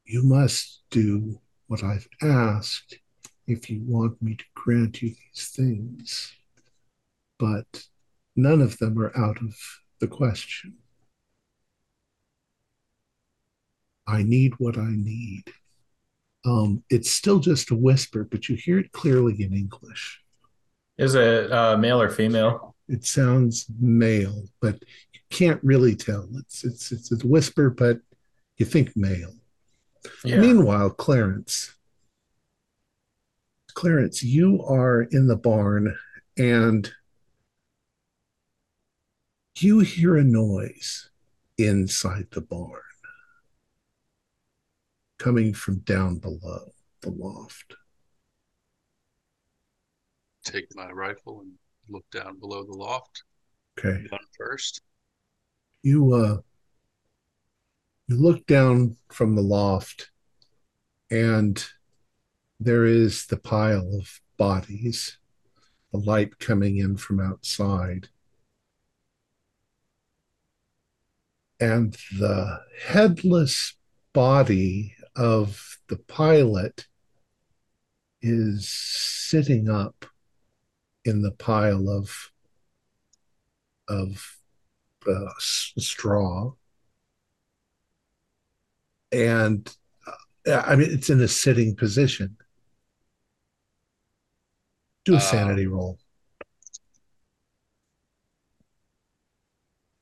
you 0.06 0.24
must 0.24 0.84
do 0.90 1.40
what 1.68 1.84
i've 1.84 2.08
asked 2.22 2.98
if 3.46 3.70
you 3.70 3.82
want 3.86 4.22
me 4.22 4.36
to 4.36 4.46
grant 4.54 5.02
you 5.02 5.10
these 5.10 5.50
things. 5.56 6.34
But 7.40 7.88
none 8.36 8.62
of 8.62 8.78
them 8.78 9.00
are 9.00 9.18
out 9.18 9.42
of 9.42 9.56
the 10.00 10.08
question. 10.08 10.76
I 14.08 14.24
need 14.24 14.54
what 14.58 14.78
I 14.78 14.90
need. 14.90 15.44
Um, 16.46 16.84
it's 16.90 17.12
still 17.12 17.40
just 17.40 17.72
a 17.72 17.76
whisper, 17.76 18.24
but 18.24 18.48
you 18.48 18.56
hear 18.56 18.80
it 18.80 18.92
clearly 18.94 19.44
in 19.44 19.54
English. 19.54 20.22
Is 20.98 21.16
it 21.16 21.52
uh, 21.52 21.78
male 21.78 22.02
or 22.02 22.10
female? 22.10 22.76
It 22.88 23.06
sounds 23.06 23.66
male, 23.80 24.46
but 24.62 24.82
you 25.14 25.20
can't 25.30 25.62
really 25.64 25.96
tell. 25.96 26.28
It's 26.36 26.64
it's 26.64 26.92
it's 26.92 27.12
a 27.12 27.28
whisper, 27.28 27.70
but 27.70 28.00
you 28.58 28.66
think 28.66 28.96
male. 28.96 29.34
Yeah. 30.24 30.40
Meanwhile, 30.40 30.92
Clarence. 30.92 31.74
Clarence, 33.74 34.24
you 34.24 34.64
are 34.64 35.04
in 35.04 35.28
the 35.28 35.36
barn 35.36 35.96
and 36.38 36.92
you 39.62 39.80
hear 39.80 40.18
a 40.18 40.24
noise 40.24 41.10
inside 41.58 42.28
the 42.32 42.42
barn 42.42 42.82
coming 45.18 45.54
from 45.54 45.80
down 45.80 46.18
below 46.18 46.72
the 47.02 47.10
loft. 47.10 47.76
Take 50.46 50.68
my 50.76 50.90
rifle 50.92 51.42
and 51.42 51.54
look 51.90 52.06
down 52.12 52.40
below 52.40 52.64
the 52.64 52.78
loft. 52.78 53.24
Okay. 53.78 54.08
Gun 54.10 54.20
first. 54.38 54.82
You 55.82 56.14
uh 56.14 56.38
you 58.08 58.16
look 58.16 58.46
down 58.46 58.96
from 59.10 59.36
the 59.36 59.42
loft 59.42 60.12
and 61.12 61.64
there 62.60 62.86
is 62.86 63.26
the 63.26 63.38
pile 63.38 63.90
of 63.98 64.22
bodies, 64.38 65.18
the 65.92 66.00
light 66.00 66.40
coming 66.40 66.78
in 66.78 66.98
from 66.98 67.20
outside. 67.20 68.10
And 71.60 71.98
the 72.20 72.62
headless 72.86 73.76
body 74.14 74.96
of 75.16 75.80
the 75.88 75.98
pilot 75.98 76.88
is 78.22 78.70
sitting 78.70 79.70
up 79.70 80.06
in 81.06 81.22
the 81.22 81.32
pile 81.32 81.90
of 81.90 82.32
of 83.88 84.38
uh, 85.08 85.32
straw. 85.40 86.52
And 89.12 89.74
uh, 90.46 90.64
i 90.66 90.76
mean 90.76 90.92
it's 90.92 91.10
in 91.10 91.22
a 91.22 91.28
sitting 91.28 91.76
position. 91.76 92.38
Do 95.06 95.14
a 95.14 95.18
Uh, 95.18 95.20
sanity 95.22 95.68
roll. 95.68 95.98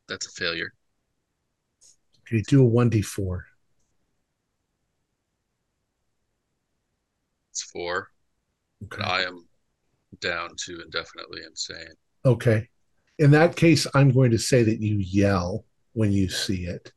That's 0.07 0.27
a 0.27 0.31
failure. 0.31 0.73
Okay 2.27 2.41
do 2.47 2.65
a 2.65 2.69
1d4 2.69 3.41
It's 7.55 7.63
four. 7.63 8.11
okay 8.83 8.97
But 8.97 9.07
I 9.07 9.21
am 9.21 9.47
down 10.19 10.49
to 10.65 10.81
indefinitely 10.83 11.39
insane. 11.47 11.95
Okay. 12.25 12.67
In 13.17 13.31
that 13.31 13.55
case, 13.55 13.87
I'm 13.95 14.11
going 14.11 14.31
to 14.31 14.37
say 14.37 14.61
that 14.63 14.81
you 14.81 14.97
yell 14.97 15.63
when 15.93 16.11
you 16.11 16.27
see 16.27 16.65
it. 16.65 16.91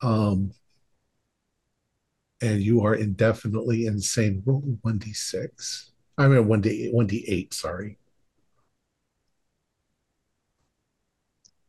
Um, 0.00 0.54
and 2.40 2.62
you 2.62 2.80
are 2.80 2.94
indefinitely 2.94 3.84
insane. 3.84 4.42
Roll 4.46 4.62
1d6. 4.82 5.90
I 6.16 6.28
mean, 6.28 6.44
1d, 6.44 6.94
1d8, 6.94 7.52
sorry. 7.52 7.98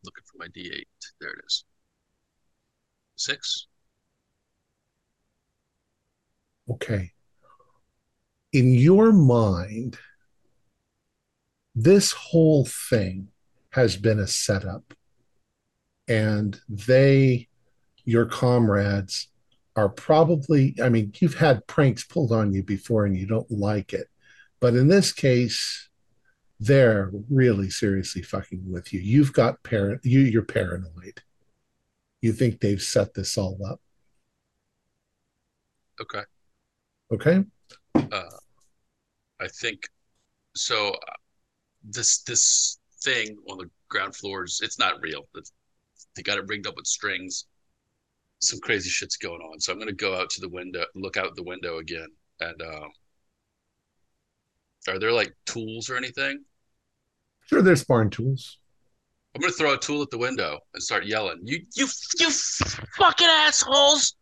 Looking 0.05 0.23
for 0.23 0.37
my 0.37 0.47
D8. 0.47 0.85
There 1.19 1.29
it 1.31 1.39
is. 1.45 1.65
Six. 3.23 3.67
Okay. 6.69 7.11
In 8.51 8.73
your 8.73 9.13
mind, 9.13 9.97
this 11.73 12.11
whole 12.11 12.65
thing 12.65 13.29
has 13.69 13.95
been 13.95 14.19
a 14.19 14.27
setup, 14.27 14.93
and 16.09 16.59
they, 16.67 17.47
your 18.03 18.25
comrades, 18.25 19.29
are 19.77 19.87
probably, 19.87 20.75
I 20.83 20.89
mean, 20.89 21.13
you've 21.21 21.35
had 21.35 21.65
pranks 21.65 22.03
pulled 22.03 22.33
on 22.33 22.51
you 22.51 22.61
before 22.61 23.05
and 23.05 23.17
you 23.17 23.25
don't 23.25 23.49
like 23.49 23.93
it. 23.93 24.07
But 24.59 24.75
in 24.75 24.89
this 24.89 25.13
case, 25.13 25.87
they're 26.59 27.09
really 27.29 27.69
seriously 27.69 28.21
fucking 28.21 28.69
with 28.69 28.91
you. 28.91 28.99
You've 28.99 29.31
got 29.31 29.63
parent 29.63 30.01
you 30.03 30.19
you're 30.19 30.43
paranoid. 30.43 31.21
You 32.23 32.31
think 32.31 32.61
they've 32.61 32.81
set 32.81 33.13
this 33.13 33.37
all 33.37 33.59
up. 33.65 33.81
Okay. 35.99 36.23
Okay? 37.11 37.43
Uh, 37.95 38.37
I 39.41 39.47
think 39.49 39.89
so. 40.55 40.91
uh, 40.91 41.15
This 41.83 42.23
this 42.23 42.79
thing 43.01 43.35
on 43.49 43.57
the 43.57 43.69
ground 43.89 44.15
floors, 44.15 44.61
it's 44.63 44.79
not 44.79 45.01
real. 45.01 45.27
It's, 45.35 45.51
they 46.15 46.23
got 46.23 46.37
it 46.37 46.47
rigged 46.47 46.65
up 46.65 46.77
with 46.77 46.87
strings. 46.87 47.45
Some 48.39 48.61
crazy 48.61 48.89
shit's 48.89 49.17
going 49.17 49.41
on. 49.41 49.59
So 49.59 49.73
I'm 49.73 49.79
gonna 49.79 49.91
go 49.91 50.15
out 50.15 50.29
to 50.29 50.39
the 50.39 50.47
window, 50.47 50.85
look 50.95 51.17
out 51.17 51.35
the 51.35 51.43
window 51.43 51.79
again, 51.79 52.07
and 52.39 52.61
um, 52.61 52.91
are 54.87 54.97
there 54.97 55.11
like 55.11 55.35
tools 55.45 55.89
or 55.89 55.97
anything? 55.97 56.45
Sure, 57.47 57.61
there's 57.61 57.83
barn 57.83 58.09
tools. 58.09 58.59
I'm 59.35 59.41
gonna 59.41 59.53
throw 59.53 59.73
a 59.73 59.77
tool 59.77 60.01
at 60.01 60.11
the 60.11 60.17
window 60.17 60.59
and 60.73 60.83
start 60.83 61.05
yelling. 61.05 61.39
You 61.43 61.59
you 61.75 61.87
you 62.19 62.29
fucking 62.29 63.27
assholes! 63.27 64.15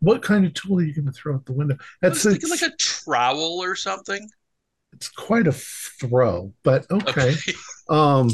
What 0.00 0.22
kind 0.22 0.44
of 0.44 0.52
tool 0.54 0.78
are 0.78 0.82
you 0.82 0.94
going 0.94 1.06
to 1.06 1.12
throw 1.12 1.34
at 1.34 1.46
the 1.46 1.54
window? 1.54 1.78
That's 2.02 2.26
was 2.26 2.50
like 2.50 2.70
a 2.70 2.76
trowel 2.76 3.62
or 3.62 3.74
something. 3.74 4.28
it's 4.92 5.08
quite 5.08 5.46
a 5.46 5.52
throw, 5.52 6.52
but 6.62 6.86
okay. 6.90 7.34
Um, 7.86 8.30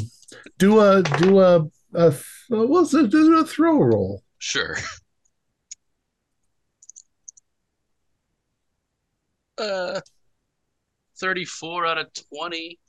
do 0.59 0.79
a 0.79 1.03
do 1.03 1.41
a 1.41 1.67
a 1.93 2.13
what's 2.47 2.93
it? 2.93 3.09
Do 3.09 3.37
a 3.37 3.43
throw 3.43 3.81
roll. 3.83 4.23
Sure. 4.37 4.77
Uh, 9.57 9.99
34 11.19 11.85
out 11.85 11.97
of 11.97 12.07
20. 12.39 12.79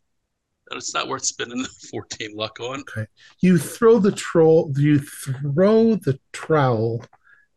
It's 0.77 0.95
not 0.95 1.09
worth 1.09 1.25
spending 1.25 1.63
the 1.63 1.69
14 1.91 2.35
luck 2.35 2.61
on. 2.61 2.81
Okay. 2.81 3.07
You 3.41 3.59
throw 3.59 3.99
the 3.99 4.13
troll. 4.13 4.73
You 4.77 4.99
throw 5.01 5.97
the 5.97 6.19
trowel, 6.33 7.05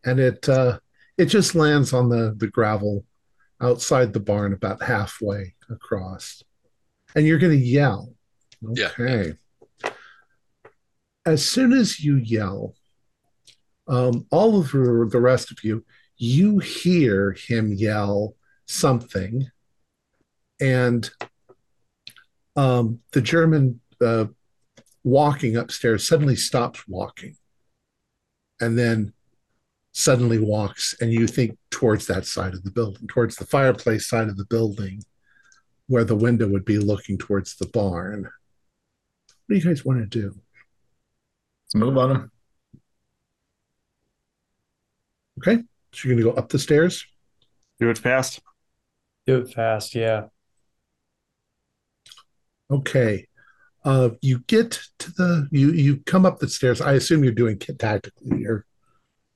and 0.04 0.20
it 0.20 0.48
uh, 0.50 0.80
it 1.18 1.26
just 1.26 1.56
lands 1.56 1.94
on 1.94 2.10
the 2.10 2.36
the 2.38 2.48
gravel 2.48 3.06
outside 3.62 4.14
the 4.14 4.20
barn, 4.20 4.54
about 4.54 4.84
halfway 4.84 5.56
across. 5.70 6.44
And 7.16 7.26
you're 7.26 7.40
going 7.40 7.58
to 7.58 7.66
yell. 7.66 8.14
Yeah. 8.62 8.90
Okay. 9.00 9.34
As 11.26 11.48
soon 11.48 11.74
as 11.74 12.00
you 12.00 12.18
yell, 12.18 12.76
um, 13.88 14.26
all 14.32 14.60
of 14.60 14.72
the 14.72 15.08
the 15.12 15.22
rest 15.22 15.52
of 15.52 15.64
you, 15.64 15.86
you 16.18 16.60
hear 16.60 17.34
him 17.34 17.74
yell 17.74 18.36
something, 18.68 19.50
and 20.60 21.10
um, 22.56 23.00
the 23.12 23.22
German 23.22 23.82
uh, 24.02 24.26
walking 25.04 25.56
upstairs 25.56 26.08
suddenly 26.08 26.36
stops 26.36 26.88
walking, 26.88 27.36
and 28.60 28.78
then 28.78 29.14
suddenly 29.92 30.40
walks, 30.40 30.96
and 31.00 31.12
you 31.12 31.28
think 31.28 31.58
towards 31.72 32.06
that 32.08 32.26
side 32.26 32.54
of 32.54 32.64
the 32.64 32.72
building, 32.72 33.08
towards 33.08 33.36
the 33.36 33.46
fireplace 33.46 34.08
side 34.08 34.28
of 34.28 34.38
the 34.38 34.46
building, 34.46 35.02
where 35.88 36.04
the 36.04 36.16
window 36.16 36.48
would 36.48 36.66
be 36.66 36.80
looking 36.80 37.18
towards 37.18 37.56
the 37.56 37.68
barn. 37.68 38.24
What 38.24 39.50
do 39.50 39.56
you 39.56 39.64
guys 39.64 39.86
want 39.86 40.00
to 40.00 40.06
do? 40.06 40.36
Let's 41.66 41.76
move 41.76 41.98
on 41.98 42.12
him. 42.12 42.32
Okay, 45.40 45.64
so 45.94 46.08
you're 46.08 46.16
going 46.16 46.26
to 46.26 46.32
go 46.32 46.38
up 46.38 46.50
the 46.50 46.60
stairs. 46.60 47.06
Do 47.80 47.90
it 47.90 47.98
fast. 47.98 48.42
Do 49.28 49.40
it 49.40 49.54
fast, 49.54 49.96
yeah. 49.96 50.28
Okay. 52.72 53.28
Uh, 53.84 54.10
you 54.22 54.40
get 54.48 54.80
to 54.98 55.12
the 55.12 55.48
you 55.52 55.72
you 55.72 55.98
come 56.06 56.26
up 56.26 56.40
the 56.40 56.50
stairs. 56.50 56.82
I 56.82 56.94
assume 56.94 57.24
you're 57.24 57.34
doing 57.34 57.62
it 57.68 57.80
tactically. 57.80 58.40
You're 58.40 58.66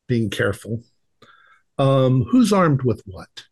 being 0.08 0.30
careful. 0.30 0.84
Um, 1.78 2.24
who's 2.24 2.52
armed 2.52 2.82
with 2.82 3.04
what? 3.06 3.46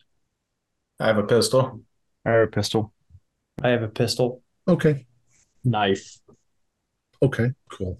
I 0.99 1.08
have 1.08 1.18
a 1.18 1.24
pistol. 1.24 1.82
I 2.26 2.32
have 2.32 2.48
a 2.48 2.52
pistol. 2.52 2.94
I 3.62 3.70
have 3.70 3.84
a 3.84 3.88
pistol. 3.88 4.41
Okay. 4.68 5.06
Knife. 5.64 6.18
Okay. 7.22 7.52
Cool. 7.72 7.99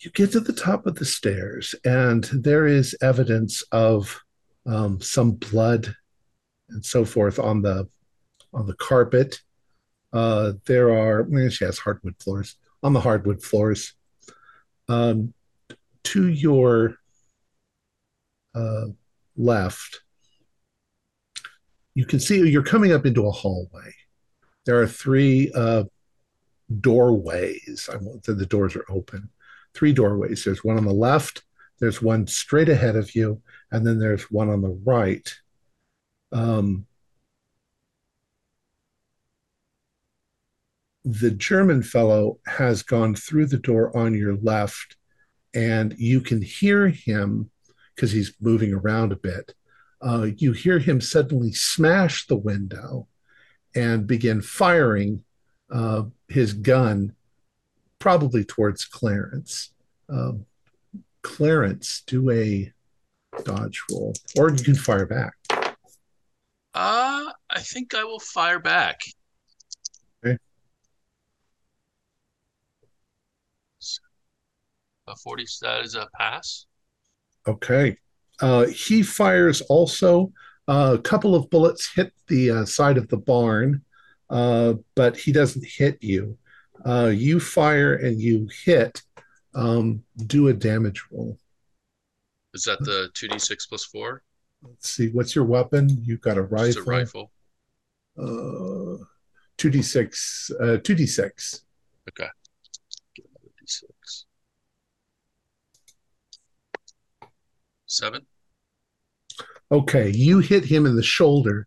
You 0.00 0.10
get 0.10 0.32
to 0.32 0.40
the 0.40 0.52
top 0.52 0.86
of 0.86 0.96
the 0.96 1.04
stairs, 1.04 1.74
and 1.84 2.24
there 2.24 2.66
is 2.66 2.96
evidence 3.00 3.62
of 3.72 4.20
um, 4.66 5.00
some 5.00 5.32
blood 5.32 5.94
and 6.68 6.84
so 6.84 7.04
forth 7.04 7.38
on 7.38 7.62
the 7.62 7.88
on 8.52 8.66
the 8.66 8.74
carpet. 8.74 9.40
Uh, 10.12 10.52
there 10.66 10.90
are 10.90 11.22
well, 11.22 11.48
she 11.48 11.64
has 11.64 11.78
hardwood 11.78 12.16
floors 12.18 12.56
on 12.82 12.92
the 12.92 13.00
hardwood 13.00 13.42
floors. 13.42 13.94
Um, 14.88 15.32
to 16.04 16.28
your 16.28 16.96
uh, 18.54 18.86
left, 19.36 20.02
you 21.94 22.04
can 22.04 22.20
see 22.20 22.48
you're 22.48 22.62
coming 22.62 22.92
up 22.92 23.06
into 23.06 23.26
a 23.26 23.30
hallway. 23.30 23.94
There 24.66 24.80
are 24.80 24.86
three 24.86 25.50
uh, 25.54 25.84
doorways. 26.80 27.88
I 27.92 27.98
say 28.22 28.34
the 28.34 28.46
doors 28.46 28.76
are 28.76 28.86
open. 28.88 29.28
Three 29.74 29.92
doorways. 29.92 30.44
There's 30.44 30.64
one 30.64 30.76
on 30.76 30.84
the 30.84 30.92
left, 30.92 31.42
there's 31.80 32.02
one 32.02 32.26
straight 32.26 32.68
ahead 32.68 32.96
of 32.96 33.14
you, 33.14 33.40
and 33.70 33.86
then 33.86 33.98
there's 33.98 34.30
one 34.30 34.48
on 34.50 34.62
the 34.62 34.78
right. 34.84 35.28
Um, 36.30 36.86
the 41.04 41.30
German 41.30 41.82
fellow 41.82 42.38
has 42.46 42.82
gone 42.82 43.14
through 43.14 43.46
the 43.46 43.58
door 43.58 43.96
on 43.96 44.14
your 44.14 44.36
left, 44.36 44.96
and 45.54 45.94
you 45.98 46.20
can 46.20 46.40
hear 46.40 46.88
him 46.88 47.50
because 47.94 48.12
he's 48.12 48.34
moving 48.40 48.72
around 48.72 49.12
a 49.12 49.16
bit. 49.16 49.54
Uh, 50.00 50.28
you 50.36 50.52
hear 50.52 50.78
him 50.78 51.00
suddenly 51.00 51.52
smash 51.52 52.26
the 52.26 52.36
window 52.36 53.06
and 53.74 54.06
begin 54.06 54.40
firing 54.40 55.24
uh, 55.70 56.04
his 56.28 56.52
gun, 56.52 57.14
probably 57.98 58.44
towards 58.44 58.84
Clarence. 58.84 59.70
Um, 60.08 60.46
Clarence, 61.22 62.02
do 62.06 62.30
a 62.30 62.72
dodge 63.44 63.80
roll, 63.90 64.12
or 64.36 64.50
you 64.50 64.62
can 64.62 64.74
fire 64.74 65.06
back. 65.06 65.34
Uh, 66.74 67.32
I 67.50 67.60
think 67.60 67.94
I 67.94 68.04
will 68.04 68.20
fire 68.20 68.58
back. 68.58 69.02
Okay. 70.24 70.38
A 75.12 75.16
40, 75.16 75.44
that 75.60 75.84
is 75.84 75.94
a 75.94 76.08
pass. 76.18 76.66
Okay. 77.46 77.96
Uh, 78.40 78.66
he 78.66 79.02
fires 79.02 79.60
also. 79.62 80.32
Uh, 80.68 80.96
a 80.98 81.02
couple 81.02 81.34
of 81.34 81.50
bullets 81.50 81.92
hit 81.94 82.12
the 82.28 82.50
uh, 82.50 82.64
side 82.64 82.96
of 82.96 83.08
the 83.08 83.16
barn, 83.16 83.82
uh, 84.30 84.74
but 84.94 85.16
he 85.16 85.32
doesn't 85.32 85.64
hit 85.66 85.98
you. 86.02 86.38
Uh, 86.86 87.12
you 87.14 87.38
fire 87.38 87.94
and 87.94 88.20
you 88.20 88.48
hit. 88.64 89.02
Um, 89.54 90.02
do 90.26 90.48
a 90.48 90.52
damage 90.54 91.02
roll. 91.10 91.36
Is 92.54 92.62
that 92.64 92.78
the 92.80 93.10
2d6 93.14 93.68
plus 93.68 93.84
4? 93.84 94.22
Let's 94.62 94.88
see. 94.88 95.08
What's 95.10 95.34
your 95.34 95.44
weapon? 95.44 95.88
You've 96.02 96.20
got 96.22 96.38
a 96.38 96.42
Just 96.42 96.78
rifle. 96.86 97.30
a 98.18 98.24
rifle. 98.24 99.00
Uh, 99.02 99.04
2d6. 99.58 100.50
Uh, 100.52 100.78
2d6. 100.78 101.62
Okay. 102.08 102.28
Get 103.14 103.26
another 103.26 103.52
d6. 103.62 104.24
Seven. 107.92 108.24
Okay, 109.70 110.08
you 110.08 110.38
hit 110.38 110.64
him 110.64 110.86
in 110.86 110.96
the 110.96 111.02
shoulder, 111.02 111.66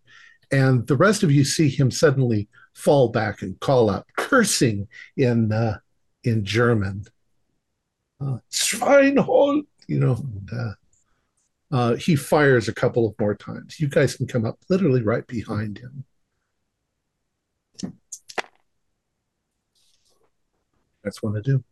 and 0.51 0.87
the 0.87 0.97
rest 0.97 1.21
of 1.21 1.31
you 1.31 1.43
see 1.43 1.69
him 1.69 1.91
suddenly 1.91 2.47
fall 2.73 3.09
back 3.09 3.43
and 3.43 3.59
call 3.59 3.91
out, 3.91 4.07
cursing 4.17 4.87
in 5.15 5.51
uh, 5.51 5.77
in 6.23 6.43
German. 6.43 7.05
Uh, 8.19 8.39
Schweinhold, 8.51 9.67
you 9.87 9.99
know. 9.99 10.15
and, 10.15 10.49
uh, 10.51 10.73
uh, 11.71 11.95
he 11.95 12.15
fires 12.15 12.67
a 12.67 12.73
couple 12.73 13.07
of 13.07 13.13
more 13.19 13.35
times. 13.35 13.79
You 13.79 13.87
guys 13.87 14.15
can 14.15 14.25
come 14.25 14.45
up 14.45 14.57
literally 14.67 15.03
right 15.03 15.27
behind 15.27 15.77
him. 15.77 16.05
That's 21.03 21.21
what 21.21 21.37
I 21.37 21.41
do. 21.41 21.63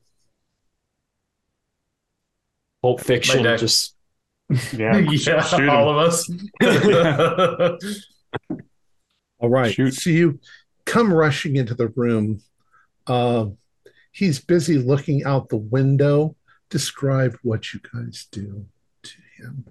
Pulp 2.84 3.02
Fiction 3.02 3.44
just 3.58 3.96
Yeah, 4.74 4.98
yeah, 5.12 5.42
shoot 5.44 5.62
'em. 5.62 5.70
all 5.70 5.90
of 5.90 5.98
us. 5.98 6.30
All 9.40 9.50
right. 9.50 9.74
Shoot. 9.74 9.94
So 9.96 10.10
you 10.10 10.40
come 10.86 11.12
rushing 11.14 11.56
into 11.58 11.74
the 11.76 11.88
room. 11.90 12.42
Uh, 13.08 13.48
he's 14.12 14.40
busy 14.40 14.78
looking 14.78 15.24
out 15.26 15.50
the 15.50 15.58
window. 15.58 16.36
Describe 16.70 17.38
what 17.44 17.74
you 17.74 17.82
guys 17.94 18.28
do 18.32 18.66
to 19.04 19.18
him. 19.38 19.66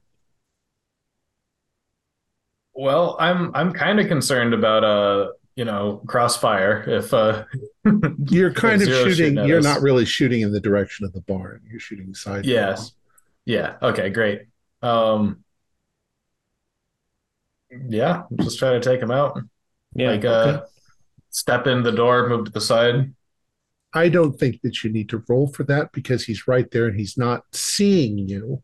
well, 2.74 3.16
I'm 3.18 3.50
I'm 3.54 3.72
kind 3.72 3.98
of 4.00 4.08
concerned 4.08 4.54
about 4.54 4.84
uh 4.84 5.28
you 5.56 5.64
know 5.64 6.02
crossfire 6.06 6.84
if 6.86 7.12
uh 7.12 7.44
You're 8.28 8.52
kind 8.52 8.80
of 8.82 8.88
shooting. 8.88 9.14
shooting 9.14 9.46
You're 9.46 9.58
us. 9.58 9.64
not 9.64 9.80
really 9.82 10.04
shooting 10.04 10.42
in 10.42 10.52
the 10.52 10.60
direction 10.60 11.04
of 11.06 11.12
the 11.12 11.20
barn. 11.22 11.62
You're 11.70 11.80
shooting 11.80 12.14
side. 12.14 12.44
Yes. 12.46 12.92
Yeah. 13.44 13.76
Okay. 13.82 14.10
Great. 14.10 14.42
Um. 14.82 15.44
Yeah. 17.88 18.24
Just 18.40 18.58
try 18.58 18.72
to 18.72 18.80
take 18.80 19.00
him 19.00 19.10
out. 19.10 19.38
Yeah. 19.94 20.10
like 20.10 20.24
uh, 20.24 20.62
step 21.30 21.66
in 21.66 21.82
the 21.82 21.92
door, 21.92 22.28
move 22.28 22.46
to 22.46 22.52
the 22.52 22.60
side. 22.60 23.14
I 23.94 24.08
don't 24.08 24.38
think 24.38 24.60
that 24.62 24.82
you 24.82 24.90
need 24.90 25.08
to 25.10 25.22
roll 25.28 25.48
for 25.48 25.64
that 25.64 25.92
because 25.92 26.24
he's 26.24 26.48
right 26.48 26.70
there 26.70 26.86
and 26.86 26.98
he's 26.98 27.18
not 27.18 27.44
seeing 27.52 28.18
you. 28.18 28.62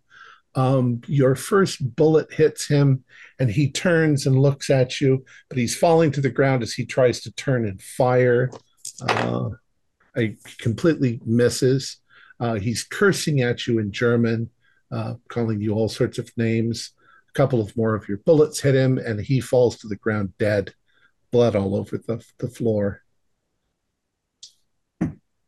Um, 0.55 1.03
your 1.07 1.37
first 1.37 1.95
bullet 1.97 2.33
hits 2.33 2.67
him 2.67 3.05
and 3.39 3.51
he 3.51 3.71
turns 3.71 4.27
and 4.27 4.39
looks 4.41 4.71
at 4.71 5.01
you, 5.01 5.25
but 5.49 5.59
he's 5.59 5.77
falling 5.77 6.11
to 6.13 6.21
the 6.21 6.31
ground 6.31 6.63
as 6.63 6.73
he 6.73 6.87
tries 6.87 7.21
to 7.21 7.33
turn 7.33 7.67
and 7.67 7.81
fire. 7.81 8.51
Uh, 9.07 9.51
he 10.17 10.37
completely 10.59 11.21
misses. 11.25 11.99
Uh, 12.41 12.55
he's 12.55 12.83
cursing 12.83 13.41
at 13.43 13.67
you 13.67 13.79
in 13.79 13.93
German, 13.93 14.49
uh, 14.91 15.15
calling 15.29 15.61
you 15.61 15.75
all 15.75 15.89
sorts 15.89 16.19
of 16.19 16.31
names. 16.37 16.93
A 17.29 17.33
couple 17.33 17.61
of 17.61 17.77
more 17.77 17.95
of 17.95 18.09
your 18.09 18.19
bullets 18.19 18.61
hit 18.61 18.75
him 18.75 18.99
and 18.99 19.21
he 19.21 19.41
falls 19.41 19.79
to 19.79 19.89
the 19.89 19.97
ground 19.97 20.33
dead, 20.39 20.75
blood 21.31 21.55
all 21.55 21.77
over 21.77 21.99
the, 21.99 22.25
the 22.39 22.49
floor. 22.49 23.03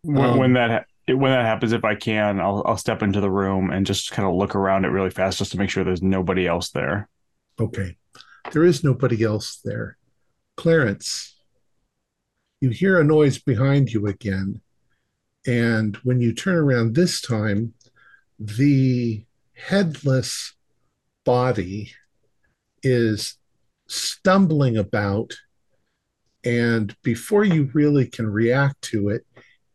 when, 0.02 0.24
Um, 0.24 0.38
when 0.38 0.52
that 0.54 0.86
when 1.06 1.32
that 1.32 1.44
happens, 1.44 1.72
if 1.72 1.84
I 1.84 1.94
can, 1.96 2.40
I'll 2.40 2.62
I'll 2.66 2.76
step 2.76 3.02
into 3.02 3.20
the 3.20 3.30
room 3.30 3.70
and 3.70 3.86
just 3.86 4.12
kind 4.12 4.28
of 4.28 4.34
look 4.34 4.54
around 4.54 4.84
it 4.84 4.88
really 4.88 5.10
fast, 5.10 5.38
just 5.38 5.52
to 5.52 5.58
make 5.58 5.70
sure 5.70 5.82
there's 5.82 6.02
nobody 6.02 6.46
else 6.46 6.70
there. 6.70 7.08
Okay. 7.58 7.96
There 8.52 8.64
is 8.64 8.84
nobody 8.84 9.22
else 9.22 9.60
there. 9.64 9.96
Clarence, 10.56 11.36
you 12.60 12.70
hear 12.70 13.00
a 13.00 13.04
noise 13.04 13.38
behind 13.38 13.92
you 13.92 14.06
again. 14.06 14.60
And 15.46 15.96
when 15.98 16.20
you 16.20 16.34
turn 16.34 16.56
around 16.56 16.94
this 16.94 17.20
time, 17.20 17.74
the 18.38 19.24
headless 19.66 20.54
body 21.24 21.92
is 22.82 23.38
stumbling 23.88 24.76
about. 24.76 25.34
And 26.44 26.96
before 27.02 27.44
you 27.44 27.70
really 27.74 28.06
can 28.06 28.26
react 28.26 28.80
to 28.82 29.10
it, 29.10 29.26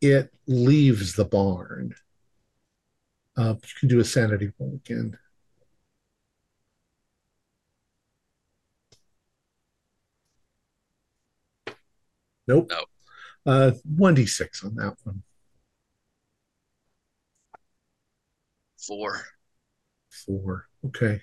it 0.01 0.33
leaves 0.47 1.13
the 1.13 1.25
barn. 1.25 1.93
Uh, 3.37 3.55
you 3.61 3.73
can 3.79 3.89
do 3.89 3.99
a 3.99 4.05
sanity 4.05 4.51
roll 4.59 4.79
again. 4.85 5.17
Nope. 12.47 12.71
No. 12.71 12.85
Uh, 13.45 13.71
1d6 13.87 14.65
on 14.65 14.75
that 14.75 14.95
one. 15.03 15.23
Four. 18.77 19.34
Four. 20.25 20.67
Okay. 20.85 21.21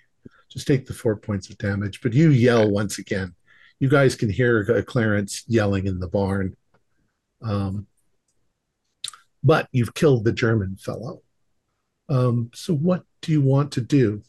Just 0.50 0.66
take 0.66 0.86
the 0.86 0.92
four 0.94 1.16
points 1.16 1.48
of 1.48 1.58
damage. 1.58 2.00
But 2.02 2.12
you 2.12 2.30
yell 2.30 2.70
once 2.70 2.98
again. 2.98 3.34
You 3.80 3.88
guys 3.88 4.14
can 4.14 4.28
hear 4.28 4.82
Clarence 4.82 5.44
yelling 5.48 5.86
in 5.86 5.98
the 5.98 6.08
barn. 6.08 6.56
Um, 7.42 7.86
but 9.42 9.68
you've 9.72 9.94
killed 9.94 10.24
the 10.24 10.32
German 10.32 10.76
fellow. 10.76 11.22
Um, 12.08 12.50
so 12.54 12.74
what 12.74 13.04
do 13.22 13.32
you 13.32 13.40
want 13.40 13.72
to 13.72 13.80
do? 13.80 14.22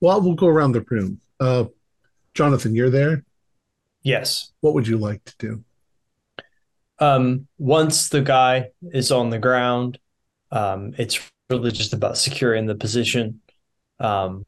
Well, 0.00 0.20
we'll 0.20 0.34
go 0.34 0.46
around 0.46 0.72
the 0.72 0.82
room. 0.82 1.20
Uh, 1.40 1.64
Jonathan, 2.34 2.74
you're 2.74 2.90
there. 2.90 3.24
Yes. 4.02 4.52
What 4.60 4.74
would 4.74 4.86
you 4.86 4.98
like 4.98 5.24
to 5.24 5.34
do? 5.38 5.64
Um, 6.98 7.48
once 7.58 8.08
the 8.08 8.20
guy 8.20 8.70
is 8.92 9.10
on 9.10 9.30
the 9.30 9.38
ground, 9.38 9.98
um, 10.50 10.94
it's 10.98 11.31
really 11.52 11.70
just 11.72 11.92
about 11.92 12.16
securing 12.18 12.66
the 12.66 12.74
position, 12.74 13.40
um, 14.00 14.44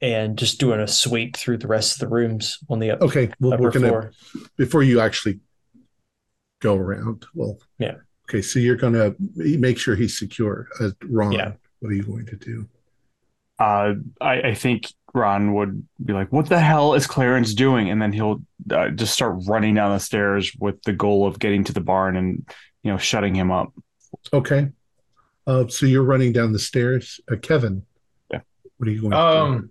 and 0.00 0.36
just 0.36 0.58
doing 0.60 0.80
a 0.80 0.88
sweep 0.88 1.36
through 1.36 1.58
the 1.58 1.66
rest 1.68 1.94
of 1.94 2.00
the 2.00 2.14
rooms 2.14 2.58
on 2.68 2.78
the 2.80 2.90
up, 2.92 3.02
Okay, 3.02 3.30
well, 3.40 3.54
upper 3.54 3.62
we're 3.62 3.70
gonna 3.70 3.88
floor. 3.88 4.12
before 4.56 4.82
you 4.82 5.00
actually 5.00 5.40
go 6.60 6.76
around. 6.76 7.24
Well, 7.34 7.58
Yeah. 7.78 7.96
Okay, 8.28 8.42
so 8.42 8.58
you're 8.58 8.76
gonna 8.76 9.14
make 9.36 9.78
sure 9.78 9.94
he's 9.94 10.18
secure. 10.18 10.68
Uh, 10.80 10.90
Ron, 11.04 11.32
Yeah. 11.32 11.52
what 11.80 11.90
are 11.90 11.94
you 11.94 12.02
going 12.02 12.26
to 12.26 12.36
do? 12.36 12.68
Uh, 13.58 13.94
I, 14.20 14.42
I 14.42 14.54
think 14.54 14.92
Ron 15.14 15.54
would 15.54 15.86
be 16.04 16.12
like, 16.12 16.32
"What 16.32 16.48
the 16.48 16.58
hell 16.58 16.94
is 16.94 17.06
Clarence 17.06 17.52
doing?" 17.54 17.90
And 17.90 18.00
then 18.00 18.12
he'll 18.12 18.42
uh, 18.70 18.88
just 18.88 19.12
start 19.12 19.36
running 19.46 19.74
down 19.74 19.92
the 19.92 20.00
stairs 20.00 20.52
with 20.58 20.82
the 20.82 20.92
goal 20.92 21.26
of 21.26 21.38
getting 21.38 21.62
to 21.64 21.72
the 21.72 21.80
barn 21.80 22.16
and 22.16 22.48
you 22.82 22.90
know 22.90 22.96
shutting 22.98 23.34
him 23.34 23.50
up. 23.50 23.72
Okay, 24.32 24.70
uh, 25.46 25.66
so 25.68 25.86
you're 25.86 26.02
running 26.02 26.32
down 26.32 26.52
the 26.52 26.58
stairs. 26.58 27.20
Uh, 27.30 27.36
Kevin, 27.36 27.84
Yeah. 28.30 28.40
what 28.76 28.88
are 28.88 28.92
you 28.92 29.00
going 29.00 29.10
to 29.12 29.16
do? 29.16 29.22
Um. 29.22 29.70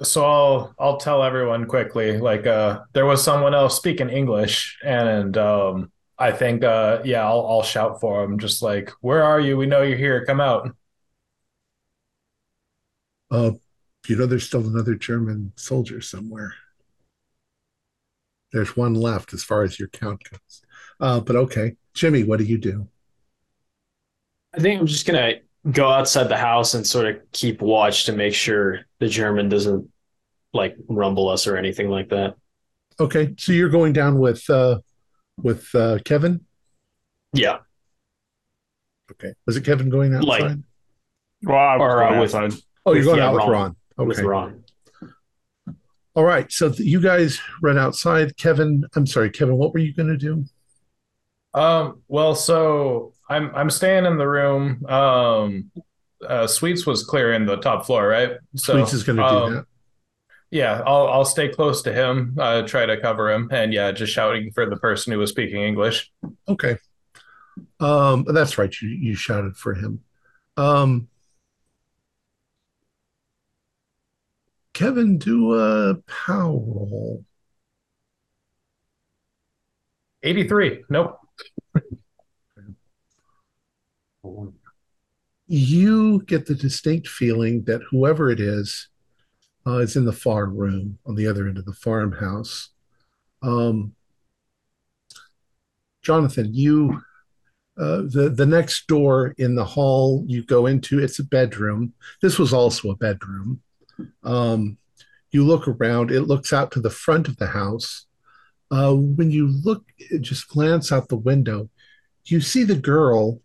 So 0.00 0.24
I'll 0.24 0.74
I'll 0.78 0.96
tell 0.98 1.24
everyone 1.24 1.66
quickly. 1.66 2.18
Like 2.18 2.46
uh, 2.46 2.80
there 2.92 3.04
was 3.04 3.22
someone 3.22 3.52
else 3.52 3.76
speaking 3.76 4.08
English, 4.08 4.78
and 4.84 5.36
um, 5.36 5.90
I 6.16 6.30
think 6.30 6.62
uh, 6.62 7.00
yeah, 7.04 7.26
I'll 7.26 7.44
I'll 7.46 7.62
shout 7.64 8.00
for 8.00 8.22
him. 8.22 8.38
Just 8.38 8.62
like, 8.62 8.92
where 9.00 9.24
are 9.24 9.40
you? 9.40 9.56
We 9.56 9.66
know 9.66 9.82
you're 9.82 9.98
here. 9.98 10.24
Come 10.24 10.40
out. 10.40 10.70
Uh, 13.30 13.52
you 14.06 14.16
know, 14.16 14.26
there's 14.26 14.46
still 14.46 14.66
another 14.66 14.94
German 14.94 15.52
soldier 15.56 16.00
somewhere. 16.00 16.54
There's 18.52 18.76
one 18.76 18.94
left 18.94 19.34
as 19.34 19.44
far 19.44 19.62
as 19.62 19.78
your 19.78 19.88
count 19.88 20.22
goes. 20.30 20.62
Uh, 21.00 21.20
but 21.20 21.36
okay, 21.36 21.76
Jimmy, 21.92 22.24
what 22.24 22.38
do 22.38 22.44
you 22.44 22.56
do? 22.56 22.88
I 24.54 24.60
think 24.60 24.80
I'm 24.80 24.86
just 24.86 25.06
gonna 25.06 25.34
go 25.70 25.88
outside 25.88 26.24
the 26.28 26.36
house 26.36 26.74
and 26.74 26.86
sort 26.86 27.06
of 27.06 27.20
keep 27.32 27.60
watch 27.60 28.04
to 28.06 28.12
make 28.12 28.34
sure 28.34 28.80
the 29.00 29.08
German 29.08 29.48
doesn't 29.48 29.88
like 30.52 30.76
rumble 30.88 31.28
us 31.28 31.46
or 31.46 31.56
anything 31.56 31.88
like 31.90 32.08
that. 32.10 32.34
Okay, 33.00 33.34
so 33.38 33.52
you're 33.52 33.68
going 33.68 33.92
down 33.92 34.18
with 34.18 34.48
uh, 34.50 34.78
with 35.42 35.68
uh, 35.74 35.98
Kevin. 36.04 36.44
Yeah. 37.32 37.58
Okay, 39.12 39.32
was 39.46 39.56
it 39.56 39.64
Kevin 39.64 39.88
going 39.90 40.14
outside? 40.14 40.40
Like- 40.42 40.58
Well, 41.44 41.56
I 41.56 41.76
was 41.76 41.82
Or, 41.82 41.96
going 42.00 42.14
uh, 42.16 42.20
with- 42.20 42.34
outside. 42.34 42.60
oh, 42.86 42.92
you're 42.94 43.04
going 43.04 43.18
yeah, 43.18 43.26
out 43.28 43.34
with 43.34 43.44
Ron. 43.44 43.76
Ron. 43.96 44.08
With 44.08 44.18
Ron. 44.20 44.64
all 46.14 46.24
right. 46.24 46.50
So 46.50 46.70
th- 46.70 46.80
you 46.80 47.00
guys 47.00 47.40
run 47.62 47.78
outside. 47.78 48.36
Kevin, 48.36 48.84
I'm 48.96 49.06
sorry, 49.06 49.30
Kevin. 49.30 49.56
What 49.56 49.72
were 49.72 49.78
you 49.80 49.92
going 49.94 50.08
to 50.08 50.16
do? 50.16 50.44
Um, 51.54 52.02
well, 52.08 52.34
so 52.34 53.12
I'm 53.28 53.54
I'm 53.54 53.70
staying 53.70 54.06
in 54.06 54.16
the 54.18 54.26
room. 54.26 54.84
Um, 54.86 55.70
uh, 56.26 56.46
Sweets 56.46 56.86
was 56.86 57.04
clearing 57.04 57.46
the 57.46 57.56
top 57.56 57.86
floor, 57.86 58.08
right? 58.08 58.32
So 58.56 58.74
Sweets 58.74 58.92
is 58.92 59.04
going 59.04 59.16
to 59.16 59.22
do 59.22 59.28
um, 59.28 59.54
that. 59.54 59.64
Yeah, 60.50 60.82
I'll 60.86 61.08
I'll 61.08 61.24
stay 61.24 61.48
close 61.48 61.82
to 61.82 61.92
him, 61.92 62.34
uh, 62.38 62.62
try 62.62 62.86
to 62.86 62.98
cover 63.00 63.30
him, 63.30 63.48
and 63.52 63.72
yeah, 63.72 63.92
just 63.92 64.12
shouting 64.12 64.50
for 64.52 64.68
the 64.68 64.76
person 64.76 65.12
who 65.12 65.18
was 65.18 65.30
speaking 65.30 65.60
English. 65.62 66.10
Okay. 66.48 66.78
Um, 67.80 68.24
that's 68.26 68.56
right. 68.56 68.74
You 68.80 68.88
you 68.88 69.14
shouted 69.14 69.56
for 69.56 69.74
him. 69.74 70.02
Um, 70.56 71.08
Kevin, 74.72 75.18
do 75.18 75.54
a 75.54 75.96
power 76.06 76.52
roll. 76.52 77.24
83. 80.22 80.84
Nope. 80.88 81.18
You 85.46 86.22
get 86.22 86.46
the 86.46 86.54
distinct 86.54 87.08
feeling 87.08 87.64
that 87.64 87.80
whoever 87.90 88.30
it 88.30 88.40
is 88.40 88.88
uh, 89.66 89.78
is 89.78 89.96
in 89.96 90.04
the 90.04 90.12
far 90.12 90.46
room 90.46 90.98
on 91.06 91.14
the 91.14 91.26
other 91.26 91.46
end 91.46 91.58
of 91.58 91.64
the 91.64 91.72
farmhouse. 91.72 92.70
Um, 93.42 93.94
Jonathan, 96.02 96.54
you 96.54 97.02
uh, 97.78 98.02
the 98.06 98.32
the 98.34 98.46
next 98.46 98.88
door 98.88 99.34
in 99.38 99.54
the 99.54 99.64
hall 99.64 100.24
you 100.26 100.42
go 100.44 100.66
into, 100.66 100.98
it's 100.98 101.20
a 101.20 101.24
bedroom. 101.24 101.92
This 102.20 102.38
was 102.38 102.52
also 102.52 102.90
a 102.90 102.96
bedroom. 102.96 103.60
Um, 104.24 104.78
you 105.30 105.44
look 105.44 105.68
around; 105.68 106.10
it 106.10 106.22
looks 106.22 106.52
out 106.52 106.72
to 106.72 106.80
the 106.80 106.90
front 106.90 107.28
of 107.28 107.36
the 107.36 107.46
house. 107.46 108.06
Uh, 108.70 108.94
when 108.94 109.30
you 109.30 109.46
look, 109.64 109.84
just 110.20 110.48
glance 110.48 110.90
out 110.90 111.08
the 111.08 111.16
window, 111.16 111.70
you 112.24 112.40
see 112.40 112.64
the 112.64 112.74
girl. 112.74 113.40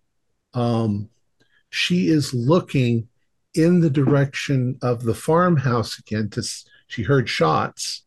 Um, 0.54 1.10
she 1.70 2.08
is 2.08 2.34
looking 2.34 3.08
in 3.54 3.80
the 3.80 3.90
direction 3.90 4.78
of 4.82 5.04
the 5.04 5.16
farmhouse 5.16 6.00
again. 6.00 6.30
To 6.32 6.44
she 6.88 7.04
heard 7.04 7.30
shots. 7.30 8.06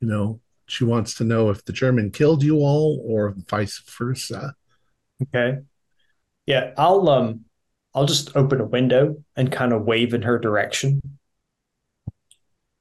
You 0.00 0.08
know, 0.08 0.40
she 0.66 0.84
wants 0.84 1.14
to 1.14 1.24
know 1.24 1.50
if 1.50 1.64
the 1.64 1.72
German 1.72 2.10
killed 2.10 2.42
you 2.42 2.58
all 2.58 3.02
or 3.04 3.34
vice 3.48 3.82
versa. 3.98 4.54
Okay. 5.22 5.58
Yeah, 6.46 6.72
I'll 6.78 7.08
um 7.08 7.44
I'll 7.94 8.06
just 8.06 8.36
open 8.36 8.60
a 8.60 8.64
window 8.64 9.22
and 9.36 9.50
kind 9.50 9.72
of 9.72 9.82
wave 9.82 10.14
in 10.14 10.22
her 10.22 10.38
direction. 10.38 11.00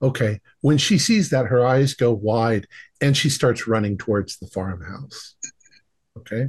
Okay. 0.01 0.39
When 0.61 0.77
she 0.77 0.97
sees 0.97 1.29
that, 1.31 1.47
her 1.47 1.65
eyes 1.65 1.93
go 1.93 2.13
wide 2.13 2.67
and 3.01 3.17
she 3.17 3.29
starts 3.29 3.67
running 3.67 3.97
towards 3.97 4.37
the 4.37 4.47
farmhouse. 4.47 5.35
Okay. 6.17 6.47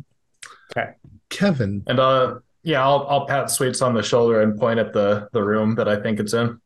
Okay. 0.77 0.91
Kevin, 1.31 1.83
And 1.87 1.99
uh, 1.99 2.39
yeah, 2.63 2.83
I'll 2.85 3.07
I'll 3.09 3.27
pat 3.27 3.51
Sweets 3.51 3.81
on 3.83 3.95
the 3.95 4.03
shoulder 4.03 4.43
and 4.43 4.59
point 4.59 4.79
at 4.79 4.93
the 4.93 5.29
the 5.33 5.43
room 5.43 5.75
that 5.77 5.89
I 5.89 6.01
think 6.01 6.21
it's 6.21 6.35
in. 6.35 6.61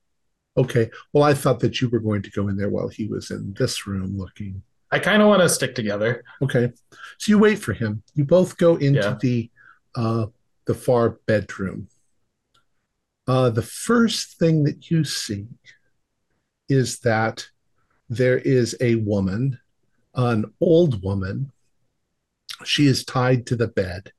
okay. 0.57 0.91
Well, 1.13 1.23
I 1.25 1.35
thought 1.35 1.61
that 1.61 1.81
you 1.81 1.89
were 1.89 2.01
going 2.01 2.23
to 2.23 2.31
go 2.31 2.49
in 2.49 2.57
there 2.57 2.69
while 2.71 2.89
he 2.89 3.07
was 3.07 3.31
in 3.31 3.55
this 3.59 3.87
room 3.87 4.17
looking. 4.19 4.63
I 4.91 4.99
kind 5.01 5.21
of 5.23 5.29
want 5.29 5.43
to 5.43 5.49
stick 5.49 5.75
together. 5.75 6.23
Okay. 6.43 6.73
So 7.19 7.31
you 7.31 7.39
wait 7.39 7.59
for 7.59 7.73
him. 7.73 8.03
You 8.15 8.25
both 8.25 8.57
go 8.57 8.77
into 8.77 9.01
Yeah. 9.01 9.17
the 9.21 9.51
uh 9.97 10.27
the 10.67 10.75
far 10.75 11.19
bedroom. 11.27 11.89
Uh 13.27 13.51
the 13.51 13.63
first 13.63 14.39
thing 14.39 14.65
that 14.65 14.91
you 14.91 15.05
see 15.05 15.47
is 16.69 17.01
that 17.01 17.47
there 18.09 18.39
is 18.39 18.77
a 18.81 18.95
woman, 18.97 19.59
an 20.15 20.45
old 20.61 21.03
woman. 21.03 21.51
She 22.65 22.87
is 22.87 23.05
tied 23.05 23.47
to 23.49 23.57
the 23.57 23.69
bed. 23.69 24.13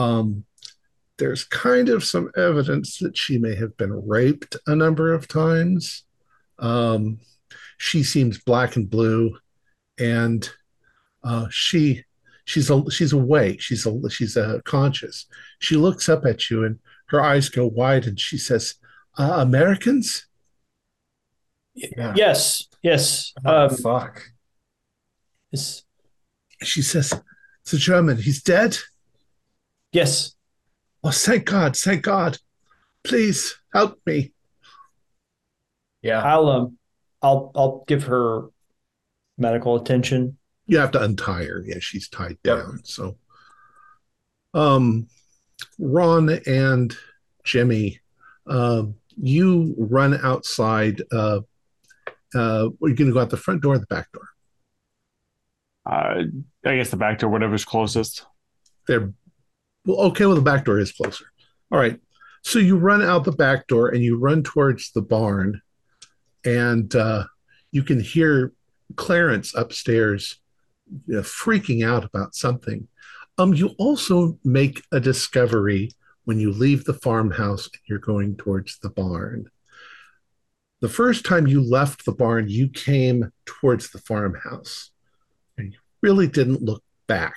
Um 0.00 0.44
there's 1.18 1.44
kind 1.44 1.90
of 1.90 2.02
some 2.02 2.30
evidence 2.34 2.98
that 2.98 3.14
she 3.16 3.36
may 3.36 3.54
have 3.54 3.76
been 3.76 3.92
raped 4.08 4.56
a 4.66 4.74
number 4.74 5.12
of 5.12 5.28
times. 5.28 6.04
Um, 6.58 7.18
she 7.76 8.02
seems 8.02 8.38
black 8.42 8.76
and 8.76 8.88
blue, 8.88 9.36
and 9.98 10.48
uh, 11.22 11.46
she 11.50 12.04
she's 12.46 12.70
a, 12.70 12.90
she's 12.90 13.12
awake. 13.12 13.60
She's 13.60 13.84
a, 13.84 13.92
she's 14.08 14.38
a 14.38 14.62
conscious. 14.64 15.26
She 15.58 15.76
looks 15.76 16.08
up 16.08 16.24
at 16.24 16.48
you, 16.48 16.64
and 16.64 16.78
her 17.08 17.20
eyes 17.20 17.50
go 17.50 17.66
wide, 17.66 18.06
and 18.06 18.18
she 18.18 18.38
says, 18.38 18.76
uh, 19.18 19.34
"Americans." 19.48 20.26
Yeah. 21.74 22.14
Yes, 22.16 22.66
yes. 22.82 23.34
Oh, 23.44 23.64
Um, 23.66 23.76
fuck. 23.76 24.22
it's- 25.52 25.82
She 26.62 26.80
says, 26.82 27.12
"It's 27.62 27.74
a 27.74 27.78
German. 27.78 28.16
He's 28.16 28.42
dead." 28.42 28.78
Yes. 29.92 30.34
Oh, 31.02 31.10
thank 31.10 31.46
God! 31.46 31.76
Thank 31.76 32.02
God! 32.02 32.38
Please 33.04 33.58
help 33.72 33.98
me. 34.06 34.32
Yeah. 36.02 36.22
I'll 36.22 36.48
um 36.48 36.78
I'll 37.22 37.50
I'll 37.54 37.84
give 37.86 38.04
her 38.04 38.48
medical 39.38 39.76
attention. 39.76 40.36
you 40.66 40.78
have 40.78 40.90
to 40.92 41.02
untie 41.02 41.44
her. 41.44 41.62
Yeah, 41.66 41.78
she's 41.80 42.08
tied 42.08 42.36
Yep. 42.44 42.58
down. 42.58 42.80
So, 42.84 43.16
um, 44.54 45.08
Ron 45.78 46.28
and 46.46 46.94
Jimmy, 47.44 48.00
um, 48.46 48.94
you 49.16 49.74
run 49.78 50.18
outside. 50.22 51.02
Uh, 51.10 51.40
uh, 52.34 52.68
are 52.82 52.88
you 52.88 52.94
going 52.94 53.08
to 53.08 53.12
go 53.12 53.20
out 53.20 53.30
the 53.30 53.36
front 53.36 53.62
door 53.62 53.74
or 53.74 53.78
the 53.78 53.86
back 53.86 54.12
door? 54.12 54.28
Uh, 55.86 56.22
I 56.64 56.76
guess 56.76 56.90
the 56.90 56.96
back 56.96 57.18
door, 57.18 57.30
whatever's 57.30 57.64
closest. 57.64 58.24
They're 58.86 59.12
well, 59.84 60.00
okay. 60.08 60.26
Well, 60.26 60.36
the 60.36 60.42
back 60.42 60.64
door 60.64 60.78
is 60.78 60.92
closer. 60.92 61.26
All 61.70 61.78
right. 61.78 61.98
So 62.42 62.58
you 62.58 62.76
run 62.76 63.02
out 63.02 63.24
the 63.24 63.32
back 63.32 63.66
door 63.66 63.88
and 63.88 64.02
you 64.02 64.18
run 64.18 64.42
towards 64.42 64.92
the 64.92 65.02
barn, 65.02 65.60
and 66.44 66.94
uh, 66.94 67.24
you 67.70 67.82
can 67.82 68.00
hear 68.00 68.52
Clarence 68.96 69.54
upstairs 69.54 70.40
you 71.06 71.16
know, 71.16 71.22
freaking 71.22 71.86
out 71.86 72.04
about 72.04 72.34
something. 72.34 72.88
Um, 73.38 73.54
you 73.54 73.74
also 73.78 74.38
make 74.44 74.82
a 74.92 75.00
discovery 75.00 75.92
when 76.24 76.38
you 76.38 76.52
leave 76.52 76.84
the 76.84 76.94
farmhouse 76.94 77.66
and 77.66 77.80
you're 77.86 77.98
going 77.98 78.36
towards 78.36 78.78
the 78.78 78.90
barn. 78.90 79.50
The 80.80 80.88
first 80.88 81.24
time 81.24 81.46
you 81.46 81.62
left 81.62 82.04
the 82.04 82.12
barn, 82.12 82.48
you 82.48 82.68
came 82.68 83.32
towards 83.44 83.90
the 83.90 83.98
farmhouse 83.98 84.90
and 85.56 85.72
you 85.72 85.78
really 86.02 86.26
didn't 86.26 86.62
look 86.62 86.82
back. 87.06 87.36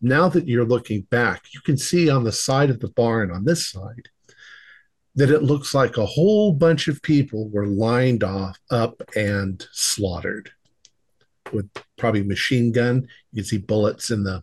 Now 0.00 0.28
that 0.28 0.48
you're 0.48 0.64
looking 0.64 1.02
back, 1.02 1.42
you 1.52 1.60
can 1.60 1.76
see 1.76 2.08
on 2.08 2.24
the 2.24 2.32
side 2.32 2.70
of 2.70 2.80
the 2.80 2.88
barn, 2.88 3.30
on 3.30 3.44
this 3.44 3.70
side, 3.70 4.08
that 5.14 5.30
it 5.30 5.42
looks 5.42 5.74
like 5.74 5.96
a 5.96 6.06
whole 6.06 6.52
bunch 6.52 6.88
of 6.88 7.02
people 7.02 7.48
were 7.50 7.66
lined 7.66 8.24
off 8.24 8.58
up 8.70 9.02
and 9.14 9.66
slaughtered 9.72 10.50
with 11.52 11.68
probably 11.98 12.22
machine 12.22 12.72
gun. 12.72 13.06
You 13.32 13.42
can 13.42 13.44
see 13.44 13.58
bullets 13.58 14.10
in 14.10 14.22
the, 14.22 14.42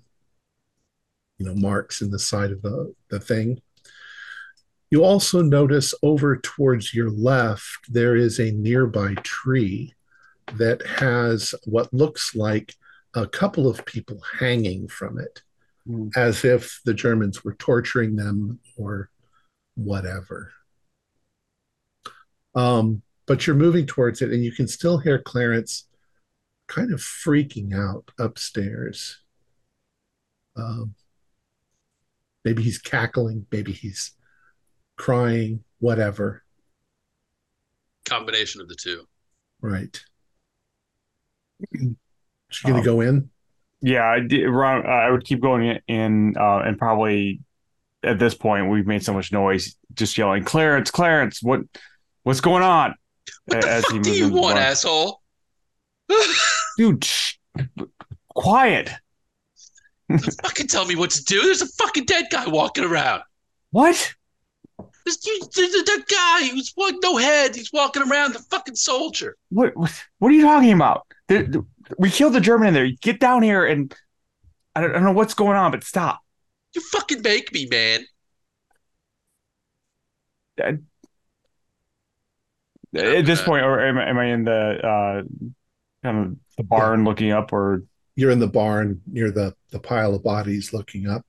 you 1.37 1.45
know, 1.45 1.55
marks 1.55 2.01
in 2.01 2.11
the 2.11 2.19
side 2.19 2.51
of 2.51 2.61
the, 2.61 2.93
the 3.09 3.19
thing. 3.19 3.61
You 4.89 5.03
also 5.03 5.41
notice 5.41 5.93
over 6.03 6.37
towards 6.37 6.93
your 6.93 7.09
left, 7.09 7.89
there 7.89 8.15
is 8.15 8.39
a 8.39 8.51
nearby 8.51 9.15
tree 9.15 9.93
that 10.53 10.85
has 10.85 11.53
what 11.65 11.93
looks 11.93 12.35
like 12.35 12.73
a 13.13 13.27
couple 13.27 13.67
of 13.67 13.85
people 13.85 14.21
hanging 14.39 14.87
from 14.87 15.19
it, 15.19 15.41
Hmm. 15.87 16.09
as 16.15 16.43
if 16.43 16.81
the 16.83 16.93
Germans 16.93 17.43
were 17.45 17.53
torturing 17.55 18.15
them 18.17 18.59
or 18.77 19.09
whatever. 19.75 20.51
Um, 22.55 23.03
but 23.25 23.47
you're 23.47 23.55
moving 23.55 23.85
towards 23.85 24.21
it, 24.21 24.31
and 24.31 24.43
you 24.43 24.51
can 24.51 24.67
still 24.67 24.97
hear 24.97 25.19
Clarence 25.19 25.87
kind 26.67 26.91
of 26.93 26.99
freaking 26.99 27.73
out 27.73 28.11
upstairs. 28.19 29.19
Um, 30.57 30.95
maybe 32.43 32.63
he's 32.63 32.79
cackling, 32.79 33.45
maybe 33.51 33.71
he's 33.71 34.11
crying, 34.97 35.63
whatever. 35.79 36.43
combination 38.05 38.61
of 38.61 38.67
the 38.69 38.75
two. 38.75 39.05
Right. 39.61 40.01
She's 42.49 42.63
gonna 42.63 42.79
Um, 42.79 42.83
go 42.85 43.01
in. 43.01 43.29
Yeah, 43.81 44.05
I 44.05 44.19
did, 44.19 44.47
Ron, 44.47 44.85
I 44.85 45.11
would 45.11 45.23
keep 45.23 45.39
going 45.41 45.79
in, 45.87 46.35
uh, 46.37 46.59
and 46.59 46.77
probably 46.77 47.41
at 48.03 48.17
this 48.19 48.33
point 48.33 48.69
we've 48.69 48.87
made 48.87 49.03
so 49.03 49.13
much 49.13 49.31
noise, 49.31 49.75
just 49.93 50.17
yelling, 50.17 50.43
"Clarence, 50.43 50.89
Clarence, 50.89 51.43
what, 51.43 51.61
what's 52.23 52.41
going 52.41 52.63
on?" 52.63 52.95
What 53.45 53.61
the 53.61 53.67
fuck 53.87 54.01
do 54.01 54.11
you 54.11 54.29
want, 54.29 54.57
asshole? 54.57 55.21
Dude, 56.77 57.03
shh, 57.03 57.35
quiet. 58.33 58.89
Don't 60.09 60.21
fucking 60.41 60.67
tell 60.67 60.85
me 60.85 60.95
what 60.95 61.09
to 61.11 61.23
do. 61.23 61.41
There's 61.41 61.61
a 61.61 61.67
fucking 61.67 62.05
dead 62.05 62.27
guy 62.31 62.47
walking 62.47 62.85
around. 62.85 63.23
What? 63.71 64.13
There's, 65.05 65.17
there's, 65.19 65.49
there's 65.49 65.71
that 65.83 66.03
guy 66.09 66.47
who's 66.47 66.73
wa- 66.77 66.91
no 67.03 67.17
head. 67.17 67.55
He's 67.55 67.71
walking 67.73 68.03
around 68.03 68.33
the 68.33 68.39
fucking 68.39 68.75
soldier. 68.75 69.35
What? 69.49 69.75
What, 69.75 70.03
what 70.19 70.29
are 70.29 70.33
you 70.33 70.43
talking 70.43 70.71
about? 70.71 71.05
There- 71.27 71.47
we 71.97 72.09
killed 72.09 72.33
the 72.33 72.41
German 72.41 72.67
in 72.69 72.73
there. 72.73 72.87
Get 73.01 73.19
down 73.19 73.43
here 73.43 73.65
and 73.65 73.93
I 74.75 74.81
don't, 74.81 74.91
I 74.91 74.93
don't 74.93 75.03
know 75.03 75.11
what's 75.11 75.33
going 75.33 75.57
on, 75.57 75.71
but 75.71 75.83
stop. 75.83 76.21
You 76.75 76.81
fucking 76.81 77.21
make 77.21 77.51
me, 77.53 77.67
man. 77.69 78.05
At 82.95 83.25
this 83.25 83.41
point, 83.41 83.63
or 83.63 83.79
am, 83.85 83.97
I- 83.97 84.09
am 84.09 84.17
I 84.17 84.25
in 84.25 84.43
the 84.43 84.53
uh, 84.87 85.21
kind 86.03 86.25
of 86.25 86.35
the 86.57 86.63
barn 86.63 87.03
looking 87.03 87.31
up, 87.31 87.53
or 87.53 87.83
You're 88.15 88.31
in 88.31 88.39
the 88.39 88.47
barn 88.47 89.01
near 89.05 89.29
the 89.31 89.53
the 89.71 89.79
pile 89.79 90.15
of 90.15 90.23
bodies, 90.23 90.73
looking 90.73 91.07
up. 91.07 91.25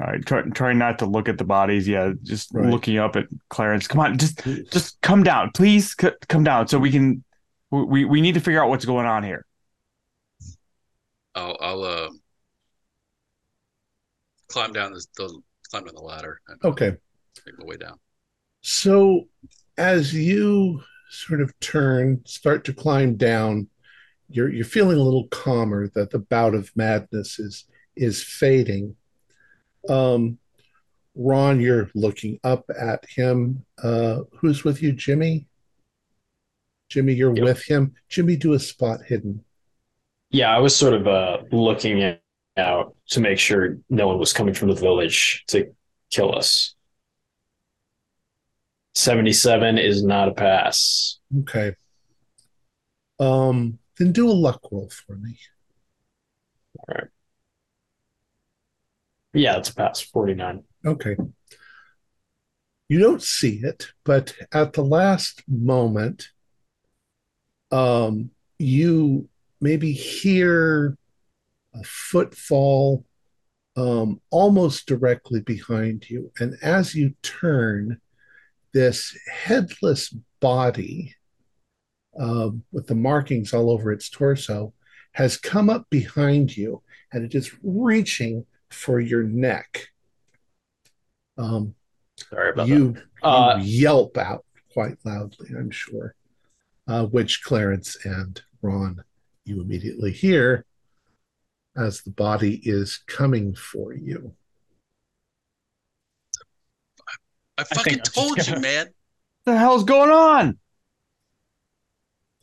all 0.00 0.06
right, 0.08 0.24
try, 0.24 0.42
trying 0.42 0.78
not 0.78 0.98
to 1.00 1.06
look 1.06 1.28
at 1.28 1.38
the 1.38 1.44
bodies? 1.44 1.86
Yeah, 1.86 2.12
just 2.22 2.52
Right. 2.52 2.68
looking 2.70 2.98
up 2.98 3.14
at 3.16 3.26
Clarence. 3.50 3.86
Come 3.86 4.00
on, 4.00 4.18
just 4.18 4.42
just 4.72 5.00
come 5.02 5.22
down, 5.22 5.50
please. 5.54 5.94
C- 6.00 6.10
come 6.28 6.42
down 6.44 6.66
so 6.66 6.78
we 6.78 6.90
can. 6.90 7.22
We 7.70 8.04
we 8.04 8.20
need 8.20 8.34
to 8.34 8.40
figure 8.40 8.62
out 8.62 8.68
what's 8.70 8.84
going 8.84 9.06
on 9.06 9.22
here. 9.22 9.44
I'll 11.36 11.56
I'll 11.60 11.84
uh, 11.84 12.08
climb 14.48 14.72
down 14.72 14.94
this 14.94 15.06
the 15.16 15.40
climb 15.70 15.84
down 15.84 15.94
the 15.94 16.00
ladder 16.00 16.40
Okay. 16.64 16.92
make 17.44 17.58
my 17.58 17.64
way 17.66 17.76
down. 17.76 17.98
So 18.62 19.28
as 19.76 20.12
you 20.14 20.82
sort 21.10 21.40
of 21.40 21.58
turn, 21.60 22.22
start 22.24 22.64
to 22.64 22.72
climb 22.72 23.16
down, 23.16 23.68
you're 24.28 24.52
you're 24.52 24.64
feeling 24.64 24.98
a 24.98 25.02
little 25.02 25.28
calmer 25.28 25.88
that 25.94 26.10
the 26.10 26.18
bout 26.18 26.54
of 26.54 26.74
madness 26.74 27.38
is 27.38 27.66
is 27.94 28.24
fading. 28.24 28.96
Um, 29.88 30.38
Ron, 31.14 31.60
you're 31.60 31.90
looking 31.94 32.40
up 32.44 32.68
at 32.78 33.04
him. 33.08 33.64
Uh, 33.82 34.22
who's 34.38 34.64
with 34.64 34.82
you, 34.82 34.92
Jimmy? 34.92 35.46
Jimmy, 36.88 37.14
you're 37.14 37.34
Yep. 37.34 37.44
with 37.44 37.62
him. 37.64 37.94
Jimmy, 38.08 38.36
do 38.36 38.52
a 38.54 38.58
spot 38.58 39.02
hidden. 39.04 39.44
Yeah, 40.36 40.54
I 40.54 40.58
was 40.58 40.76
sort 40.76 40.92
of 40.92 41.06
uh, 41.06 41.38
looking 41.50 42.18
out 42.58 42.94
to 43.08 43.20
make 43.20 43.38
sure 43.38 43.78
no 43.88 44.08
one 44.08 44.18
was 44.18 44.34
coming 44.34 44.52
from 44.52 44.68
the 44.68 44.74
village 44.74 45.42
to 45.48 45.72
kill 46.10 46.36
us. 46.36 46.74
77 48.94 49.78
is 49.78 50.04
not 50.04 50.28
a 50.28 50.34
pass. 50.34 51.20
Okay. 51.40 51.72
Um, 53.18 53.78
then 53.98 54.12
do 54.12 54.28
a 54.28 54.32
luck 54.32 54.60
roll 54.70 54.90
for 54.90 55.16
me. 55.16 55.38
All 56.80 56.94
right. 56.96 57.08
Yeah, 59.32 59.56
it's 59.56 59.70
a 59.70 59.74
pass. 59.74 60.02
49. 60.02 60.64
Okay. 60.84 61.16
You 62.90 62.98
don't 62.98 63.22
see 63.22 63.60
it, 63.62 63.86
but 64.04 64.34
at 64.52 64.74
the 64.74 64.84
last 64.84 65.42
moment, 65.48 66.28
um, 67.70 68.32
you 68.58 69.30
maybe 69.60 69.92
hear 69.92 70.96
a 71.74 71.82
footfall 71.84 73.04
um, 73.76 74.20
almost 74.30 74.86
directly 74.86 75.40
behind 75.40 76.08
you. 76.08 76.32
And 76.40 76.56
as 76.62 76.94
you 76.94 77.14
turn, 77.22 78.00
this 78.72 79.16
headless 79.30 80.14
body 80.40 81.14
um, 82.18 82.62
with 82.72 82.86
the 82.86 82.94
markings 82.94 83.52
all 83.52 83.70
over 83.70 83.92
its 83.92 84.08
torso 84.08 84.72
has 85.12 85.36
come 85.36 85.70
up 85.70 85.86
behind 85.90 86.56
you 86.56 86.82
and 87.12 87.24
it 87.24 87.34
is 87.34 87.54
reaching 87.62 88.44
for 88.70 89.00
your 89.00 89.22
neck. 89.22 89.88
Um, 91.38 91.74
Sorry 92.16 92.50
about 92.50 92.68
you, 92.68 92.92
that. 92.92 93.26
Uh, 93.26 93.58
you 93.60 93.80
yelp 93.80 94.16
out 94.18 94.44
quite 94.72 94.98
loudly, 95.04 95.50
I'm 95.56 95.70
sure, 95.70 96.14
uh, 96.88 97.04
which 97.06 97.42
Clarence 97.42 97.96
and 98.04 98.40
Ron, 98.62 99.02
you 99.46 99.60
immediately 99.60 100.12
hear 100.12 100.64
as 101.76 102.02
the 102.02 102.10
body 102.10 102.60
is 102.64 102.98
coming 103.06 103.54
for 103.54 103.92
you. 103.94 104.34
I 107.58 107.64
fucking 107.64 107.94
I'm 107.94 108.00
told 108.00 108.36
you, 108.38 108.44
gonna- 108.44 108.60
man. 108.60 108.86
What 109.44 109.52
the 109.52 109.58
hell's 109.58 109.84
going 109.84 110.10
on? 110.10 110.58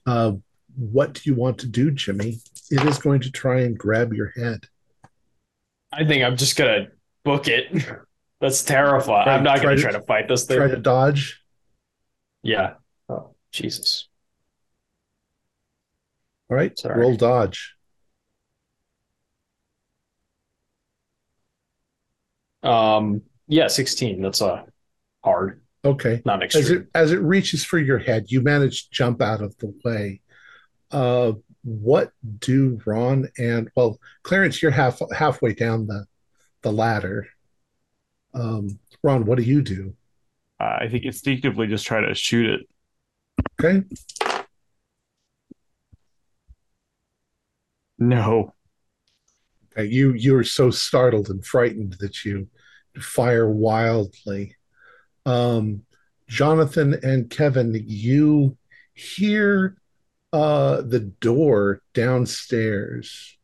Uh, 0.05 0.33
what 0.75 1.13
do 1.13 1.21
you 1.25 1.35
want 1.35 1.59
to 1.59 1.67
do, 1.67 1.91
Jimmy? 1.91 2.39
It 2.71 2.83
is 2.85 2.97
going 2.97 3.19
to 3.21 3.31
try 3.31 3.61
and 3.61 3.77
grab 3.77 4.13
your 4.13 4.31
head. 4.35 4.65
I 5.91 6.05
think 6.05 6.23
I'm 6.23 6.37
just 6.37 6.55
going 6.55 6.85
to 6.85 6.91
book 7.23 7.47
it. 7.47 7.85
That's 8.41 8.63
terrifying. 8.63 9.25
Try- 9.25 9.35
I'm 9.35 9.43
not 9.43 9.57
try 9.57 9.63
going 9.63 9.75
to 9.77 9.81
to- 9.83 9.89
try 9.91 9.99
to 9.99 10.05
fight 10.05 10.27
this 10.27 10.45
thing. 10.45 10.57
Try 10.57 10.67
to 10.69 10.77
dodge. 10.77 11.41
Yeah. 12.41 12.75
Oh, 13.09 13.35
Jesus. 13.51 14.07
All 16.53 16.57
right, 16.59 16.77
Sorry. 16.77 16.99
roll 16.99 17.15
dodge. 17.15 17.73
Um, 22.61 23.23
yeah, 23.47 23.67
16. 23.67 24.21
That's 24.21 24.39
uh, 24.41 24.63
hard, 25.23 25.61
Okay. 25.83 26.21
not 26.25 26.43
As 26.43 26.55
extreme. 26.55 26.81
it 26.83 26.87
as 26.93 27.11
it 27.11 27.21
reaches 27.21 27.65
for 27.65 27.79
your 27.79 27.97
head, 27.97 28.25
you 28.29 28.41
manage 28.41 28.83
to 28.85 28.91
jump 28.91 29.19
out 29.21 29.41
of 29.41 29.57
the 29.57 29.73
way. 29.83 30.21
Uh, 30.91 31.33
what 31.63 32.11
do 32.39 32.79
Ron 32.85 33.29
and 33.39 33.69
well, 33.75 33.99
Clarence, 34.21 34.61
you're 34.61 34.71
half 34.71 35.01
halfway 35.11 35.53
down 35.55 35.87
the 35.87 36.05
the 36.61 36.71
ladder. 36.71 37.27
Um, 38.35 38.79
Ron, 39.01 39.25
what 39.25 39.37
do 39.39 39.43
you 39.43 39.61
do? 39.63 39.95
Uh, 40.59 40.77
I 40.81 40.87
think 40.87 41.03
instinctively 41.03 41.65
just 41.67 41.85
try 41.87 42.01
to 42.01 42.13
shoot 42.13 42.45
it. 42.49 42.61
Okay, 43.59 43.83
No. 48.03 48.53
okay, 49.71 49.85
you 49.85 50.13
you're 50.13 50.43
so 50.43 50.69
startled 50.69 51.29
and 51.29 51.45
frightened 51.45 51.95
that 51.99 52.25
you 52.25 52.49
fire 52.99 53.49
wildly. 53.49 54.55
Um, 55.25 55.83
Jonathan 56.27 56.99
and 57.01 57.29
Kevin, 57.29 57.73
you 57.87 58.57
hear 58.93 59.77
uh, 60.33 60.81
the 60.81 60.99
door 60.99 61.81
downstairs 61.93 63.37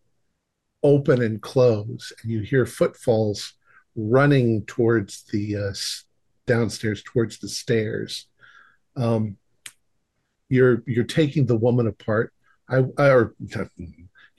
open 0.84 1.22
and 1.22 1.42
close, 1.42 2.12
and 2.22 2.32
you 2.32 2.42
hear 2.42 2.66
footfalls 2.66 3.54
running 3.96 4.66
towards 4.66 5.24
the 5.32 5.56
uh, 5.56 5.74
downstairs 6.46 7.02
towards 7.04 7.40
the 7.40 7.50
stairs. 7.50 8.28
Um, 8.98 9.38
you're 10.50 10.84
you're 10.86 11.06
taking 11.06 11.46
the 11.46 11.58
woman 11.58 11.88
apart. 11.88 12.34
I, 12.68 12.84
I 12.98 13.10
or 13.10 13.36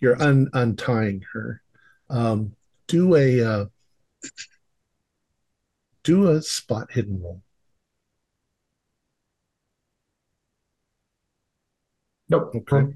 you're 0.01 0.21
un, 0.21 0.49
untying 0.53 1.23
her. 1.33 1.63
Um, 2.09 2.57
do 2.87 3.15
a 3.15 3.43
uh, 3.43 3.65
do 6.03 6.29
a 6.29 6.43
spot 6.43 6.91
hidden 6.91 7.23
roll. 7.23 7.43
Nope. 12.29 12.53
Okay. 12.55 12.95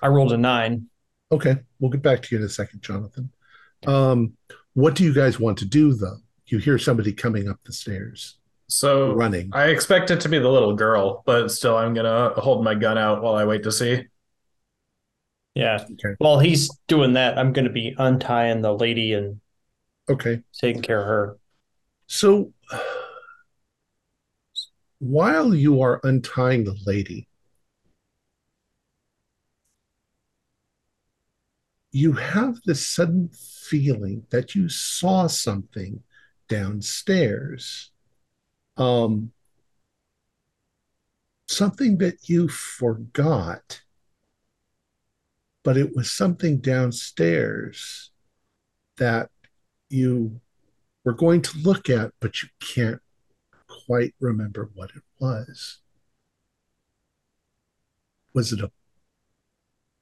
I 0.00 0.08
rolled 0.08 0.32
a 0.32 0.36
nine. 0.36 0.88
Okay, 1.30 1.56
we'll 1.80 1.90
get 1.90 2.02
back 2.02 2.22
to 2.22 2.34
you 2.34 2.40
in 2.40 2.44
a 2.44 2.48
second, 2.48 2.82
Jonathan. 2.82 3.30
Um, 3.86 4.36
what 4.74 4.94
do 4.94 5.04
you 5.04 5.14
guys 5.14 5.40
want 5.40 5.58
to 5.58 5.64
do, 5.64 5.94
though? 5.94 6.18
You 6.46 6.58
hear 6.58 6.78
somebody 6.78 7.12
coming 7.12 7.48
up 7.48 7.58
the 7.64 7.72
stairs, 7.72 8.36
So 8.68 9.14
running. 9.14 9.50
I 9.52 9.68
expect 9.68 10.10
it 10.10 10.20
to 10.20 10.28
be 10.28 10.38
the 10.38 10.50
little 10.50 10.74
girl, 10.74 11.22
but 11.24 11.48
still, 11.48 11.76
I'm 11.76 11.94
gonna 11.94 12.30
hold 12.36 12.62
my 12.62 12.74
gun 12.74 12.98
out 12.98 13.22
while 13.22 13.34
I 13.34 13.44
wait 13.44 13.62
to 13.62 13.72
see. 13.72 14.04
Yeah. 15.54 15.84
Okay. 15.84 16.14
While 16.18 16.38
he's 16.38 16.70
doing 16.88 17.12
that, 17.14 17.38
I'm 17.38 17.52
going 17.52 17.66
to 17.66 17.72
be 17.72 17.94
untying 17.98 18.62
the 18.62 18.72
lady 18.72 19.12
and 19.12 19.40
Okay, 20.10 20.42
taking 20.58 20.82
care 20.82 21.00
of 21.00 21.06
her. 21.06 21.38
so 22.06 22.52
while 24.98 25.54
you 25.54 25.80
are 25.82 26.00
untying 26.04 26.64
the 26.64 26.76
lady, 26.86 27.28
you 31.92 32.12
have 32.12 32.58
this 32.64 32.86
sudden 32.86 33.28
feeling 33.34 34.26
that 34.30 34.54
you 34.54 34.68
saw 34.68 35.26
something 35.26 36.02
downstairs. 36.48 37.90
Um, 38.76 39.32
something 41.48 41.98
that 41.98 42.28
you 42.28 42.48
forgot, 42.48 43.82
but 45.64 45.76
it 45.76 45.94
was 45.94 46.10
something 46.10 46.58
downstairs 46.58 48.10
that 48.98 49.30
you 49.88 50.40
were 51.04 51.12
going 51.12 51.42
to 51.42 51.58
look 51.58 51.88
at, 51.90 52.12
but 52.20 52.42
you 52.42 52.48
can't 52.60 53.00
quite 53.86 54.14
remember 54.20 54.70
what 54.74 54.90
it 54.90 55.02
was. 55.18 55.80
Was 58.34 58.52
it 58.52 58.60
a 58.60 58.70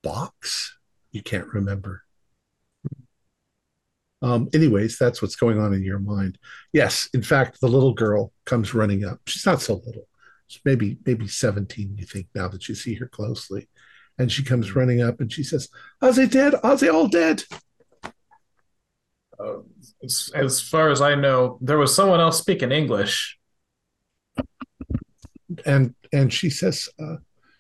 box? 0.03 0.79
You 1.11 1.23
can't 1.23 1.49
remember. 1.49 2.05
Um, 4.23 4.49
anyways, 4.53 4.99
that's 4.99 5.23
what's 5.23 5.37
going 5.37 5.59
on 5.59 5.73
in 5.73 5.83
your 5.83 5.99
mind. 5.99 6.39
Yes, 6.73 7.09
in 7.15 7.23
fact, 7.23 7.61
the 7.61 7.69
little 7.69 7.95
girl 7.95 8.33
comes 8.45 8.75
running 8.75 9.05
up. 9.05 9.21
She's 9.27 9.47
not 9.47 9.63
so 9.63 9.81
little. 9.87 10.07
She's 10.47 10.61
maybe 10.65 10.99
maybe 11.07 11.27
17, 11.27 11.97
you 11.97 12.05
think, 12.05 12.27
now 12.35 12.49
that 12.49 12.69
you 12.69 12.75
see 12.75 12.95
her 12.95 13.07
closely. 13.07 13.69
And 14.21 14.31
she 14.31 14.43
comes 14.43 14.77
running 14.77 15.01
up 15.01 15.21
and 15.21 15.33
she 15.33 15.43
says, 15.43 15.71
Are 16.03 16.13
they 16.13 16.27
dead? 16.27 16.55
Are 16.63 16.77
they 16.77 16.91
all 16.91 17.09
dead? 17.09 17.43
Uh, 18.05 19.61
as, 20.05 20.31
as 20.35 20.61
far 20.61 20.91
as 20.91 21.01
I 21.01 21.15
know, 21.15 21.57
there 21.63 21.79
was 21.79 21.97
someone 21.97 22.21
else 22.21 22.39
speaking 22.39 22.71
English. 22.71 23.39
And 25.65 25.95
and 26.13 26.31
she 26.31 26.51
says, 26.51 26.87
uh, 27.01 27.17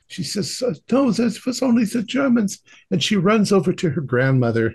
she 0.07 0.23
says, 0.23 0.63
uh, 0.63 0.75
no, 0.93 1.11
this 1.11 1.47
was 1.47 1.63
only 1.63 1.85
the 1.85 2.03
Germans. 2.03 2.61
And 2.91 3.03
she 3.03 3.17
runs 3.17 3.53
over 3.53 3.73
to 3.73 3.89
her 3.91 4.03
grandmother 4.03 4.75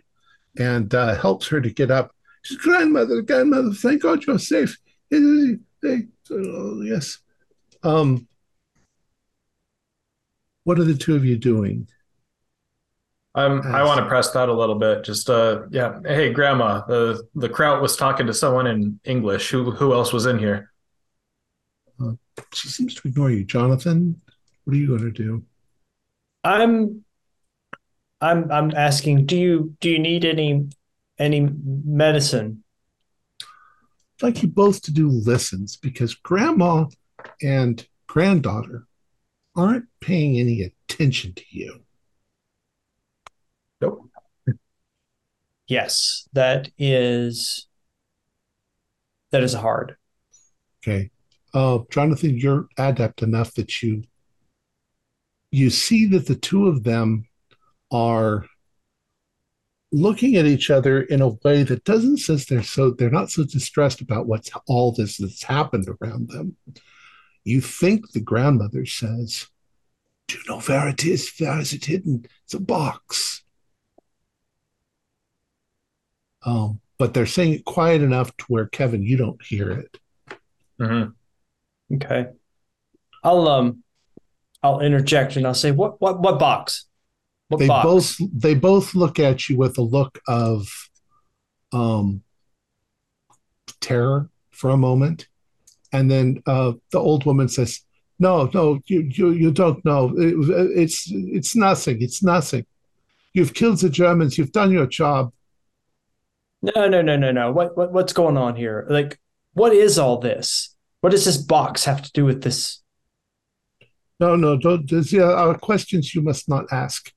and 0.58 0.94
uh, 0.96 1.14
helps 1.14 1.48
her 1.50 1.62
to 1.62 1.70
get 1.70 1.92
up. 1.92 2.16
Says, 2.46 2.58
grandmother, 2.58 3.22
grandmother, 3.22 3.74
thank 3.74 4.02
God 4.02 4.26
you're 4.26 4.40
safe. 4.40 4.76
Oh, 5.14 6.82
yes. 6.82 7.20
Um, 7.84 8.28
what 10.66 10.78
are 10.80 10.84
the 10.84 10.96
two 10.96 11.16
of 11.16 11.24
you 11.24 11.38
doing? 11.38 11.88
I'm, 13.34 13.62
I 13.64 13.84
want 13.84 14.00
to 14.00 14.08
press 14.08 14.32
that 14.32 14.50
a 14.50 14.54
little 14.54 14.76
bit. 14.76 15.04
Just 15.04 15.30
uh, 15.30 15.64
yeah. 15.70 16.00
Hey, 16.06 16.32
Grandma, 16.32 16.86
the 16.88 17.28
the 17.36 17.50
Kraut 17.50 17.82
was 17.82 17.98
talking 17.98 18.28
to 18.28 18.34
someone 18.34 18.66
in 18.68 19.00
English. 19.04 19.50
Who 19.50 19.72
who 19.72 19.94
else 19.94 20.14
was 20.14 20.26
in 20.26 20.40
here? 20.40 20.72
Uh, 22.02 22.14
she 22.54 22.70
seems 22.70 22.96
to 22.96 23.08
ignore 23.08 23.32
you, 23.32 23.44
Jonathan. 23.44 24.22
What 24.64 24.76
are 24.76 24.80
you 24.80 24.88
going 24.88 25.02
to 25.02 25.12
do? 25.12 25.44
I'm 26.46 27.04
I'm 28.22 28.52
I'm 28.52 28.72
asking, 28.72 29.26
do 29.26 29.38
you 29.38 29.76
do 29.82 29.90
you 29.90 30.00
need 30.00 30.24
any 30.24 30.70
any 31.20 31.42
medicine? 31.42 32.64
I'd 33.42 34.24
like 34.24 34.42
you 34.42 34.48
both 34.48 34.82
to 34.84 34.94
do 34.94 35.10
listens 35.10 35.76
because 35.76 36.16
grandma 36.16 36.86
and 37.42 37.86
granddaughter 38.08 38.88
aren't 39.56 39.86
paying 40.02 40.40
any 40.40 40.62
attention 40.62 41.34
to 41.34 41.44
you. 41.50 41.82
Nope. 43.82 44.10
Yes, 45.68 46.28
that 46.34 46.70
is 46.78 47.68
that 49.32 49.44
is 49.44 49.54
hard. 49.54 49.98
Okay. 50.82 51.10
Uh, 51.54 51.80
Jonathan, 51.90 52.38
you're 52.38 52.68
adept 52.78 53.22
enough 53.22 53.54
that 53.56 53.82
you 53.82 54.04
you 55.52 55.70
see 55.70 56.06
that 56.08 56.28
the 56.28 56.36
two 56.36 56.68
of 56.68 56.84
them 56.84 57.28
are 57.92 58.46
looking 59.92 60.36
at 60.36 60.46
each 60.46 60.70
other 60.70 61.02
in 61.02 61.22
a 61.22 61.30
way 61.44 61.64
that 61.64 61.86
doesn't 61.86 62.18
says 62.18 62.46
they're 62.46 62.62
so 62.62 62.92
they're 62.92 63.10
not 63.10 63.32
so 63.32 63.44
distressed 63.44 64.02
about 64.02 64.28
what's 64.28 64.52
all 64.68 64.92
this 64.92 65.18
that's 65.18 65.44
happened 65.44 65.88
around 66.02 66.30
them. 66.30 66.56
You 67.46 67.62
think 67.62 68.12
the 68.12 68.20
grandmother 68.20 68.86
says, 68.86 69.48
Do 70.28 70.38
you 70.38 70.44
know 70.50 70.60
where 70.60 70.90
it 70.90 71.06
is? 71.06 71.32
Where 71.38 71.60
is 71.60 71.74
it 71.74 71.86
hidden? 71.86 72.26
It's 72.44 72.56
a 72.56 72.60
box. 72.60 73.44
Um, 76.44 76.82
but 76.98 77.14
they're 77.14 77.26
saying 77.26 77.54
it 77.54 77.66
quiet 77.66 78.02
enough 78.02 78.36
to 78.38 78.46
where 78.48 78.66
Kevin, 78.66 79.04
you 79.04 79.16
don't 79.16 79.42
hear 79.44 79.72
it. 79.72 80.00
Mm-hmm. 80.80 81.96
Okay. 81.96 82.28
I'll 83.24 83.48
um 83.48 83.84
I'll 84.64 84.80
interject 84.80 85.36
and 85.36 85.46
I'll 85.46 85.54
say, 85.54 85.72
what 85.72 86.02
what 86.02 86.20
what 86.20 86.40
box? 86.40 86.86
What 87.50 87.60
they 87.60 87.68
box? 87.68 87.86
both 87.86 88.18
they 88.34 88.56
both 88.56 88.96
look 88.96 89.20
at 89.20 89.50
you 89.50 89.58
with 89.58 89.78
a 89.78 89.84
look 89.84 90.20
of 90.28 90.90
um 91.72 92.24
terror 93.82 94.30
for 94.50 94.72
a 94.72 94.78
moment 94.78 95.28
and 95.96 96.10
then 96.12 96.42
uh 96.46 96.72
the 96.92 97.00
old 97.00 97.26
woman 97.26 97.48
says 97.48 97.82
no 98.20 98.50
no 98.54 98.80
you 98.86 99.02
you, 99.18 99.32
you 99.32 99.52
don't 99.52 99.84
know 99.86 100.14
it, 100.18 100.36
it's 100.84 101.12
it's 101.12 101.56
nothing 101.56 102.02
it's 102.02 102.22
nothing 102.22 102.66
you've 103.34 103.54
killed 103.54 103.80
the 103.80 103.90
germans 103.90 104.38
you've 104.38 104.52
done 104.52 104.72
your 104.72 104.88
job 104.88 105.32
No, 106.62 106.88
no, 106.88 107.02
no, 107.02 107.16
no, 107.16 107.32
no. 107.32 107.52
What 107.52 107.78
what 107.78 107.92
what's 107.96 108.14
going 108.14 108.38
on 108.38 108.56
here? 108.56 108.88
Like, 108.90 109.20
what 109.54 109.72
is 109.72 110.00
all 110.00 110.18
this? 110.18 110.76
What 111.02 111.12
does 111.12 111.26
this 111.26 111.38
box 111.38 111.86
have 111.86 112.02
to 112.02 112.12
do 112.12 112.26
with 112.26 112.42
this? 112.42 112.82
no 114.20 114.36
no 114.36 114.58
don't 114.58 114.90
these 114.90 115.14
are 115.14 115.58
questions 115.58 116.16
you 116.16 116.22
must 116.22 116.48
not 116.48 116.66
ask 116.72 117.12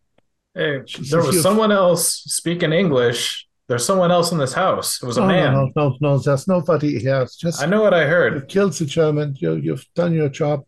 Hey, 0.55 0.83
there 1.11 1.23
was 1.23 1.41
someone 1.41 1.71
else 1.71 2.25
speaking 2.27 2.73
English. 2.73 3.47
There's 3.69 3.85
someone 3.85 4.11
else 4.11 4.33
in 4.33 4.39
this 4.39 4.55
house. 4.55 5.03
It 5.03 5.07
was 5.07 5.19
a 5.19 5.21
no, 5.21 5.27
man. 5.27 5.53
no 5.53 5.71
no 5.77 5.89
no 5.89 5.97
no 6.01 6.19
there's 6.19 6.49
nobody 6.49 6.99
here 6.99 7.21
it's 7.23 7.37
just 7.37 7.63
I 7.63 7.67
know 7.67 7.83
what 7.83 7.93
I 7.95 8.03
you 8.03 8.09
heard. 8.09 8.49
killed 8.49 8.73
the 8.73 8.87
german 8.87 9.37
you, 9.39 9.55
you've 9.57 9.85
done 9.95 10.13
your 10.15 10.31
job 10.31 10.65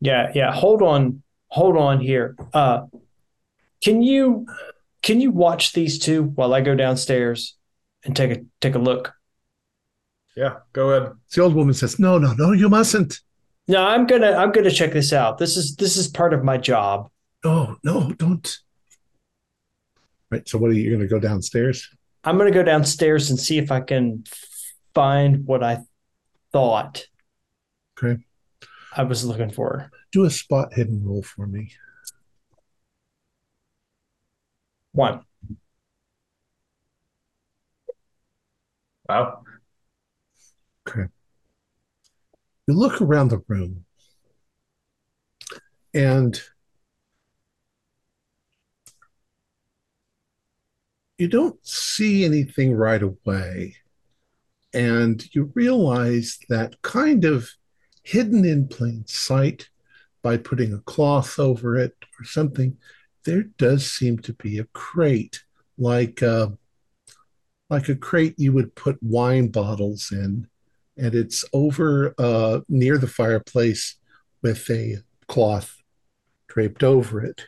Yeah, 0.00 0.32
yeah. 0.34 0.52
Hold 0.52 0.82
on, 0.82 1.22
hold 1.48 1.76
on 1.76 2.00
here. 2.00 2.36
Uh, 2.52 2.86
can 3.82 4.02
you 4.02 4.46
can 5.02 5.20
you 5.20 5.30
watch 5.30 5.72
these 5.74 5.98
two 5.98 6.22
while 6.36 6.54
I 6.54 6.60
go 6.62 6.74
downstairs 6.74 7.56
and 8.04 8.16
take 8.16 8.30
a 8.30 8.44
take 8.60 8.74
a 8.74 8.78
look? 8.78 9.12
Yeah, 10.36 10.54
go 10.72 10.90
ahead. 10.90 11.12
the 11.34 11.42
old 11.42 11.54
woman 11.54 11.74
says 11.74 11.98
no 11.98 12.18
no 12.18 12.32
no 12.32 12.52
you 12.52 12.68
mustn't 12.68 13.20
No, 13.68 13.86
I'm 13.86 14.06
gonna 14.06 14.32
I'm 14.32 14.52
gonna 14.52 14.70
check 14.70 14.92
this 14.92 15.12
out. 15.12 15.38
This 15.38 15.56
is 15.56 15.76
this 15.76 15.96
is 15.96 16.08
part 16.08 16.32
of 16.34 16.42
my 16.44 16.56
job. 16.56 17.08
no 17.44 17.76
no 17.84 18.12
don't 18.12 18.58
right 20.30 20.48
so 20.48 20.58
what 20.58 20.70
are 20.70 20.74
you 20.74 20.88
going 20.90 21.00
to 21.00 21.06
go 21.08 21.18
downstairs 21.18 21.88
I'm 22.26 22.38
gonna 22.38 22.50
go 22.50 22.62
downstairs 22.62 23.28
and 23.30 23.38
see 23.38 23.58
if 23.58 23.70
I 23.70 23.80
can 23.80 24.24
find 24.94 25.46
what 25.46 25.62
I 25.62 25.80
thought 26.52 27.06
Okay. 28.02 28.22
I 28.96 29.02
was 29.04 29.24
looking 29.24 29.50
for. 29.50 29.90
do 30.12 30.24
a 30.24 30.30
spot 30.30 30.72
hidden 30.74 31.04
roll 31.04 31.22
for 31.22 31.46
me 31.46 31.70
One. 34.92 35.22
Wow. 39.08 39.42
Okay. 40.88 41.08
You 42.68 42.74
look 42.74 43.02
around 43.02 43.28
the 43.28 43.42
room 43.48 43.84
and 45.92 46.40
you 51.18 51.28
don't 51.28 51.64
see 51.66 52.24
anything 52.24 52.74
right 52.74 53.02
away 53.02 53.76
and 54.72 55.24
you 55.34 55.52
realize 55.54 56.38
that 56.48 56.80
kind 56.82 57.24
of 57.24 57.48
hidden 58.02 58.44
in 58.44 58.66
plain 58.68 59.04
sight 59.06 59.68
by 60.22 60.36
putting 60.36 60.72
a 60.72 60.80
cloth 60.80 61.38
over 61.38 61.76
it 61.76 61.94
or 62.18 62.24
something 62.24 62.76
there 63.24 63.44
does 63.58 63.90
seem 63.90 64.18
to 64.18 64.32
be 64.34 64.58
a 64.58 64.64
crate 64.72 65.44
like 65.78 66.22
uh, 66.22 66.48
like 67.70 67.88
a 67.88 67.96
crate 67.96 68.34
you 68.36 68.52
would 68.52 68.74
put 68.74 69.02
wine 69.02 69.48
bottles 69.48 70.12
in 70.12 70.46
and 70.96 71.14
it's 71.14 71.44
over 71.52 72.14
uh, 72.18 72.60
near 72.68 72.98
the 72.98 73.08
fireplace 73.08 73.96
with 74.42 74.68
a 74.70 74.98
cloth 75.26 75.76
draped 76.46 76.84
over 76.84 77.24
it. 77.24 77.46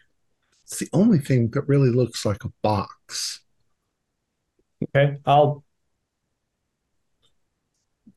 It's 0.64 0.78
the 0.78 0.88
only 0.92 1.18
thing 1.18 1.50
that 1.50 1.68
really 1.68 1.90
looks 1.90 2.24
like 2.24 2.44
a 2.44 2.52
box. 2.62 3.40
Okay. 4.94 5.16
I'll 5.24 5.64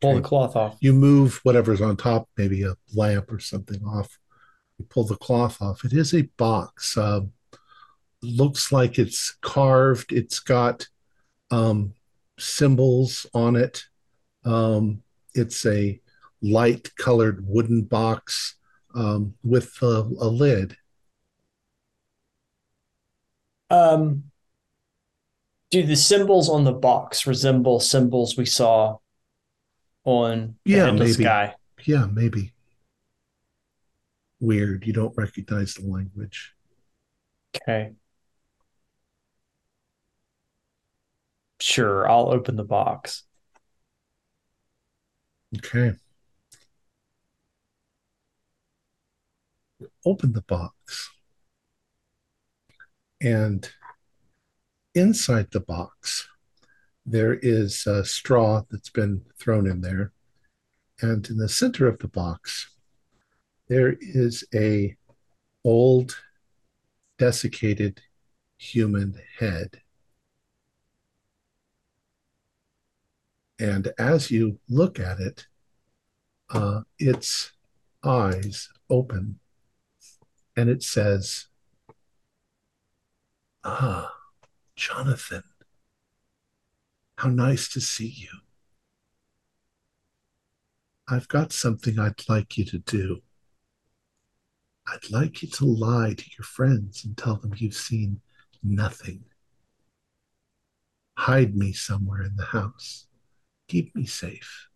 pull 0.01 0.11
Okay. 0.11 0.21
the 0.21 0.27
cloth 0.27 0.55
off. 0.55 0.77
You 0.79 0.93
move 0.93 1.39
whatever's 1.43 1.81
on 1.81 1.97
top, 1.97 2.29
maybe 2.37 2.63
a 2.63 2.75
lamp 2.93 3.31
or 3.31 3.39
something 3.39 3.83
off. 3.83 4.17
You 4.77 4.85
pull 4.85 5.03
the 5.05 5.17
cloth 5.17 5.61
off. 5.61 5.83
It 5.83 5.93
is 5.93 6.13
a 6.13 6.23
box. 6.37 6.97
Uh, 6.97 7.21
looks 8.21 8.71
like 8.71 8.97
it's 8.97 9.37
carved. 9.41 10.11
It's 10.11 10.39
got 10.39 10.87
um, 11.51 11.93
symbols 12.37 13.25
on 13.33 13.55
it. 13.55 13.83
Um, 14.45 15.03
it's 15.33 15.65
a 15.65 15.99
light 16.41 16.95
colored 16.95 17.45
wooden 17.45 17.83
box 17.83 18.55
um, 18.95 19.35
with 19.43 19.71
a, 19.81 19.85
a 19.85 20.27
lid. 20.27 20.77
Um, 23.69 24.31
do 25.71 25.83
the 25.83 25.95
symbols 25.95 26.49
on 26.49 26.63
the 26.63 26.71
box 26.71 27.27
resemble 27.27 27.79
symbols 27.79 28.35
we 28.37 28.45
saw 28.45 28.97
on 30.03 30.55
the 30.65 30.71
Yeah, 30.71 30.91
maybe. 30.91 31.13
Sky? 31.13 31.55
Yeah, 31.85 32.05
maybe. 32.11 32.53
weird. 34.39 34.85
You 34.87 34.93
don't 34.93 35.15
recognize 35.17 35.73
the 35.75 35.85
language. 35.85 36.53
Okay. 37.55 37.91
Sure, 41.61 42.09
I'll 42.09 42.29
open 42.33 42.55
the 42.55 42.63
box. 42.63 43.23
Okay. 45.57 45.93
Open 50.05 50.33
the 50.33 50.41
box. 50.41 51.09
And 53.21 53.69
inside 54.95 55.51
the 55.51 55.59
box, 55.59 56.27
there 57.05 57.33
is 57.33 57.87
a 57.87 58.05
straw 58.05 58.63
that's 58.69 58.89
been 58.89 59.23
thrown 59.37 59.67
in 59.67 59.81
there. 59.81 60.11
And 61.01 61.27
in 61.29 61.37
the 61.37 61.49
center 61.49 61.87
of 61.87 61.99
the 61.99 62.07
box, 62.07 62.69
there 63.67 63.95
is 63.99 64.43
a 64.53 64.95
old 65.63 66.17
desiccated 67.17 68.01
human 68.57 69.15
head. 69.37 69.81
And 73.59 73.91
as 73.97 74.31
you 74.31 74.59
look 74.69 74.99
at 74.99 75.19
it, 75.19 75.47
uh, 76.49 76.81
its 76.97 77.51
eyes 78.03 78.69
open 78.89 79.39
and 80.55 80.69
it 80.69 80.83
says, 80.83 81.47
Ah, 83.63 84.18
Jonathan, 84.79 85.43
how 87.17 87.27
nice 87.27 87.67
to 87.67 87.81
see 87.81 88.07
you. 88.07 88.29
I've 91.05 91.27
got 91.27 91.51
something 91.51 91.99
I'd 91.99 92.29
like 92.29 92.57
you 92.57 92.63
to 92.63 92.79
do. 92.79 93.21
I'd 94.87 95.11
like 95.11 95.41
you 95.41 95.49
to 95.49 95.65
lie 95.65 96.13
to 96.13 96.25
your 96.37 96.45
friends 96.45 97.03
and 97.03 97.17
tell 97.17 97.35
them 97.35 97.53
you've 97.57 97.73
seen 97.73 98.21
nothing. 98.63 99.25
Hide 101.17 101.57
me 101.57 101.73
somewhere 101.73 102.23
in 102.23 102.37
the 102.37 102.45
house. 102.45 103.07
Keep 103.67 103.93
me 103.97 104.05
safe. 104.05 104.69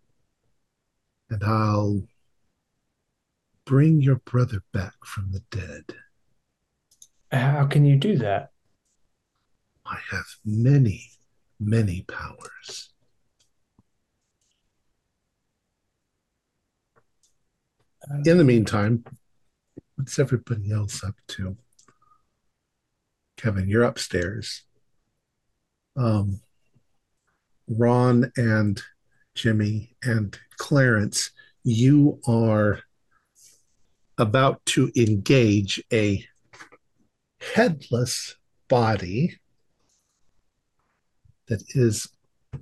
And 1.29 1.41
I'll 1.45 2.03
bring 3.65 4.01
your 4.01 4.17
brother 4.17 4.63
back 4.73 5.05
from 5.05 5.31
the 5.31 5.43
dead. 5.49 5.95
How 7.31 7.65
can 7.67 7.85
you 7.85 7.95
do 7.95 8.17
that? 8.17 8.52
I 9.85 9.97
have 10.11 10.25
many, 10.45 11.11
many 11.59 12.05
powers. 12.07 12.89
In 18.25 18.37
the 18.37 18.43
meantime, 18.43 19.03
what's 19.95 20.19
everybody 20.19 20.71
else 20.71 21.03
up 21.03 21.15
to? 21.29 21.57
Kevin, 23.37 23.67
you're 23.67 23.83
upstairs. 23.83 24.63
Um, 25.95 26.41
Ron 27.67 28.31
and 28.35 28.81
Jimmy 29.35 29.95
and 30.03 30.37
Clarence, 30.57 31.31
you 31.63 32.19
are 32.27 32.81
about 34.17 34.65
to 34.65 34.91
engage 34.95 35.81
a 35.91 36.25
headless 37.53 38.35
body 38.69 39.39
that 41.53 41.63
is 41.75 42.07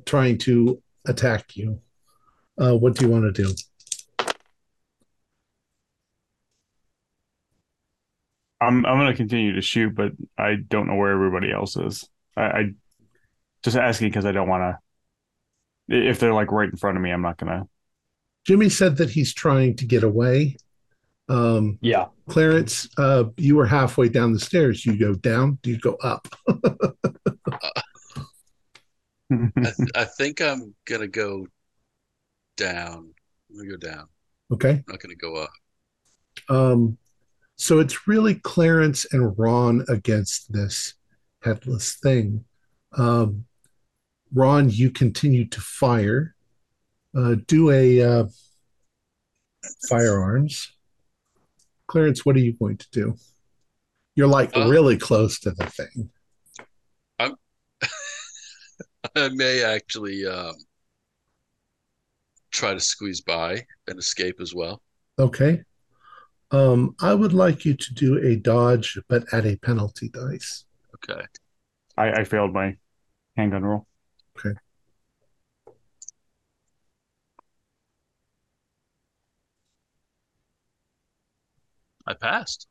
trying 0.06 0.38
to 0.38 0.82
attack 1.08 1.56
you. 1.56 1.80
Uh, 2.58 2.76
what 2.76 2.96
do 2.96 3.06
you 3.06 3.12
want 3.12 3.24
to 3.34 3.44
do? 3.44 3.54
I'm 8.60 8.86
I'm 8.86 8.98
gonna 8.98 9.16
continue 9.16 9.54
to 9.56 9.62
shoot, 9.62 9.96
but 9.96 10.12
I 10.38 10.56
don't 10.56 10.88
know 10.88 10.96
where 10.96 11.12
everybody 11.12 11.52
else 11.52 11.78
is. 11.78 12.08
I, 12.38 12.44
I 12.44 12.64
just 13.64 13.78
asking 13.78 14.10
because 14.10 14.26
I 14.26 14.32
don't 14.32 14.50
want 14.50 14.78
to. 15.90 16.08
If 16.10 16.20
they're 16.20 16.34
like 16.34 16.52
right 16.52 16.70
in 16.70 16.76
front 16.78 16.98
of 16.98 17.04
me, 17.04 17.12
I'm 17.12 17.24
not 17.24 17.38
gonna. 17.38 17.68
Jimmy 18.46 18.70
said 18.70 18.98
that 18.98 19.10
he's 19.10 19.34
trying 19.34 19.78
to 19.78 19.86
get 19.86 20.04
away. 20.04 20.58
Um, 21.30 21.80
Yeah. 21.82 22.08
Clarence, 22.28 22.90
uh, 22.98 23.26
you 23.38 23.56
were 23.56 23.66
halfway 23.66 24.10
down 24.10 24.34
the 24.34 24.40
stairs. 24.40 24.86
You 24.86 24.98
go 24.98 25.16
down. 25.16 25.60
Do 25.64 25.72
you 25.72 25.80
go 25.80 25.96
up? 26.04 26.28
I, 29.58 29.72
th- 29.78 29.90
I 29.96 30.04
think 30.06 30.42
I'm 30.42 30.76
gonna 30.86 31.08
go 31.08 31.48
down. 32.58 33.14
I'm 33.50 33.58
gonna 33.58 33.70
go 33.70 33.78
down. 33.78 34.08
Okay. 34.52 34.72
I'm 34.72 34.84
not 34.88 35.00
gonna 35.00 35.16
go 35.16 35.36
up. 35.36 35.52
Um, 36.50 36.98
so 37.56 37.80
it's 37.80 38.08
really 38.08 38.36
Clarence 38.36 39.06
and 39.12 39.38
Ron 39.38 39.86
against 39.88 40.52
this 40.52 40.96
headless 41.42 41.96
thing. 41.96 42.44
Um, 42.98 43.46
Ron, 44.34 44.70
you 44.70 44.90
continue 44.92 45.48
to 45.48 45.62
fire. 45.62 46.36
Uh, 47.16 47.36
do 47.48 47.70
a 47.72 48.02
uh, 48.02 48.26
firearms. 49.90 50.74
Clarence, 51.88 52.26
what 52.26 52.36
are 52.36 52.40
you 52.40 52.54
going 52.54 52.78
to 52.78 52.88
do? 52.92 53.16
You're 54.16 54.28
like 54.28 54.56
Uh, 54.56 54.68
really 54.68 54.98
close 54.98 55.40
to 55.42 55.52
the 55.52 55.66
thing. 55.66 56.10
I 59.16 59.30
may 59.30 59.64
actually 59.64 60.26
um, 60.26 60.56
try 62.52 62.74
to 62.74 62.80
squeeze 62.80 63.22
by 63.22 63.66
and 63.88 63.98
escape 63.98 64.40
as 64.40 64.54
well. 64.54 64.82
Okay. 65.18 65.64
Um, 66.52 66.96
I 67.00 67.14
would 67.14 67.34
like 67.34 67.66
you 67.66 67.76
to 67.76 67.94
do 67.94 68.18
a 68.20 68.36
dodge, 68.36 69.00
but 69.08 69.24
at 69.34 69.46
a 69.46 69.56
penalty 69.58 70.10
dice. 70.10 70.66
Okay. 70.96 71.24
I, 71.98 72.12
I 72.12 72.24
failed 72.24 72.54
my 72.54 72.76
handgun 73.38 73.64
roll. 73.64 73.88
Okay. 74.38 74.58
I 82.06 82.14
passed. 82.14 82.68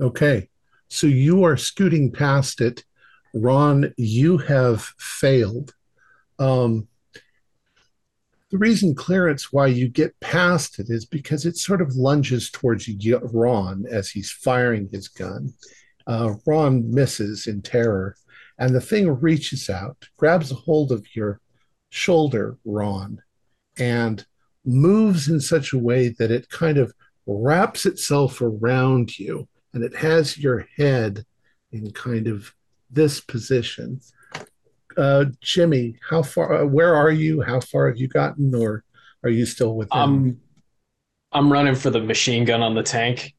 Okay. 0.00 0.48
So 0.88 1.06
you 1.06 1.44
are 1.44 1.56
scooting 1.56 2.10
past 2.10 2.60
it. 2.60 2.84
Ron, 3.34 3.92
you 3.96 4.38
have 4.38 4.82
failed. 4.98 5.74
Um, 6.38 6.88
the 8.50 8.58
reason, 8.58 8.94
Clarence, 8.94 9.52
why 9.52 9.66
you 9.66 9.88
get 9.88 10.18
past 10.20 10.78
it 10.78 10.88
is 10.88 11.04
because 11.04 11.44
it 11.44 11.56
sort 11.56 11.82
of 11.82 11.96
lunges 11.96 12.50
towards 12.50 12.88
Ron 13.32 13.84
as 13.90 14.10
he's 14.10 14.30
firing 14.30 14.88
his 14.90 15.08
gun. 15.08 15.52
Uh, 16.06 16.34
Ron 16.46 16.90
misses 16.90 17.46
in 17.46 17.60
terror, 17.60 18.16
and 18.58 18.74
the 18.74 18.80
thing 18.80 19.08
reaches 19.20 19.68
out, 19.68 20.08
grabs 20.16 20.50
a 20.50 20.54
hold 20.54 20.92
of 20.92 21.04
your 21.14 21.40
shoulder, 21.90 22.56
Ron, 22.64 23.20
and 23.78 24.24
moves 24.64 25.28
in 25.28 25.40
such 25.40 25.72
a 25.72 25.78
way 25.78 26.08
that 26.18 26.30
it 26.30 26.48
kind 26.48 26.78
of 26.78 26.92
wraps 27.26 27.84
itself 27.84 28.40
around 28.40 29.18
you 29.18 29.46
and 29.74 29.84
it 29.84 29.94
has 29.94 30.38
your 30.38 30.66
head 30.76 31.24
in 31.72 31.90
kind 31.92 32.26
of 32.26 32.52
this 32.90 33.20
position. 33.20 34.00
Uh, 34.96 35.26
Jimmy, 35.40 35.96
how 36.08 36.22
far? 36.22 36.62
Uh, 36.62 36.66
where 36.66 36.94
are 36.94 37.10
you? 37.10 37.40
How 37.42 37.60
far 37.60 37.88
have 37.88 37.98
you 37.98 38.08
gotten, 38.08 38.54
or 38.54 38.82
are 39.22 39.30
you 39.30 39.46
still 39.46 39.74
within? 39.76 39.98
I'm 40.00 40.40
I'm 41.32 41.52
running 41.52 41.74
for 41.74 41.90
the 41.90 42.00
machine 42.00 42.44
gun 42.44 42.62
on 42.62 42.74
the 42.74 42.82
tank. 42.82 43.34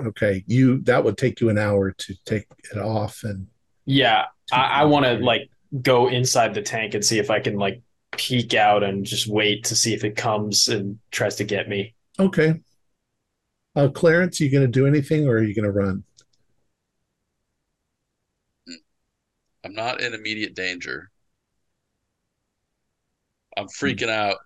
okay, 0.00 0.44
you 0.46 0.80
that 0.82 1.04
would 1.04 1.18
take 1.18 1.40
you 1.40 1.50
an 1.50 1.58
hour 1.58 1.92
to 1.92 2.14
take 2.24 2.46
it 2.72 2.78
off, 2.78 3.20
and 3.24 3.46
Yeah, 3.84 4.26
I, 4.52 4.82
I 4.82 4.84
want 4.84 5.04
to 5.04 5.14
like 5.14 5.50
go 5.82 6.08
inside 6.08 6.54
the 6.54 6.62
tank 6.62 6.94
and 6.94 7.04
see 7.04 7.18
if 7.18 7.30
I 7.30 7.40
can 7.40 7.56
like 7.56 7.82
peek 8.12 8.54
out 8.54 8.82
and 8.82 9.04
just 9.04 9.26
wait 9.26 9.64
to 9.64 9.74
see 9.74 9.94
if 9.94 10.04
it 10.04 10.16
comes 10.16 10.68
and 10.68 10.98
tries 11.10 11.36
to 11.36 11.44
get 11.44 11.68
me. 11.68 11.94
okay. 12.18 12.60
Uh, 13.74 13.88
Clarence, 13.88 14.38
are 14.38 14.44
you 14.44 14.50
going 14.50 14.66
to 14.66 14.68
do 14.70 14.86
anything, 14.86 15.26
or 15.26 15.36
are 15.36 15.42
you 15.42 15.54
going 15.54 15.64
to 15.64 15.70
run? 15.72 16.04
I'm 19.64 19.74
not 19.74 20.00
in 20.00 20.14
immediate 20.14 20.54
danger. 20.54 21.10
I'm 23.56 23.68
freaking 23.68 24.08
out. 24.08 24.38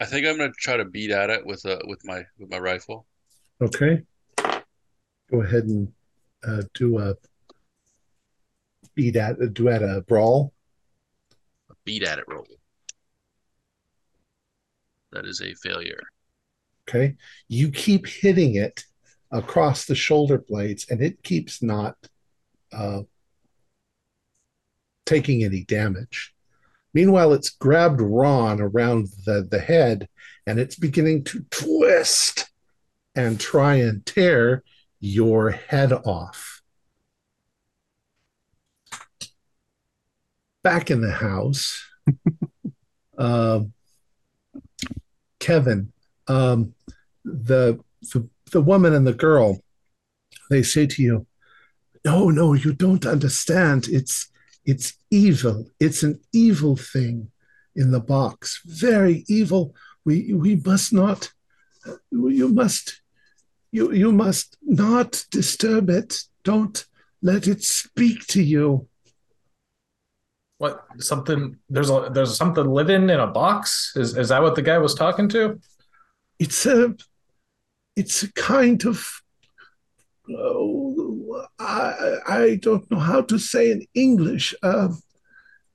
I 0.00 0.06
think 0.06 0.26
I'm 0.26 0.38
gonna 0.38 0.52
try 0.58 0.76
to 0.76 0.84
beat 0.84 1.10
at 1.10 1.30
it 1.30 1.44
with 1.44 1.64
a 1.64 1.80
with 1.84 2.00
my 2.04 2.22
with 2.38 2.50
my 2.50 2.58
rifle. 2.58 3.06
Okay. 3.60 4.02
Go 5.30 5.42
ahead 5.42 5.64
and 5.64 5.92
uh, 6.46 6.62
do 6.74 6.98
a 6.98 7.14
beat 8.94 9.16
at 9.16 9.36
do 9.54 9.68
at 9.68 9.82
a 9.82 10.02
brawl. 10.06 10.52
A 11.70 11.74
Beat 11.84 12.02
at 12.02 12.18
it 12.18 12.24
roll. 12.26 12.46
That 15.12 15.26
is 15.26 15.40
a 15.40 15.54
failure. 15.54 16.00
Okay. 16.88 17.16
You 17.48 17.70
keep 17.70 18.06
hitting 18.06 18.54
it 18.56 18.84
across 19.30 19.84
the 19.84 19.94
shoulder 19.94 20.38
blades, 20.38 20.86
and 20.90 21.02
it 21.02 21.22
keeps 21.22 21.62
not 21.62 21.96
uh, 22.72 23.02
taking 25.06 25.44
any 25.44 25.64
damage. 25.64 26.34
Meanwhile, 26.92 27.32
it's 27.32 27.50
grabbed 27.50 28.00
Ron 28.00 28.60
around 28.60 29.08
the, 29.24 29.46
the 29.48 29.60
head 29.60 30.08
and 30.46 30.58
it's 30.58 30.76
beginning 30.76 31.24
to 31.24 31.44
twist 31.50 32.50
and 33.14 33.38
try 33.38 33.76
and 33.76 34.04
tear 34.04 34.64
your 34.98 35.50
head 35.50 35.92
off. 35.92 36.62
Back 40.62 40.90
in 40.90 41.00
the 41.00 41.12
house, 41.12 41.88
uh, 43.18 43.60
Kevin, 45.38 45.92
um, 46.26 46.74
the, 47.24 47.78
the 48.12 48.28
the 48.50 48.60
woman 48.60 48.94
and 48.94 49.06
the 49.06 49.12
girl, 49.12 49.62
they 50.50 50.62
say 50.62 50.86
to 50.86 51.02
you, 51.02 51.26
"No, 52.04 52.30
no, 52.30 52.54
you 52.54 52.72
don't 52.72 53.06
understand. 53.06 53.88
It's 53.88 54.28
it's 54.64 54.94
evil. 55.10 55.70
It's 55.78 56.02
an 56.02 56.20
evil 56.32 56.76
thing 56.76 57.30
in 57.74 57.90
the 57.90 58.00
box. 58.00 58.60
Very 58.64 59.24
evil. 59.28 59.74
We 60.04 60.32
we 60.34 60.56
must 60.56 60.92
not. 60.92 61.32
You 62.10 62.48
must. 62.48 63.00
You 63.72 63.92
you 63.92 64.12
must 64.12 64.56
not 64.62 65.24
disturb 65.30 65.90
it. 65.90 66.24
Don't 66.44 66.86
let 67.22 67.46
it 67.46 67.62
speak 67.62 68.26
to 68.28 68.42
you." 68.42 68.88
What 70.58 70.84
something? 70.98 71.56
There's 71.70 71.90
a 71.90 72.10
there's 72.12 72.36
something 72.36 72.66
living 72.66 73.08
in 73.08 73.20
a 73.20 73.26
box. 73.26 73.92
Is 73.96 74.16
is 74.16 74.28
that 74.28 74.42
what 74.42 74.56
the 74.56 74.62
guy 74.62 74.78
was 74.78 74.94
talking 74.94 75.28
to? 75.30 75.58
It's 76.38 76.66
a 76.66 76.94
it's 77.96 78.22
a 78.22 78.32
kind 78.32 78.84
of 78.84 79.22
oh, 80.36 81.46
I, 81.58 82.16
I 82.26 82.58
don't 82.60 82.90
know 82.90 82.98
how 82.98 83.22
to 83.22 83.38
say 83.38 83.70
in 83.70 83.86
English 83.94 84.54
uh, 84.62 84.88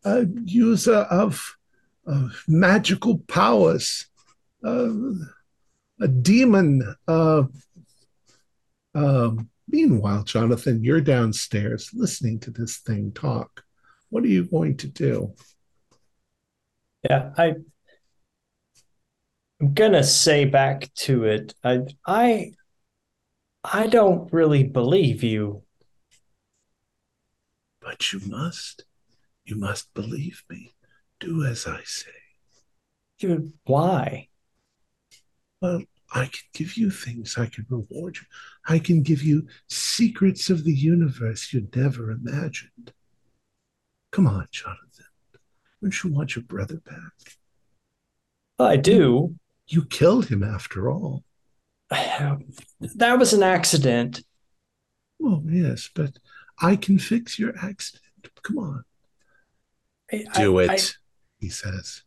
a 0.04 0.26
user 0.46 0.98
of, 0.98 1.58
of 2.06 2.44
magical 2.48 3.20
powers, 3.28 4.08
uh, 4.64 4.90
a 6.00 6.08
demon. 6.08 6.96
Uh, 7.08 7.44
um, 8.94 9.50
meanwhile, 9.68 10.24
Jonathan, 10.24 10.84
you're 10.84 11.02
downstairs 11.02 11.90
listening 11.94 12.40
to 12.42 12.52
this 12.52 12.78
thing 12.78 13.12
talk. 13.12 13.64
What 14.10 14.24
are 14.24 14.28
you 14.28 14.46
going 14.46 14.78
to 14.78 14.88
do? 14.88 15.34
Yeah, 17.10 17.32
I 17.38 17.56
I'm 19.62 19.74
gonna 19.74 20.04
say 20.04 20.46
back 20.46 20.94
to 20.96 21.24
it. 21.24 21.54
I 21.64 21.82
I 22.06 22.52
I 23.64 23.88
don't 23.88 24.32
really 24.34 24.64
believe 24.64 25.24
you. 25.24 25.64
But 27.82 28.12
you 28.12 28.20
must. 28.28 28.86
You 29.46 29.56
must 29.56 29.94
believe 29.94 30.44
me. 30.50 30.76
Do 31.20 31.44
as 31.46 31.66
I 31.68 31.82
say. 31.84 32.12
You 33.20 33.54
why? 33.64 34.28
Well, 35.62 35.84
I 36.14 36.26
can 36.26 36.44
give 36.54 36.76
you 36.76 36.92
things. 36.92 37.38
I 37.38 37.46
can 37.46 37.66
reward 37.70 38.18
you. 38.18 38.24
I 38.68 38.80
can 38.80 39.04
give 39.04 39.24
you 39.24 39.48
secrets 39.70 40.50
of 40.50 40.64
the 40.64 40.74
universe 40.74 41.54
you 41.54 41.68
never 41.76 42.12
imagined. 42.12 42.92
Come 44.12 44.28
on, 44.28 44.48
Jonathan. 44.52 45.06
Don't 45.82 46.04
you 46.04 46.12
want 46.12 46.36
your 46.36 46.44
brother 46.44 46.82
back? 46.86 47.36
I 48.60 48.78
do. 48.78 49.36
You 49.68 49.86
killed 49.86 50.28
him 50.28 50.44
after 50.44 50.90
all. 50.90 51.24
That 51.90 53.20
was 53.20 53.34
an 53.34 53.44
accident. 53.44 54.24
Well, 55.20 55.44
yes, 55.46 55.90
but 55.94 56.18
I 56.62 56.76
can 56.76 57.00
fix 57.00 57.40
your 57.40 57.54
accident. 57.62 58.02
Come 58.44 58.58
on. 58.60 58.84
I, 60.12 60.24
Do 60.36 60.60
I- 60.60 60.66
it, 60.66 60.98
he 61.40 61.50
says. 61.50 62.04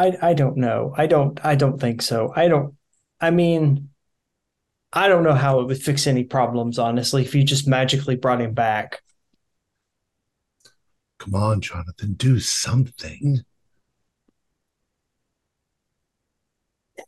I, 0.00 0.16
I 0.22 0.32
don't 0.34 0.56
know. 0.56 0.94
I 0.96 1.08
don't 1.08 1.44
I 1.44 1.56
don't 1.56 1.80
think 1.80 2.02
so. 2.02 2.32
I 2.36 2.46
don't 2.46 2.74
I 3.20 3.32
mean 3.32 3.88
I 4.92 5.08
don't 5.08 5.24
know 5.24 5.34
how 5.34 5.58
it 5.58 5.66
would 5.66 5.82
fix 5.82 6.06
any 6.06 6.22
problems, 6.22 6.78
honestly, 6.78 7.22
if 7.22 7.34
you 7.34 7.42
just 7.42 7.66
magically 7.66 8.14
brought 8.14 8.40
him 8.40 8.54
back. 8.54 9.02
Come 11.18 11.34
on, 11.34 11.60
Jonathan, 11.60 12.14
do 12.14 12.38
something. 12.38 13.40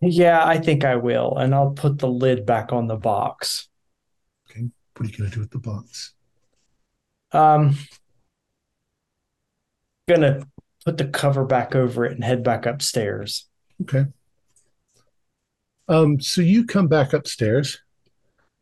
Yeah, 0.00 0.44
I 0.44 0.58
think 0.58 0.84
I 0.84 0.96
will, 0.96 1.36
and 1.36 1.54
I'll 1.54 1.72
put 1.72 1.98
the 1.98 2.08
lid 2.08 2.46
back 2.46 2.72
on 2.72 2.86
the 2.86 2.96
box. 2.96 3.68
Okay. 4.50 4.68
What 4.96 5.06
are 5.06 5.10
you 5.10 5.18
going 5.18 5.30
to 5.30 5.34
do 5.34 5.40
with 5.40 5.50
the 5.50 5.58
box? 5.58 6.14
Um 7.32 7.76
gonna 10.08 10.42
put 10.84 10.98
the 10.98 11.06
cover 11.06 11.44
back 11.44 11.74
over 11.74 12.04
it 12.04 12.12
and 12.12 12.24
head 12.24 12.42
back 12.42 12.66
upstairs. 12.66 13.48
Okay. 13.82 14.06
Um, 15.88 16.20
so 16.20 16.40
you 16.40 16.66
come 16.66 16.88
back 16.88 17.12
upstairs. 17.12 17.78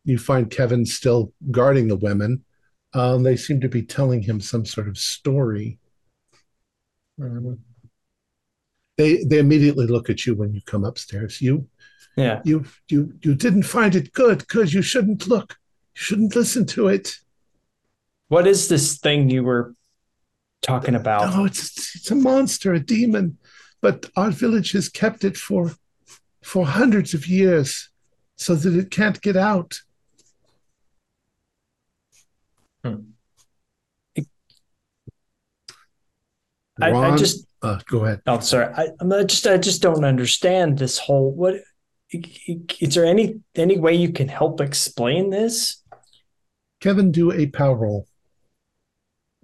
You 0.05 0.19
find 0.19 0.51
Kevin 0.51 0.87
still 0.87 1.33
guarding 1.51 1.89
the 1.89 1.97
women. 1.97 2.45
Um, 2.95 3.23
they 3.23 3.37
seem 3.37 3.61
to 3.61 3.69
be 3.69 3.83
telling 3.83 4.23
him 4.23 4.41
some 4.41 4.65
sort 4.65 4.89
of 4.89 4.97
story. 4.97 5.79
Um, 7.21 7.59
They 8.99 9.23
they 9.25 9.39
immediately 9.39 9.87
look 9.87 10.11
at 10.11 10.27
you 10.27 10.35
when 10.35 10.53
you 10.53 10.61
come 10.67 10.85
upstairs. 10.85 11.41
You 11.41 11.69
Yeah. 12.17 12.43
you 12.45 12.65
you 12.91 13.15
you 13.23 13.35
didn't 13.37 13.63
find 13.63 13.95
it 13.95 14.13
good 14.13 14.39
because 14.39 14.75
you 14.75 14.83
shouldn't 14.83 15.29
look. 15.29 15.57
You 15.95 16.01
shouldn't 16.03 16.35
listen 16.37 16.67
to 16.67 16.89
it. 16.89 17.17
What 18.27 18.47
is 18.47 18.69
this 18.69 18.99
thing 18.99 19.31
you 19.31 19.45
were 19.45 19.73
talking 20.61 20.97
about? 20.97 21.35
Oh, 21.35 21.45
it's 21.47 21.95
it's 21.97 22.11
a 22.11 22.17
monster, 22.17 22.75
a 22.75 22.81
demon. 22.81 23.39
But 23.81 24.11
our 24.17 24.33
village 24.33 24.73
has 24.73 24.89
kept 24.89 25.23
it 25.25 25.37
for 25.37 25.73
for 26.43 26.67
hundreds 26.67 27.15
of 27.15 27.27
years 27.29 27.91
so 28.37 28.57
that 28.57 28.75
it 28.75 28.91
can't 28.91 29.21
get 29.23 29.37
out. 29.37 29.81
Hmm. 32.85 33.13
I, 36.81 36.87
I 36.87 36.91
Ron- 36.91 37.19
just 37.19 37.48
uh, 37.63 37.79
go 37.87 38.05
ahead. 38.05 38.23
Oh, 38.27 38.41
sorry. 38.41 38.73
I, 38.75 38.89
I'm 39.01 39.09
not 39.09 39.27
just 39.27 39.47
I 39.47 39.57
just 39.57 39.83
don't 39.83 40.05
understand 40.05 40.79
this 40.79 40.99
whole 40.99 41.33
what. 41.33 41.57
Is 42.11 42.95
there 42.95 43.05
any 43.05 43.41
any 43.55 43.79
way 43.79 43.95
you 43.95 44.13
can 44.13 44.29
help 44.29 44.61
explain 44.61 45.31
this? 45.31 45.83
Kevin, 46.81 47.13
do 47.13 47.33
a 47.33 47.47
power 47.47 47.77
roll. 47.77 48.07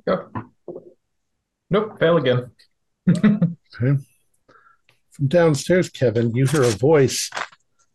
Yep. 0.07 0.32
Nope, 1.70 1.99
fail 1.99 2.16
again. 2.16 2.51
Okay. 3.77 4.01
From 5.11 5.27
downstairs, 5.27 5.91
Kevin, 5.91 6.32
you 6.32 6.47
hear 6.47 6.62
a 6.62 6.70
voice. 6.70 7.28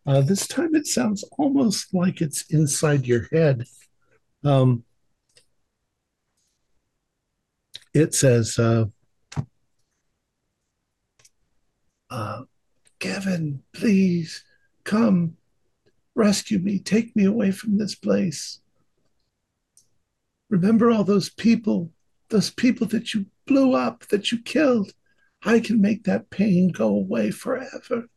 Uh, 0.06 0.20
this 0.20 0.46
time 0.46 0.76
it 0.76 0.88
sounds 0.88 1.24
almost 1.38 1.94
like 1.94 2.20
it's 2.20 2.44
inside 2.50 3.08
your 3.08 3.28
head. 3.32 3.64
Um, 4.44 4.84
it 7.94 8.14
says, 8.14 8.60
uh, 8.60 8.86
uh, 12.10 12.44
Kevin, 13.00 13.64
please 13.74 14.44
come 14.84 15.38
rescue 16.16 16.60
me. 16.60 16.80
Take 16.80 17.16
me 17.16 17.26
away 17.26 17.52
from 17.52 17.78
this 17.78 17.96
place. 17.96 18.60
Remember 20.50 20.92
all 20.92 21.04
those 21.04 21.30
people, 21.30 21.92
those 22.30 22.50
people 22.50 22.88
that 22.88 23.14
you 23.14 23.26
blew 23.46 23.74
up, 23.74 24.06
that 24.08 24.32
you 24.32 24.42
killed. 24.42 24.92
I 25.44 25.60
can 25.60 25.80
make 25.80 26.04
that 26.04 26.30
pain 26.30 26.72
go 26.72 26.88
away 26.88 27.32
forever. 27.32 28.08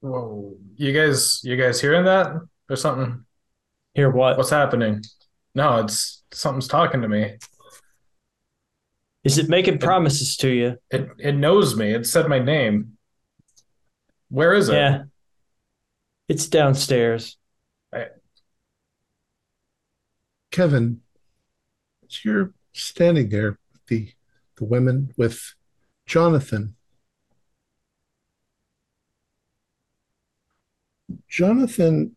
Whoa. 0.00 0.56
You 0.76 0.92
guys 0.92 1.40
you 1.42 1.56
guys 1.56 1.80
hearing 1.80 2.04
that? 2.04 2.32
There's 2.68 2.80
something 2.80 3.24
Here, 3.94 4.10
what 4.10 4.36
what's 4.36 4.50
happening? 4.50 5.02
No, 5.54 5.78
it's 5.78 6.22
something's 6.32 6.68
talking 6.68 7.02
to 7.02 7.08
me. 7.08 7.36
is 9.24 9.38
it 9.38 9.48
making 9.48 9.78
promises 9.78 10.36
to 10.38 10.48
you? 10.48 10.76
It 10.90 11.10
it 11.18 11.34
knows 11.34 11.76
me. 11.76 11.92
It 11.92 12.06
said 12.06 12.28
my 12.28 12.38
name. 12.38 12.97
Where 14.30 14.54
is 14.54 14.68
it? 14.68 14.74
Yeah, 14.74 15.02
it's 16.28 16.46
downstairs. 16.46 17.36
Kevin, 20.50 21.00
as 22.04 22.24
you're 22.24 22.52
standing 22.72 23.28
there 23.28 23.58
with 23.72 23.86
the, 23.86 24.12
the 24.56 24.64
women 24.64 25.12
with 25.16 25.54
Jonathan. 26.06 26.74
Jonathan 31.28 32.16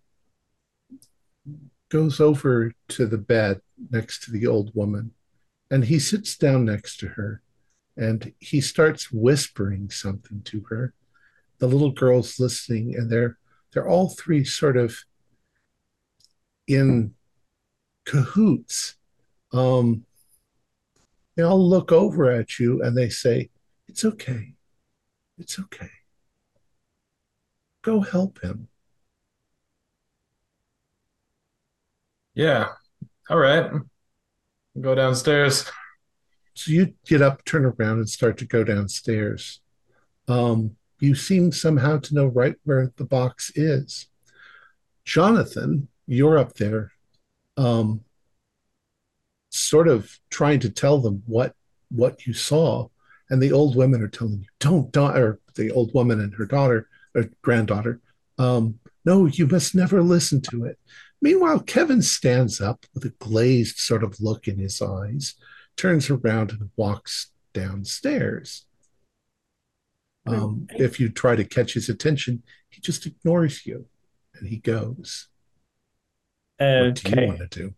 goes 1.90 2.20
over 2.20 2.74
to 2.88 3.06
the 3.06 3.18
bed 3.18 3.62
next 3.90 4.24
to 4.24 4.32
the 4.32 4.48
old 4.48 4.74
woman 4.74 5.12
and 5.70 5.86
he 5.86 6.00
sits 6.00 6.38
down 6.38 6.66
next 6.66 6.98
to 6.98 7.10
her 7.10 7.42
and 7.98 8.34
he 8.40 8.62
starts 8.62 9.12
whispering 9.12 9.90
something 9.90 10.42
to 10.44 10.62
her. 10.70 10.94
The 11.62 11.68
little 11.68 11.92
girl's 11.94 12.42
listening 12.42 12.96
and 12.98 13.10
they're 13.10 13.40
they're 13.72 13.88
all 13.88 14.10
three 14.10 14.44
sort 14.44 14.78
of 14.78 14.98
in 16.68 17.14
cahoots. 18.06 18.96
Um, 19.54 20.06
They 21.36 21.44
all 21.44 21.68
look 21.68 21.92
over 21.92 22.32
at 22.32 22.58
you 22.60 22.82
and 22.82 22.98
they 22.98 23.10
say, 23.10 23.50
It's 23.88 24.06
okay. 24.06 24.54
It's 25.38 25.60
okay. 25.60 25.92
Go 27.84 28.02
help 28.02 28.42
him. 28.42 28.70
Yeah. 32.34 32.70
All 33.30 33.38
right. 33.40 33.72
Go 34.80 34.96
downstairs. 34.96 35.70
So 36.56 36.72
you 36.72 36.94
get 37.06 37.22
up, 37.22 37.46
turn 37.46 37.66
around, 37.66 38.00
and 38.00 38.10
start 38.10 38.38
to 38.40 38.46
go 38.46 38.64
downstairs. 38.64 39.62
Um, 40.28 40.78
you 41.02 41.16
seem 41.16 41.52
somehow 41.52 41.98
to 41.98 42.14
know 42.14 42.28
right 42.28 42.56
where 42.64 42.92
the 42.98 43.04
box 43.04 43.52
is. 43.56 44.08
Jonathan, 45.04 45.88
you're 46.08 46.38
up 46.38 46.54
there, 46.54 46.92
um, 47.58 48.02
sort 49.50 49.88
of 49.88 50.20
trying 50.30 50.60
to 50.60 50.70
tell 50.70 51.00
them 51.00 51.24
what 51.26 51.56
what 51.90 52.26
you 52.26 52.34
saw, 52.34 52.88
and 53.30 53.42
the 53.42 53.52
old 53.52 53.76
women 53.76 54.02
are 54.02 54.08
telling 54.08 54.40
you, 54.40 54.48
"Don't, 54.60 54.92
don't," 54.92 55.18
or 55.18 55.40
the 55.56 55.72
old 55.72 55.94
woman 55.94 56.22
and 56.22 56.34
her 56.36 56.46
daughter 56.46 56.88
or 57.14 57.30
granddaughter, 57.42 58.00
um, 58.38 58.80
"No, 59.04 59.26
you 59.26 59.48
must 59.48 59.76
never 59.76 60.02
listen 60.02 60.40
to 60.42 60.66
it." 60.66 60.80
Meanwhile, 61.22 61.62
Kevin 61.62 62.02
stands 62.02 62.62
up 62.62 62.86
with 62.94 63.06
a 63.06 63.10
glazed 63.20 63.78
sort 63.78 64.04
of 64.04 64.22
look 64.22 64.48
in 64.48 64.58
his 64.58 64.82
eyes, 64.82 65.36
turns 65.76 66.10
around 66.10 66.52
and 66.52 66.70
walks 66.76 67.32
downstairs. 67.54 68.66
Um, 70.26 70.68
if 70.72 71.00
you 71.00 71.10
try 71.10 71.36
to 71.36 71.44
catch 71.44 71.74
his 71.74 71.90
attention, 71.90 72.44
he 72.70 72.80
just 72.80 73.06
ignores 73.06 73.66
you 73.66 73.88
and 74.36 74.48
he 74.48 74.58
goes. 74.58 75.28
What 76.58 76.96
do 76.96 77.10
you 77.10 77.28
want 77.28 77.40
to 77.40 77.48
do? 77.48 77.74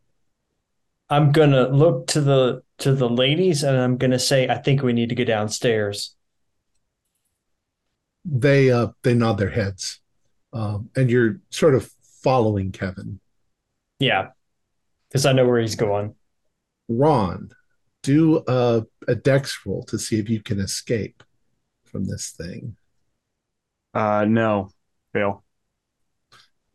I'm 1.09 1.31
gonna 1.31 1.69
look 1.69 2.07
to 2.07 2.21
the 2.21 2.63
to 2.79 2.93
the 2.93 3.07
ladies 3.07 3.63
and 3.63 3.77
I'm 3.77 3.97
gonna 3.97 4.19
say 4.19 4.47
I 4.49 4.55
think 4.55 4.81
we 4.81 4.93
need 4.93 5.09
to 5.09 5.15
go 5.15 5.23
downstairs. 5.23 6.15
They 8.25 8.71
uh, 8.71 8.87
they 9.03 9.13
nod 9.13 9.37
their 9.37 9.49
heads, 9.49 10.01
um, 10.51 10.89
and 10.95 11.09
you're 11.09 11.39
sort 11.49 11.75
of 11.75 11.89
following 12.23 12.71
Kevin. 12.71 13.19
Yeah. 13.99 14.29
Because 15.09 15.25
I 15.25 15.33
know 15.33 15.45
where 15.45 15.59
he's 15.59 15.75
going. 15.75 16.15
Ron, 16.89 17.51
do 18.01 18.43
a, 18.47 18.83
a 19.07 19.15
dex 19.15 19.59
roll 19.65 19.83
to 19.83 19.99
see 19.99 20.19
if 20.19 20.29
you 20.29 20.41
can 20.41 20.59
escape 20.59 21.23
from 21.93 22.05
this 22.05 22.31
thing. 22.31 22.75
Uh, 23.93 24.25
no, 24.27 24.71
fail. 25.13 25.45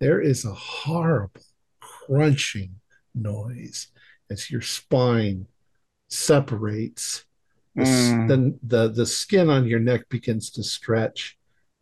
There 0.00 0.20
is 0.20 0.44
a 0.44 0.54
horrible 0.54 1.42
crunching 1.80 2.76
noise 3.14 3.88
as 4.30 4.50
your 4.50 4.62
spine 4.62 5.46
separates. 6.08 7.24
The, 7.74 7.82
Mm. 7.82 8.28
the, 8.28 8.58
the, 8.62 8.88
the 8.88 9.06
skin 9.06 9.50
on 9.50 9.66
your 9.66 9.78
neck 9.80 10.08
begins 10.08 10.50
to 10.50 10.62
stretch 10.64 11.36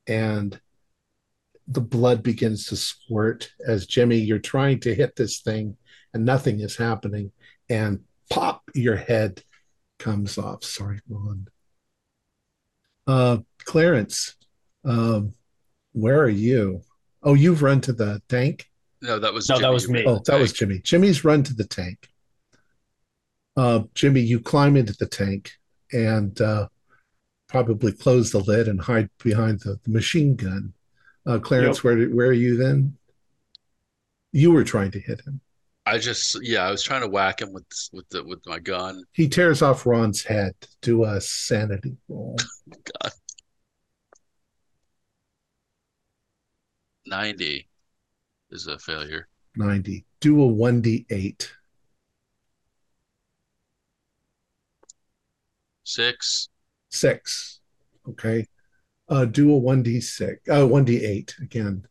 and 0.06 0.58
the 1.68 1.80
blood 1.80 2.22
begins 2.22 2.66
to 2.66 2.76
squirt 2.76 3.50
as 3.66 3.86
Jimmy, 3.86 4.16
you're 4.18 4.38
trying 4.38 4.80
to 4.80 4.94
hit 4.94 5.16
this 5.16 5.40
thing 5.40 5.76
and 6.14 6.24
nothing 6.24 6.60
is 6.60 6.76
happening. 6.76 7.32
And 7.68 8.00
pop, 8.30 8.62
your 8.74 8.96
head 8.96 9.42
comes 9.98 10.38
off. 10.38 10.64
Sorry, 10.64 11.00
Ron. 11.08 11.48
Uh, 13.06 13.38
Clarence, 13.64 14.34
um, 14.84 15.34
where 15.92 16.20
are 16.20 16.28
you? 16.28 16.82
Oh, 17.22 17.34
you've 17.34 17.62
run 17.62 17.80
to 17.82 17.92
the 17.92 18.20
tank? 18.28 18.68
No, 19.02 19.18
that 19.18 19.32
was 19.32 19.48
No, 19.48 19.58
that 19.58 19.72
was 19.72 19.88
me. 19.88 20.04
Oh, 20.06 20.20
that 20.26 20.38
was. 20.40 20.52
Jimmy. 20.52 20.78
Jimmy's 20.80 21.24
run 21.24 21.42
to 21.44 21.54
the 21.54 21.64
tank. 21.66 22.08
Uh, 23.56 23.82
Jimmy, 23.94 24.20
you 24.20 24.40
climb 24.40 24.76
into 24.76 24.92
the 24.94 25.06
tank 25.06 25.52
and 25.92 26.38
uh, 26.40 26.68
probably 27.48 27.92
close 27.92 28.30
the 28.30 28.40
lid 28.40 28.68
and 28.68 28.80
hide 28.80 29.08
behind 29.22 29.60
the, 29.60 29.78
the 29.84 29.90
machine 29.90 30.36
gun. 30.36 30.72
Uh, 31.26 31.38
Clarence, 31.38 31.78
Yep. 31.78 31.84
where 31.84 32.06
where 32.08 32.26
are 32.28 32.32
you 32.32 32.56
then? 32.56 32.96
You 34.32 34.52
were 34.52 34.64
trying 34.64 34.90
to 34.92 35.00
hit 35.00 35.22
him. 35.22 35.40
I 35.86 35.98
just 35.98 36.36
yeah, 36.42 36.66
I 36.66 36.70
was 36.72 36.82
trying 36.82 37.02
to 37.02 37.08
whack 37.08 37.40
him 37.40 37.52
with 37.52 37.64
with 37.92 38.08
the 38.08 38.24
with 38.24 38.40
my 38.44 38.58
gun. 38.58 39.04
He 39.12 39.28
tears 39.28 39.62
off 39.62 39.86
Ron's 39.86 40.24
head. 40.24 40.54
Do 40.82 41.04
a 41.04 41.20
sanity 41.20 41.96
roll. 42.08 42.36
Ninety 47.06 47.68
is 48.50 48.66
a 48.66 48.78
failure. 48.80 49.28
90. 49.56 50.04
Do 50.20 50.42
a 50.42 50.46
1d8. 50.46 51.48
Six. 55.84 56.48
Six. 56.90 57.60
Okay. 58.08 58.46
Uh, 59.08 59.24
do 59.24 59.56
a 59.56 59.60
1d6. 59.60 60.36
Uh, 60.48 60.66
1d8 60.66 61.40
again. 61.40 61.86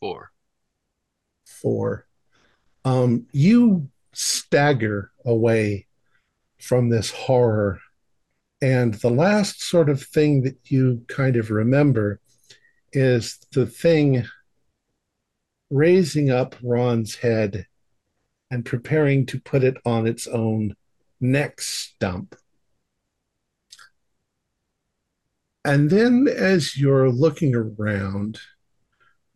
Four. 0.00 0.32
Four. 1.62 2.06
Um, 2.84 3.26
you 3.32 3.88
stagger 4.12 5.12
away 5.24 5.86
from 6.58 6.88
this 6.88 7.10
horror. 7.10 7.80
And 8.60 8.94
the 8.94 9.10
last 9.10 9.62
sort 9.62 9.88
of 9.88 10.02
thing 10.02 10.42
that 10.42 10.58
you 10.64 11.04
kind 11.06 11.36
of 11.36 11.50
remember 11.50 12.20
is 12.92 13.38
the 13.52 13.66
thing 13.66 14.24
raising 15.70 16.30
up 16.30 16.56
Ron's 16.62 17.16
head 17.16 17.66
and 18.50 18.64
preparing 18.64 19.26
to 19.26 19.40
put 19.40 19.62
it 19.62 19.76
on 19.84 20.06
its 20.06 20.26
own 20.26 20.74
neck 21.20 21.60
stump. 21.60 22.34
And 25.64 25.90
then 25.90 26.26
as 26.28 26.76
you're 26.76 27.10
looking 27.10 27.54
around, 27.54 28.40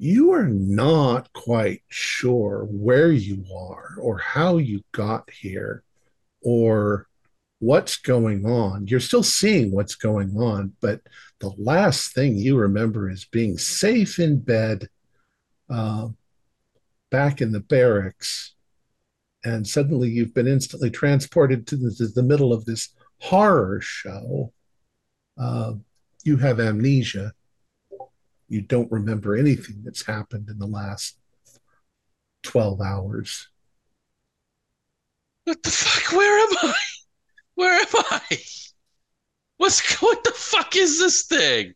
you 0.02 0.32
are 0.32 0.48
not 0.48 1.32
quite 1.32 1.80
sure 1.86 2.66
where 2.68 3.12
you 3.12 3.44
are 3.56 3.94
or 4.00 4.18
how 4.18 4.56
you 4.56 4.82
got 4.90 5.30
here 5.30 5.84
or 6.40 7.06
what's 7.60 7.98
going 7.98 8.44
on. 8.44 8.88
You're 8.88 8.98
still 8.98 9.22
seeing 9.22 9.70
what's 9.70 9.94
going 9.94 10.36
on, 10.36 10.72
but 10.80 11.02
the 11.38 11.52
last 11.56 12.14
thing 12.14 12.34
you 12.34 12.56
remember 12.56 13.08
is 13.08 13.26
being 13.26 13.56
safe 13.56 14.18
in 14.18 14.40
bed 14.40 14.88
uh, 15.70 16.08
back 17.12 17.40
in 17.40 17.52
the 17.52 17.60
barracks. 17.60 18.54
And 19.44 19.64
suddenly 19.64 20.08
you've 20.08 20.34
been 20.34 20.48
instantly 20.48 20.90
transported 20.90 21.64
to 21.68 21.76
the, 21.76 21.94
to 21.98 22.08
the 22.08 22.24
middle 22.24 22.52
of 22.52 22.64
this 22.64 22.88
horror 23.20 23.80
show. 23.80 24.52
Uh, 25.38 25.74
you 26.24 26.38
have 26.38 26.58
amnesia 26.58 27.34
you 28.52 28.60
don't 28.60 28.92
remember 28.92 29.34
anything 29.34 29.80
that's 29.82 30.04
happened 30.04 30.48
in 30.50 30.58
the 30.58 30.66
last 30.66 31.16
12 32.42 32.82
hours. 32.82 33.48
What 35.44 35.62
the 35.62 35.70
fuck? 35.70 36.12
Where 36.12 36.38
am 36.38 36.56
I? 36.62 36.74
Where 37.54 37.80
am 37.80 37.86
I? 38.10 38.38
What's 39.56 40.00
what 40.02 40.22
the 40.22 40.32
fuck 40.32 40.76
is 40.76 40.98
this 40.98 41.22
thing? 41.24 41.72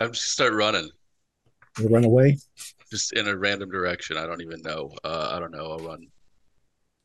I'm 0.00 0.12
just 0.12 0.32
start 0.32 0.52
running, 0.52 0.90
You 1.78 1.88
run 1.88 2.04
away? 2.04 2.38
just 2.90 3.12
in 3.14 3.26
a 3.26 3.36
random 3.36 3.70
direction. 3.70 4.16
I 4.16 4.26
don't 4.26 4.42
even 4.42 4.60
know. 4.62 4.90
Uh, 5.02 5.30
I 5.32 5.38
don't 5.40 5.52
know. 5.52 5.72
I'll 5.72 5.78
run. 5.78 6.06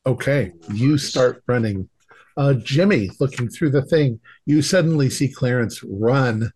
Okay, 0.06 0.52
you 0.72 0.98
start 0.98 1.42
running. 1.46 1.88
Uh, 2.36 2.54
Jimmy, 2.54 3.10
looking 3.18 3.48
through 3.48 3.70
the 3.70 3.82
thing, 3.82 4.20
you 4.46 4.62
suddenly 4.62 5.10
see 5.10 5.28
Clarence 5.28 5.82
run 5.84 6.52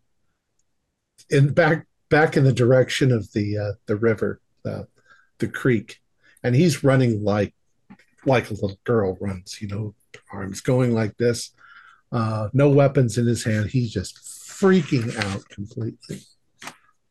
in 1.31 1.53
back 1.53 1.87
back 2.09 2.37
in 2.37 2.45
the 2.45 2.53
direction 2.53 3.13
of 3.13 3.33
the 3.33 3.59
uh, 3.59 3.73
the 3.87 3.97
river, 3.97 4.41
the 4.63 4.87
the 5.39 5.49
creek, 5.49 6.01
and 6.43 6.55
he's 6.55 6.85
running 6.85 7.23
like 7.23 7.55
like 8.25 8.51
a 8.51 8.55
little 8.55 8.79
girl 8.85 9.17
runs. 9.21 9.61
You 9.61 9.69
know, 9.69 9.95
arms 10.33 10.61
going 10.61 10.93
like 10.93 11.17
this, 11.17 11.51
uh, 12.13 12.49
no 12.53 12.69
weapons 12.69 13.19
in 13.19 13.27
his 13.27 13.45
hand. 13.45 13.71
He's 13.71 13.93
just 13.93 14.17
freaking 14.19 15.17
out 15.17 15.49
completely. 15.49 16.21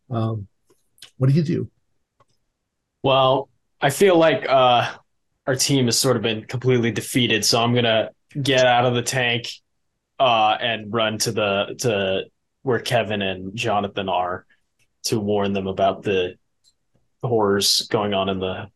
Um, 0.10 0.48
what 1.18 1.30
do 1.30 1.36
you 1.36 1.44
do? 1.44 1.70
Well, 3.04 3.50
I 3.82 3.90
feel 3.90 4.18
like 4.18 4.48
uh, 4.48 4.94
our 5.46 5.56
team 5.56 5.86
has 5.86 5.98
sort 5.98 6.16
of 6.16 6.22
been 6.22 6.46
completely 6.46 6.92
defeated, 6.92 7.44
so 7.44 7.62
I'm 7.62 7.74
gonna 7.76 8.12
get 8.42 8.66
out 8.66 8.86
of 8.86 8.96
the 8.96 9.02
tank 9.02 9.50
uh, 10.20 10.58
and 10.60 10.94
run 10.94 11.18
to 11.20 11.32
the 11.32 11.76
to 11.80 12.26
where 12.62 12.80
Kevin 12.80 13.22
and 13.22 13.56
Jonathan 13.56 14.08
are 14.08 14.46
to 15.04 15.20
warn 15.20 15.54
them 15.54 15.68
about 15.68 16.04
the 16.04 16.36
horrors 17.24 17.88
going 17.90 18.14
on 18.14 18.30
in 18.30 18.40
the 18.40 18.68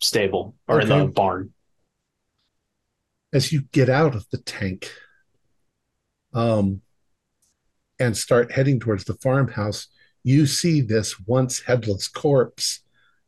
stable 0.00 0.54
or 0.66 0.80
in 0.80 0.88
the 0.88 1.06
barn. 1.06 1.52
as 3.32 3.52
you 3.52 3.62
get 3.72 3.88
out 3.88 4.14
of 4.14 4.28
the 4.30 4.38
tank 4.38 4.90
um, 6.32 6.80
and 7.98 8.16
start 8.16 8.52
heading 8.52 8.80
towards 8.80 9.04
the 9.04 9.14
farmhouse, 9.14 9.88
you 10.22 10.46
see 10.46 10.80
this 10.80 11.18
once 11.20 11.60
headless 11.60 12.08
corpse 12.08 12.80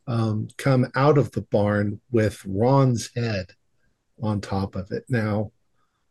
um, 0.06 0.48
come 0.58 0.86
out 0.94 1.18
of 1.18 1.30
the 1.32 1.42
barn 1.42 2.00
with 2.10 2.42
Ron's 2.44 3.10
head 3.14 3.52
on 4.22 4.40
top 4.40 4.74
of 4.74 4.90
it 4.90 5.04
now. 5.08 5.52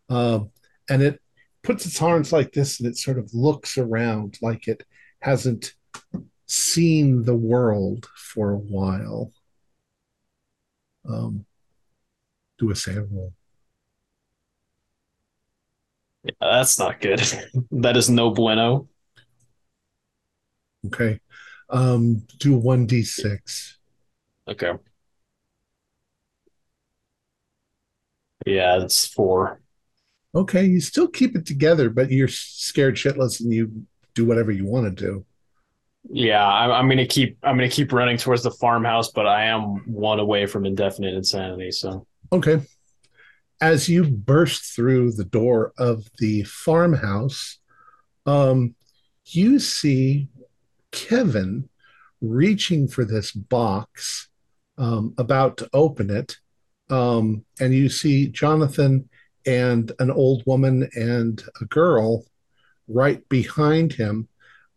Um, 0.10 0.52
and 0.90 1.02
it 1.02 1.22
puts 1.64 1.86
its 1.86 2.02
arms 2.02 2.34
like 2.34 2.52
this 2.52 2.80
and 2.80 2.88
it 2.90 2.98
sort 2.98 3.20
of 3.20 3.34
looks 3.34 3.78
around 3.78 4.38
like 4.42 4.68
it 4.68 4.84
hasn't 5.22 5.74
seen 6.48 7.24
the 7.24 7.36
world 7.36 8.08
for 8.16 8.52
a 8.52 8.58
while. 8.58 9.32
Um, 11.08 11.46
do 12.58 12.72
a 12.72 12.76
SAN 12.76 13.08
roll. 13.12 13.34
Yeah, 16.24 16.32
that's 16.40 16.78
not 16.80 17.02
good. 17.02 17.22
that 17.72 17.98
is 17.98 18.10
no 18.10 18.32
bueno. 18.32 18.88
Okay. 20.88 21.20
Um, 21.70 22.26
do 22.40 22.58
1d6. 22.58 23.78
Okay. 24.48 24.74
Yeah, 28.46 28.84
it's 28.84 29.06
four. 29.08 29.62
Okay, 30.36 30.66
you 30.66 30.82
still 30.82 31.08
keep 31.08 31.36
it 31.36 31.46
together, 31.46 31.90
but 31.90 32.12
you're 32.12 32.28
scared 32.28 32.96
shitless 32.96 33.42
and 33.42 33.54
you 33.54 33.86
do 34.16 34.26
whatever 34.26 34.52
you 34.52 34.66
want 34.66 34.86
to 34.98 35.06
do. 35.06 35.26
Yeah, 36.10 36.46
I'm, 36.46 36.72
I'm 36.72 36.90
gonna 36.90 37.06
keep 37.06 37.38
I'm 37.44 37.56
gonna 37.56 37.70
keep 37.70 37.94
running 37.94 38.18
towards 38.18 38.44
the 38.44 38.52
farmhouse, 38.52 39.12
but 39.12 39.28
I 39.28 39.46
am 39.46 39.84
one 39.86 40.20
away 40.20 40.46
from 40.46 40.66
indefinite 40.66 41.14
insanity. 41.14 41.72
So 41.72 42.06
Okay. 42.34 42.62
As 43.60 43.88
you 43.88 44.06
burst 44.06 44.76
through 44.76 45.12
the 45.12 45.26
door 45.26 45.74
of 45.78 46.10
the 46.18 46.44
farmhouse, 46.44 47.60
um, 48.26 48.76
you 49.26 49.60
see 49.60 50.30
Kevin 50.92 51.70
reaching 52.22 52.88
for 52.88 53.06
this 53.06 53.32
box, 53.32 54.30
um, 54.78 55.14
about 55.18 55.58
to 55.58 55.70
open 55.74 56.10
it. 56.10 56.38
Um, 56.90 57.46
and 57.60 57.74
you 57.74 57.90
see 57.90 58.28
Jonathan 58.28 59.10
and 59.46 59.92
an 60.00 60.12
old 60.12 60.44
woman 60.46 60.90
and 60.94 61.44
a 61.62 61.66
girl 61.66 62.26
right 62.88 63.28
behind 63.30 63.94
him. 63.94 64.28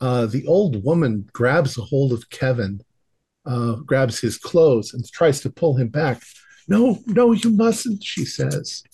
Uh, 0.04 0.26
the 0.26 0.46
old 0.46 0.84
woman 0.84 1.26
grabs 1.32 1.78
a 1.78 1.80
hold 1.80 2.12
of 2.12 2.28
Kevin, 2.28 2.78
uh, 3.46 3.76
grabs 3.76 4.20
his 4.20 4.36
clothes, 4.36 4.92
and 4.92 5.10
tries 5.10 5.40
to 5.40 5.48
pull 5.48 5.74
him 5.74 5.88
back. 5.88 6.22
No, 6.68 6.98
no, 7.06 7.32
you 7.32 7.48
mustn't, 7.48 8.04
she 8.04 8.26
says. 8.26 8.84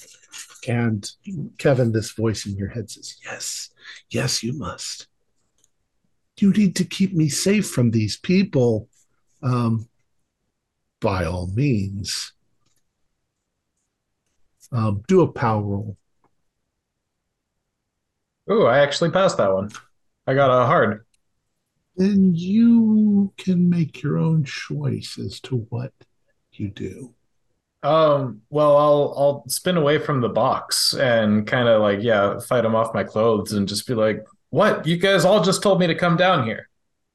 And 0.69 1.11
Kevin, 1.59 1.91
this 1.91 2.13
voice 2.13 2.47
in 2.47 2.55
your 2.57 2.69
head 2.69 2.89
says, 2.89 3.17
Yes, 3.25 3.71
yes, 4.09 4.45
you 4.45 4.53
must. 4.53 5.09
You 6.39 6.53
need 6.53 6.77
to 6.77 6.85
keep 6.85 7.13
me 7.13 7.29
safe 7.29 7.69
from 7.69 7.91
these 7.91 8.17
people. 8.17 8.89
Um, 9.43 9.89
by 11.01 11.25
all 11.25 11.49
means. 11.49 12.35
Um, 14.71 15.03
do 15.09 15.23
a 15.23 15.33
power 15.33 15.61
roll. 15.61 15.97
Ooh, 18.49 18.67
I 18.67 18.79
actually 18.79 19.11
passed 19.11 19.39
that 19.39 19.53
one. 19.53 19.71
I 20.31 20.35
got 20.35 20.51
a 20.63 20.65
hard. 20.65 21.05
Then 21.97 22.35
you 22.37 23.33
can 23.37 23.69
make 23.69 24.01
your 24.01 24.17
own 24.17 24.45
choice 24.45 25.19
as 25.19 25.41
to 25.41 25.57
what 25.71 25.93
you 26.53 26.69
do. 26.69 27.13
Um, 27.83 28.43
well, 28.49 28.77
I'll 28.77 29.15
I'll 29.17 29.45
spin 29.49 29.77
away 29.77 29.99
from 29.99 30.21
the 30.21 30.29
box 30.29 30.95
and 30.95 31.45
kind 31.49 31.67
of 31.69 31.83
like, 31.83 31.99
yeah, 32.01 32.39
fight 32.39 32.65
him 32.65 32.77
off 32.77 32.95
my 32.95 33.03
clothes 33.03 33.53
and 33.55 33.67
just 33.67 33.89
be 33.89 33.95
like, 33.95 34.25
"What? 34.51 34.87
You 34.87 34.99
guys 34.99 35.25
all 35.25 35.43
just 35.43 35.63
told 35.65 35.81
me 35.81 35.89
to 35.89 35.97
come 35.97 36.17
down 36.17 36.47
here. 36.47 36.69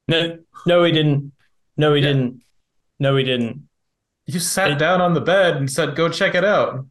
No, 0.08 0.38
no, 0.66 0.84
he 0.84 0.92
didn't. 0.92 1.32
No, 1.78 1.94
he 1.94 2.02
Yeah. 2.02 2.08
didn't. 2.08 2.42
No, 2.98 3.16
he 3.16 3.24
didn't. 3.24 3.68
You 4.26 4.40
sat 4.40 4.72
It- 4.72 4.78
down 4.78 5.00
on 5.00 5.14
the 5.14 5.20
bed 5.22 5.56
and 5.56 5.70
said, 5.70 5.96
"Go 5.96 6.10
check 6.10 6.34
it 6.34 6.44
out." 6.44 6.84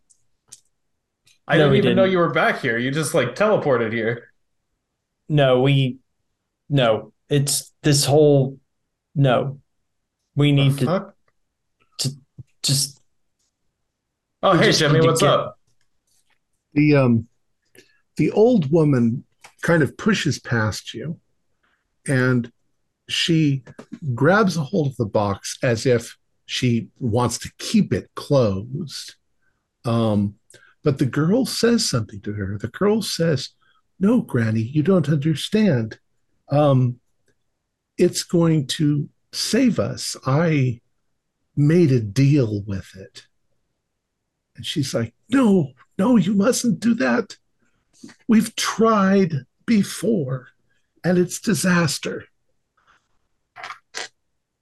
I 1.48 1.58
No, 1.58 1.66
didn't 1.66 1.78
even 1.86 1.96
know 1.96 2.02
didn't. 2.04 2.14
you 2.14 2.18
were 2.18 2.32
back 2.32 2.62
here. 2.62 2.80
You 2.80 2.90
just 2.90 3.14
like 3.14 3.36
teleported 3.36 3.94
here. 3.94 4.32
No, 5.30 5.62
we. 5.62 6.00
No, 6.70 7.14
it's 7.30 7.74
this 7.84 8.06
whole. 8.06 8.60
No, 9.14 9.60
we 10.36 10.52
need 10.52 10.74
The 10.74 10.80
to 10.80 10.86
fuck? 10.86 11.16
just. 12.64 13.00
Oh, 14.44 14.58
hey 14.58 14.66
just 14.68 14.80
Jimmy, 14.80 15.02
what's 15.02 15.22
get- 15.22 15.30
up? 15.30 15.60
The 16.74 16.96
um 16.96 17.28
the 18.18 18.32
old 18.32 18.72
woman 18.72 19.24
kind 19.62 19.82
of 19.82 19.98
pushes 19.98 20.40
past 20.40 20.94
you 20.94 21.20
and 22.08 22.52
she 23.08 23.64
grabs 24.14 24.58
a 24.58 24.62
hold 24.62 24.88
of 24.88 24.98
the 24.98 25.06
box 25.06 25.58
as 25.64 25.86
if 25.86 26.18
she 26.46 26.88
wants 27.00 27.38
to 27.40 27.52
keep 27.58 27.94
it 27.94 28.10
closed. 28.16 29.16
Um, 29.86 30.36
but 30.84 30.98
the 30.98 31.06
girl 31.06 31.46
says 31.46 31.88
something 31.90 32.22
to 32.22 32.34
her. 32.34 32.58
The 32.60 32.68
girl 32.68 33.02
says, 33.02 33.50
No, 34.00 34.22
Granny, 34.22 34.62
you 34.62 34.84
don't 34.84 35.10
understand. 35.10 35.98
Um, 36.50 37.00
it's 37.98 38.24
going 38.24 38.68
to 38.68 39.10
save 39.32 39.80
us. 39.80 40.16
I 40.26 40.82
made 41.56 41.92
a 41.92 42.00
deal 42.00 42.62
with 42.64 42.96
it. 42.96 43.28
And 44.56 44.66
she's 44.66 44.94
like, 44.94 45.14
No, 45.30 45.72
no, 45.98 46.18
you 46.18 46.34
mustn't 46.34 46.80
do 46.80 46.94
that. 46.96 47.38
We've 48.28 48.56
tried 48.56 49.34
before 49.66 50.50
and 51.04 51.18
it's 51.18 51.40
disaster. 51.40 52.26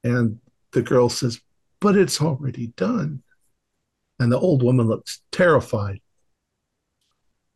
And 0.04 0.40
the 0.72 0.82
girl 0.82 1.10
says, 1.10 1.40
But 1.80 1.96
it's 1.96 2.22
already 2.22 2.68
done. 2.68 3.24
And 4.20 4.32
the 4.32 4.40
old 4.40 4.64
woman 4.64 4.88
looks 4.88 5.22
terrified. 5.32 6.02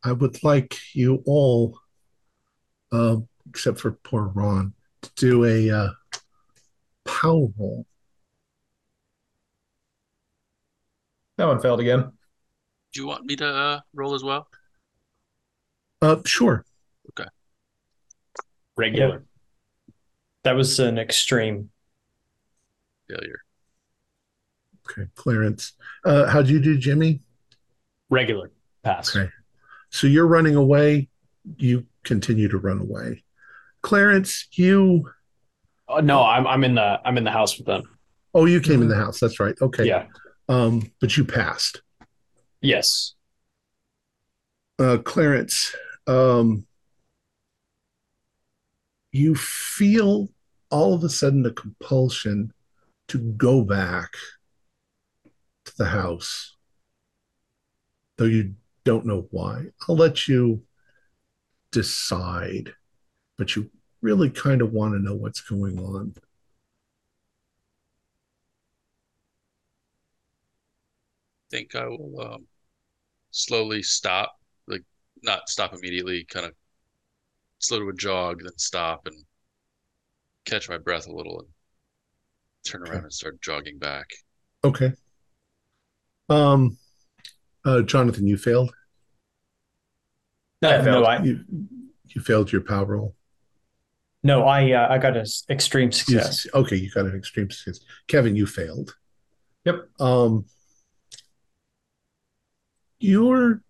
I 0.04 0.12
would 0.12 0.42
like 0.44 0.76
you 0.94 1.22
all, 1.26 1.78
uh, 2.92 3.16
except 3.48 3.80
for 3.80 3.92
poor 3.92 4.24
Ron, 4.24 4.74
to 5.02 5.10
do 5.16 5.44
a 5.44 5.70
uh, 5.70 5.88
power 7.04 7.48
roll. 7.58 7.86
That 11.36 11.46
one 11.46 11.60
failed 11.60 11.80
again. 11.80 12.12
Do 12.92 13.00
you 13.00 13.06
want 13.06 13.24
me 13.24 13.36
to 13.36 13.46
uh, 13.46 13.80
roll 13.94 14.14
as 14.14 14.24
well? 14.24 14.48
Uh, 16.02 16.16
sure. 16.24 16.64
Okay. 17.10 17.28
Regular. 18.76 19.24
That 20.44 20.52
was 20.52 20.78
an 20.78 20.98
extreme. 20.98 21.70
Failure. 23.08 23.40
Okay, 24.90 25.08
Clarence. 25.14 25.74
Uh, 26.04 26.26
how'd 26.26 26.48
you 26.48 26.60
do, 26.60 26.76
Jimmy? 26.76 27.20
Regular 28.10 28.50
pass. 28.82 29.14
Okay. 29.14 29.30
So 29.90 30.06
you're 30.06 30.26
running 30.26 30.56
away. 30.56 31.08
You 31.56 31.86
continue 32.04 32.48
to 32.48 32.58
run 32.58 32.80
away. 32.80 33.22
Clarence, 33.82 34.48
you. 34.52 35.10
Oh, 35.88 36.00
no, 36.00 36.22
I'm 36.22 36.46
I'm 36.46 36.64
in 36.64 36.74
the 36.74 37.00
I'm 37.04 37.16
in 37.16 37.24
the 37.24 37.30
house 37.30 37.56
with 37.56 37.66
them. 37.66 37.82
Oh, 38.34 38.44
you 38.44 38.60
came 38.60 38.82
in 38.82 38.88
the 38.88 38.96
house. 38.96 39.20
That's 39.20 39.40
right. 39.40 39.54
Okay. 39.60 39.86
Yeah. 39.86 40.06
Um, 40.48 40.90
but 41.00 41.16
you 41.16 41.24
passed. 41.24 41.82
Yes. 42.60 43.14
Uh, 44.78 44.98
Clarence, 44.98 45.74
um, 46.06 46.66
you 49.12 49.34
feel 49.34 50.28
all 50.70 50.94
of 50.94 51.02
a 51.02 51.08
sudden 51.08 51.44
a 51.46 51.50
compulsion 51.50 52.52
to 53.08 53.18
go 53.18 53.62
back 53.62 54.12
to 55.64 55.76
the 55.76 55.86
house, 55.86 56.56
though 58.16 58.24
you 58.24 58.54
don't 58.84 59.06
know 59.06 59.26
why. 59.30 59.66
I'll 59.88 59.96
let 59.96 60.28
you 60.28 60.62
decide, 61.72 62.74
but 63.38 63.56
you 63.56 63.70
really 64.02 64.30
kind 64.30 64.60
of 64.60 64.72
want 64.72 64.94
to 64.94 65.00
know 65.00 65.14
what's 65.14 65.40
going 65.40 65.78
on. 65.78 66.12
I 66.16 66.20
think 71.50 71.74
I 71.74 71.86
will 71.86 72.20
um, 72.20 72.46
slowly 73.32 73.82
stop, 73.82 74.32
like 74.68 74.82
not 75.22 75.48
stop 75.48 75.74
immediately, 75.74 76.24
kind 76.24 76.46
of 76.46 76.52
slow 77.60 77.80
to 77.80 77.88
a 77.88 77.94
jog, 77.94 78.40
then 78.42 78.56
stop 78.58 79.06
and 79.06 79.16
catch 80.44 80.68
my 80.68 80.78
breath 80.78 81.06
a 81.06 81.12
little 81.12 81.40
and 81.40 81.48
turn 82.64 82.82
Okay. 82.82 82.82
around 82.82 83.04
and 83.04 83.12
start 83.12 83.40
jogging 83.42 83.78
back. 83.78 84.06
Okay. 84.64 84.92
Um, 86.28 86.78
uh, 87.64 87.82
Jonathan, 87.82 88.26
you 88.26 88.36
failed. 88.36 88.72
No, 90.62 90.70
I 90.70 90.82
no, 90.82 90.84
failed. 90.84 91.04
I 91.04 91.24
You 91.24 91.44
you 92.08 92.20
failed 92.20 92.52
your 92.52 92.62
power 92.62 92.86
roll. 92.86 93.14
No, 94.28 94.36
I 94.56 94.72
uh, 94.72 94.88
I 94.94 94.98
got 94.98 95.16
an 95.16 95.26
extreme 95.48 95.92
success. 95.92 96.44
Yes. 96.44 96.54
Okay, 96.60 96.76
you 96.82 96.90
got 96.90 97.06
an 97.10 97.16
extreme 97.16 97.50
success. 97.50 97.84
Kevin, 98.12 98.36
you 98.36 98.46
failed. 98.46 98.90
Yep. 99.64 99.78
Um, 100.00 100.44
you're 103.00 103.62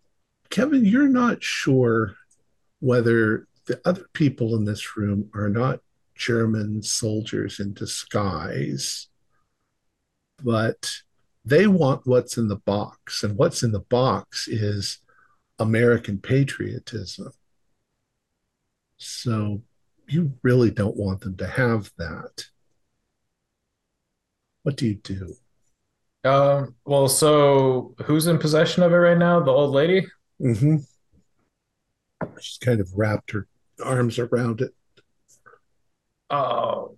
Kevin. 0.50 0.84
You're 0.84 1.14
not 1.22 1.42
sure 1.42 2.16
whether 2.80 3.46
the 3.66 3.80
other 3.84 4.06
people 4.12 4.56
in 4.56 4.64
this 4.64 4.96
room 4.96 5.30
are 5.34 5.48
not 5.48 5.80
German 6.14 6.82
soldiers 6.82 7.60
in 7.60 7.74
disguise, 7.74 9.08
but 10.42 10.80
They 11.44 11.66
want 11.66 12.06
what's 12.06 12.36
in 12.36 12.48
the 12.48 12.56
box, 12.56 13.22
and 13.22 13.38
what's 13.38 13.62
in 13.62 13.72
the 13.72 13.80
box 13.80 14.48
is 14.48 14.98
American 15.58 16.18
patriotism. 16.18 17.32
So 18.98 19.62
you 20.08 20.32
really 20.42 20.70
don't 20.70 20.96
want 20.96 21.20
them 21.20 21.36
to 21.36 21.46
have 21.46 21.90
that. 21.98 22.44
What 24.62 24.76
do 24.76 24.86
you 24.86 24.94
do? 24.94 25.34
Um, 26.24 26.74
well, 26.84 27.08
so 27.08 27.94
who's 28.04 28.26
in 28.26 28.38
possession 28.38 28.82
of 28.82 28.92
it 28.92 28.96
right 28.96 29.16
now? 29.18 29.40
The 29.40 29.50
old 29.50 29.70
lady? 29.72 30.06
Mm-hmm. 30.40 30.76
She's 32.40 32.58
kind 32.58 32.80
of 32.80 32.90
wrapped 32.94 33.30
her 33.32 33.46
arms 33.82 34.18
around 34.18 34.60
it. 34.60 34.74
Oh. 36.30 36.96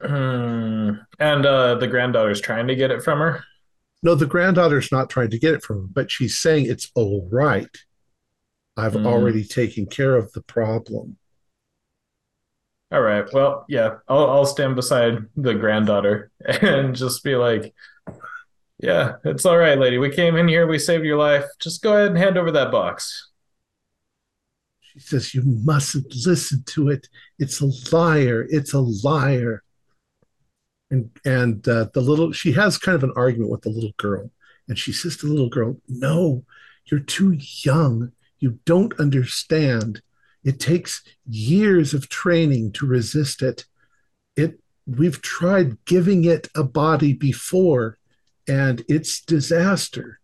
And 0.00 1.00
uh, 1.20 1.74
the 1.76 1.86
granddaughter's 1.88 2.40
trying 2.40 2.68
to 2.68 2.74
get 2.76 2.90
it 2.90 3.02
from 3.02 3.18
her. 3.18 3.44
No, 4.02 4.14
the 4.14 4.26
granddaughter's 4.26 4.90
not 4.90 5.10
trying 5.10 5.30
to 5.30 5.38
get 5.38 5.54
it 5.54 5.62
from 5.62 5.82
her, 5.82 5.88
but 5.92 6.10
she's 6.10 6.38
saying 6.38 6.66
it's 6.66 6.90
all 6.94 7.28
right. 7.30 7.68
I've 8.76 8.94
Mm. 8.94 9.06
already 9.06 9.44
taken 9.44 9.86
care 9.86 10.16
of 10.16 10.32
the 10.32 10.40
problem. 10.42 11.18
All 12.92 13.00
right. 13.00 13.24
Well, 13.32 13.64
yeah, 13.68 13.98
I'll 14.08 14.28
I'll 14.30 14.46
stand 14.46 14.76
beside 14.76 15.26
the 15.36 15.54
granddaughter 15.54 16.30
and 16.44 16.94
just 16.94 17.22
be 17.22 17.36
like, 17.36 17.72
"Yeah, 18.78 19.16
it's 19.24 19.46
all 19.46 19.58
right, 19.58 19.78
lady. 19.78 19.98
We 19.98 20.10
came 20.10 20.36
in 20.36 20.48
here, 20.48 20.66
we 20.66 20.78
saved 20.78 21.04
your 21.04 21.18
life. 21.18 21.44
Just 21.60 21.82
go 21.82 21.94
ahead 21.94 22.08
and 22.08 22.18
hand 22.18 22.36
over 22.38 22.50
that 22.52 22.72
box." 22.72 23.30
She 24.92 24.98
says, 24.98 25.34
You 25.34 25.42
mustn't 25.44 26.12
listen 26.26 26.64
to 26.66 26.88
it. 26.88 27.08
It's 27.38 27.60
a 27.60 27.70
liar. 27.94 28.46
It's 28.50 28.72
a 28.72 28.80
liar. 28.80 29.62
And 30.90 31.10
and 31.24 31.66
uh, 31.68 31.86
the 31.94 32.00
little 32.00 32.32
she 32.32 32.52
has 32.52 32.76
kind 32.76 32.96
of 32.96 33.04
an 33.04 33.12
argument 33.14 33.50
with 33.50 33.62
the 33.62 33.70
little 33.70 33.94
girl. 33.98 34.30
And 34.68 34.76
she 34.78 34.92
says 34.92 35.16
to 35.18 35.26
the 35.26 35.32
little 35.32 35.48
girl, 35.48 35.76
No, 35.88 36.44
you're 36.86 37.00
too 37.00 37.38
young. 37.38 38.12
You 38.40 38.58
don't 38.64 38.98
understand. 38.98 40.02
It 40.42 40.58
takes 40.58 41.02
years 41.28 41.92
of 41.94 42.08
training 42.08 42.72
to 42.72 42.86
resist 42.86 43.42
it. 43.42 43.66
It 44.36 44.60
we've 44.86 45.20
tried 45.22 45.84
giving 45.84 46.24
it 46.24 46.48
a 46.56 46.64
body 46.64 47.12
before, 47.12 47.98
and 48.48 48.82
it's 48.88 49.20
disaster. 49.20 50.20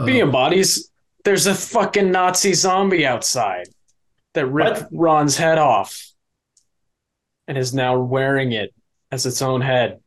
Speaking 0.00 0.22
Uh, 0.22 0.26
of 0.26 0.32
bodies, 0.32 0.90
there's 1.24 1.46
a 1.46 1.54
fucking 1.54 2.10
Nazi 2.10 2.54
zombie 2.54 3.06
outside 3.06 3.66
that 4.34 4.46
ripped 4.46 4.84
Ron's 4.92 5.36
head 5.36 5.58
off 5.58 6.06
and 7.46 7.58
is 7.58 7.74
now 7.74 7.98
wearing 7.98 8.52
it 8.52 8.74
as 9.10 9.26
its 9.26 9.42
own 9.42 9.60
head. 9.60 10.00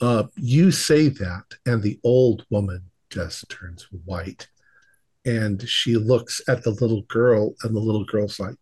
uh, 0.00 0.24
you 0.36 0.70
say 0.70 1.08
that, 1.08 1.42
and 1.66 1.82
the 1.82 1.98
old 2.04 2.46
woman 2.50 2.84
just 3.10 3.48
turns 3.48 3.88
white. 4.04 4.48
And 5.24 5.68
she 5.68 5.96
looks 5.96 6.40
at 6.48 6.62
the 6.62 6.70
little 6.70 7.02
girl, 7.02 7.54
and 7.62 7.74
the 7.74 7.80
little 7.80 8.04
girl's 8.04 8.38
like, 8.40 8.54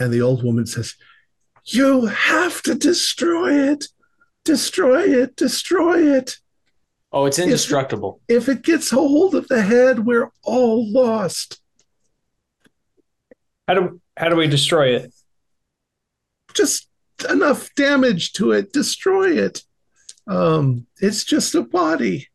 and 0.00 0.12
the 0.12 0.22
old 0.22 0.44
woman 0.44 0.66
says, 0.66 0.94
You 1.64 2.06
have 2.06 2.62
to 2.62 2.74
destroy 2.74 3.70
it. 3.72 3.86
Destroy 4.44 5.02
it. 5.02 5.36
Destroy 5.36 6.16
it. 6.16 6.36
Oh, 7.12 7.26
it's 7.26 7.38
If- 7.38 7.44
indestructible. 7.44 8.20
If 8.28 8.48
it 8.48 8.62
gets 8.62 8.92
a 8.92 8.96
hold 8.96 9.34
of 9.34 9.48
the 9.48 9.62
head, 9.62 10.04
we're 10.04 10.30
all 10.42 10.90
lost. 10.92 11.60
How 13.66 13.74
do 13.74 14.00
how 14.16 14.28
do 14.28 14.36
we 14.36 14.46
destroy 14.46 14.94
it? 14.96 15.14
Just 16.54 16.88
enough 17.30 17.74
damage 17.74 18.32
to 18.34 18.52
it. 18.52 18.72
Destroy 18.72 19.38
it. 19.38 19.62
Um, 20.26 20.86
it's 21.00 21.24
just 21.24 21.54
a 21.54 21.62
body. 21.62 22.28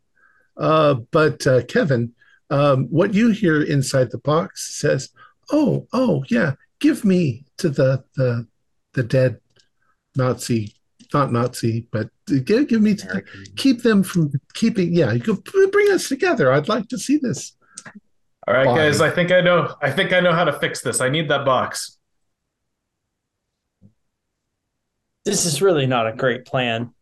Uh, 0.60 0.96
but 1.12 1.48
uh, 1.48 1.64
Kevin, 1.64 2.14
um, 2.50 2.86
what 2.90 3.14
you 3.14 3.30
hear 3.30 3.64
inside 3.64 4.12
the 4.12 4.18
box 4.20 4.78
says, 4.80 5.10
"Oh, 5.52 5.88
oh, 5.94 6.26
yeah, 6.30 6.54
give 6.80 7.06
me 7.06 7.46
to 7.58 7.70
the 7.70 8.04
the 8.16 8.46
the 8.94 9.04
dead 9.04 9.40
Nazi, 10.16 10.76
not 11.14 11.32
Nazi, 11.32 11.88
but 11.92 12.10
give 12.28 12.68
give 12.68 12.82
me 12.82 12.96
to 12.96 13.08
the, 13.08 13.24
keep 13.56 13.84
them 13.84 14.04
from 14.04 14.32
keeping. 14.54 14.94
Yeah, 14.94 15.14
you 15.14 15.22
could 15.22 15.44
bring 15.72 15.92
us 15.92 16.10
together. 16.10 16.52
I'd 16.52 16.68
like 16.68 16.88
to 16.90 16.98
see 16.98 17.18
this. 17.18 17.56
All 18.48 18.54
right, 18.54 18.66
Fine. 18.66 18.76
guys, 18.76 19.02
I 19.02 19.10
think 19.10 19.32
I 19.32 19.42
know 19.42 19.76
I 19.82 19.92
think 19.92 20.12
I 20.12 20.20
know 20.20 20.34
how 20.34 20.44
to 20.44 20.54
fix 20.54 20.82
this. 20.82 21.02
I 21.02 21.10
need 21.10 21.30
that 21.30 21.46
box. 21.46 21.98
This 25.26 25.46
is 25.46 25.62
really 25.62 25.86
not 25.86 26.08
a 26.08 26.14
great 26.14 26.46
plan. 26.46 26.94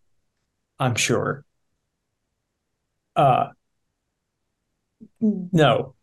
I'm 0.80 0.96
sure. 0.96 1.46
Uh 3.18 3.48
no, 5.20 5.96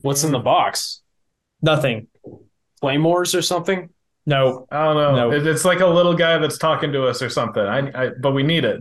What's 0.00 0.24
in 0.24 0.32
the 0.32 0.38
box? 0.40 1.02
nothing. 1.62 2.08
Claymores 2.80 3.34
or 3.34 3.40
something? 3.42 3.88
No. 4.26 4.66
I 4.70 4.84
don't 4.84 4.96
know. 4.96 5.16
No. 5.16 5.32
It- 5.32 5.46
it's 5.46 5.64
like 5.64 5.80
a 5.80 5.86
little 5.86 6.14
guy 6.14 6.36
that's 6.38 6.58
talking 6.58 6.92
to 6.92 7.06
us 7.06 7.22
or 7.22 7.30
something. 7.30 7.62
I, 7.62 8.06
I 8.06 8.10
but 8.20 8.32
we 8.32 8.42
need 8.42 8.64
it. 8.64 8.80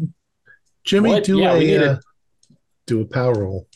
Jimmy, 0.83 1.11
What? 1.11 1.23
do 1.23 1.37
Yeah, 1.39 1.53
we 1.53 1.65
need 1.67 1.81
a 1.81 1.91
a- 1.91 1.93
uh, 1.93 1.99
do 2.87 3.01
a 3.01 3.05
power 3.05 3.33
roll. 3.33 3.67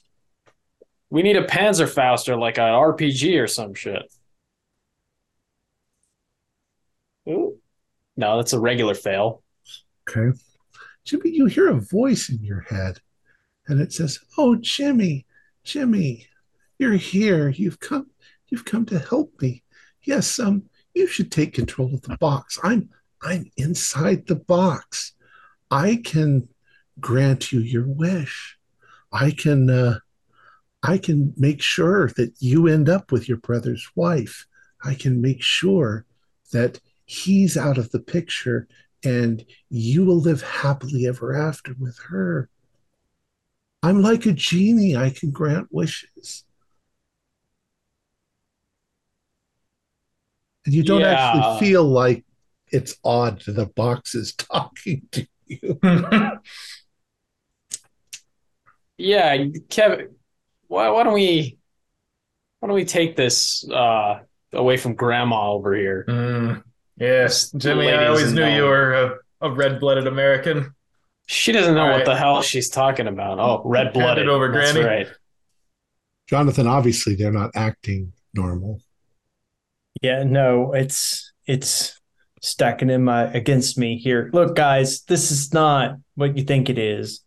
We 1.09 1.21
need 1.23 1.37
a 1.37 1.45
Panzerfaust 1.45 2.27
or 2.27 2.35
like 2.35 2.57
an 2.57 2.65
RPG 2.65 3.41
or 3.41 3.47
some 3.47 3.73
shit. 3.73 4.03
Ooh. 7.29 7.57
No, 8.17 8.37
that's 8.37 8.53
a 8.53 8.59
regular 8.59 8.93
fail. 8.95 9.41
Okay. 10.09 10.37
Jimmy, 11.05 11.29
you 11.31 11.45
hear 11.45 11.69
a 11.69 11.79
voice 11.79 12.29
in 12.29 12.43
your 12.43 12.61
head 12.61 12.99
and 13.67 13.81
it 13.81 13.93
says, 13.93 14.19
Oh, 14.37 14.55
Jimmy, 14.55 15.25
Jimmy, 15.63 16.27
you're 16.79 16.93
here. 16.93 17.49
You've 17.49 17.79
come 17.79 18.07
you've 18.47 18.65
come 18.65 18.85
to 18.85 18.99
help 18.99 19.33
me. 19.41 19.63
Yes, 20.03 20.39
um, 20.39 20.63
you 20.93 21.07
should 21.07 21.31
take 21.31 21.53
control 21.53 21.93
of 21.93 22.01
the 22.01 22.17
box. 22.17 22.57
I'm 22.63 22.89
I'm 23.21 23.51
inside 23.57 24.27
the 24.27 24.35
box. 24.35 25.13
I 25.69 26.01
can 26.03 26.47
grant 26.99 27.51
you 27.51 27.59
your 27.59 27.87
wish. 27.87 28.57
I 29.11 29.31
can 29.31 29.69
uh 29.69 29.99
I 30.83 30.97
can 30.97 31.33
make 31.37 31.61
sure 31.61 32.09
that 32.17 32.33
you 32.39 32.67
end 32.67 32.87
up 32.87 33.11
with 33.11 33.27
your 33.27 33.37
brother's 33.37 33.89
wife. 33.95 34.45
I 34.83 34.93
can 34.93 35.21
make 35.21 35.41
sure 35.41 36.05
that 36.51 36.79
he's 37.05 37.57
out 37.57 37.77
of 37.77 37.91
the 37.91 37.99
picture 37.99 38.67
and 39.03 39.43
you 39.69 40.05
will 40.05 40.19
live 40.19 40.41
happily 40.41 41.07
ever 41.07 41.35
after 41.35 41.75
with 41.79 41.97
her. 42.09 42.49
I'm 43.87 44.01
like 44.01 44.25
a 44.25 44.33
genie, 44.33 44.97
I 44.97 45.11
can 45.11 45.31
grant 45.31 45.69
wishes. 45.71 46.43
And 50.65 50.75
you 50.75 50.83
don't 50.83 50.99
Yeah. 50.99 51.13
actually 51.13 51.59
feel 51.59 51.85
like 51.85 52.25
it's 52.69 52.97
odd 53.05 53.39
that 53.45 53.53
the 53.53 53.67
box 53.67 54.13
is 54.13 54.33
talking 54.35 55.07
to 55.13 55.25
you. 55.47 55.79
Yeah, 58.99 59.45
Kevin, 59.69 60.15
why, 60.67 60.89
why 60.89 61.03
don't 61.03 61.13
we 61.13 61.59
why 62.59 62.67
don't 62.67 62.75
we 62.75 62.83
take 62.83 63.15
this 63.15 63.63
uh 63.69 64.19
away 64.51 64.75
from 64.75 64.95
grandma 64.95 65.51
over 65.51 65.73
here? 65.75 66.03
Mm, 66.09 66.63
yes, 66.97 67.51
Jimmy. 67.51 67.89
I 67.91 68.07
always 68.07 68.33
knew 68.33 68.43
you 68.43 68.63
were 68.63 68.93
a, 69.41 69.47
a 69.47 69.51
red-blooded 69.51 70.07
American. 70.07 70.73
She 71.27 71.51
doesn't 71.51 71.75
know 71.75 71.81
All 71.81 71.87
what 71.89 71.97
right. 71.97 72.05
the 72.05 72.15
hell 72.15 72.41
she's 72.41 72.69
talking 72.69 73.07
about. 73.07 73.37
Oh, 73.39 73.61
red 73.65 73.93
blooded. 73.93 74.27
Over, 74.29 74.51
That's 74.51 74.71
Granny. 74.71 74.87
right. 74.87 75.07
Jonathan, 76.27 76.67
obviously 76.67 77.15
they're 77.15 77.31
not 77.31 77.51
acting 77.55 78.13
normal. 78.33 78.79
Yeah, 80.01 80.23
no, 80.23 80.73
it's 80.73 81.33
it's 81.45 81.99
stacking 82.41 82.89
in 82.89 83.03
my 83.03 83.23
against 83.33 83.77
me 83.77 83.97
here. 83.97 84.29
Look, 84.31 84.55
guys, 84.55 85.01
this 85.03 85.31
is 85.31 85.53
not 85.53 85.97
what 86.15 86.37
you 86.37 86.43
think 86.43 86.69
it 86.69 86.77
is. 86.77 87.23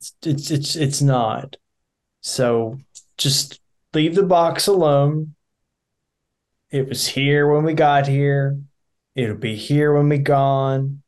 It's 0.00 0.14
it's 0.24 0.50
it's, 0.50 0.76
it's 0.76 1.02
not. 1.02 1.56
So 2.20 2.78
just 3.16 3.60
leave 3.94 4.14
the 4.14 4.22
box 4.22 4.66
alone. 4.66 5.34
It 6.70 6.88
was 6.88 7.06
here 7.06 7.48
when 7.50 7.64
we 7.64 7.72
got 7.74 8.06
here. 8.06 8.58
It'll 9.14 9.36
be 9.36 9.54
here 9.54 9.94
when 9.94 10.08
we 10.08 10.18
gone. 10.18 11.02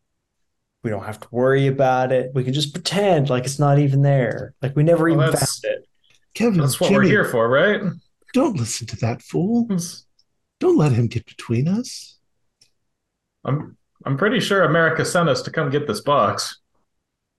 We 0.87 0.91
don't 0.91 1.05
have 1.05 1.19
to 1.19 1.27
worry 1.33 1.67
about 1.67 2.13
it. 2.13 2.31
We 2.33 2.45
can 2.45 2.53
just 2.53 2.73
pretend 2.73 3.29
like 3.29 3.45
it's 3.45 3.59
not 3.59 3.81
even 3.81 4.03
there. 4.03 4.55
Like 4.63 4.77
we 4.77 4.85
never 4.85 5.11
Well, 5.11 5.21
even 5.21 5.33
found 5.37 5.49
it. 5.65 5.89
Kevin, 6.33 6.61
That's 6.61 6.79
what 6.79 6.91
Jimmy, 6.91 7.07
we're 7.07 7.11
here 7.11 7.25
for, 7.25 7.49
right? 7.49 7.81
don't 8.33 8.57
listen 8.57 8.87
to 8.87 8.97
that 8.99 9.21
fool. 9.21 9.67
Don't 10.61 10.77
let 10.79 10.93
him 10.93 11.09
get 11.09 11.27
between 11.27 11.67
us. 11.67 12.19
I'm 13.45 13.77
I'm 14.05 14.17
pretty 14.17 14.39
sure 14.39 14.63
America 14.63 15.05
sent 15.05 15.29
us 15.29 15.43
to 15.43 15.51
come 15.51 15.71
get 15.71 15.89
this 15.89 16.03
box. 16.03 16.61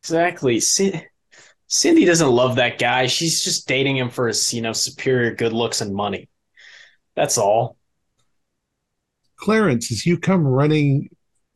Exactly. 0.03 0.59
Cin- 0.59 1.03
Cindy 1.67 2.03
doesn't 2.03 2.29
love 2.29 2.57
that 2.57 2.79
guy. 2.79 3.07
She's 3.07 3.45
just 3.45 3.65
dating 3.65 3.95
him 3.95 4.09
for 4.09 4.27
his, 4.27 4.53
you 4.53 4.61
know, 4.61 4.73
superior 4.73 5.33
good 5.33 5.53
looks 5.53 5.79
and 5.79 5.95
money. 5.95 6.27
That's 7.15 7.37
all. 7.37 7.77
Clarence, 9.37 9.89
as 9.91 10.05
you 10.05 10.17
come 10.17 10.45
running 10.45 11.09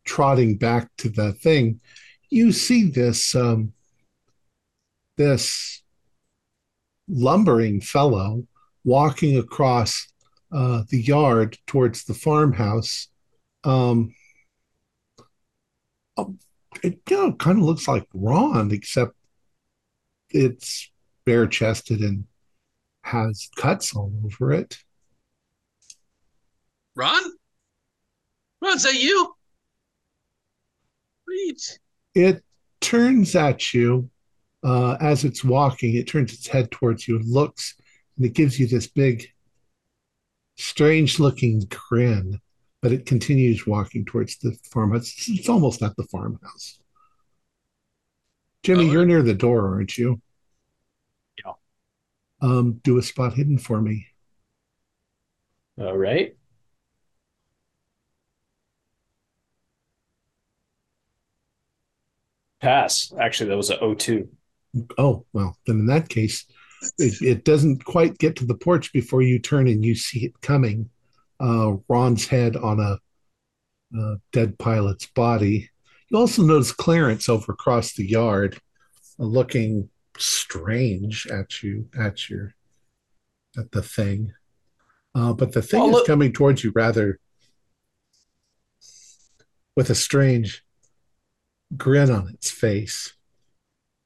trotting 0.05 0.57
back 0.57 0.89
to 0.97 1.09
the 1.09 1.33
thing, 1.33 1.80
you 2.30 2.51
see 2.51 2.89
this 2.89 3.35
um, 3.35 3.73
this 5.17 5.83
lumbering 7.07 7.81
fellow 7.81 8.47
walking 8.83 9.38
across 9.38 10.07
uh, 10.51 10.83
the 10.89 11.01
yard 11.01 11.57
towards 11.67 12.05
the 12.05 12.13
farmhouse. 12.13 13.07
Um, 13.63 14.15
oh, 16.17 16.35
it 16.83 16.99
you 17.09 17.17
know, 17.17 17.33
kind 17.33 17.59
of 17.59 17.65
looks 17.65 17.88
like 17.88 18.07
Ron, 18.13 18.71
except 18.71 19.13
it's 20.30 20.89
bare 21.25 21.47
chested 21.47 21.99
and 21.99 22.25
has 23.03 23.49
cuts 23.55 23.95
all 23.95 24.11
over 24.25 24.51
it. 24.51 24.77
Ron? 26.95 27.21
Ron, 28.61 28.75
is 28.75 28.83
that 28.83 28.95
you? 28.95 29.35
It 32.16 32.43
turns 32.82 33.35
at 33.35 33.74
you 33.74 34.10
uh, 34.64 34.98
as 35.00 35.24
it's 35.24 35.43
walking. 35.43 35.95
It 35.95 36.08
turns 36.08 36.34
its 36.34 36.48
head 36.48 36.72
towards 36.72 37.08
you 37.08 37.18
and 37.18 37.27
looks, 37.27 37.76
and 38.18 38.26
it 38.26 38.34
gives 38.34 38.60
you 38.60 38.68
this 38.68 38.88
big, 38.88 39.27
strange 40.58 41.19
looking 41.19 41.64
grin. 41.69 42.40
But 42.82 42.92
it 42.92 43.06
continues 43.06 43.68
walking 43.68 44.06
towards 44.06 44.38
the 44.38 44.58
farmhouse. 44.72 45.14
It's, 45.16 45.30
it's 45.30 45.50
almost 45.50 45.84
at 45.84 45.95
the 45.98 46.03
farmhouse. 46.06 46.80
Jimmy, 48.64 48.90
Oh, 48.90 48.92
you're 48.92 49.06
near 49.06 49.22
the 49.22 49.35
door, 49.35 49.76
aren't 49.76 49.98
you? 49.98 50.19
Yeah. 51.45 51.53
Um, 52.42 52.82
do 52.84 52.98
a 52.98 53.03
spot 53.03 53.34
hidden 53.34 53.60
for 53.60 53.82
me. 53.82 54.08
All 55.80 55.98
right. 55.98 56.35
Pass. 62.61 63.11
Actually, 63.19 63.49
that 63.49 63.57
was 63.57 63.69
a 63.69 63.77
O2. 63.77 64.27
Oh, 64.98 65.25
well, 65.33 65.57
then 65.67 65.80
in 65.80 65.85
that 65.88 66.07
case, 66.09 66.45
it, 66.98 67.22
it 67.22 67.43
doesn't 67.45 67.83
quite 67.83 68.17
get 68.17 68.35
to 68.38 68.45
the 68.45 68.56
porch 68.56 68.93
before 68.93 69.22
you 69.22 69.40
turn 69.40 69.67
and 69.67 69.83
you 69.83 69.95
see 69.95 70.25
it 70.25 70.40
coming. 70.41 70.90
Uh, 71.40 71.73
Ron's 71.90 72.27
head 72.27 72.56
on 72.56 72.80
a, 72.80 72.99
a 73.99 74.15
dead 74.31 74.57
pilot's 74.59 75.07
body. 75.07 75.69
You 76.09 76.17
also 76.17 76.43
notice 76.43 76.72
Clarence 76.72 77.27
over 77.30 77.51
across 77.51 77.93
the 77.93 78.07
yard, 78.07 78.59
uh, 79.19 79.23
looking 79.23 79.90
strange 80.17 81.25
at 81.27 81.64
you, 81.64 81.90
at 81.99 82.30
your, 82.30 82.53
at 83.57 83.72
the 83.72 83.81
thing. 83.81 84.33
Uh, 85.15 85.33
but 85.33 85.51
the 85.51 85.61
thing 85.61 85.81
Oh, 85.81 85.90
is 85.90 85.93
look- 85.95 86.07
coming 86.07 86.31
towards 86.31 86.64
you 86.64 86.72
rather 86.75 87.19
with 89.75 89.90
a 89.90 89.95
strange 89.95 90.64
grin 91.77 92.09
on 92.11 92.30
its 92.30 92.51
face. 92.51 93.14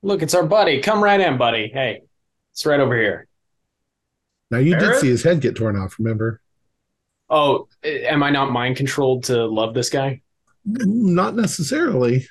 Look, 0.02 0.22
it's 0.22 0.34
our 0.36 0.46
buddy. 0.46 0.82
Come 0.82 1.04
right 1.04 1.20
in, 1.20 1.38
buddy. 1.38 1.70
Hey, 1.74 2.02
it's 2.52 2.66
right 2.66 2.80
over 2.80 2.96
here. 2.96 3.28
Now 4.52 4.60
you 4.60 4.76
did 4.78 5.00
see 5.00 5.08
his 5.10 5.24
head 5.24 5.42
get 5.42 5.56
torn 5.56 5.76
off, 5.76 5.98
remember? 6.00 6.42
Oh, 7.30 7.68
eh, 7.84 8.02
am 8.08 8.22
I 8.22 8.30
not 8.30 8.52
mind 8.52 8.78
controlled 8.78 9.24
to 9.26 9.46
love 9.46 9.74
this 9.74 9.90
guy? 9.90 10.22
Not 10.64 11.36
necessarily. 11.36 12.28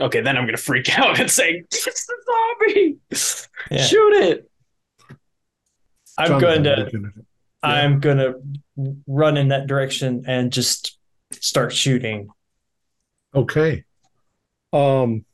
Okay, 0.00 0.20
then 0.20 0.36
I'm 0.36 0.44
gonna 0.44 0.58
freak 0.58 0.96
out 0.98 1.18
and 1.18 1.30
say, 1.30 1.64
"It's 1.70 2.06
the 2.06 2.16
zombie! 2.66 2.96
Yeah. 3.70 3.82
Shoot 3.84 4.12
it!" 4.22 4.50
I'm 6.16 6.40
Jonathan, 6.40 6.40
going 6.40 6.64
to. 6.64 6.70
are 6.72 6.78
you 6.86 6.90
gonna 6.92 7.12
do? 7.12 7.24
I'm 7.62 8.00
going 8.00 8.18
to 8.18 8.96
run 9.06 9.36
in 9.36 9.48
that 9.48 9.66
direction 9.66 10.24
and 10.26 10.52
just 10.52 10.96
start 11.32 11.72
shooting. 11.72 12.28
Okay. 13.34 13.84
Um, 14.72 15.24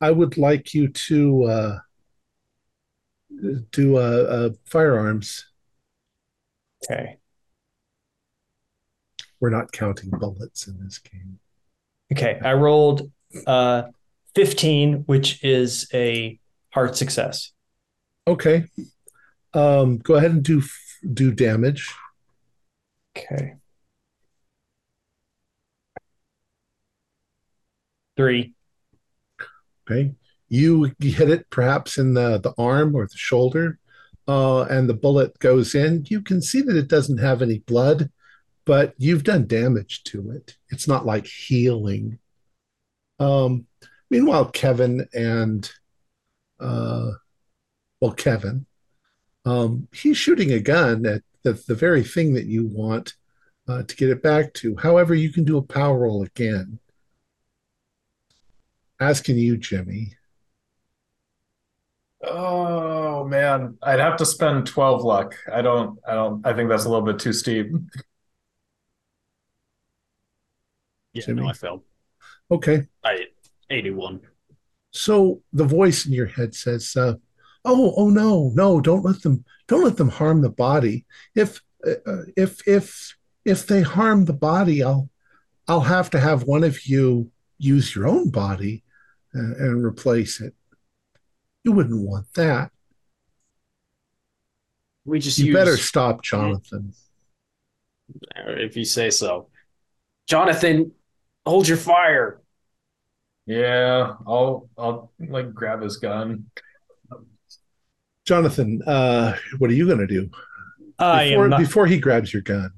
I 0.00 0.10
would 0.10 0.36
like 0.36 0.74
you 0.74 0.88
to 0.88 1.44
uh, 1.44 1.78
do 3.70 3.96
uh, 3.96 4.00
uh, 4.00 4.50
firearms. 4.64 5.46
Okay. 6.84 7.18
We're 9.40 9.50
not 9.50 9.72
counting 9.72 10.10
bullets 10.10 10.66
in 10.66 10.82
this 10.82 10.98
game. 10.98 11.38
Okay. 12.12 12.40
I 12.42 12.54
rolled 12.54 13.10
uh 13.46 13.84
15, 14.34 15.04
which 15.06 15.42
is 15.44 15.88
a 15.92 16.38
hard 16.70 16.96
success. 16.96 17.52
Okay. 18.26 18.64
Um, 19.54 19.98
go 19.98 20.14
ahead 20.14 20.30
and 20.30 20.42
do 20.42 20.62
do 21.12 21.32
damage. 21.32 21.92
Okay. 23.16 23.54
Three. 28.16 28.54
Okay. 29.90 30.14
You 30.48 30.92
hit 31.00 31.30
it 31.30 31.48
perhaps 31.50 31.98
in 31.98 32.14
the 32.14 32.38
the 32.38 32.52
arm 32.58 32.94
or 32.94 33.06
the 33.06 33.16
shoulder, 33.16 33.78
uh, 34.28 34.62
and 34.62 34.88
the 34.88 34.94
bullet 34.94 35.38
goes 35.38 35.74
in. 35.74 36.04
You 36.08 36.20
can 36.20 36.42
see 36.42 36.60
that 36.62 36.76
it 36.76 36.88
doesn't 36.88 37.18
have 37.18 37.40
any 37.40 37.60
blood, 37.60 38.10
but 38.66 38.94
you've 38.98 39.24
done 39.24 39.46
damage 39.46 40.04
to 40.04 40.30
it. 40.30 40.56
It's 40.68 40.86
not 40.86 41.06
like 41.06 41.26
healing. 41.26 42.18
Um, 43.18 43.66
meanwhile, 44.10 44.46
Kevin 44.50 45.08
and 45.14 45.70
uh, 46.60 47.12
well, 48.00 48.12
Kevin, 48.12 48.66
um, 49.44 49.88
he's 49.92 50.16
shooting 50.16 50.52
a 50.52 50.60
gun 50.60 51.06
at 51.06 51.22
the, 51.44 51.52
the 51.66 51.74
very 51.74 52.02
thing 52.02 52.34
that 52.34 52.46
you 52.46 52.66
want 52.66 53.14
uh, 53.68 53.82
to 53.82 53.96
get 53.96 54.10
it 54.10 54.22
back 54.22 54.52
to. 54.54 54.76
However, 54.76 55.14
you 55.14 55.32
can 55.32 55.44
do 55.44 55.56
a 55.56 55.62
power 55.62 56.00
roll 56.00 56.22
again. 56.22 56.78
Asking 59.02 59.36
you, 59.36 59.56
Jimmy. 59.56 60.14
Oh 62.24 63.24
man, 63.24 63.76
I'd 63.82 63.98
have 63.98 64.16
to 64.18 64.24
spend 64.24 64.64
12 64.64 65.02
luck. 65.02 65.34
I 65.52 65.60
don't 65.60 65.98
I 66.06 66.14
don't 66.14 66.46
I 66.46 66.52
think 66.52 66.68
that's 66.68 66.84
a 66.84 66.88
little 66.88 67.04
bit 67.04 67.18
too 67.18 67.32
steep. 67.32 67.72
Yeah, 71.14 71.22
Jimmy? 71.26 71.42
no, 71.42 71.48
I 71.48 71.52
failed. 71.52 71.82
Okay. 72.48 72.86
I 73.02 73.26
81. 73.70 74.20
So 74.92 75.42
the 75.52 75.64
voice 75.64 76.06
in 76.06 76.12
your 76.12 76.26
head 76.26 76.54
says, 76.54 76.94
uh, 76.94 77.14
"Oh, 77.64 77.94
oh 77.96 78.08
no, 78.08 78.52
no! 78.54 78.80
Don't 78.80 79.04
let 79.04 79.22
them, 79.22 79.44
don't 79.66 79.82
let 79.82 79.96
them 79.96 80.10
harm 80.10 80.42
the 80.42 80.50
body. 80.50 81.06
If, 81.34 81.60
uh, 81.84 82.22
if, 82.36 82.66
if, 82.68 83.16
if 83.44 83.66
they 83.66 83.82
harm 83.82 84.26
the 84.26 84.32
body, 84.32 84.84
I'll, 84.84 85.08
I'll 85.66 85.80
have 85.80 86.10
to 86.10 86.20
have 86.20 86.44
one 86.44 86.62
of 86.62 86.86
you 86.86 87.32
use 87.58 87.96
your 87.96 88.06
own 88.06 88.30
body 88.30 88.84
and 89.34 89.84
replace 89.84 90.40
it. 90.40 90.54
You 91.64 91.72
wouldn't 91.72 92.06
want 92.06 92.26
that. 92.34 92.70
We 95.04 95.18
just 95.18 95.38
You 95.38 95.46
use, 95.46 95.54
better 95.54 95.76
stop, 95.76 96.22
Jonathan. 96.22 96.92
if 98.34 98.76
you 98.76 98.84
say 98.84 99.10
so. 99.10 99.48
Jonathan, 100.28 100.92
hold 101.44 101.66
your 101.66 101.76
fire. 101.76 102.40
Yeah, 103.46 104.14
I'll 104.26 104.68
I'll 104.78 105.12
like 105.18 105.52
grab 105.52 105.82
his 105.82 105.96
gun. 105.96 106.46
Jonathan, 108.24 108.80
uh, 108.86 109.36
what 109.58 109.70
are 109.70 109.74
you 109.74 109.86
going 109.86 109.98
to 109.98 110.06
do 110.06 110.30
I 110.98 111.30
before, 111.30 111.44
am 111.44 111.50
not, 111.50 111.58
before 111.58 111.86
he 111.86 111.98
grabs 111.98 112.32
your 112.32 112.42
gun? 112.42 112.70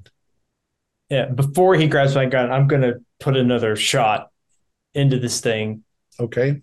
yeah, 1.11 1.27
before 1.27 1.75
he 1.75 1.87
grabs 1.87 2.15
my 2.15 2.25
gun, 2.25 2.51
I'm 2.51 2.67
going 2.67 2.81
to 2.81 3.01
put 3.21 3.37
another 3.37 3.77
shot 3.77 4.31
into 4.95 5.19
this 5.19 5.41
thing. 5.41 5.84
Okay. 6.21 6.63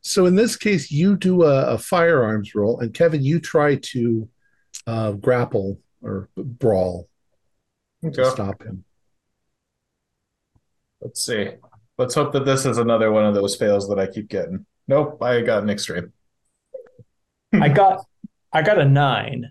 So 0.00 0.26
in 0.26 0.34
this 0.34 0.56
case, 0.56 0.90
you 0.90 1.16
do 1.16 1.44
a, 1.44 1.74
a 1.74 1.78
firearms 1.78 2.54
roll, 2.54 2.80
and 2.80 2.92
Kevin, 2.92 3.22
you 3.22 3.38
try 3.40 3.76
to 3.76 4.28
uh, 4.86 5.12
grapple 5.12 5.78
or 6.02 6.28
brawl 6.36 7.08
to 8.02 8.08
Okay. 8.08 8.24
stop 8.30 8.62
him. 8.62 8.84
Let's 11.00 11.24
see. 11.24 11.50
Let's 11.98 12.14
hope 12.14 12.32
that 12.32 12.44
this 12.44 12.66
is 12.66 12.78
another 12.78 13.12
one 13.12 13.24
of 13.24 13.34
those 13.34 13.54
fails 13.56 13.88
that 13.88 13.98
I 13.98 14.06
keep 14.06 14.28
getting. 14.28 14.66
Nope, 14.88 15.22
I 15.22 15.40
got 15.42 15.62
an 15.62 15.70
extreme. 15.70 16.12
I 17.54 17.68
got 17.68 18.04
I 18.52 18.62
got 18.62 18.78
a 18.78 18.84
9. 18.84 19.50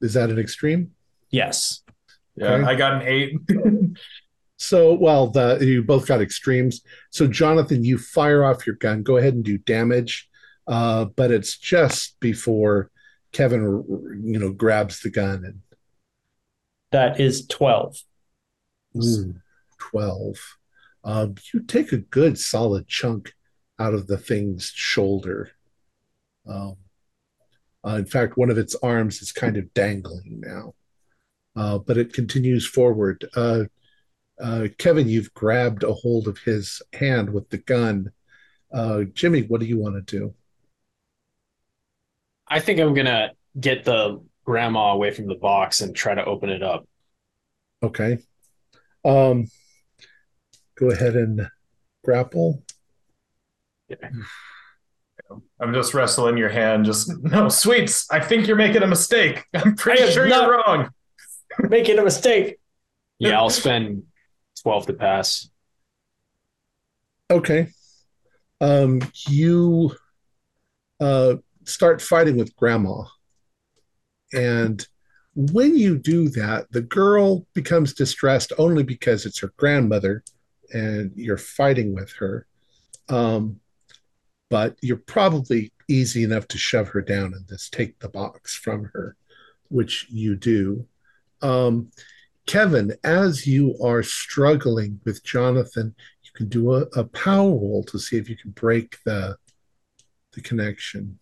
Is 0.00 0.14
that 0.14 0.30
an 0.30 0.38
extreme? 0.38 0.92
Yes. 1.30 1.82
Yeah, 2.36 2.52
Okay. 2.54 2.64
I 2.64 2.74
got 2.74 2.94
an 2.94 3.02
eight. 3.06 3.34
So, 4.62 4.94
well, 4.94 5.26
the 5.26 5.58
you 5.60 5.82
both 5.82 6.06
got 6.06 6.22
extremes. 6.22 6.82
So, 7.10 7.26
Jonathan, 7.26 7.84
you 7.84 7.98
fire 7.98 8.44
off 8.44 8.64
your 8.64 8.76
gun. 8.76 9.02
Go 9.02 9.16
ahead 9.16 9.34
and 9.34 9.44
do 9.44 9.58
damage, 9.58 10.28
uh, 10.68 11.06
but 11.06 11.32
it's 11.32 11.58
just 11.58 12.18
before 12.20 12.88
Kevin, 13.32 13.62
you 14.22 14.38
know, 14.38 14.52
grabs 14.52 15.00
the 15.00 15.10
gun 15.10 15.44
and 15.44 15.62
That 16.92 17.18
is 17.18 17.44
12. 17.48 18.02
Ooh, 19.02 19.34
12. 19.78 20.36
Um, 21.02 21.34
you 21.52 21.60
take 21.60 21.90
a 21.90 21.98
good 21.98 22.38
solid 22.38 22.86
chunk 22.86 23.32
out 23.80 23.94
of 23.94 24.06
the 24.06 24.16
thing's 24.16 24.70
shoulder. 24.72 25.50
Um, 26.48 26.76
uh, 27.84 27.96
in 27.96 28.06
fact, 28.06 28.36
one 28.36 28.50
of 28.50 28.58
its 28.58 28.76
arms 28.76 29.22
is 29.22 29.32
kind 29.32 29.56
of 29.56 29.74
dangling 29.74 30.40
now, 30.40 30.74
uh, 31.56 31.78
but 31.78 31.98
it 31.98 32.12
continues 32.12 32.64
forward. 32.64 33.28
Uh, 33.34 33.64
Uh, 34.42 34.66
Kevin, 34.76 35.08
you've 35.08 35.32
grabbed 35.34 35.84
a 35.84 35.92
hold 35.92 36.26
of 36.26 36.36
his 36.38 36.82
hand 36.92 37.32
with 37.32 37.48
the 37.50 37.58
gun. 37.58 38.10
Uh, 38.74 39.04
Jimmy, 39.14 39.42
what 39.42 39.60
do 39.60 39.66
you 39.66 39.78
want 39.78 39.94
to 39.94 40.18
do? 40.18 40.34
I 42.48 42.58
think 42.58 42.80
I'm 42.80 42.92
gonna 42.92 43.30
get 43.58 43.84
the 43.84 44.20
grandma 44.44 44.92
away 44.92 45.12
from 45.12 45.28
the 45.28 45.36
box 45.36 45.80
and 45.80 45.94
try 45.94 46.14
to 46.14 46.24
open 46.24 46.50
it 46.50 46.62
up. 46.62 46.86
Okay. 47.84 48.18
Um, 49.04 49.46
go 50.76 50.90
ahead 50.90 51.14
and 51.14 51.48
grapple. 52.04 52.64
I'm 55.60 55.72
just 55.72 55.94
wrestling 55.94 56.36
your 56.36 56.48
hand. 56.48 56.84
Just 56.84 57.16
no, 57.22 57.48
sweets. 57.48 58.10
I 58.10 58.18
think 58.18 58.48
you're 58.48 58.56
making 58.56 58.82
a 58.82 58.88
mistake. 58.88 59.44
I'm 59.54 59.76
pretty 59.76 60.02
I 60.02 60.10
sure 60.10 60.26
you're 60.26 60.50
wrong. 60.50 60.90
Making 61.60 62.00
a 62.00 62.04
mistake. 62.04 62.58
Yeah, 63.18 63.38
I'll 63.38 63.50
spend 63.50 64.02
twelve 64.62 64.86
to 64.86 64.92
pass. 64.92 65.48
Okay. 67.30 67.68
Um, 68.60 69.00
you 69.28 69.94
uh, 71.00 71.36
start 71.64 72.00
fighting 72.00 72.36
with 72.36 72.54
Grandma. 72.56 73.04
And 74.32 74.86
when 75.34 75.76
you 75.76 75.98
do 75.98 76.28
that, 76.30 76.70
the 76.70 76.82
girl 76.82 77.46
becomes 77.54 77.94
distressed 77.94 78.52
only 78.58 78.82
because 78.82 79.26
it's 79.26 79.40
her 79.40 79.52
grandmother 79.56 80.22
and 80.72 81.10
you're 81.16 81.38
fighting 81.38 81.94
with 81.94 82.12
her. 82.12 82.46
Um, 83.08 83.60
but 84.48 84.76
you're 84.82 84.96
probably 84.98 85.72
easy 85.88 86.22
enough 86.22 86.46
to 86.48 86.58
shove 86.58 86.88
her 86.88 87.02
down 87.02 87.32
and 87.34 87.48
just 87.48 87.72
take 87.72 87.98
the 87.98 88.08
box 88.08 88.54
from 88.54 88.90
her, 88.92 89.16
which 89.68 90.06
you 90.10 90.36
do. 90.36 90.86
Um, 91.40 91.90
Kevin, 92.46 92.94
as 93.04 93.46
you 93.46 93.76
are 93.82 94.02
struggling 94.02 95.00
with 95.04 95.22
Jonathan, 95.24 95.94
you 96.24 96.30
can 96.34 96.48
do 96.48 96.74
a, 96.74 96.80
a 96.96 97.04
power 97.04 97.50
roll 97.50 97.84
to 97.84 97.98
see 97.98 98.16
if 98.16 98.28
you 98.28 98.36
can 98.36 98.50
break 98.50 98.96
the 99.04 99.36
the 100.34 100.40
connection. 100.40 101.18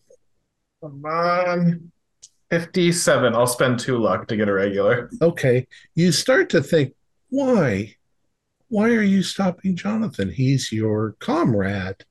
Come 0.83 1.05
on. 1.05 1.93
57. 2.51 3.35
I'll 3.35 3.47
spend 3.47 3.79
two 3.79 3.99
luck 3.99 4.27
to 4.29 4.37
get 4.37 4.49
a 4.49 4.53
regular. 4.53 5.11
Okay, 5.21 5.67
you 5.95 6.11
start 6.13 6.49
to 6.51 6.63
think, 6.63 6.95
why? 7.29 7.95
Why 8.69 8.91
are 8.91 9.03
you 9.03 9.23
stopping 9.23 9.77
Jonathan? 9.77 10.31
He's 10.31 10.71
your 10.73 11.17
comrade. 11.21 12.05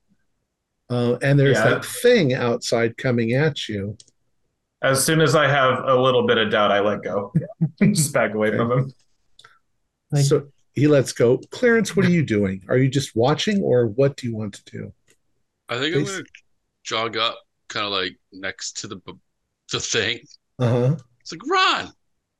Uh, 0.90 1.16
and 1.22 1.38
there's 1.38 1.56
Yeah. 1.56 1.70
that 1.70 1.84
thing 1.84 2.32
outside 2.34 2.96
coming 2.96 3.32
at 3.32 3.68
you. 3.68 3.96
As 4.82 5.04
soon 5.04 5.20
as 5.20 5.34
I 5.34 5.46
have 5.46 5.84
a 5.84 5.94
little 5.94 6.26
bit 6.26 6.38
of 6.38 6.50
doubt, 6.50 6.72
I 6.72 6.80
let 6.80 7.02
go. 7.02 7.32
just 7.82 8.12
back 8.14 8.34
away 8.34 8.56
from 8.56 8.72
him. 8.72 8.92
Like- 10.10 10.24
so 10.24 10.46
he 10.74 10.86
lets 10.86 11.12
go. 11.12 11.38
Clarence, 11.50 11.94
what 11.96 12.06
are 12.06 12.10
you 12.10 12.24
doing? 12.24 12.62
Are 12.68 12.76
you 12.78 12.88
just 12.88 13.14
watching, 13.14 13.60
or 13.62 13.86
what 13.86 14.16
do 14.16 14.26
you 14.26 14.34
want 14.34 14.54
to 14.54 14.64
do? 14.64 14.92
I 15.68 15.78
think 15.78 15.94
I'm 15.94 16.04
gonna 16.04 16.22
jog 16.82 17.16
up, 17.16 17.38
kind 17.68 17.84
of 17.86 17.92
like 17.92 18.16
next 18.32 18.78
to 18.78 18.86
the 18.88 19.00
the 19.70 19.80
thing. 19.80 20.20
Uh 20.58 20.68
huh. 20.68 20.96
It's 21.20 21.32
like 21.32 21.40
Ron, 21.48 21.92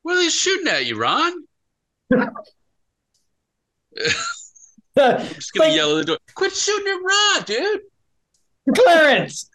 what 0.03 0.17
are 0.17 0.23
they 0.23 0.29
shooting 0.31 0.69
at 0.69 0.87
you, 0.87 0.97
Ron? 0.99 1.33
I'm 2.13 2.31
just 4.97 5.53
gonna 5.53 5.69
Like- 5.69 5.77
yell 5.77 5.99
at 5.99 6.01
the 6.01 6.05
door. 6.07 6.19
Quit 6.35 6.53
shooting 6.55 6.87
at 6.89 7.01
Ron, 7.03 7.43
dude. 7.45 7.81
Clarence, 8.77 9.51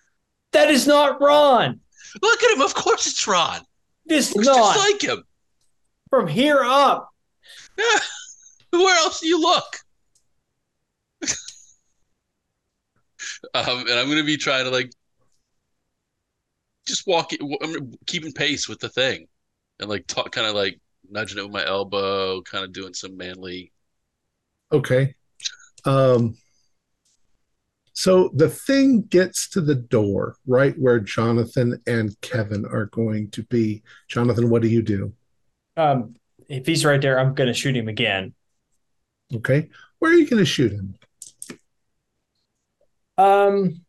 that 0.52 0.70
is 0.70 0.88
not 0.88 1.22
Ron. 1.22 1.80
Look 2.22 2.44
at 2.44 2.56
him. 2.56 2.62
Of 2.62 2.74
course 2.74 3.08
it's 3.08 3.28
Ron. 3.28 3.62
This 4.06 4.36
Looks 4.36 4.48
not 4.48 4.76
just 4.76 4.92
like 4.92 5.02
him. 5.02 5.24
from 6.10 6.28
here 6.28 6.62
up. 6.64 7.10
Where 8.72 8.98
else 8.98 9.20
do 9.22 9.28
you 9.28 9.42
look? 9.42 9.78
um, 13.54 13.80
and 13.80 13.92
I'm 13.92 14.10
gonna 14.10 14.24
be 14.24 14.38
trying 14.38 14.66
to 14.66 14.72
like 14.72 14.92
just 16.88 17.08
walk. 17.08 17.32
I'm 17.62 17.94
keeping 18.06 18.32
pace 18.32 18.68
with 18.70 18.80
the 18.80 18.90
thing, 18.90 19.28
and 19.80 19.90
like 19.90 20.08
talk, 20.08 20.32
kind 20.32 20.48
of 20.48 20.56
like 20.56 20.80
nudging 21.10 21.38
it 21.38 21.44
with 21.44 21.52
my 21.52 21.66
elbow, 21.66 22.42
kind 22.42 22.64
of 22.64 22.74
doing 22.74 22.94
some 22.94 23.18
manly. 23.18 23.72
Okay. 24.72 25.16
Um, 25.86 26.38
so 27.96 28.30
the 28.34 28.50
thing 28.50 29.04
gets 29.04 29.48
to 29.50 29.62
the 29.62 29.74
door 29.74 30.36
right 30.46 30.78
where 30.78 31.00
Jonathan 31.00 31.82
and 31.88 32.20
Kevin 32.20 32.66
are 32.66 32.88
going 32.88 33.32
to 33.32 33.44
be. 33.44 33.84
Jonathan, 34.10 34.50
what 34.50 34.62
do 34.62 34.68
you 34.68 34.82
do? 34.82 35.14
Um, 35.78 36.16
if 36.50 36.66
he's 36.66 36.84
right 36.84 37.02
there, 37.02 37.18
I'm 37.18 37.34
going 37.34 37.48
to 37.48 37.54
shoot 37.54 37.76
him 37.76 37.88
again. 37.88 38.34
Okay. 39.34 39.70
Where 40.00 40.12
are 40.12 40.16
you 40.16 40.28
going 40.28 40.42
to 40.42 40.46
shoot 40.46 40.74
him? 40.74 40.96
Um, 43.18 43.86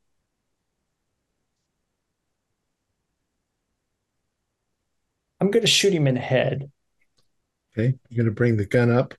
I'm 5.41 5.51
going 5.51 5.65
to 5.65 5.71
shoot 5.71 5.93
him 5.93 6.07
in 6.07 6.15
the 6.15 6.21
head. 6.21 6.71
Okay. 7.77 7.99
You're 8.09 8.25
going 8.25 8.33
to 8.33 8.37
bring 8.37 8.57
the 8.57 8.67
gun 8.67 8.91
up. 8.91 9.15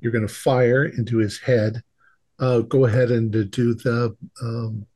You're 0.00 0.12
going 0.12 0.26
to 0.26 0.32
fire 0.32 0.86
into 0.86 1.18
his 1.18 1.38
head. 1.38 1.82
Uh, 2.38 2.60
go 2.60 2.84
ahead 2.86 3.10
and 3.10 3.34
uh, 3.34 3.42
do 3.50 3.74
the. 3.74 4.16
Um, 4.42 4.86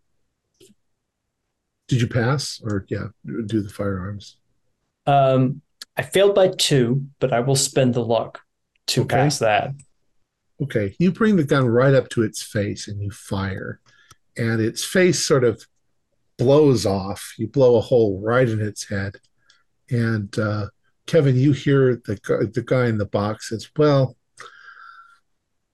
did 1.89 2.01
you 2.01 2.07
pass 2.07 2.61
or 2.65 2.87
yeah, 2.89 3.09
do 3.47 3.61
the 3.61 3.69
firearms? 3.69 4.37
Um, 5.07 5.61
I 5.97 6.03
failed 6.03 6.35
by 6.35 6.49
two, 6.49 7.05
but 7.19 7.33
I 7.33 7.41
will 7.41 7.57
spend 7.57 7.95
the 7.95 8.05
luck 8.05 8.41
to 8.89 9.03
Okay. 9.03 9.17
pass 9.17 9.39
that. 9.41 9.73
Okay, 10.63 10.95
you 10.99 11.11
bring 11.11 11.37
the 11.37 11.45
gun 11.45 11.67
right 11.67 11.93
up 11.93 12.09
to 12.11 12.23
its 12.23 12.41
face 12.43 12.87
and 12.87 13.03
you 13.03 13.11
fire, 13.11 13.81
and 14.37 14.61
its 14.61 14.85
face 14.85 15.23
sort 15.25 15.43
of 15.45 15.67
blows 16.39 16.87
off. 16.87 17.35
You 17.37 17.49
blow 17.49 17.77
a 17.77 17.81
hole 17.81 18.21
right 18.21 18.49
in 18.49 18.61
its 18.61 18.89
head, 18.89 19.17
and 19.91 20.37
uh, 20.39 20.69
Kevin, 21.07 21.37
you 21.37 21.53
hear 21.53 21.97
the 22.07 22.51
the 22.55 22.63
guy 22.65 22.87
in 22.87 22.97
the 22.99 23.07
box 23.07 23.49
says, 23.49 23.69
"Well, 23.77 24.17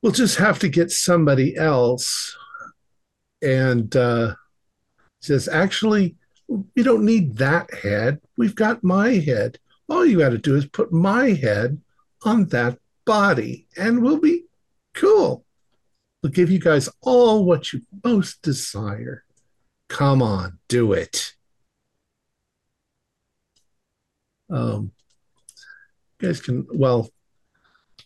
we'll 0.02 0.12
just 0.12 0.36
have 0.36 0.58
to 0.60 0.68
get 0.68 0.90
somebody 0.90 1.56
else," 1.56 2.36
and 3.42 3.94
uh, 3.96 4.34
says, 5.20 5.48
"Actually, 5.48 6.16
we 6.48 6.82
don't 6.82 7.04
need 7.04 7.36
that 7.36 7.72
head. 7.72 8.20
We've 8.36 8.54
got 8.54 8.84
my 8.84 9.14
head. 9.14 9.58
All 9.88 10.04
you 10.04 10.18
got 10.18 10.30
to 10.30 10.38
do 10.38 10.54
is 10.56 10.66
put 10.66 10.92
my 10.92 11.30
head 11.30 11.80
on 12.24 12.46
that 12.46 12.78
body, 13.04 13.66
and 13.76 14.02
we'll 14.02 14.20
be." 14.20 14.44
Cool. 14.94 15.44
We'll 16.22 16.32
give 16.32 16.50
you 16.50 16.58
guys 16.58 16.88
all 17.02 17.44
what 17.44 17.72
you 17.72 17.82
most 18.02 18.42
desire. 18.42 19.24
Come 19.88 20.20
on, 20.22 20.58
do 20.68 20.92
it. 20.92 21.34
Um, 24.50 24.90
you 26.20 26.28
guys 26.28 26.40
can, 26.40 26.66
well, 26.72 27.10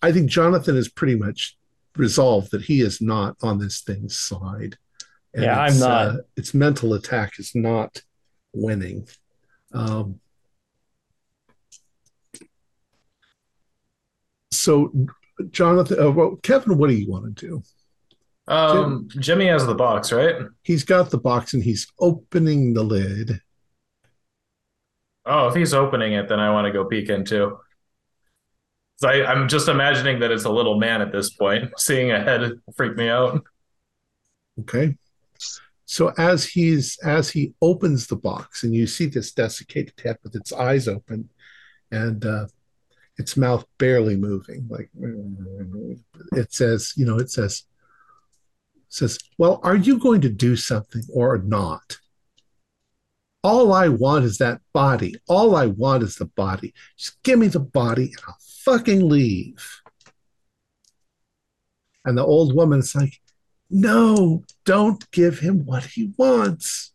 I 0.02 0.12
think 0.12 0.28
Jonathan 0.28 0.76
is 0.76 0.88
pretty 0.88 1.14
much 1.14 1.56
resolved 1.96 2.50
that 2.52 2.62
he 2.62 2.80
is 2.80 3.00
not 3.00 3.36
on 3.42 3.58
this 3.58 3.80
thing's 3.80 4.18
side. 4.18 4.76
Yeah, 5.34 5.58
I'm 5.58 5.72
its, 5.72 5.80
not. 5.80 6.06
Uh, 6.06 6.16
its 6.36 6.54
mental 6.54 6.94
attack 6.94 7.38
is 7.38 7.54
not 7.54 8.02
winning. 8.52 9.08
Um, 9.72 10.20
so 14.50 14.92
Jonathan, 15.50 16.00
uh, 16.00 16.10
well, 16.10 16.36
Kevin, 16.42 16.76
what 16.78 16.88
do 16.88 16.94
you 16.94 17.10
want 17.10 17.36
to 17.36 17.46
do? 17.46 17.62
Um, 18.48 19.08
Jimmy 19.18 19.46
has 19.46 19.66
the 19.66 19.74
box, 19.74 20.12
right? 20.12 20.36
He's 20.62 20.84
got 20.84 21.10
the 21.10 21.18
box 21.18 21.54
and 21.54 21.62
he's 21.62 21.86
opening 21.98 22.74
the 22.74 22.82
lid. 22.82 23.40
Oh, 25.24 25.48
if 25.48 25.54
he's 25.54 25.72
opening 25.72 26.14
it, 26.14 26.28
then 26.28 26.40
I 26.40 26.50
want 26.50 26.66
to 26.66 26.72
go 26.72 26.84
peek 26.84 27.08
in 27.08 27.24
too. 27.24 27.58
'Cause 29.02 29.10
I, 29.10 29.24
I'm 29.24 29.48
just 29.48 29.68
imagining 29.68 30.20
that 30.20 30.31
it's 30.31 30.44
a 30.44 30.50
little 30.50 30.78
man 30.78 31.02
at 31.02 31.12
this 31.12 31.31
point. 31.31 31.72
Seeing 31.78 32.12
a 32.12 32.22
head 32.22 32.52
freak 32.76 32.97
me 32.97 33.08
out. 33.08 33.42
Okay. 34.60 34.97
So 35.84 36.12
as 36.16 36.44
he's 36.44 36.98
as 37.05 37.31
he 37.31 37.52
opens 37.60 38.06
the 38.06 38.16
box 38.16 38.62
and 38.62 38.74
you 38.74 38.86
see 38.86 39.06
this 39.06 39.32
desiccated 39.32 39.94
head 40.02 40.18
with 40.22 40.34
its 40.36 40.52
eyes 40.52 40.89
open 40.89 41.28
and 41.90 42.24
uh, 42.24 42.47
its 43.18 43.36
mouth 43.36 43.64
barely 43.78 44.16
moving, 44.16 44.66
like 44.70 44.89
it 46.32 46.52
says, 46.52 46.94
you 46.97 47.05
know, 47.05 47.18
it 47.18 47.31
says 47.31 47.64
says, 48.89 49.18
Well, 49.36 49.60
are 49.62 49.76
you 49.76 49.98
going 49.98 50.20
to 50.20 50.28
do 50.28 50.55
something 50.55 51.02
or 51.12 51.39
not? 51.39 51.98
All 53.44 53.72
I 53.72 53.88
want 53.88 54.24
is 54.24 54.38
that 54.38 54.60
body. 54.72 55.16
All 55.28 55.56
I 55.56 55.66
want 55.66 56.02
is 56.04 56.16
the 56.16 56.26
body. 56.26 56.74
Just 56.96 57.20
give 57.22 57.38
me 57.38 57.48
the 57.48 57.60
body 57.60 58.04
and 58.04 58.18
I'll 58.26 58.36
fucking 58.64 59.08
leave. 59.08 59.80
And 62.04 62.16
the 62.16 62.24
old 62.24 62.54
woman's 62.54 62.94
like, 62.94 63.20
No, 63.70 64.44
don't 64.64 65.10
give 65.10 65.40
him 65.40 65.64
what 65.64 65.84
he 65.84 66.12
wants. 66.16 66.92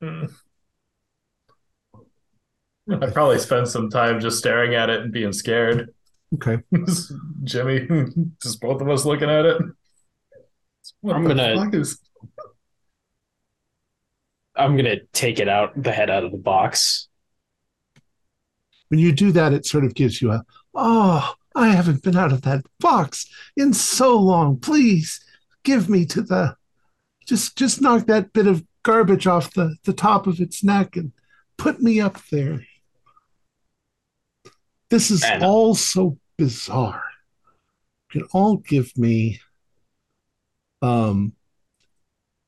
Hmm. 0.00 0.26
I 2.88 3.10
probably 3.10 3.38
spent 3.38 3.68
some 3.68 3.90
time 3.90 4.20
just 4.20 4.38
staring 4.38 4.74
at 4.74 4.90
it 4.90 5.02
and 5.02 5.12
being 5.12 5.32
scared. 5.32 5.92
Okay. 6.34 6.58
Jimmy, 7.44 7.86
just 8.42 8.60
both 8.60 8.80
of 8.82 8.88
us 8.88 9.04
looking 9.04 9.30
at 9.30 9.44
it. 9.46 9.62
What 11.00 11.16
I'm 11.16 11.22
the 11.24 11.34
gonna- 11.34 11.56
fuck 11.64 11.74
is- 11.74 12.00
I'm 14.56 14.76
gonna 14.76 15.00
take 15.12 15.38
it 15.38 15.48
out, 15.48 15.80
the 15.82 15.92
head 15.92 16.08
out 16.10 16.24
of 16.24 16.32
the 16.32 16.38
box. 16.38 17.08
When 18.88 19.00
you 19.00 19.12
do 19.12 19.32
that, 19.32 19.52
it 19.52 19.66
sort 19.66 19.84
of 19.84 19.94
gives 19.94 20.22
you 20.22 20.30
a, 20.30 20.44
oh, 20.74 21.34
I 21.54 21.68
haven't 21.68 22.02
been 22.02 22.16
out 22.16 22.32
of 22.32 22.42
that 22.42 22.64
box 22.80 23.26
in 23.56 23.74
so 23.74 24.16
long. 24.18 24.58
Please 24.58 25.20
give 25.64 25.88
me 25.90 26.06
to 26.06 26.22
the, 26.22 26.56
just 27.26 27.56
just 27.58 27.80
knock 27.82 28.06
that 28.06 28.32
bit 28.32 28.46
of 28.46 28.64
garbage 28.82 29.26
off 29.26 29.52
the, 29.54 29.76
the 29.84 29.92
top 29.92 30.26
of 30.26 30.40
its 30.40 30.62
neck 30.64 30.96
and 30.96 31.12
put 31.58 31.80
me 31.82 32.00
up 32.00 32.18
there. 32.30 32.64
This 34.96 35.10
is 35.10 35.22
And- 35.24 35.44
all 35.44 35.74
so 35.74 36.18
bizarre. 36.38 37.04
You 38.14 38.22
can 38.22 38.28
all 38.32 38.56
give 38.56 38.96
me, 38.96 39.40
um, 40.80 41.34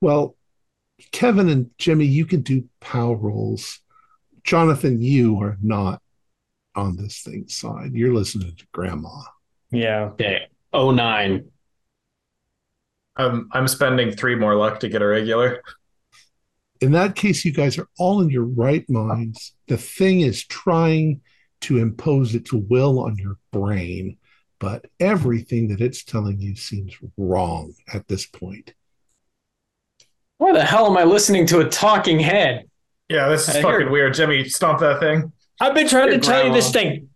well, 0.01 0.35
Kevin 1.13 1.51
and 1.51 1.71
Jimmy, 1.77 2.07
you 2.07 2.25
can 2.25 2.41
do 2.41 2.67
power 2.81 3.15
rolls. 3.15 3.81
Jonathan, 4.45 5.03
you 5.03 5.39
are 5.43 5.59
not 5.61 6.01
on 6.75 6.97
this 6.97 7.21
thing 7.21 7.49
side. 7.49 7.93
You're 7.93 8.15
listening 8.15 8.57
to 8.57 8.67
Grandma. 8.73 9.25
Yeah. 9.71 10.05
Okay. 10.13 10.47
Oh 10.73 10.91
nine. 10.91 11.51
I'm 13.17 13.51
I'm 13.53 13.69
spending 13.69 14.11
three 14.13 14.37
more 14.37 14.55
luck 14.55 14.81
to 14.81 14.89
get 14.89 15.03
a 15.03 15.07
regular. 15.07 15.61
In 16.81 16.93
that 16.93 17.15
case, 17.15 17.45
you 17.45 17.53
guys 17.53 17.77
are 17.77 17.89
all 17.99 18.23
in 18.23 18.31
your 18.31 18.47
right 18.47 18.89
minds. 18.89 19.53
The 19.67 19.77
thing 19.77 20.21
is 20.23 20.47
trying 20.47 21.21
to 21.63 21.79
impose 21.79 22.35
its 22.35 22.53
will 22.53 23.01
on 23.01 23.17
your 23.17 23.37
brain, 23.53 24.17
but 24.59 24.87
everything 25.01 25.69
that 25.69 25.81
it's 25.81 26.05
telling 26.05 26.41
you 26.41 26.55
seems 26.57 26.97
wrong 27.17 27.75
at 27.93 28.07
this 28.09 28.27
point. 28.27 28.75
Why 30.39 30.53
the 30.53 30.65
hell 30.65 30.87
am 30.87 30.97
I 30.97 31.05
listening 31.05 31.47
to 31.47 31.61
a 31.61 31.69
talking 31.69 32.21
head? 32.21 32.69
Yeah, 33.09 33.29
this 33.29 33.49
is 33.49 33.57
I 33.57 33.63
fucking 33.63 33.81
hear- 33.81 33.91
weird. 33.91 34.15
Jimmy, 34.15 34.49
stomp 34.49 34.81
that 34.81 35.01
thing. 35.01 35.33
I've 35.61 35.75
been 35.75 35.89
trying 35.89 36.09
Your 36.09 36.21
to 36.21 36.27
tell 36.27 36.47
you 36.47 36.53
this 36.53 36.71
thing. 36.71 37.09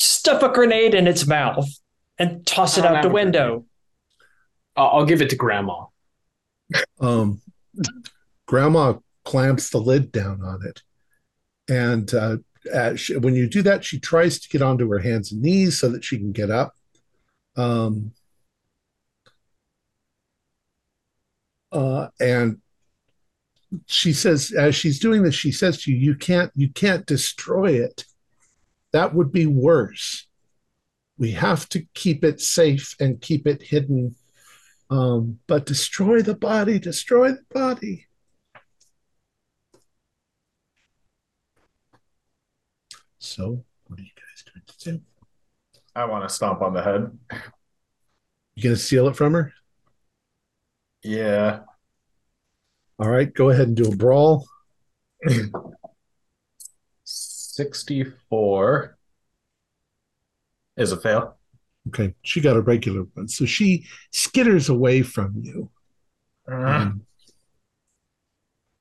Stuff 0.00 0.42
a 0.42 0.48
grenade 0.48 0.94
in 0.94 1.06
its 1.06 1.26
mouth 1.26 1.68
and 2.18 2.44
toss 2.44 2.76
it 2.78 2.84
out 2.84 3.02
the 3.02 3.08
window. 3.08 3.66
I'll, 4.74 4.88
I'll 4.88 5.04
give 5.04 5.22
it 5.22 5.30
to 5.30 5.36
Grandma. 5.36 5.84
Um, 7.00 7.40
grandma 8.46 8.94
clamps 9.24 9.70
the 9.70 9.78
lid 9.78 10.10
down 10.10 10.42
on 10.42 10.66
it. 10.66 10.82
And 11.68 12.12
uh, 12.12 12.38
uh, 12.72 12.96
she, 12.96 13.16
when 13.16 13.34
you 13.34 13.48
do 13.48 13.62
that, 13.62 13.84
she 13.84 13.98
tries 13.98 14.38
to 14.38 14.48
get 14.48 14.62
onto 14.62 14.88
her 14.90 14.98
hands 14.98 15.32
and 15.32 15.42
knees 15.42 15.78
so 15.78 15.88
that 15.90 16.04
she 16.04 16.18
can 16.18 16.32
get 16.32 16.50
up. 16.50 16.74
Um, 17.56 18.12
uh, 21.72 22.08
and 22.20 22.60
she 23.86 24.12
says, 24.12 24.52
as 24.52 24.74
she's 24.74 25.00
doing 25.00 25.22
this, 25.22 25.34
she 25.34 25.52
says 25.52 25.82
to 25.82 25.92
you, 25.92 25.98
"You 25.98 26.14
can't, 26.14 26.52
you 26.54 26.68
can't 26.68 27.06
destroy 27.06 27.72
it. 27.72 28.04
That 28.92 29.14
would 29.14 29.32
be 29.32 29.46
worse. 29.46 30.26
We 31.18 31.32
have 31.32 31.68
to 31.70 31.86
keep 31.94 32.24
it 32.24 32.40
safe 32.40 32.94
and 33.00 33.20
keep 33.20 33.46
it 33.46 33.62
hidden 33.62 34.14
um, 34.90 35.38
but 35.46 35.66
destroy 35.66 36.22
the 36.22 36.34
body, 36.34 36.78
destroy 36.78 37.32
the 37.32 37.44
body. 37.50 38.06
So, 43.24 43.64
what 43.86 43.98
are 43.98 44.02
you 44.02 44.10
guys 44.14 44.42
going 44.42 44.62
to 44.66 44.92
do? 44.92 45.00
I 45.96 46.04
want 46.04 46.28
to 46.28 46.34
stomp 46.34 46.60
on 46.60 46.74
the 46.74 46.82
head. 46.82 47.10
You 48.54 48.62
going 48.62 48.76
to 48.76 48.80
steal 48.80 49.08
it 49.08 49.16
from 49.16 49.32
her? 49.32 49.54
Yeah. 51.02 51.60
All 52.98 53.08
right, 53.08 53.32
go 53.32 53.48
ahead 53.48 53.68
and 53.68 53.76
do 53.76 53.90
a 53.90 53.96
brawl. 53.96 54.46
64 57.04 58.98
is 60.76 60.92
a 60.92 60.96
fail. 60.98 61.38
Okay, 61.88 62.14
she 62.22 62.42
got 62.42 62.56
a 62.56 62.60
regular 62.60 63.04
one, 63.14 63.28
so 63.28 63.46
she 63.46 63.86
skitters 64.12 64.68
away 64.68 65.00
from 65.00 65.32
you. 65.40 65.70
Um, 66.46 67.06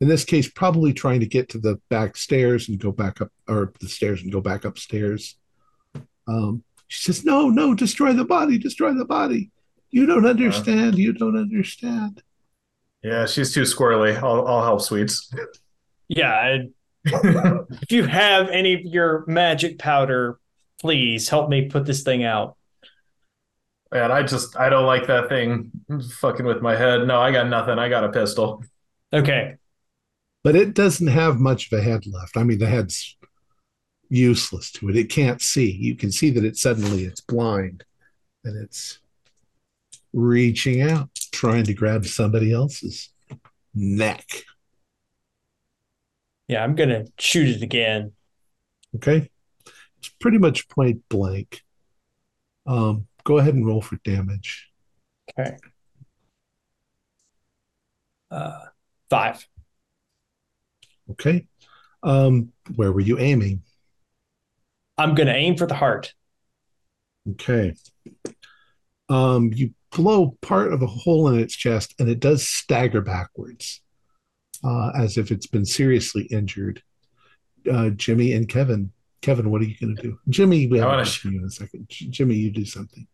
in 0.04 0.10
this 0.10 0.26
case, 0.26 0.50
probably 0.50 0.92
trying 0.92 1.22
to 1.22 1.26
get 1.26 1.48
to 1.48 1.58
the 1.58 1.80
back 1.90 2.18
stairs 2.18 2.68
and 2.68 2.78
go 2.78 2.92
back 2.92 3.22
up, 3.22 3.32
or 3.48 3.72
the 3.80 3.88
stairs 3.88 4.22
and 4.22 4.34
go 4.34 4.42
back 4.42 4.66
upstairs. 4.66 5.38
Um, 6.28 6.62
she 6.90 7.04
says, 7.04 7.24
"No, 7.24 7.48
no, 7.50 7.74
destroy 7.74 8.12
the 8.12 8.26
body, 8.26 8.58
destroy 8.58 8.94
the 8.94 9.06
body. 9.06 9.50
You 9.92 10.06
don't 10.06 10.26
understand. 10.26 10.98
You 10.98 11.14
don't 11.14 11.38
understand." 11.38 12.22
yeah, 13.02 13.26
she's 13.26 13.54
too 13.54 13.62
squirrely. 13.62 14.14
I'll, 14.22 14.46
I'll 14.46 14.64
help 14.66 14.82
Sweets. 14.82 15.34
Yeah. 16.10 16.32
I- 16.32 16.70
if 17.06 17.92
you 17.92 18.04
have 18.06 18.50
any 18.50 18.74
of 18.74 18.82
your 18.82 19.24
magic 19.28 19.80
powder, 19.80 20.38
please 20.82 21.30
help 21.30 21.50
me 21.50 21.70
put 21.70 21.86
this 21.86 22.04
thing 22.04 22.26
out. 22.26 22.58
Man, 23.94 24.12
I 24.12 24.24
just, 24.24 24.58
I 24.58 24.68
don't 24.70 24.86
like 24.86 25.08
that 25.08 25.30
thing 25.30 25.72
fucking 26.20 26.46
with 26.46 26.62
my 26.62 26.76
head. 26.76 27.08
No, 27.08 27.22
I 27.22 27.32
got 27.32 27.48
nothing. 27.48 27.80
I 27.80 27.88
got 27.88 28.04
a 28.04 28.10
pistol. 28.10 28.64
Okay. 29.14 29.56
But 30.44 30.56
it 30.56 30.74
doesn't 30.74 31.08
have 31.08 31.40
much 31.40 31.72
of 31.72 31.80
a 31.80 31.82
head 31.82 32.06
left. 32.06 32.38
I 32.38 32.44
mean, 32.44 32.60
the 32.60 32.68
head's 32.68 33.16
useless 34.10 34.72
to 34.74 34.90
it. 34.90 34.98
It 34.98 35.10
can't 35.10 35.42
see. 35.42 35.72
You 35.72 35.96
can 35.96 36.12
see 36.12 36.30
that 36.32 36.44
it 36.44 36.58
suddenly 36.58 37.06
it's 37.06 37.22
blind 37.22 37.84
and 38.44 38.62
it's 38.62 39.00
reaching 40.12 40.82
out, 40.82 41.10
trying 41.32 41.64
to 41.64 41.74
grab 41.74 42.06
somebody 42.06 42.52
else's 42.52 43.10
neck. 43.74 44.26
Yeah, 46.48 46.64
I'm 46.64 46.76
gonna 46.76 47.06
shoot 47.18 47.50
it 47.50 47.64
again. 47.64 48.12
Okay. 48.96 49.30
It's 49.98 50.10
pretty 50.20 50.38
much 50.38 50.68
point 50.68 51.02
blank. 51.10 51.62
Um, 52.66 53.08
go 53.24 53.38
ahead 53.38 53.54
and 53.54 53.66
roll 53.66 53.82
for 53.82 53.96
damage. 54.04 54.70
Okay. 55.40 55.58
Uh, 58.30 58.60
five. 59.10 59.48
Okay. 61.12 61.46
Um, 62.02 62.52
where 62.76 62.92
were 62.92 63.00
you 63.02 63.20
aiming? 63.20 63.62
I'm 64.98 65.16
gonna 65.16 65.34
aim 65.34 65.58
for 65.58 65.66
the 65.66 65.76
heart. 65.76 66.14
Okay. 67.32 67.74
Um, 69.10 69.52
you 69.54 69.74
blow 69.92 70.38
part 70.42 70.74
of 70.74 70.82
a 70.82 70.88
hole 70.88 71.28
in 71.30 71.40
its 71.40 71.56
chest 71.56 71.94
and 72.00 72.10
it 72.10 72.20
does 72.20 72.48
stagger 72.48 73.02
backwards, 73.02 73.82
uh, 74.64 74.92
as 74.96 75.18
if 75.18 75.32
it's 75.32 75.48
been 75.48 75.66
seriously 75.66 76.24
injured. 76.26 76.82
Uh, 77.72 77.90
Jimmy 77.90 78.34
and 78.34 78.50
Kevin. 78.50 78.92
Kevin, 79.22 79.50
what 79.50 79.62
are 79.62 79.66
you 79.66 79.76
going 79.80 79.96
to 79.96 80.02
do? 80.02 80.20
Jimmy, 80.28 80.68
we 80.68 80.80
I 80.80 80.84
have 80.84 80.90
wanna 80.92 81.06
to 81.06 81.10
sh- 81.10 81.26
you 81.26 81.40
in 81.40 81.46
a 81.46 81.50
second. 81.50 81.88
J- 81.88 82.08
Jimmy, 82.08 82.36
you 82.36 82.52
do 82.52 82.66
something. 82.66 83.08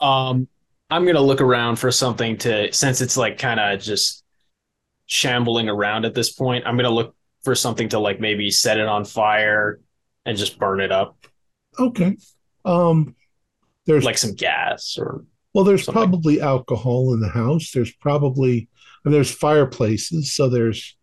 Um, 0.00 0.46
I'm 0.90 1.06
gonna 1.06 1.20
look 1.20 1.40
around 1.40 1.76
for 1.76 1.90
something 1.90 2.36
to 2.38 2.70
since 2.72 3.00
it's 3.00 3.16
like 3.16 3.38
kind 3.38 3.58
of 3.60 3.80
just 3.80 4.23
shambling 5.06 5.68
around 5.68 6.04
at 6.04 6.14
this 6.14 6.32
point. 6.32 6.64
I'm 6.66 6.76
gonna 6.76 6.90
look 6.90 7.14
for 7.42 7.54
something 7.54 7.88
to 7.90 7.98
like 7.98 8.20
maybe 8.20 8.50
set 8.50 8.78
it 8.78 8.86
on 8.88 9.04
fire 9.04 9.80
and 10.24 10.36
just 10.38 10.58
burn 10.58 10.80
it 10.80 10.90
up, 10.90 11.18
Okay. 11.78 12.16
Um, 12.64 13.14
there's 13.86 14.04
like 14.04 14.16
some 14.16 14.32
gas 14.34 14.96
or 14.98 15.24
Well, 15.52 15.64
there's 15.64 15.84
something. 15.84 16.00
probably 16.02 16.40
alcohol 16.40 17.12
in 17.12 17.20
the 17.20 17.28
house. 17.28 17.70
There's 17.72 17.92
probably 17.96 18.68
and 19.04 19.12
there's 19.12 19.30
fireplaces, 19.30 20.32
so 20.32 20.48
there's 20.48 20.96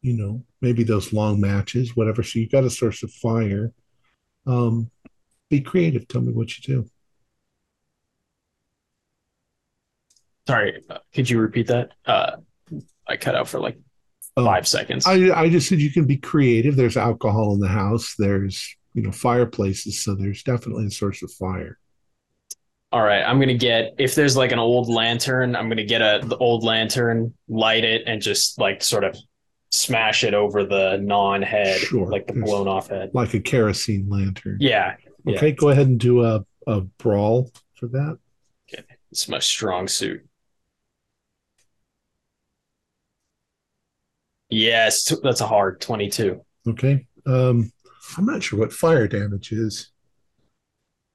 you 0.00 0.14
know 0.14 0.42
maybe 0.62 0.84
those 0.84 1.12
long 1.12 1.40
matches, 1.40 1.94
whatever. 1.94 2.22
So 2.22 2.38
you've 2.38 2.50
got 2.52 2.64
a 2.64 2.70
source 2.70 3.02
of 3.02 3.10
fire. 3.12 3.72
Um, 4.46 4.90
be 5.50 5.60
creative. 5.60 6.08
Tell 6.08 6.22
me 6.22 6.32
what 6.32 6.56
you 6.56 6.62
do. 6.82 6.90
sorry. 10.46 10.82
uh, 10.88 10.98
Could 11.14 11.28
you 11.28 11.38
repeat 11.40 11.66
that? 11.68 11.92
Uh, 12.04 12.36
I 13.08 13.16
cut 13.16 13.34
out 13.34 13.48
for 13.48 13.60
like 13.60 13.78
oh. 14.36 14.44
five 14.44 14.66
seconds. 14.66 15.06
I 15.06 15.30
I 15.32 15.48
just 15.48 15.68
said 15.68 15.80
you 15.80 15.92
can 15.92 16.06
be 16.06 16.16
creative. 16.16 16.76
There's 16.76 16.96
alcohol 16.96 17.54
in 17.54 17.60
the 17.60 17.68
house. 17.68 18.14
There's 18.18 18.76
you 18.94 19.02
know 19.02 19.12
fireplaces, 19.12 20.00
so 20.00 20.14
there's 20.14 20.42
definitely 20.42 20.86
a 20.86 20.90
source 20.90 21.22
of 21.22 21.30
fire. 21.32 21.78
All 22.92 23.02
right, 23.02 23.22
I'm 23.22 23.38
gonna 23.40 23.54
get 23.54 23.94
if 23.98 24.14
there's 24.14 24.36
like 24.36 24.52
an 24.52 24.58
old 24.58 24.88
lantern, 24.88 25.56
I'm 25.56 25.68
gonna 25.68 25.84
get 25.84 26.00
a 26.00 26.20
the 26.24 26.36
old 26.36 26.64
lantern, 26.64 27.34
light 27.48 27.84
it, 27.84 28.04
and 28.06 28.22
just 28.22 28.58
like 28.58 28.82
sort 28.82 29.04
of 29.04 29.16
smash 29.70 30.24
it 30.24 30.32
over 30.32 30.64
the 30.64 30.98
non-head, 31.02 31.78
Sure. 31.78 32.08
like 32.08 32.26
the 32.26 32.34
blown 32.34 32.68
off 32.68 32.88
head. 32.88 33.10
like 33.12 33.34
a 33.34 33.40
kerosene 33.40 34.08
lantern. 34.08 34.58
Yeah, 34.60 34.94
yeah. 35.24 35.36
Okay, 35.36 35.52
go 35.52 35.68
ahead 35.70 35.88
and 35.88 36.00
do 36.00 36.24
a 36.24 36.44
a 36.66 36.80
brawl 36.80 37.50
for 37.74 37.88
that. 37.88 38.18
Okay, 38.72 38.84
it's 39.10 39.28
my 39.28 39.40
strong 39.40 39.88
suit. 39.88 40.26
Yes, 44.48 45.12
that's 45.22 45.40
a 45.40 45.46
hard 45.46 45.80
22. 45.80 46.40
Okay. 46.68 47.06
Um, 47.26 47.72
I'm 48.16 48.24
not 48.24 48.42
sure 48.42 48.58
what 48.58 48.72
fire 48.72 49.08
damage 49.08 49.52
is, 49.52 49.90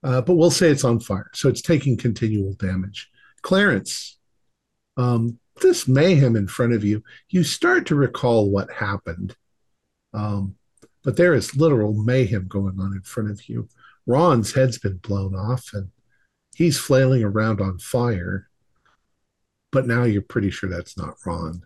uh, 0.04 0.22
but 0.22 0.36
we'll 0.36 0.52
say 0.52 0.70
it's 0.70 0.84
on 0.84 1.00
fire. 1.00 1.30
So 1.34 1.48
it's 1.48 1.62
taking 1.62 1.96
continual 1.96 2.54
damage. 2.54 3.10
Clarence, 3.42 4.20
um, 4.98 5.40
this 5.62 5.88
mayhem 5.88 6.36
in 6.36 6.48
front 6.48 6.74
of 6.74 6.84
you, 6.84 7.04
you 7.30 7.44
start 7.44 7.86
to 7.88 7.96
recall 7.96 8.50
what 8.50 8.72
happened. 8.72 9.36
Um, 10.14 10.56
but 11.04 11.18
there 11.18 11.34
is 11.34 11.56
literal 11.56 11.94
mayhem 11.94 12.48
going 12.48 12.80
on 12.80 12.94
in 12.94 13.02
front 13.02 13.32
of 13.32 13.48
you. 13.48 13.70
Ron's 14.06 14.54
head's 14.54 14.78
been 14.78 14.98
blown 14.98 15.36
off 15.36 15.70
and 15.74 15.90
he's 16.56 16.78
flailing 16.78 17.24
around 17.24 17.62
on 17.62 17.80
fire. 17.80 18.50
But 19.72 19.88
now 19.88 20.04
you're 20.04 20.22
pretty 20.22 20.50
sure 20.50 20.70
that's 20.70 20.98
not 20.98 21.16
Ron. 21.26 21.64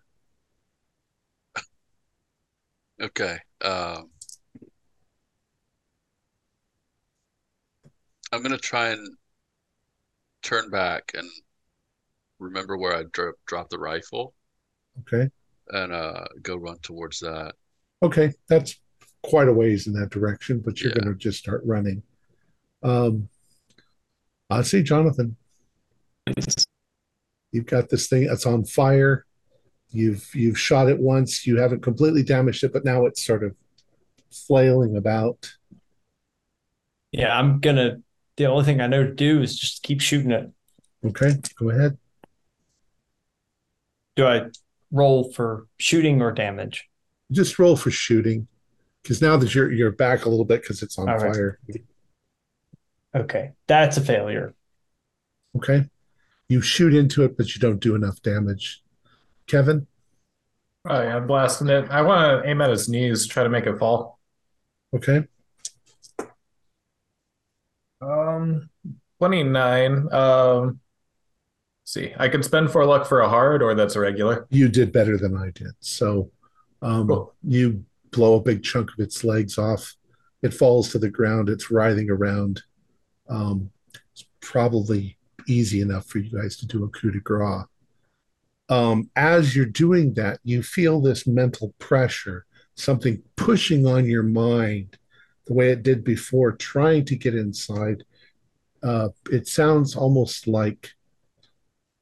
Okay. 3.02 3.38
Um, 3.62 4.10
I'm 8.32 8.42
gonna 8.42 8.58
try 8.58 8.90
and 8.90 9.18
turn 10.42 10.70
back 10.70 11.12
and 11.14 11.30
remember 12.40 12.78
where 12.78 12.96
I 12.96 13.04
dro 13.12 13.32
dropped 13.48 13.72
the 13.72 13.80
rifle 13.80 14.34
Okay. 15.02 15.30
and 15.70 15.92
uh 15.92 16.26
go 16.42 16.56
run 16.56 16.78
towards 16.80 17.20
that. 17.20 17.54
Okay. 18.04 18.32
That's 18.48 18.80
quite 19.24 19.48
a 19.48 19.54
ways 19.54 19.88
in 19.88 19.94
that 19.94 20.10
direction, 20.12 20.60
but 20.60 20.80
you're 20.80 20.92
Yeah. 20.92 21.00
going 21.00 21.14
to 21.14 21.20
just 21.20 21.40
start 21.40 21.64
running. 21.66 22.04
Um, 22.84 23.30
I 24.50 24.62
see, 24.62 24.84
Jonathan. 24.84 25.36
You've 27.52 27.66
got 27.66 27.90
this 27.90 28.08
thing 28.08 28.28
that's 28.28 28.46
on 28.46 28.66
fire. 28.66 29.26
You've 29.96 30.30
you've 30.36 30.60
shot 30.60 30.90
it 30.90 31.00
once. 31.00 31.48
You 31.48 31.58
haven't 31.58 31.82
completely 31.82 32.22
damaged 32.22 32.66
it, 32.66 32.74
but 32.74 32.84
now 32.84 33.06
it's 33.06 33.26
sort 33.26 33.46
of 33.46 33.56
flailing 34.30 34.98
about. 34.98 35.54
Yeah, 37.14 37.38
I'm 37.38 37.62
gonna. 37.62 38.02
The 38.36 38.48
only 38.48 38.66
thing 38.66 38.82
I 38.82 38.88
know 38.88 39.06
to 39.06 39.14
do 39.14 39.42
is 39.42 39.58
just 39.58 39.84
keep 39.84 40.02
shooting 40.02 40.32
it. 40.32 40.52
Okay, 41.06 41.36
go 41.58 41.70
ahead. 41.70 41.98
Do 44.18 44.28
I 44.28 44.48
roll 44.92 45.32
for 45.32 45.68
shooting 45.78 46.22
or 46.22 46.34
damage? 46.34 46.90
Just 47.32 47.58
roll 47.58 47.78
for 47.78 47.90
shooting, 47.90 48.48
because 49.02 49.22
now 49.22 49.38
that 49.38 49.56
you're 49.56 49.72
you're 49.72 49.92
back 49.92 50.26
a 50.26 50.30
little 50.30 50.44
bit 50.44 50.62
because 50.62 50.84
it's 50.84 50.98
on 50.98 51.08
All 51.08 51.16
right. 51.16 51.34
fire. 51.34 51.60
Okay, 53.16 53.54
that's 53.68 53.96
a 53.96 54.02
failure. 54.02 54.54
Okay, 55.56 55.86
you 56.50 56.60
shoot 56.60 56.94
into 56.94 57.24
it, 57.24 57.38
but 57.38 57.56
you 57.56 57.62
don't 57.62 57.80
do 57.80 57.96
enough 57.96 58.22
damage. 58.22 58.82
Kevin, 59.48 59.88
Oh 60.88 61.02
yeah, 61.02 61.16
I'm 61.18 61.28
blasting 61.28 61.68
it. 61.70 61.90
I 61.90 62.02
want 62.04 62.44
to 62.44 62.50
aim 62.50 62.62
at 62.62 62.70
his 62.70 62.88
knees, 62.88 63.26
try 63.28 63.44
to 63.44 63.50
make 63.50 63.66
it 63.66 63.78
fall. 63.80 64.20
okay, 64.94 65.24
Um, 68.02 68.70
29. 69.20 70.14
Um, 70.14 70.80
see, 71.86 72.14
I 72.18 72.28
could 72.28 72.46
spend 72.46 72.72
four 72.72 72.86
luck 72.86 73.08
for 73.08 73.22
a 73.22 73.30
hard, 73.30 73.64
or 73.64 73.74
that's 73.74 73.96
a 73.96 74.00
regular. 74.00 74.46
you 74.52 74.68
did 74.70 74.92
better 74.92 75.18
than 75.18 75.36
I 75.36 75.52
did. 75.52 75.72
So, 75.80 76.30
um, 76.82 77.08
Cool. 77.08 77.34
you 77.44 77.84
blow 78.12 78.36
a 78.36 78.42
big 78.42 78.64
chunk 78.64 78.92
of 78.92 79.00
its 79.00 79.24
legs 79.24 79.58
off. 79.58 79.96
It 80.44 80.54
falls 80.54 80.92
to 80.92 81.00
the 81.00 81.10
ground. 81.10 81.50
It's 81.50 81.72
writhing 81.72 82.10
around. 82.12 82.62
Um, 83.28 83.72
it's 84.12 84.26
probably 84.42 85.18
easy 85.48 85.82
enough 85.82 86.06
for 86.06 86.20
you 86.20 86.30
guys 86.40 86.58
to 86.58 86.68
do 86.68 86.84
a 86.84 86.90
coup 86.90 87.12
de 87.12 87.20
grace. 87.22 87.66
Um, 88.70 89.10
as 89.16 89.56
you're 89.56 89.66
doing 89.66 90.14
that, 90.16 90.40
you 90.44 90.64
feel 90.64 91.00
this 91.00 91.28
mental 91.28 91.74
pressure, 91.80 92.46
something 92.76 93.22
pushing 93.36 93.86
on 93.86 94.06
your 94.06 94.24
mind 94.24 94.98
the 95.46 95.54
way 95.54 95.72
it 95.72 95.84
did 95.84 96.04
before, 96.04 96.54
trying 96.54 97.06
to 97.06 97.16
get 97.16 97.36
inside. 97.36 98.04
Uh, 98.82 99.10
it 99.32 99.48
sounds 99.48 99.96
almost 99.96 100.48
like 100.48 100.94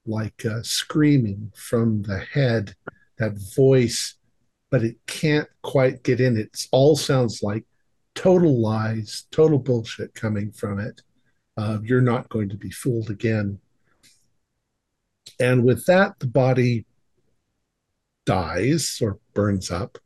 like 0.05 0.45
uh, 0.45 0.61
screaming 0.63 1.51
from 1.55 2.01
the 2.03 2.19
head, 2.19 2.75
that 3.17 3.37
voice, 3.55 4.15
but 4.69 4.83
it 4.83 4.97
can't 5.07 5.47
quite 5.61 6.03
get 6.03 6.19
in. 6.19 6.35
It 6.35 6.67
all 6.71 6.95
sounds 6.97 7.41
like 7.41 7.63
total 8.15 8.59
lies, 8.59 9.25
total 9.31 9.59
bullshit 9.59 10.13
coming 10.13 10.51
from 10.51 10.79
it. 10.79 11.01
Uh, 11.55 11.77
you're 11.83 12.01
not 12.01 12.29
going 12.29 12.49
to 12.49 12.57
be 12.57 12.71
fooled 12.71 13.09
again. 13.09 13.59
And 15.39 15.63
with 15.63 15.85
that, 15.85 16.19
the 16.19 16.27
body 16.27 16.85
dies 18.25 18.99
or 19.01 19.19
burns 19.33 19.71
up, 19.71 19.97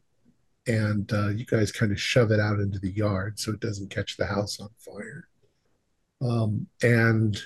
and 0.66 1.12
uh, 1.14 1.30
you 1.30 1.46
guys 1.46 1.72
kind 1.72 1.92
of 1.92 2.00
shove 2.02 2.32
it 2.32 2.40
out 2.40 2.60
into 2.60 2.80
the 2.80 2.92
yard 2.92 3.40
so 3.40 3.52
it 3.52 3.60
doesn't 3.60 3.90
catch 3.90 4.18
the 4.18 4.26
house 4.26 4.60
on 4.60 4.70
fire. 4.80 5.28
Um, 6.22 6.68
and 6.82 7.40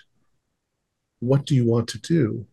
what 1.20 1.46
do 1.46 1.56
you 1.56 1.66
want 1.66 1.88
to 1.90 2.00
do? 2.00 2.46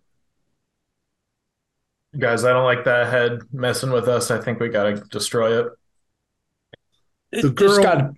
Guys, 2.19 2.45
I 2.45 2.53
don't 2.53 2.65
like 2.65 2.85
that 2.85 3.09
head 3.09 3.41
messing 3.53 3.91
with 3.93 4.09
us. 4.09 4.31
I 4.31 4.41
think 4.41 4.59
we 4.61 4.69
gotta 4.69 4.97
destroy 5.11 5.61
it. 5.61 5.73
The 7.33 7.39
It 7.49 7.55
just 7.57 7.57
girl- 7.57 7.83
got. 7.83 8.11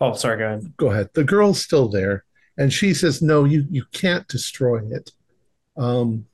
Oh, 0.00 0.12
sorry. 0.14 0.38
Go 0.38 0.44
ahead. 0.46 0.76
go 0.76 0.90
ahead. 0.90 1.10
The 1.14 1.24
girl's 1.24 1.62
still 1.62 1.88
there, 1.88 2.24
and 2.56 2.72
she 2.72 2.92
says, 2.94 3.22
"No, 3.22 3.44
you 3.44 3.66
you 3.70 3.84
can't 3.92 4.26
destroy 4.28 4.80
it. 4.90 5.12
Um, 5.78 6.26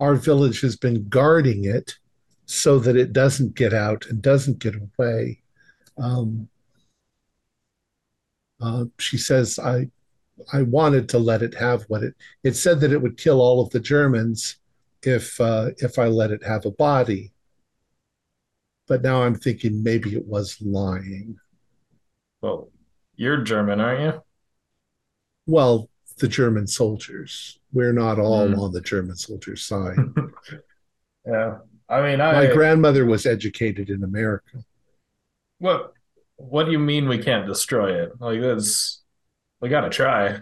our 0.00 0.14
village 0.14 0.60
has 0.62 0.76
been 0.76 1.08
guarding 1.08 1.64
it 1.64 1.94
so 2.46 2.78
that 2.80 2.96
it 2.96 3.12
doesn't 3.12 3.54
get 3.54 3.72
out 3.72 4.06
and 4.06 4.22
doesn't 4.22 4.58
get 4.58 4.74
away." 4.74 5.42
Um, 5.98 6.48
uh, 8.60 8.86
she 8.98 9.18
says, 9.18 9.58
"I 9.58 9.90
I 10.52 10.62
wanted 10.62 11.08
to 11.10 11.18
let 11.18 11.42
it 11.42 11.54
have 11.54 11.84
what 11.84 12.02
it 12.02 12.14
it 12.42 12.56
said 12.56 12.80
that 12.80 12.92
it 12.92 13.02
would 13.02 13.18
kill 13.18 13.40
all 13.40 13.60
of 13.60 13.70
the 13.70 13.80
Germans 13.80 14.56
if 15.02 15.40
uh, 15.40 15.70
if 15.78 15.98
I 15.98 16.08
let 16.08 16.30
it 16.30 16.42
have 16.44 16.66
a 16.66 16.70
body." 16.70 17.32
But 18.88 19.02
now 19.02 19.22
I'm 19.22 19.36
thinking 19.36 19.82
maybe 19.82 20.16
it 20.16 20.26
was 20.26 20.60
lying. 20.60 21.38
Well, 22.42 22.70
you're 23.16 23.42
German, 23.42 23.80
aren't 23.80 24.00
you? 24.00 24.22
Well, 25.46 25.88
the 26.20 26.28
German 26.28 26.66
soldiers. 26.66 27.58
We're 27.72 27.92
not 27.92 28.18
all 28.18 28.46
Hmm. 28.48 28.58
on 28.60 28.72
the 28.72 28.80
German 28.80 29.16
soldiers' 29.16 29.62
side. 29.62 29.96
Yeah. 31.26 31.58
I 31.88 32.00
mean, 32.02 32.18
My 32.18 32.46
grandmother 32.46 33.04
was 33.04 33.26
educated 33.26 33.90
in 33.90 34.02
America. 34.04 34.64
what 35.58 35.92
what 36.36 36.64
do 36.64 36.72
you 36.72 36.78
mean 36.78 37.06
we 37.08 37.18
can't 37.18 37.46
destroy 37.46 38.02
it? 38.02 38.12
Like 38.18 38.40
that's 38.40 39.02
we 39.60 39.68
gotta 39.68 39.90
try. 39.90 40.40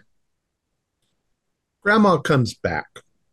Grandma 1.83 2.19
comes 2.19 2.55
back. 2.55 2.87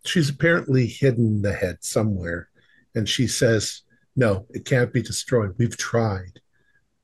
She's 0.05 0.29
apparently 0.29 0.87
hidden 0.87 1.43
the 1.43 1.53
head 1.53 1.77
somewhere. 1.81 2.49
And 2.95 3.07
she 3.07 3.27
says, 3.27 3.81
No, 4.15 4.47
it 4.49 4.65
can't 4.65 4.91
be 4.91 5.03
destroyed. 5.03 5.53
We've 5.59 5.77
tried. 5.77 6.41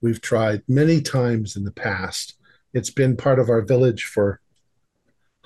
We've 0.02 0.22
tried 0.22 0.64
many 0.68 1.02
times 1.02 1.56
in 1.56 1.64
the 1.66 1.72
past. 1.72 2.36
It's 2.74 2.90
been 2.90 3.16
part 3.16 3.38
of 3.38 3.50
our 3.50 3.62
village 3.62 4.06
for 4.06 4.41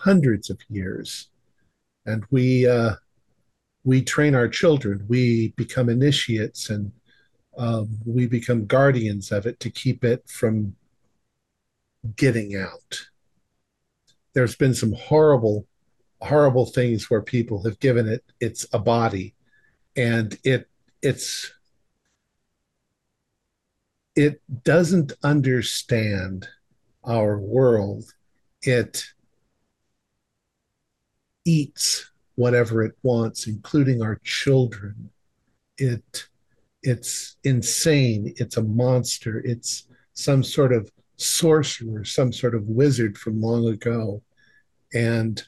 hundreds 0.05 0.51
of 0.51 0.59
years. 0.69 1.29
And 2.05 2.23
we 2.29 2.67
uh, 2.67 2.93
we 3.83 4.03
train 4.03 4.35
our 4.35 4.47
children. 4.47 5.03
We 5.07 5.53
become 5.57 5.89
initiates 5.89 6.69
and 6.69 6.91
um, 7.57 7.89
we 8.05 8.27
become 8.27 8.67
guardians 8.67 9.31
of 9.31 9.47
it 9.47 9.59
to 9.61 9.69
keep 9.69 10.03
it 10.03 10.29
from 10.29 10.75
getting 12.15 12.55
out. 12.55 13.01
There's 14.33 14.55
been 14.55 14.75
some 14.75 14.93
horrible 14.93 15.65
horrible 16.21 16.65
things 16.65 17.09
where 17.09 17.21
people 17.21 17.63
have 17.63 17.79
given 17.79 18.07
it 18.07 18.23
its 18.39 18.65
a 18.73 18.79
body 18.79 19.35
and 19.95 20.37
it 20.43 20.69
it's 21.01 21.51
it 24.15 24.41
doesn't 24.63 25.11
understand 25.23 26.47
our 27.03 27.37
world 27.37 28.05
it 28.61 29.05
eats 31.45 32.11
whatever 32.35 32.83
it 32.83 32.93
wants 33.03 33.47
including 33.47 34.01
our 34.01 34.19
children. 34.23 35.09
It 35.77 36.27
it's 36.83 37.37
insane. 37.43 38.33
It's 38.37 38.57
a 38.57 38.63
monster. 38.63 39.41
It's 39.43 39.87
some 40.13 40.43
sort 40.43 40.71
of 40.71 40.91
sorcerer 41.17 42.03
some 42.03 42.33
sort 42.33 42.53
of 42.53 42.67
wizard 42.67 43.17
from 43.17 43.41
long 43.41 43.67
ago. 43.67 44.21
And 44.93 45.41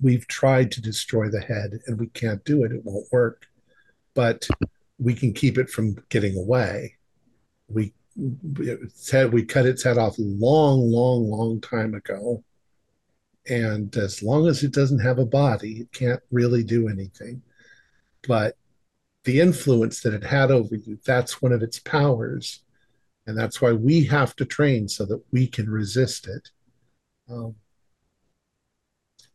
we've 0.00 0.26
tried 0.26 0.70
to 0.72 0.82
destroy 0.82 1.28
the 1.28 1.40
head 1.40 1.78
and 1.86 1.98
we 1.98 2.08
can't 2.08 2.44
do 2.44 2.64
it. 2.64 2.72
It 2.72 2.84
won't 2.84 3.06
work. 3.12 3.46
But 4.14 4.48
we 4.98 5.14
can 5.14 5.32
keep 5.32 5.58
it 5.58 5.70
from 5.70 5.96
getting 6.08 6.36
away. 6.36 6.96
We 7.68 7.92
head, 9.10 9.32
we 9.32 9.44
cut 9.44 9.66
its 9.66 9.82
head 9.82 9.98
off 9.98 10.14
long 10.18 10.80
long 10.90 11.28
long 11.28 11.60
time 11.60 11.94
ago 11.94 12.44
and 13.48 13.96
as 13.96 14.22
long 14.22 14.46
as 14.46 14.62
it 14.62 14.72
doesn't 14.72 15.00
have 15.00 15.18
a 15.18 15.26
body 15.26 15.80
it 15.80 15.92
can't 15.92 16.20
really 16.30 16.64
do 16.64 16.88
anything 16.88 17.42
but 18.26 18.56
the 19.24 19.40
influence 19.40 20.00
that 20.00 20.14
it 20.14 20.24
had 20.24 20.50
over 20.50 20.74
you 20.74 20.98
that's 21.04 21.42
one 21.42 21.52
of 21.52 21.62
its 21.62 21.78
powers 21.78 22.64
and 23.26 23.38
that's 23.38 23.60
why 23.60 23.72
we 23.72 24.04
have 24.04 24.36
to 24.36 24.44
train 24.44 24.88
so 24.88 25.04
that 25.06 25.22
we 25.32 25.46
can 25.46 25.70
resist 25.70 26.28
it. 26.28 26.50
Um, 27.30 27.54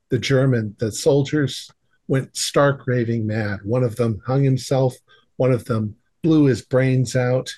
the 0.09 0.19
German, 0.19 0.75
the 0.79 0.91
soldiers 0.91 1.71
went 2.07 2.35
stark 2.35 2.85
raving 2.87 3.25
mad. 3.25 3.59
One 3.63 3.83
of 3.83 3.95
them 3.95 4.21
hung 4.25 4.43
himself. 4.43 4.95
One 5.37 5.51
of 5.51 5.65
them 5.65 5.95
blew 6.21 6.45
his 6.45 6.61
brains 6.61 7.15
out. 7.15 7.51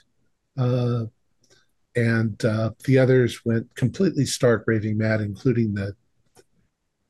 Uh, 0.58 1.06
and 1.96 2.44
uh, 2.46 2.72
the 2.86 2.98
others 2.98 3.44
went 3.44 3.74
completely 3.76 4.26
stark 4.26 4.64
raving 4.68 4.98
mad, 4.98 5.20
including 5.20 5.74
the 5.74 5.96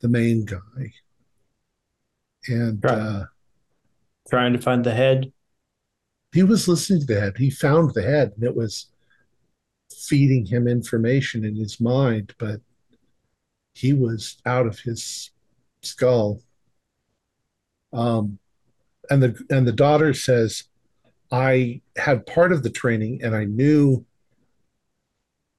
the 0.02 0.08
main 0.08 0.44
guy. 0.44 0.92
And 2.48 2.84
Right. 2.84 2.98
uh, 2.98 3.24
Trying 4.28 4.52
to 4.52 4.58
find 4.60 4.84
the 4.84 4.94
head. 4.94 5.32
he 6.32 6.42
was 6.42 6.68
listening 6.68 7.00
to 7.00 7.06
the 7.06 7.20
head. 7.20 7.36
He 7.38 7.50
found 7.50 7.94
the 7.94 8.02
head, 8.02 8.32
and 8.34 8.44
it 8.44 8.54
was 8.54 8.90
feeding 9.94 10.46
him 10.46 10.66
information 10.66 11.44
in 11.44 11.54
his 11.56 11.80
mind, 11.80 12.34
but 12.38 12.60
he 13.74 13.92
was 13.92 14.38
out 14.46 14.66
of 14.66 14.80
his 14.80 15.30
skull. 15.82 16.40
Um, 17.92 18.38
and 19.10 19.22
the 19.22 19.44
and 19.50 19.66
the 19.68 19.72
daughter 19.72 20.14
says, 20.14 20.64
"I 21.30 21.82
had 21.96 22.24
part 22.26 22.52
of 22.52 22.62
the 22.62 22.70
training, 22.70 23.22
and 23.22 23.34
I 23.36 23.44
knew 23.44 24.06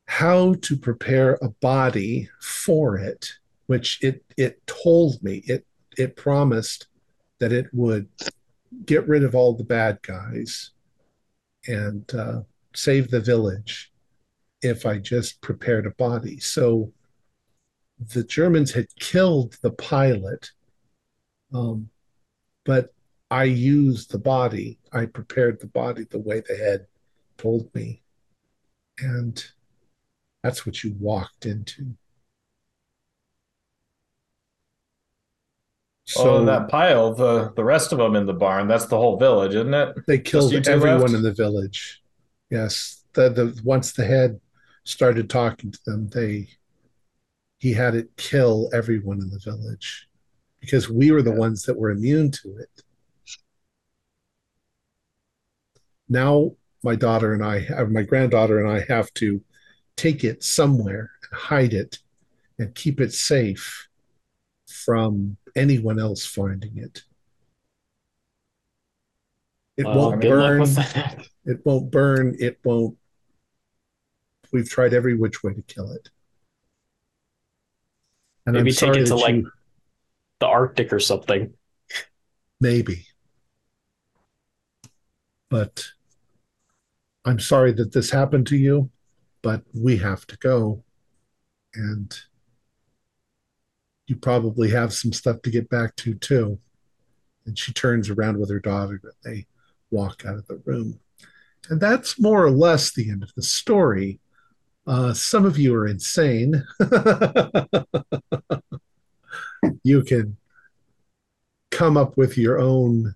how 0.07 0.55
to 0.55 0.77
prepare 0.77 1.37
a 1.41 1.49
body 1.49 2.29
for 2.39 2.97
it, 2.97 3.33
which 3.67 4.03
it 4.03 4.23
it 4.37 4.65
told 4.67 5.21
me 5.23 5.43
it 5.45 5.65
it 5.97 6.15
promised 6.15 6.87
that 7.39 7.51
it 7.51 7.67
would 7.73 8.07
get 8.85 9.07
rid 9.07 9.23
of 9.23 9.35
all 9.35 9.53
the 9.53 9.63
bad 9.63 10.01
guys 10.01 10.71
and 11.67 12.13
uh, 12.13 12.41
save 12.73 13.09
the 13.09 13.19
village 13.19 13.91
if 14.61 14.85
I 14.85 14.97
just 14.97 15.41
prepared 15.41 15.85
a 15.85 15.91
body. 15.91 16.39
So 16.39 16.91
the 17.99 18.23
Germans 18.23 18.71
had 18.71 18.87
killed 18.99 19.57
the 19.61 19.71
pilot, 19.71 20.51
um, 21.53 21.89
but 22.65 22.93
I 23.29 23.45
used 23.45 24.11
the 24.11 24.19
body. 24.19 24.79
I 24.91 25.05
prepared 25.05 25.59
the 25.59 25.67
body 25.67 26.05
the 26.09 26.19
way 26.19 26.41
the 26.47 26.55
head 26.55 26.87
told 27.37 27.73
me. 27.73 28.01
And 28.99 29.43
that's 30.43 30.65
what 30.65 30.83
you 30.83 30.95
walked 30.99 31.45
into. 31.45 31.95
So 36.05 36.41
oh, 36.41 36.45
that 36.45 36.69
pile, 36.69 37.13
the 37.13 37.53
the 37.55 37.63
rest 37.63 37.91
of 37.91 37.97
them 37.97 38.15
in 38.15 38.25
the 38.25 38.33
barn, 38.33 38.67
that's 38.67 38.85
the 38.87 38.97
whole 38.97 39.17
village, 39.17 39.55
isn't 39.55 39.73
it? 39.73 39.95
They 40.07 40.19
killed 40.19 40.51
Just 40.51 40.53
you 40.53 40.61
two 40.61 40.71
everyone 40.71 41.11
left? 41.11 41.15
in 41.15 41.21
the 41.21 41.33
village. 41.33 42.01
Yes, 42.49 43.03
the 43.13 43.29
the 43.29 43.61
once 43.63 43.93
the 43.93 44.05
head 44.05 44.39
started 44.83 45.29
talking 45.29 45.71
to 45.71 45.79
them, 45.85 46.07
they 46.09 46.49
he 47.59 47.73
had 47.73 47.95
it 47.95 48.15
kill 48.17 48.69
everyone 48.73 49.21
in 49.21 49.29
the 49.29 49.39
village 49.39 50.07
because 50.59 50.89
we 50.89 51.11
were 51.11 51.21
the 51.21 51.31
Yeah. 51.31 51.37
ones 51.39 51.63
that 51.63 51.77
were 51.77 51.91
immune 51.91 52.31
to 52.31 52.57
it. 52.57 52.83
Now 56.09 56.55
my 56.83 56.95
daughter 56.95 57.33
and 57.33 57.43
I, 57.43 57.65
uh, 57.67 57.85
my 57.85 58.03
granddaughter 58.03 58.59
and 58.59 58.69
I, 58.69 58.85
have 58.93 59.13
to 59.15 59.41
take 59.95 60.23
it 60.23 60.43
somewhere 60.43 61.11
and 61.31 61.39
hide 61.39 61.73
it 61.73 61.99
and 62.59 62.75
keep 62.75 62.99
it 63.01 63.13
safe 63.13 63.87
from 64.67 65.37
anyone 65.55 65.99
else 65.99 66.25
finding 66.25 66.77
it. 66.77 67.03
It 69.77 69.85
Well, 69.85 70.11
won't 70.11 70.21
burn. 70.21 70.65
It 71.45 71.65
won't 71.65 71.91
burn. 71.91 72.37
It 72.39 72.59
won't. 72.63 72.97
We've 74.53 74.69
tried 74.69 74.93
every 74.93 75.13
which 75.15 75.43
way 75.43 75.53
to 75.53 75.61
kill 75.63 75.91
it. 75.91 76.07
And 78.45 78.55
Maybe 78.55 78.69
I'm 78.69 78.75
take 78.75 78.95
it 78.95 79.05
to 79.07 79.15
like 79.15 79.35
you- 79.35 79.51
the 80.39 80.45
Arctic 80.47 80.93
or 80.93 80.99
something. 80.99 81.53
maybe. 82.61 83.07
But 85.49 85.83
I'm 87.25 87.39
sorry 87.39 87.73
that 87.73 87.91
this 87.91 88.09
happened 88.09 88.47
to 88.47 88.57
you, 88.57 88.89
but 89.41 89.63
we 89.73 89.97
have 89.97 90.25
to 90.27 90.37
go. 90.37 90.83
And 91.75 92.17
you 94.07 94.15
probably 94.15 94.69
have 94.69 94.93
some 94.93 95.13
stuff 95.13 95.41
to 95.41 95.49
get 95.49 95.69
back 95.69 95.95
to 95.97 96.13
too. 96.15 96.59
And 97.45 97.57
she 97.57 97.73
turns 97.73 98.09
around 98.09 98.39
with 98.39 98.49
her 98.49 98.59
daughter 98.59 98.99
and 99.03 99.13
they 99.23 99.45
walk 99.91 100.23
out 100.25 100.35
of 100.35 100.47
the 100.47 100.61
room. 100.65 100.99
And 101.69 101.79
that's 101.79 102.19
more 102.19 102.43
or 102.43 102.51
less 102.51 102.93
the 102.93 103.09
end 103.09 103.23
of 103.23 103.33
the 103.35 103.43
story. 103.43 104.19
Uh, 104.85 105.13
some 105.13 105.45
of 105.45 105.57
you 105.57 105.73
are 105.75 105.87
insane. 105.87 106.65
you 109.83 110.03
can 110.03 110.37
come 111.71 111.97
up 111.97 112.17
with 112.17 112.37
your 112.37 112.59
own 112.59 113.15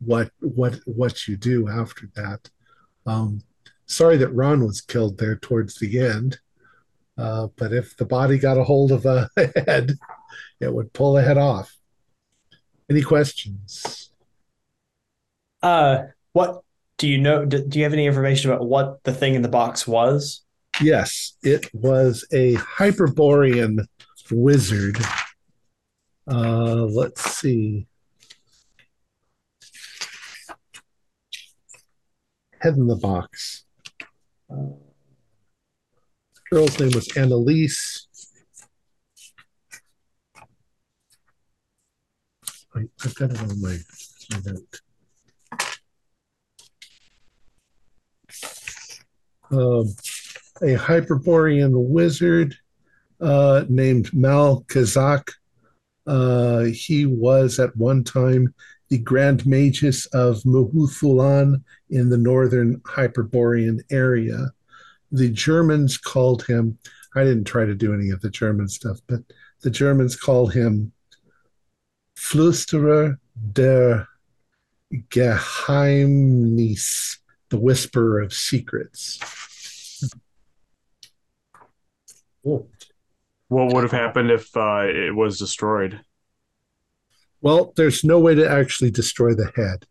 what 0.00 0.30
what 0.40 0.78
what 0.84 1.26
you 1.26 1.36
do 1.36 1.68
after 1.68 2.10
that. 2.14 2.50
Um, 3.06 3.42
sorry 3.86 4.16
that 4.18 4.34
Ron 4.34 4.64
was 4.64 4.80
killed 4.80 5.18
there 5.18 5.36
towards 5.36 5.78
the 5.78 6.00
end, 6.00 6.38
uh, 7.18 7.48
but 7.56 7.72
if 7.72 7.96
the 7.96 8.04
body 8.04 8.38
got 8.38 8.58
a 8.58 8.64
hold 8.64 8.92
of 8.92 9.06
a 9.06 9.30
head, 9.66 9.96
it 10.60 10.72
would 10.72 10.92
pull 10.92 11.14
the 11.14 11.22
head 11.22 11.38
off. 11.38 11.74
Any 12.90 13.02
questions? 13.02 14.10
Uh, 15.62 16.04
what 16.32 16.62
do 16.98 17.08
you 17.08 17.18
know? 17.18 17.44
Do, 17.44 17.64
do 17.66 17.78
you 17.78 17.84
have 17.84 17.92
any 17.92 18.06
information 18.06 18.50
about 18.50 18.66
what 18.66 19.02
the 19.04 19.12
thing 19.12 19.34
in 19.34 19.42
the 19.42 19.48
box 19.48 19.86
was? 19.86 20.42
Yes, 20.80 21.36
it 21.42 21.68
was 21.74 22.26
a 22.32 22.54
Hyperborean 22.54 23.86
wizard. 24.30 24.98
Uh, 26.30 26.84
let's 26.84 27.22
see. 27.22 27.86
Head 32.60 32.74
in 32.74 32.86
the 32.86 32.96
box. 32.96 33.64
Uh, 34.50 34.85
girl's 36.50 36.78
name 36.78 36.90
was 36.94 37.16
Annalise. 37.16 38.06
I, 42.74 42.82
I've 43.04 43.14
got 43.14 43.30
it 43.30 43.40
on 43.40 43.60
my, 43.60 43.76
my 44.30 44.40
note. 44.44 44.80
Um, 49.50 49.94
a 50.62 50.74
Hyperborean 50.76 51.72
wizard 51.74 52.56
uh, 53.20 53.64
named 53.68 54.12
Mal 54.12 54.64
Kazak. 54.68 55.30
Uh, 56.06 56.64
he 56.64 57.06
was 57.06 57.58
at 57.58 57.76
one 57.76 58.04
time 58.04 58.54
the 58.88 58.98
Grand 58.98 59.44
Magus 59.46 60.06
of 60.06 60.42
Mhu 60.42 60.72
Thulan 60.72 61.62
in 61.90 62.08
the 62.08 62.18
northern 62.18 62.80
Hyperborean 62.84 63.80
area. 63.90 64.52
The 65.12 65.30
Germans 65.30 65.98
called 65.98 66.44
him, 66.44 66.78
I 67.14 67.24
didn't 67.24 67.44
try 67.44 67.64
to 67.64 67.74
do 67.74 67.94
any 67.94 68.10
of 68.10 68.20
the 68.20 68.30
German 68.30 68.68
stuff, 68.68 68.98
but 69.06 69.20
the 69.62 69.70
Germans 69.70 70.16
called 70.16 70.52
him 70.52 70.92
Flüsterer 72.16 73.18
der 73.52 74.06
Geheimnis, 74.92 77.18
the 77.50 77.58
whisperer 77.58 78.20
of 78.20 78.32
secrets. 78.32 79.20
What 82.42 82.66
would 83.48 83.82
have 83.82 83.92
happened 83.92 84.30
if 84.30 84.56
uh, 84.56 84.86
it 84.86 85.14
was 85.14 85.38
destroyed? 85.38 86.00
Well, 87.40 87.72
there's 87.76 88.04
no 88.04 88.18
way 88.18 88.34
to 88.34 88.48
actually 88.48 88.90
destroy 88.90 89.34
the 89.34 89.52
head. 89.54 89.86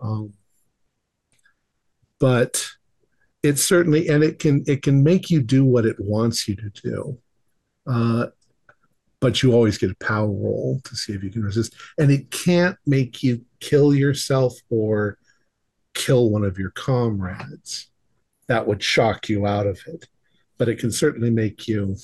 Um, 0.00 0.34
but 2.18 2.70
it 3.42 3.58
certainly 3.58 4.08
and 4.08 4.22
it 4.22 4.38
can 4.38 4.62
it 4.66 4.82
can 4.82 5.02
make 5.02 5.30
you 5.30 5.42
do 5.42 5.64
what 5.64 5.86
it 5.86 5.96
wants 5.98 6.46
you 6.48 6.56
to 6.56 6.70
do. 6.70 7.18
Uh, 7.86 8.26
but 9.20 9.42
you 9.42 9.52
always 9.52 9.76
get 9.76 9.90
a 9.90 10.04
power 10.04 10.30
roll 10.30 10.80
to 10.84 10.96
see 10.96 11.12
if 11.12 11.22
you 11.22 11.30
can 11.30 11.42
resist. 11.42 11.74
And 11.98 12.10
it 12.10 12.30
can't 12.30 12.76
make 12.86 13.22
you 13.22 13.44
kill 13.60 13.94
yourself 13.94 14.54
or 14.70 15.18
kill 15.94 16.30
one 16.30 16.44
of 16.44 16.58
your 16.58 16.70
comrades. 16.70 17.90
That 18.48 18.66
would 18.66 18.82
shock 18.82 19.28
you 19.28 19.46
out 19.46 19.66
of 19.66 19.78
it. 19.86 20.08
But 20.56 20.68
it 20.68 20.78
can 20.78 20.90
certainly 20.90 21.30
make 21.30 21.68
you 21.68 21.96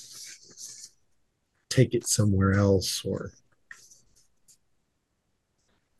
take 1.68 1.94
it 1.94 2.06
somewhere 2.06 2.52
else 2.52 3.02
or 3.04 3.32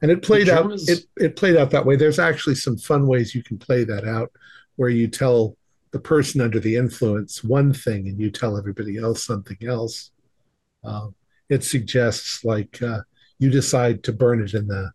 and 0.01 0.11
it 0.11 0.23
played 0.23 0.49
out 0.49 0.71
it, 0.73 1.05
it 1.17 1.37
played 1.37 1.57
out 1.57 1.71
that 1.71 1.85
way 1.85 1.97
there's 1.97 2.19
actually 2.19 2.55
some 2.55 2.77
fun 2.77 3.07
ways 3.07 3.35
you 3.35 3.43
can 3.43 3.59
play 3.59 3.83
that 3.85 4.07
out 4.07 4.31
where 4.77 4.89
you 4.89 5.09
tell 5.09 5.57
the 5.93 5.99
person 5.99 6.41
under 6.41 6.61
the 6.61 6.77
influence 6.77 7.43
one 7.43 7.73
thing 7.73 8.09
and 8.09 8.21
you 8.21 8.31
tell 8.31 8.57
everybody 8.57 8.99
else 8.99 9.25
something 9.25 9.59
else 9.67 10.11
um, 10.85 11.15
it 11.49 11.65
suggests 11.65 12.45
like 12.45 12.81
uh, 12.83 13.01
you 13.39 13.51
decide 13.51 14.03
to 14.03 14.13
burn 14.13 14.43
it 14.43 14.55
in 14.55 14.67
the 14.67 14.91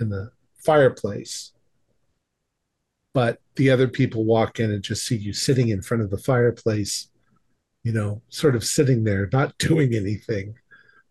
in 0.00 0.08
the 0.08 0.30
fireplace 0.64 1.52
but 3.16 3.40
the 3.54 3.70
other 3.70 3.88
people 3.88 4.26
walk 4.26 4.60
in 4.60 4.70
and 4.70 4.82
just 4.82 5.06
see 5.06 5.16
you 5.16 5.32
sitting 5.32 5.70
in 5.70 5.80
front 5.80 6.02
of 6.02 6.10
the 6.10 6.18
fireplace, 6.18 7.08
you 7.82 7.90
know, 7.90 8.20
sort 8.28 8.54
of 8.54 8.62
sitting 8.62 9.04
there, 9.04 9.26
not 9.32 9.56
doing 9.58 9.94
anything 9.94 10.54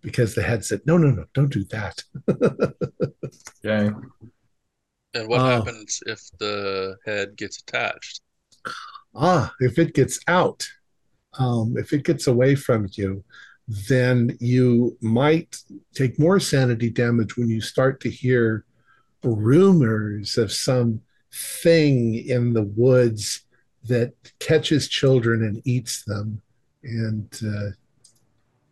because 0.04 0.36
the 0.36 0.44
head 0.44 0.64
said, 0.64 0.82
no, 0.86 1.00
no, 1.00 1.10
no, 1.10 1.26
don't 1.34 1.52
do 1.52 1.64
that. 1.66 2.04
Okay. 3.66 3.90
And 5.16 5.28
what 5.28 5.42
Oh. 5.42 5.46
happens 5.46 6.04
if 6.06 6.22
the 6.40 6.98
head 7.06 7.36
gets 7.38 7.60
attached? 7.60 8.22
ah, 9.16 9.54
if 9.62 9.80
it 9.80 9.94
gets 9.94 10.20
out, 10.28 10.68
um, 11.40 11.78
if 11.78 11.94
it 11.94 12.04
gets 12.04 12.28
away 12.28 12.54
from 12.54 12.88
you, 12.94 13.24
then 13.90 14.36
you 14.42 14.98
might 15.02 15.58
take 15.94 16.20
more 16.20 16.40
sanity 16.40 16.90
damage 16.90 17.38
when 17.38 17.48
you 17.50 17.62
start 17.62 18.00
to 18.02 18.10
hear 18.10 18.66
rumors 19.24 20.38
of 20.38 20.52
some 20.52 21.02
thing 21.34 22.14
in 22.16 22.54
the 22.54 22.64
woods 22.64 23.42
that 23.86 24.14
catches 24.40 24.88
children 24.90 25.44
and 25.44 25.62
eats 25.66 26.04
them. 26.04 26.42
And 26.84 27.30
uh, 27.44 27.70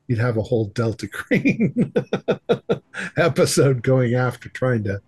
you'd 0.07 0.19
have 0.19 0.37
a 0.37 0.43
whole 0.43 0.65
Delta 0.65 1.07
Green 1.07 1.93
episode 3.17 3.81
going 3.81 4.13
after 4.15 4.49
trying 4.49 4.83
to 4.83 5.01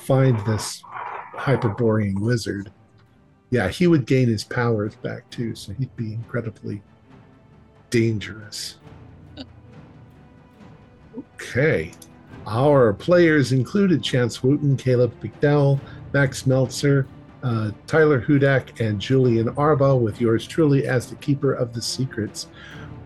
find 0.00 0.38
this 0.46 0.82
Hyperborean 1.34 2.20
wizard. 2.20 2.70
Yeah, 3.50 3.68
he 3.68 3.86
would 3.86 4.06
gain 4.06 4.28
his 4.28 4.44
powers 4.44 4.94
back 4.96 5.28
too, 5.30 5.54
so 5.54 5.72
he'd 5.72 5.94
be 5.96 6.14
incredibly 6.14 6.82
dangerous. 7.90 8.78
Okay. 11.34 11.92
Our 12.46 12.92
players 12.92 13.52
included 13.52 14.02
Chance 14.02 14.42
Wooten, 14.42 14.76
Caleb 14.76 15.12
McDowell, 15.22 15.80
Max 16.12 16.46
Meltzer, 16.46 17.06
uh, 17.42 17.70
Tyler 17.86 18.20
Hudak, 18.20 18.80
and 18.80 19.00
Julian 19.00 19.48
Arbaugh, 19.54 20.00
with 20.00 20.20
yours 20.20 20.46
truly 20.46 20.86
as 20.86 21.08
the 21.08 21.16
keeper 21.16 21.52
of 21.52 21.72
the 21.72 21.82
secrets. 21.82 22.48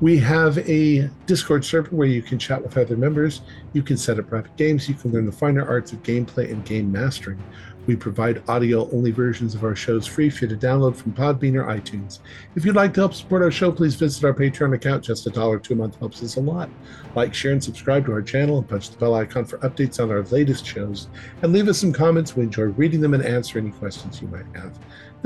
We 0.03 0.19
have 0.19 0.59
a 0.69 1.09
Discord 1.25 1.65
server 1.65 1.89
where 1.89 2.07
you 2.07 2.21
can 2.21 2.39
chat 2.39 2.63
with 2.63 2.77
other 2.77 2.99
members. 2.99 3.41
You 3.73 3.83
can 3.83 3.97
set 3.97 4.19
up 4.19 4.29
private 4.29 4.55
games. 4.57 4.87
You 4.91 4.95
can 4.95 5.11
learn 5.11 5.25
the 5.25 5.33
finer 5.33 5.67
arts 5.67 5.93
of 5.93 6.03
gameplay 6.03 6.53
and 6.53 6.63
game 6.67 6.93
mastering. 6.93 7.43
We 7.87 7.97
provide 7.97 8.43
audio 8.47 8.91
only 8.91 9.11
versions 9.11 9.55
of 9.55 9.65
our 9.65 9.75
shows 9.75 10.07
free 10.07 10.29
for 10.29 10.45
you 10.45 10.55
to 10.55 10.67
download 10.67 10.97
from 10.97 11.13
Podbean 11.13 11.55
or 11.55 11.65
iTunes. 11.65 12.19
If 12.57 12.65
you'd 12.65 12.77
like 12.77 12.93
to 12.95 13.01
help 13.01 13.15
support 13.15 13.43
our 13.43 13.51
show, 13.51 13.73
please 13.73 13.95
visit 13.95 14.25
our 14.25 14.35
Patreon 14.35 14.75
account. 14.75 15.05
Just 15.05 15.27
a 15.29 15.31
dollar 15.31 15.59
to 15.61 15.73
a 15.73 15.77
month 15.77 15.99
helps 15.99 16.23
us 16.23 16.37
a 16.37 16.41
lot. 16.41 16.69
Like, 17.15 17.33
share, 17.33 17.53
and 17.53 17.63
subscribe 17.63 18.05
to 18.07 18.13
our 18.13 18.23
channel 18.23 18.59
and 18.59 18.69
punch 18.69 18.91
the 18.91 18.99
bell 18.99 19.15
icon 19.15 19.45
for 19.47 19.59
updates 19.59 20.03
on 20.03 20.11
our 20.11 20.23
latest 20.25 20.67
shows. 20.67 21.09
And 21.41 21.53
leave 21.53 21.69
us 21.69 21.79
some 21.79 21.93
comments. 21.93 22.37
We 22.37 22.43
enjoy 22.43 22.65
reading 22.65 23.01
them 23.01 23.15
and 23.15 23.25
answer 23.25 23.59
any 23.59 23.71
questions 23.71 24.21
you 24.21 24.29
might 24.29 24.47
have. 24.57 24.77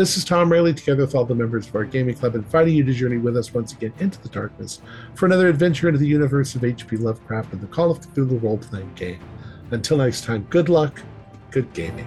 This 0.00 0.16
is 0.16 0.24
Tom 0.24 0.50
Rayleigh, 0.50 0.72
together 0.72 1.02
with 1.04 1.14
all 1.14 1.26
the 1.26 1.34
members 1.34 1.68
of 1.68 1.76
our 1.76 1.84
gaming 1.84 2.14
club, 2.14 2.34
inviting 2.34 2.74
you 2.74 2.82
to 2.84 2.94
journey 2.94 3.18
with 3.18 3.36
us 3.36 3.52
once 3.52 3.74
again 3.74 3.92
into 3.98 4.18
the 4.22 4.30
darkness 4.30 4.80
for 5.14 5.26
another 5.26 5.46
adventure 5.46 5.88
into 5.88 6.00
the 6.00 6.06
universe 6.06 6.54
of 6.54 6.64
H.P. 6.64 6.96
Lovecraft 6.96 7.52
and 7.52 7.60
the 7.60 7.66
Call 7.66 7.90
of 7.90 8.00
the 8.00 8.06
Cthulhu 8.08 8.42
role 8.42 8.56
playing 8.56 8.94
game. 8.94 9.20
Until 9.72 9.98
next 9.98 10.24
time, 10.24 10.46
good 10.48 10.70
luck, 10.70 11.02
good 11.50 11.70
gaming. 11.74 12.06